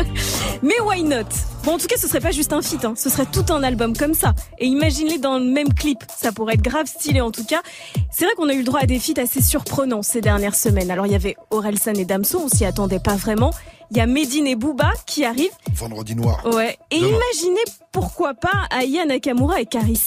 Mais 0.65 0.81
why 0.85 1.05
not? 1.05 1.29
Bon, 1.63 1.75
en 1.75 1.79
tout 1.79 1.87
cas, 1.87 1.97
ce 1.97 2.09
serait 2.09 2.19
pas 2.19 2.33
juste 2.33 2.53
un 2.53 2.61
feat, 2.61 2.85
hein. 2.85 2.95
ce 2.97 3.09
serait 3.09 3.27
tout 3.27 3.45
un 3.53 3.63
album 3.63 3.97
comme 3.97 4.15
ça. 4.15 4.35
Et 4.59 4.67
imaginez 4.67 5.19
dans 5.19 5.39
le 5.39 5.45
même 5.45 5.73
clip, 5.73 5.99
ça 6.17 6.33
pourrait 6.33 6.55
être 6.55 6.63
grave 6.63 6.87
stylé 6.87 7.21
en 7.21 7.31
tout 7.31 7.45
cas. 7.45 7.63
C'est 8.11 8.25
vrai 8.25 8.35
qu'on 8.35 8.49
a 8.49 8.53
eu 8.53 8.59
le 8.59 8.65
droit 8.65 8.81
à 8.81 8.87
des 8.87 8.99
feats 8.99 9.21
assez 9.23 9.41
surprenants 9.41 10.03
ces 10.03 10.21
dernières 10.21 10.57
semaines. 10.57 10.91
Alors 10.91 11.07
il 11.07 11.13
y 11.13 11.15
avait 11.15 11.37
Orelsan 11.53 11.95
et 11.95 12.05
Damso, 12.05 12.41
on 12.45 12.49
s'y 12.49 12.65
attendait 12.65 12.99
pas 12.99 13.15
vraiment. 13.15 13.53
Il 13.93 13.97
y 13.99 14.01
a 14.01 14.07
Medine 14.07 14.49
et 14.49 14.57
Booba 14.57 14.91
qui 15.07 15.25
arrivent. 15.25 15.53
Vendredi 15.73 16.17
noir. 16.17 16.45
Ouais. 16.53 16.77
Et 16.91 16.99
Demain. 16.99 17.17
imaginez 17.17 17.63
pourquoi 17.93 18.35
pas 18.35 18.67
Aya 18.71 19.07
Nakamura 19.07 19.61
et 19.61 19.67
Karis. 19.67 20.03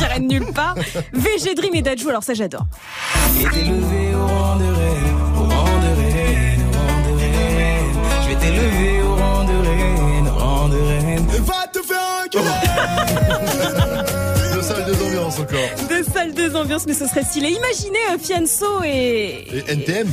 Sortirait 0.00 0.20
de 0.20 0.24
nulle 0.26 0.52
part. 0.52 0.74
VG 1.12 1.54
Dream 1.54 1.74
et 1.74 1.82
Dadju, 1.82 2.08
alors 2.08 2.22
ça 2.22 2.34
j'adore. 2.34 2.66
Et 3.38 3.44
t'élever 3.44 4.14
au 4.14 4.26
rang 4.26 4.56
de 4.56 4.64
reine, 4.64 5.14
au 5.36 5.42
rang 5.44 5.80
de 5.80 5.88
reine, 6.00 6.62
au 6.68 6.72
rang 6.76 7.00
de 7.06 7.12
reine. 7.18 7.94
Je 8.22 8.28
vais 8.28 8.36
t'élever 8.36 9.02
au 9.02 9.14
rang 9.16 9.44
de 9.44 9.56
reine, 9.68 10.28
au 10.28 10.38
rang 10.38 10.68
de 10.68 10.76
reine. 10.78 11.26
Va 11.44 11.66
te 11.72 11.80
faire 11.82 11.98
un 12.00 12.28
Deux 14.54 14.62
salles, 14.62 14.84
deux 14.86 15.02
ambiances 15.04 15.38
encore. 15.38 15.88
Deux 15.88 16.02
salles, 16.04 16.32
deux 16.34 16.56
ambiances, 16.56 16.86
mais 16.86 16.94
ce 16.94 17.06
serait 17.06 17.24
stylé. 17.24 17.48
Imaginez 17.50 17.98
euh, 18.12 18.18
Fianso 18.18 18.82
et... 18.84 19.46
Et 19.52 19.72
NTM 19.72 20.08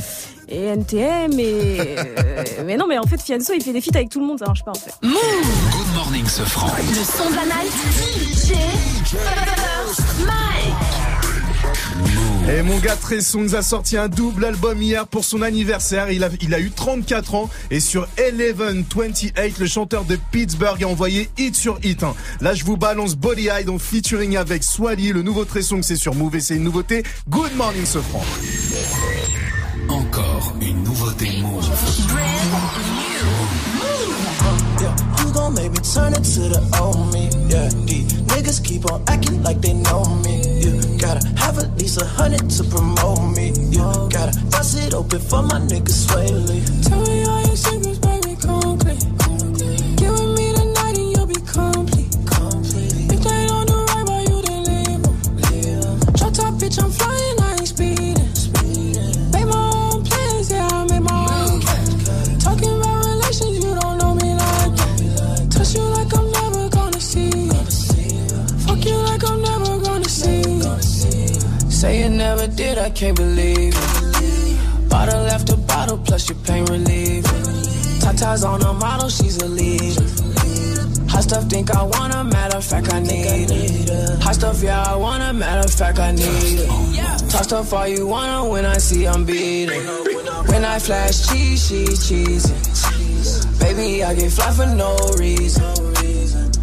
Et 0.48 0.64
NTM 0.66 1.38
et... 1.38 1.96
euh, 1.98 2.44
mais 2.64 2.76
non, 2.76 2.86
mais 2.86 2.98
en 2.98 3.04
fait, 3.06 3.20
Fianso, 3.20 3.52
il 3.54 3.62
fait 3.62 3.72
des 3.72 3.80
feats 3.80 3.94
avec 3.96 4.08
tout 4.10 4.20
le 4.20 4.26
monde, 4.26 4.38
ça 4.38 4.46
marche 4.46 4.64
pas 4.64 4.72
en 4.72 4.74
fait. 4.74 4.92
Good 5.02 5.94
morning, 5.94 6.26
ce 6.26 6.42
franc. 6.42 6.70
Le 6.76 7.04
son 7.04 7.30
de 7.30 7.36
la 7.36 7.44
night. 7.44 7.72
DJ. 8.34 8.52
Et 12.50 12.62
mon 12.62 12.78
gars 12.78 12.96
Trey 12.96 13.20
Songz 13.20 13.54
a 13.54 13.62
sorti 13.62 13.96
un 13.96 14.08
double 14.08 14.44
album 14.46 14.82
hier 14.82 15.06
pour 15.06 15.24
son 15.24 15.42
anniversaire. 15.42 16.10
Il 16.10 16.24
a, 16.24 16.30
il 16.40 16.54
a 16.54 16.60
eu 16.60 16.70
34 16.70 17.34
ans 17.34 17.50
et 17.70 17.80
sur 17.80 18.08
1128, 18.18 19.58
le 19.58 19.66
chanteur 19.66 20.04
de 20.04 20.18
Pittsburgh 20.30 20.82
a 20.82 20.88
envoyé 20.88 21.28
hit 21.36 21.54
sur 21.54 21.78
hit. 21.82 22.02
hein. 22.02 22.14
Là, 22.40 22.54
je 22.54 22.64
vous 22.64 22.76
balance 22.76 23.16
Body 23.16 23.48
Eye 23.48 23.68
en 23.68 23.78
featuring 23.78 24.36
avec 24.36 24.64
Swally. 24.64 25.12
Le 25.12 25.22
nouveau 25.22 25.44
Trey 25.44 25.62
Songz, 25.62 25.84
c'est 25.86 25.96
sur 25.96 26.14
Move 26.14 26.36
et 26.36 26.40
c'est 26.40 26.56
une 26.56 26.64
nouveauté. 26.64 27.02
Good 27.28 27.54
morning, 27.56 27.84
ce 27.84 27.98
franc. 28.00 28.24
Encore 29.88 30.54
une 30.60 30.82
nouveauté 30.84 31.28
Move. 31.42 31.68
Make 35.50 35.72
me 35.72 35.78
turn 35.78 36.12
it 36.12 36.24
to 36.34 36.40
the 36.48 36.60
old 36.80 37.12
me. 37.12 37.28
Yeah, 37.48 37.68
these 37.86 38.12
niggas 38.30 38.64
keep 38.64 38.90
on 38.90 39.02
acting 39.08 39.42
like 39.42 39.60
they 39.60 39.74
know 39.74 40.04
me. 40.24 40.42
You 40.60 40.80
gotta 40.98 41.26
have 41.36 41.58
at 41.58 41.76
least 41.78 42.00
a 42.00 42.04
hundred 42.04 42.50
to 42.50 42.64
promote 42.64 43.22
me. 43.36 43.52
You 43.70 43.84
gotta 44.10 44.34
bust 44.50 44.78
it 44.78 44.94
open 44.94 45.20
for 45.20 45.42
my 45.42 45.60
niggas 45.60 46.06
Swaley. 46.06 46.60
Tell 46.88 47.00
me 47.06 47.24
all 47.24 47.42
your 47.46 47.56
secrets, 47.56 47.97
Say 71.78 72.02
you 72.02 72.08
never 72.08 72.48
did, 72.48 72.76
I 72.76 72.90
can't 72.90 73.16
believe 73.16 73.72
it. 73.72 74.90
Bottle 74.90 75.26
after 75.28 75.56
bottle, 75.56 75.98
plus 75.98 76.28
your 76.28 76.36
pain 76.38 76.64
relief. 76.64 77.22
Tata's 78.00 78.42
on 78.42 78.60
a 78.62 78.72
model, 78.72 79.08
she's 79.08 79.40
a 79.40 79.46
leader. 79.46 80.02
Hot 81.08 81.22
stuff, 81.22 81.44
think 81.44 81.70
I 81.70 81.84
wanna, 81.84 82.24
matter 82.24 82.56
of 82.56 82.64
fact, 82.64 82.92
I 82.92 82.98
need 82.98 83.48
it. 83.52 84.22
Hot 84.24 84.34
stuff, 84.34 84.60
yeah, 84.60 84.82
I 84.92 84.96
wanna, 84.96 85.32
matter 85.32 85.66
of 85.66 85.72
fact, 85.72 86.00
I 86.00 86.10
need 86.10 86.58
it. 86.66 86.68
Talk 87.30 87.44
stuff 87.44 87.72
all 87.72 87.86
you 87.86 88.08
wanna 88.08 88.48
when 88.48 88.64
I 88.64 88.78
see 88.78 89.06
I'm 89.06 89.24
beating. 89.24 89.86
When 90.50 90.64
I 90.64 90.80
flash 90.80 91.28
cheese, 91.28 91.64
she 91.68 91.84
cheesing. 91.84 93.60
Baby, 93.60 94.02
I 94.02 94.16
get 94.16 94.32
fly 94.32 94.50
for 94.50 94.66
no 94.66 94.96
reason. 95.16 95.62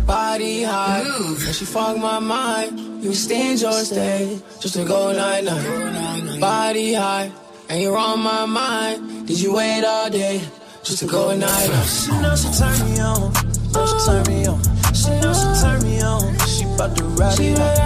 Body 0.06 0.64
high, 0.64 1.06
and 1.08 1.56
she 1.56 1.64
fuck 1.64 1.98
my 2.00 2.20
mind. 2.20 2.95
You 3.06 3.14
stinge 3.14 3.62
your 3.62 3.72
stay, 3.84 4.42
just 4.60 4.74
to 4.74 4.84
go 4.84 5.14
night 5.14 5.44
night. 5.44 6.40
Body 6.40 6.96
high, 6.96 7.32
and 7.70 7.80
you're 7.80 7.96
on 7.96 8.20
my 8.20 8.48
mind. 8.48 9.28
Did 9.28 9.40
you 9.40 9.54
wait 9.54 9.86
all 9.86 10.10
day 10.10 10.42
just 10.84 10.98
to 11.02 11.06
go 11.06 11.30
night 11.38 11.70
night? 11.70 11.86
She 11.86 12.12
know 12.14 12.36
she 12.36 12.50
turn 12.58 12.80
me 12.84 13.00
on. 13.00 13.32
Know 13.74 13.86
she 13.86 13.98
turn 14.08 14.24
me 14.26 14.48
on. 14.48 14.60
She 14.96 15.10
know 15.22 15.34
she 15.38 15.62
turn 15.62 15.84
me 15.84 16.02
on. 16.02 16.36
She 16.48 16.66
bout 16.80 16.98
to 16.98 17.04
ride 17.04 17.40
it 17.40 17.60
out. 17.60 17.86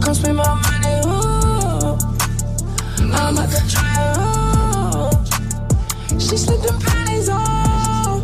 Come 0.00 0.14
spend 0.14 0.36
my 0.36 0.54
money, 0.54 1.00
ooh. 1.04 1.98
I'm 3.12 3.34
about 3.34 3.50
to 3.50 3.60
try 3.68 3.90
her, 3.90 4.14
ooh. 6.14 6.20
She 6.20 6.36
slipped 6.36 6.62
them 6.62 6.78
panties 6.78 7.28
off. 7.28 8.22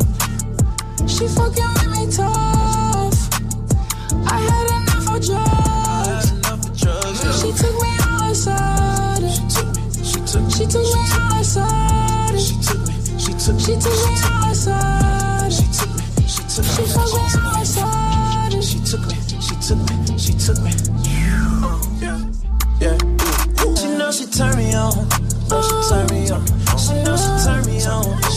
She 1.09 1.27
fucking 1.27 1.73
with 1.73 1.91
me 1.91 2.07
tough. 2.09 2.58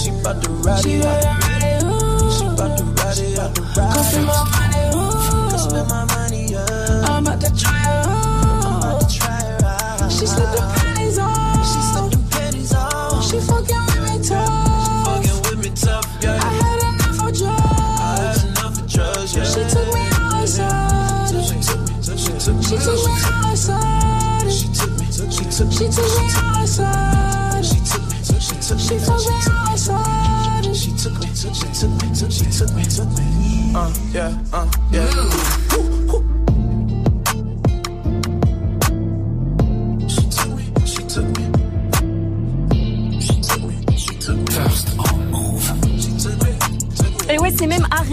She 0.02 0.10
bout 0.10 0.42
to 0.42 0.50
ride 0.50 0.84
it 0.84 1.04
out. 1.04 1.22
She 2.32 2.44
bout 2.44 2.76
to 2.76 2.84
ride 2.84 3.18
it 3.18 3.38
out. 3.38 3.54
Come 3.54 4.04
feel 4.04 4.24
my 4.24 4.50
money 4.50 4.72
ooh. 5.82 5.88
Come 5.88 5.88
spend 5.88 5.88
my 5.88 6.04
money, 6.14 6.46
yeah. 6.46 7.04
I'm 7.06 7.26
about 7.26 7.40
to 7.40 7.50
try 7.56 7.78
her, 7.78 8.02
ooh. 8.08 9.00
Try 9.10 9.40
her 9.42 9.58
out. 9.64 10.12
She 10.12 10.26
slipped 10.26 10.52
the 10.52 10.62
panties 10.76 11.18
off. 11.18 11.66
She 11.66 11.80
slipped 11.80 12.10
them 12.12 12.24
panties 12.30 12.74
off. 12.74 13.24
She 13.24 13.40
fucking 13.40 13.86
with 13.86 14.10
me 14.10 14.28
tough. 14.28 15.06
Fucking 15.06 15.38
with 15.42 15.58
me 15.64 15.70
tough, 15.74 16.06
yeah. 16.22 16.34
I 16.34 16.50
had 16.62 16.80
enough 16.94 17.22
of 17.22 17.32
drugs. 17.36 17.58
I 17.58 18.16
drugs. 18.16 18.42
had 18.42 18.50
enough 18.50 18.78
of 18.78 18.86
drugs, 18.90 19.36
yeah. 19.36 19.44
She 19.44 19.62
took 19.70 19.88
me 19.94 20.04
outside. 20.12 21.28
She 21.28 21.56
took 21.62 21.80
me, 21.86 22.02
she 22.02 22.30
took 22.38 22.56
me, 22.56 22.62
She 22.62 22.76
took 22.78 23.00
me 23.06 23.14
outside. 23.22 24.50
She 24.52 24.66
took 24.72 24.92
me, 24.98 25.06
she 25.10 25.44
took 25.50 25.68
me, 25.68 25.72
She 25.72 25.86
took 25.90 26.10
me 26.18 26.26
outside. 26.42 27.64
she 27.64 27.78
took 27.82 28.04
me, 28.10 28.18
she 28.22 28.36
took 28.62 28.78
me, 28.78 28.82
She 28.82 28.98
fucked 28.98 29.26
me 29.28 29.36
outside. 29.50 30.76
She 30.76 30.90
took 30.96 31.14
me, 31.20 31.28
she 31.34 31.48
took 31.50 31.92
me, 32.00 32.14
she 32.30 32.46
took 32.46 32.70
me, 32.74 32.84
took 32.84 33.10
me. 33.18 33.72
Uh, 33.74 33.92
yeah, 34.12 34.38
uh, 34.52 34.70
yeah. 34.90 35.51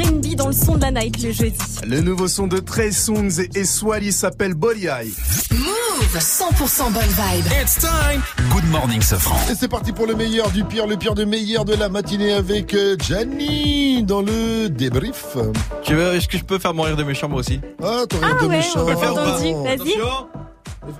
R&B 0.01 0.35
dans 0.35 0.47
le 0.47 0.53
son 0.53 0.75
de 0.75 0.81
la 0.81 0.91
night 0.91 1.21
le 1.21 1.31
jeudi. 1.31 1.57
Le 1.85 1.99
nouveau 2.01 2.27
son 2.27 2.47
de 2.47 2.59
Trey 2.59 2.91
Songz 2.91 3.39
et 3.53 3.65
Swally 3.65 4.11
s'appelle 4.11 4.53
Body 4.53 4.85
Eye. 4.87 5.13
Move. 5.51 5.65
Move 5.99 6.17
100% 6.17 6.91
bonne 6.93 7.03
vibe. 7.03 7.45
It's 7.61 7.75
time. 7.79 8.21
Good 8.51 8.63
morning, 8.71 9.01
Sofran. 9.01 9.35
Et 9.51 9.55
c'est 9.55 9.67
parti 9.67 9.91
pour 9.91 10.07
le 10.07 10.15
meilleur 10.15 10.49
du 10.51 10.63
pire, 10.63 10.87
le 10.87 10.95
pire 10.95 11.13
de 11.13 11.25
meilleur 11.25 11.65
de 11.65 11.75
la 11.75 11.89
matinée 11.89 12.31
avec 12.33 12.73
euh, 12.73 12.95
Gianni 12.97 14.03
dans 14.03 14.21
le 14.21 14.69
débrief. 14.69 15.35
Tu 15.83 15.95
veux, 15.95 16.15
est-ce 16.15 16.27
que 16.29 16.37
je 16.37 16.43
peux 16.45 16.57
faire 16.57 16.73
mon 16.73 16.83
rire 16.83 16.95
de 16.95 17.03
méchant 17.03 17.27
moi 17.27 17.39
aussi? 17.41 17.59
Ah, 17.83 18.03
ton 18.09 18.17
rire 18.19 18.37
Ah 18.39 18.41
de 18.41 18.47
ouais, 18.47 18.57
méchant. 18.57 18.79
on 18.81 18.85
peut 18.85 18.91
le 18.91 18.97
faire 18.97 19.11
ou 19.11 19.15
pas. 19.15 19.37
Vas-y. 19.37 19.67
Attention. 19.67 20.27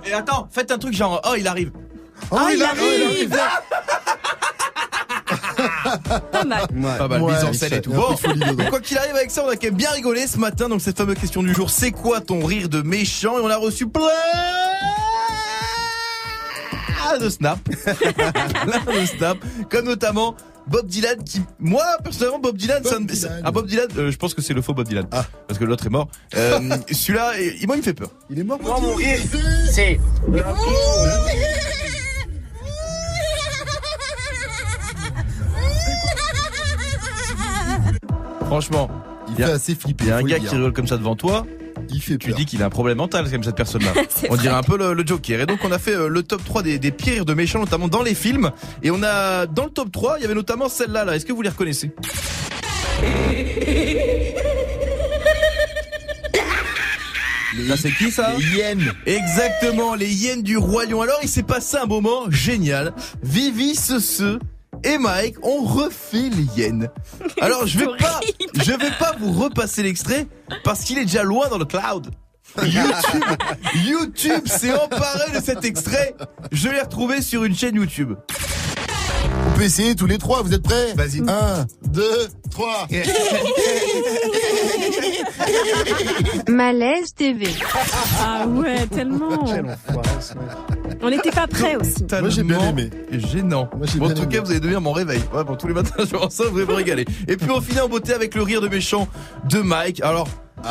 Et 0.06 0.12
attends, 0.12 0.48
faites 0.50 0.70
un 0.70 0.78
truc 0.78 0.92
genre, 0.94 1.20
oh 1.24 1.34
il 1.38 1.46
arrive. 1.48 1.72
Oh, 2.30 2.36
Ah, 2.38 2.48
il 2.52 2.58
il 2.58 2.62
arrive. 2.62 3.40
Pas 6.32 6.44
mal. 6.44 6.66
Pas 6.98 7.08
mal, 7.08 7.22
Ouais, 7.22 7.32
mise 7.34 7.44
en 7.44 7.52
scène 7.52 7.74
et 7.74 7.80
tout. 7.80 7.92
Bon, 7.92 8.16
quoi 8.70 8.80
qu'il 8.80 8.98
arrive 8.98 9.14
avec 9.16 9.30
ça, 9.30 9.42
on 9.44 9.48
a 9.48 9.56
quand 9.56 9.64
même 9.64 9.74
bien 9.74 9.90
rigolé 9.90 10.26
ce 10.26 10.38
matin. 10.38 10.68
Donc 10.68 10.80
cette 10.80 10.96
fameuse 10.96 11.16
question 11.18 11.42
du 11.42 11.54
jour, 11.54 11.70
c'est 11.70 11.90
quoi 11.90 12.20
ton 12.20 12.44
rire 12.44 12.68
de 12.68 12.82
méchant? 12.82 13.38
Et 13.38 13.40
on 13.42 13.48
a 13.50 13.56
reçu 13.56 13.86
plein 13.88 14.02
de 17.20 17.28
snaps. 17.28 17.60
plein 17.84 19.00
de 19.00 19.06
snaps. 19.06 19.40
Comme 19.68 19.86
notamment 19.86 20.36
Bob 20.68 20.86
Dylan 20.86 21.16
qui, 21.24 21.40
moi 21.58 21.82
personnellement 22.04 22.38
Bob 22.38 22.56
Dylan, 22.56 22.82
Bob 22.82 22.92
ça 22.92 23.00
me- 23.00 23.06
Dylan. 23.06 23.42
ah 23.44 23.50
Bob 23.50 23.66
Dylan, 23.66 23.88
euh, 23.98 24.10
je 24.12 24.16
pense 24.16 24.32
que 24.34 24.42
c'est 24.42 24.54
le 24.54 24.62
faux 24.62 24.74
Bob 24.74 24.86
Dylan, 24.86 25.06
Ah. 25.10 25.24
parce 25.48 25.58
que 25.58 25.64
l'autre 25.64 25.84
est 25.86 25.90
mort. 25.90 26.06
Euh, 26.36 26.60
Celui-là, 26.92 27.32
il- 27.40 27.66
moi 27.66 27.74
il 27.74 27.80
me 27.80 27.82
fait 27.82 27.94
peur. 27.94 28.10
Il 28.30 28.38
est 28.38 28.44
mort 28.44 28.60
Moi, 28.62 28.78
mon 28.80 28.94
rire, 28.94 29.18
c'est. 29.72 29.98
Franchement, 38.50 38.90
Il 39.28 39.36
fait 39.36 39.44
assez 39.44 39.76
flipper. 39.76 40.06
il 40.06 40.08
y 40.08 40.10
a 40.10 40.16
un 40.16 40.22
gars 40.24 40.40
qui 40.40 40.48
rigole 40.48 40.72
comme 40.72 40.88
ça 40.88 40.96
devant 40.96 41.14
toi. 41.14 41.46
Il 41.88 42.02
fait 42.02 42.18
Tu 42.18 42.32
dis 42.32 42.46
qu'il 42.46 42.60
a 42.64 42.66
un 42.66 42.70
problème 42.70 42.98
mental, 42.98 43.30
comme 43.30 43.44
cette 43.44 43.54
personne-là. 43.54 43.92
On 44.28 44.34
dirait 44.36 44.56
un 44.56 44.64
peu 44.64 44.76
le, 44.76 44.92
le 44.92 45.06
Joker. 45.06 45.40
Et 45.42 45.46
donc, 45.46 45.60
on 45.62 45.70
a 45.70 45.78
fait 45.78 45.94
euh, 45.94 46.08
le 46.08 46.24
top 46.24 46.42
3 46.44 46.64
des, 46.64 46.80
des 46.80 46.90
pires 46.90 47.12
rires 47.14 47.24
de 47.24 47.32
méchants, 47.34 47.60
notamment 47.60 47.86
dans 47.86 48.02
les 48.02 48.12
films. 48.16 48.50
Et 48.82 48.90
on 48.90 49.04
a, 49.04 49.46
dans 49.46 49.66
le 49.66 49.70
top 49.70 49.92
3, 49.92 50.16
il 50.18 50.22
y 50.22 50.24
avait 50.24 50.34
notamment 50.34 50.68
celle-là, 50.68 51.04
là. 51.04 51.14
Est-ce 51.14 51.24
que 51.24 51.32
vous 51.32 51.42
les 51.42 51.48
reconnaissez? 51.48 51.92
Là, 57.56 57.76
c'est 57.76 57.92
qui 57.92 58.10
ça? 58.10 58.34
Les 58.36 58.44
hyènes. 58.58 58.92
Exactement, 59.06 59.94
les 59.94 60.12
hyènes 60.12 60.42
du 60.42 60.56
roi 60.56 60.86
lion. 60.86 61.02
Alors, 61.02 61.20
il 61.22 61.28
s'est 61.28 61.44
passé 61.44 61.76
un 61.76 61.86
moment 61.86 62.28
génial. 62.30 62.92
Vivi, 63.22 63.76
ce 63.76 64.00
et 64.84 64.98
Mike 64.98 65.44
ont 65.44 65.62
refait 65.62 66.30
les 66.30 66.46
hyènes. 66.56 66.88
Alors, 67.40 67.66
je 67.66 67.78
vais 67.78 67.96
pas, 67.98 68.20
je 68.54 68.72
vais 68.72 68.90
pas 68.98 69.14
vous 69.18 69.32
repasser 69.32 69.82
l'extrait 69.82 70.26
parce 70.64 70.84
qu'il 70.84 70.98
est 70.98 71.04
déjà 71.04 71.22
loin 71.22 71.48
dans 71.48 71.58
le 71.58 71.64
cloud. 71.64 72.10
YouTube, 72.62 73.24
YouTube 73.86 74.46
s'est 74.46 74.72
emparé 74.72 75.30
de 75.32 75.40
cet 75.42 75.64
extrait. 75.64 76.14
Je 76.50 76.68
l'ai 76.68 76.80
retrouvé 76.80 77.22
sur 77.22 77.44
une 77.44 77.54
chaîne 77.54 77.76
YouTube. 77.76 78.14
On 79.60 79.62
peut 79.62 79.66
essayer 79.66 79.94
tous 79.94 80.06
les 80.06 80.16
trois, 80.16 80.40
vous 80.40 80.54
êtes 80.54 80.62
prêts 80.62 80.94
Vas-y. 80.96 81.20
Un, 81.28 81.66
deux, 81.92 82.28
trois. 82.50 82.88
Malaise 86.48 87.12
TV. 87.14 87.46
Ah 88.22 88.46
ouais, 88.46 88.86
tellement. 88.86 89.44
On 91.02 91.10
n'était 91.10 91.30
pas 91.30 91.46
prêts 91.46 91.76
aussi. 91.76 92.06
Moi, 92.10 92.30
j'ai 92.30 92.42
bien 92.42 92.70
aimé. 92.70 92.88
Gênant. 93.12 93.68
Moi, 93.76 93.86
j'ai 93.86 93.98
Bon, 93.98 94.06
en 94.06 94.14
tout 94.14 94.22
aimé. 94.22 94.34
cas, 94.34 94.40
vous 94.40 94.50
allez 94.50 94.60
devenir 94.60 94.80
mon 94.80 94.92
réveil. 94.92 95.20
Ouais, 95.34 95.44
bon, 95.44 95.56
tous 95.56 95.68
les 95.68 95.74
matins, 95.74 95.92
je 96.10 96.16
vois 96.16 96.30
ça, 96.30 96.44
vous 96.50 96.56
allez 96.56 96.66
me 96.66 96.72
régaler. 96.72 97.04
Et 97.28 97.36
puis, 97.36 97.50
on 97.50 97.60
finit 97.60 97.80
en 97.80 97.88
beauté 97.90 98.14
avec 98.14 98.34
le 98.34 98.40
rire 98.40 98.62
de 98.62 98.68
méchant 98.68 99.08
de 99.46 99.58
Mike. 99.58 100.00
Alors, 100.00 100.26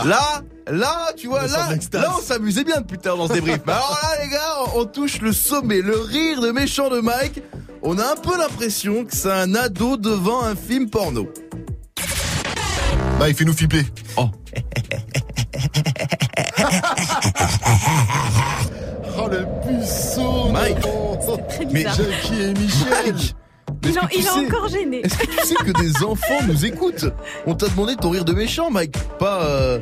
là, 0.06 0.42
là, 0.68 1.11
tu 1.16 1.27
vois, 1.27 1.48
là, 1.48 1.69
là, 1.93 2.14
on 2.18 2.22
s'amusait 2.22 2.64
bien 2.64 2.82
depuis 2.82 2.98
tard 2.98 3.18
dans 3.18 3.27
ce 3.27 3.34
débrief. 3.34 3.59
Mais 3.66 3.74
alors 3.74 4.00
là, 4.03 4.24
les 4.24 4.30
gars, 4.30 4.56
on 4.76 4.85
touche 4.85 5.22
le 5.22 5.34
sommet. 5.34 5.82
Le 5.82 5.98
rire 6.00 6.42
de 6.42 6.51
méchant 6.51 6.90
de 6.90 7.00
Mike. 7.00 7.42
On 7.82 7.98
a 7.98 8.11
un 8.11 8.16
peu 8.16 8.38
l'impression 8.38 9.06
que 9.06 9.16
c'est 9.16 9.32
un 9.32 9.56
ado 9.56 9.95
devant 9.95 10.43
un 10.43 10.56
film 10.56 10.90
porno. 10.90 11.30
Bah, 13.18 13.30
il 13.30 13.35
fait 13.35 13.45
nous 13.45 13.53
flipper. 13.53 13.85
Oh. 14.18 14.26
Oh, 19.22 19.27
le 19.27 19.45
puceau. 19.61 20.48
Mike. 20.50 20.77
Mais. 21.72 21.84
Jackie 21.84 22.42
et 22.42 22.53
Michel. 22.53 23.14
Mike, 23.14 23.35
il 23.83 24.19
est-ce 24.19 24.27
est 24.27 24.48
encore 24.48 24.67
gêné. 24.67 25.01
Est-ce 25.06 25.17
que 25.17 25.25
tu 25.25 25.48
sais 25.48 25.56
que 25.56 25.72
des 25.82 26.03
enfants 26.03 26.40
nous 26.48 26.66
écoutent 26.66 27.06
On 27.45 27.56
t'a 27.56 27.67
demandé 27.67 27.95
ton 27.95 28.09
rire 28.09 28.25
de 28.25 28.33
méchant, 28.33 28.69
Mike. 28.69 28.95
Pas. 29.19 29.43
euh, 29.43 29.80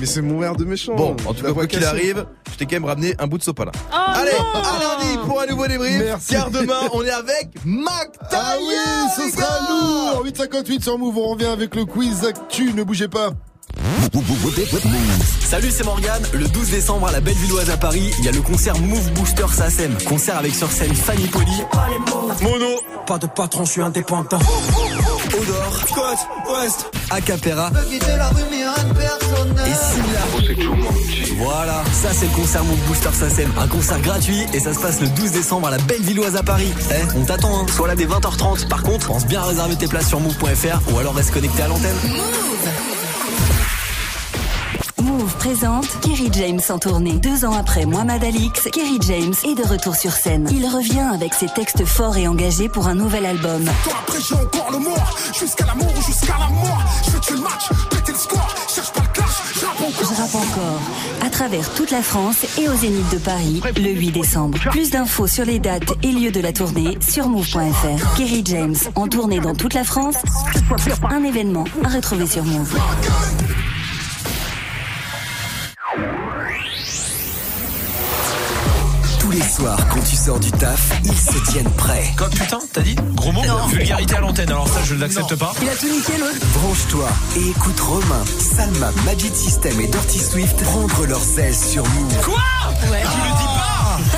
Mais 0.00 0.06
c'est 0.06 0.22
mon 0.22 0.38
rire 0.38 0.54
de 0.56 0.64
méchant. 0.64 0.94
Bon, 0.96 1.16
en 1.26 1.34
tout 1.34 1.44
cas, 1.44 1.52
quoi 1.52 1.66
qu'il 1.66 1.84
arrive, 1.84 2.24
je 2.52 2.56
t'ai 2.56 2.66
quand 2.66 2.76
même 2.76 2.84
ramené 2.84 3.14
un 3.18 3.26
bout 3.26 3.38
de 3.38 3.42
sopalin. 3.42 3.72
Oh 3.92 3.96
Allez, 3.96 4.30
non 4.32 4.60
à 4.60 4.78
lundi 4.98 5.18
pour 5.26 5.40
un 5.40 5.46
nouveau 5.46 5.66
débrief. 5.66 5.98
Merci. 6.04 6.34
Car 6.34 6.50
demain, 6.50 6.80
on 6.92 7.02
est 7.02 7.10
avec 7.10 7.48
Mac 7.64 8.10
Ah 8.30 8.54
oui, 8.58 8.74
ce 9.16 9.30
sera 9.30 9.42
gars. 9.42 9.68
lourd 10.14 10.22
858 10.24 10.82
sur 10.82 10.98
Move, 10.98 11.16
on 11.18 11.28
revient 11.30 11.46
avec 11.46 11.74
le 11.74 11.84
quiz 11.84 12.24
Actu, 12.24 12.72
ne 12.74 12.82
bougez 12.82 13.08
pas. 13.08 13.30
Salut, 15.40 15.70
c'est 15.70 15.84
Morgane. 15.84 16.22
Le 16.32 16.46
12 16.48 16.70
décembre 16.70 17.08
à 17.08 17.12
la 17.12 17.20
Bellevilloise 17.20 17.70
à 17.70 17.76
Paris, 17.76 18.10
il 18.18 18.24
y 18.24 18.28
a 18.28 18.32
le 18.32 18.42
concert 18.42 18.78
Move 18.78 19.10
Booster 19.12 19.46
SACEM. 19.50 19.96
Concert 20.06 20.36
avec 20.36 20.54
sur 20.54 20.70
scène 20.70 20.94
Fanny 20.94 21.26
Poli. 21.28 21.62
Mono. 22.42 22.80
Pas 23.06 23.18
de 23.18 23.26
patron, 23.26 23.64
je 23.64 23.72
suis 23.72 23.82
indépendant. 23.82 24.38
Odor. 24.38 25.84
Scott. 25.88 26.18
West. 26.54 26.90
Acapera. 27.10 27.70
Et 27.90 28.00
Silla. 29.74 30.22
Voilà, 31.38 31.84
ça 31.92 32.08
c'est 32.12 32.26
le 32.26 32.32
concert 32.32 32.64
Move 32.64 32.78
Booster 32.88 33.12
SACEM. 33.12 33.50
Un 33.58 33.68
concert 33.68 34.00
gratuit 34.00 34.44
et 34.52 34.60
ça 34.60 34.74
se 34.74 34.80
passe 34.80 35.00
le 35.00 35.08
12 35.08 35.30
décembre 35.32 35.68
à 35.68 35.70
la 35.70 35.78
Bellevilloise 35.78 36.36
à 36.36 36.42
Paris. 36.42 36.72
Eh, 36.90 37.16
on 37.16 37.24
t'attend, 37.24 37.60
hein. 37.60 37.66
Sois 37.74 37.88
là 37.88 37.96
dès 37.96 38.06
20h30. 38.06 38.68
Par 38.68 38.82
contre, 38.82 39.06
pense 39.06 39.26
bien 39.26 39.40
à 39.40 39.44
réserver 39.44 39.76
tes 39.76 39.86
places 39.86 40.08
sur 40.08 40.20
move.fr 40.20 40.92
ou 40.92 40.98
alors 40.98 41.14
reste 41.14 41.32
connecté 41.32 41.62
à 41.62 41.68
l'antenne. 41.68 41.96
Move 42.04 42.97
présente 45.26 45.86
Kerry 46.00 46.30
James 46.32 46.60
en 46.68 46.78
tournée. 46.78 47.14
Deux 47.14 47.44
ans 47.44 47.52
après 47.52 47.86
Mohamed 47.86 48.22
Alix, 48.22 48.68
Kerry 48.72 48.98
James 49.02 49.34
est 49.44 49.54
de 49.54 49.66
retour 49.66 49.96
sur 49.96 50.12
scène. 50.12 50.48
Il 50.50 50.66
revient 50.66 51.06
avec 51.12 51.34
ses 51.34 51.46
textes 51.46 51.84
forts 51.84 52.16
et 52.16 52.28
engagés 52.28 52.68
pour 52.68 52.86
un 52.86 52.94
nouvel 52.94 53.26
album. 53.26 53.64
Après 53.68 54.18
j'ai 54.20 54.34
encore 54.34 54.70
le 54.70 54.78
mort, 54.78 55.18
jusqu'à 55.38 55.66
l'amour 55.66 55.92
ou 55.96 56.02
jusqu'à 56.02 56.34
la 56.38 56.48
mort. 56.48 56.82
Je 57.04 57.10
fais 57.10 57.20
tuer 57.20 57.34
le 57.34 57.40
match, 57.40 57.68
péter 57.90 58.12
le 58.12 58.18
score, 58.18 58.54
cherche 58.72 58.92
pas 58.92 59.00
le 59.00 59.08
clash, 59.08 59.30
je 59.54 59.66
rappe 59.66 59.80
encore. 59.80 60.14
Je 60.14 60.20
rappe 60.20 60.34
encore. 60.34 60.80
À 61.26 61.30
travers 61.30 61.74
toute 61.74 61.90
la 61.90 62.02
France 62.02 62.46
et 62.58 62.68
au 62.68 62.74
Zénith 62.74 63.10
de 63.12 63.18
Paris, 63.18 63.62
le 63.76 63.90
8 63.90 64.12
décembre. 64.12 64.58
Plus 64.70 64.90
d'infos 64.90 65.26
sur 65.26 65.44
les 65.44 65.58
dates 65.58 65.92
et 66.02 66.12
lieux 66.12 66.32
de 66.32 66.40
la 66.40 66.52
tournée 66.52 66.98
sur 67.06 67.28
move.fr. 67.28 68.16
Kerry 68.16 68.42
James 68.44 68.76
en 68.94 69.08
tournée 69.08 69.40
dans 69.40 69.54
toute 69.54 69.74
la 69.74 69.84
France. 69.84 70.16
Un 71.10 71.24
événement 71.24 71.64
à 71.84 71.88
retrouver 71.88 72.26
sur 72.26 72.44
Move. 72.44 72.76
Tous 79.20 79.30
les 79.30 79.40
soirs, 79.42 79.78
quand 79.90 80.00
tu 80.00 80.16
sors 80.16 80.38
du 80.38 80.50
taf, 80.52 80.90
ils 81.04 81.16
se 81.16 81.38
tiennent 81.50 81.70
prêts. 81.70 82.12
Quoi, 82.16 82.28
putain, 82.28 82.58
t'as 82.72 82.80
dit 82.82 82.94
Gros 83.14 83.32
mot 83.32 83.42
Vulgarité 83.68 84.16
à 84.16 84.20
l'antenne, 84.20 84.50
alors 84.50 84.68
ça 84.68 84.80
je 84.84 84.94
ne 84.94 85.00
l'accepte 85.00 85.34
pas. 85.36 85.54
Il 85.62 85.68
a 85.68 85.74
tout 85.74 85.88
niqué 85.88 86.12
l'autre 86.18 86.46
Branche-toi 86.54 87.08
et 87.36 87.48
écoute 87.48 87.80
Romain, 87.80 88.24
Salma, 88.38 88.90
Magic 89.06 89.34
System 89.34 89.80
et 89.80 89.86
Dirty 89.86 90.18
Swift 90.18 90.62
prendre 90.62 91.06
leurs 91.06 91.38
ailes 91.38 91.54
sur 91.56 91.84
Move. 91.84 92.20
Quoi 92.22 92.42
Ouais. 92.90 93.00
Tu 93.02 93.18
le 93.18 93.38
dis 93.38 93.44
pas 93.56 94.17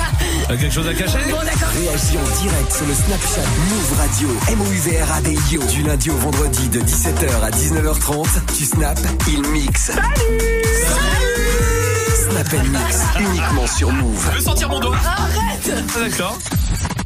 T'as 0.51 0.57
quelque 0.57 0.73
chose 0.73 0.87
à 0.89 0.93
cacher? 0.93 1.17
Réagis 1.17 2.17
en 2.17 2.41
direct 2.41 2.73
sur 2.73 2.85
le 2.85 2.93
Snapchat 2.93 3.47
Move 3.69 3.97
Radio, 3.97 4.27
M-O-U-V-R-A-D-I-O, 4.49 5.63
du 5.63 5.83
lundi 5.83 6.09
au 6.09 6.17
vendredi 6.17 6.67
de 6.67 6.81
17h 6.81 7.41
à 7.41 7.49
19h30. 7.51 8.27
Tu 8.57 8.65
snap, 8.65 8.99
il 9.29 9.47
mixe. 9.47 9.91
Salut 9.91 10.51
Snap 12.17 12.53
and 12.53 12.67
Mix, 12.67 12.97
uniquement 13.17 13.65
sur 13.65 13.93
Move. 13.93 14.27
Je 14.29 14.35
veux 14.35 14.41
sentir 14.43 14.67
mon 14.67 14.81
dos? 14.81 14.91
Arrête 14.91 15.71
D'accord. 15.97 16.37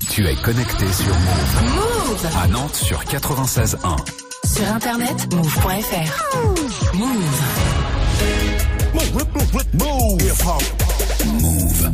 Tu 0.09 0.27
es 0.27 0.35
connecté 0.37 0.91
sur 0.91 1.13
Move. 1.13 1.75
Move 1.75 2.27
À 2.41 2.47
Nantes 2.47 2.75
sur 2.75 3.03
96.1. 3.03 3.75
Sur 4.55 4.67
internet, 4.73 5.31
move.fr. 5.35 6.95
Move. 6.95 7.41
Move. 11.25 11.91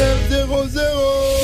900 0.00 1.39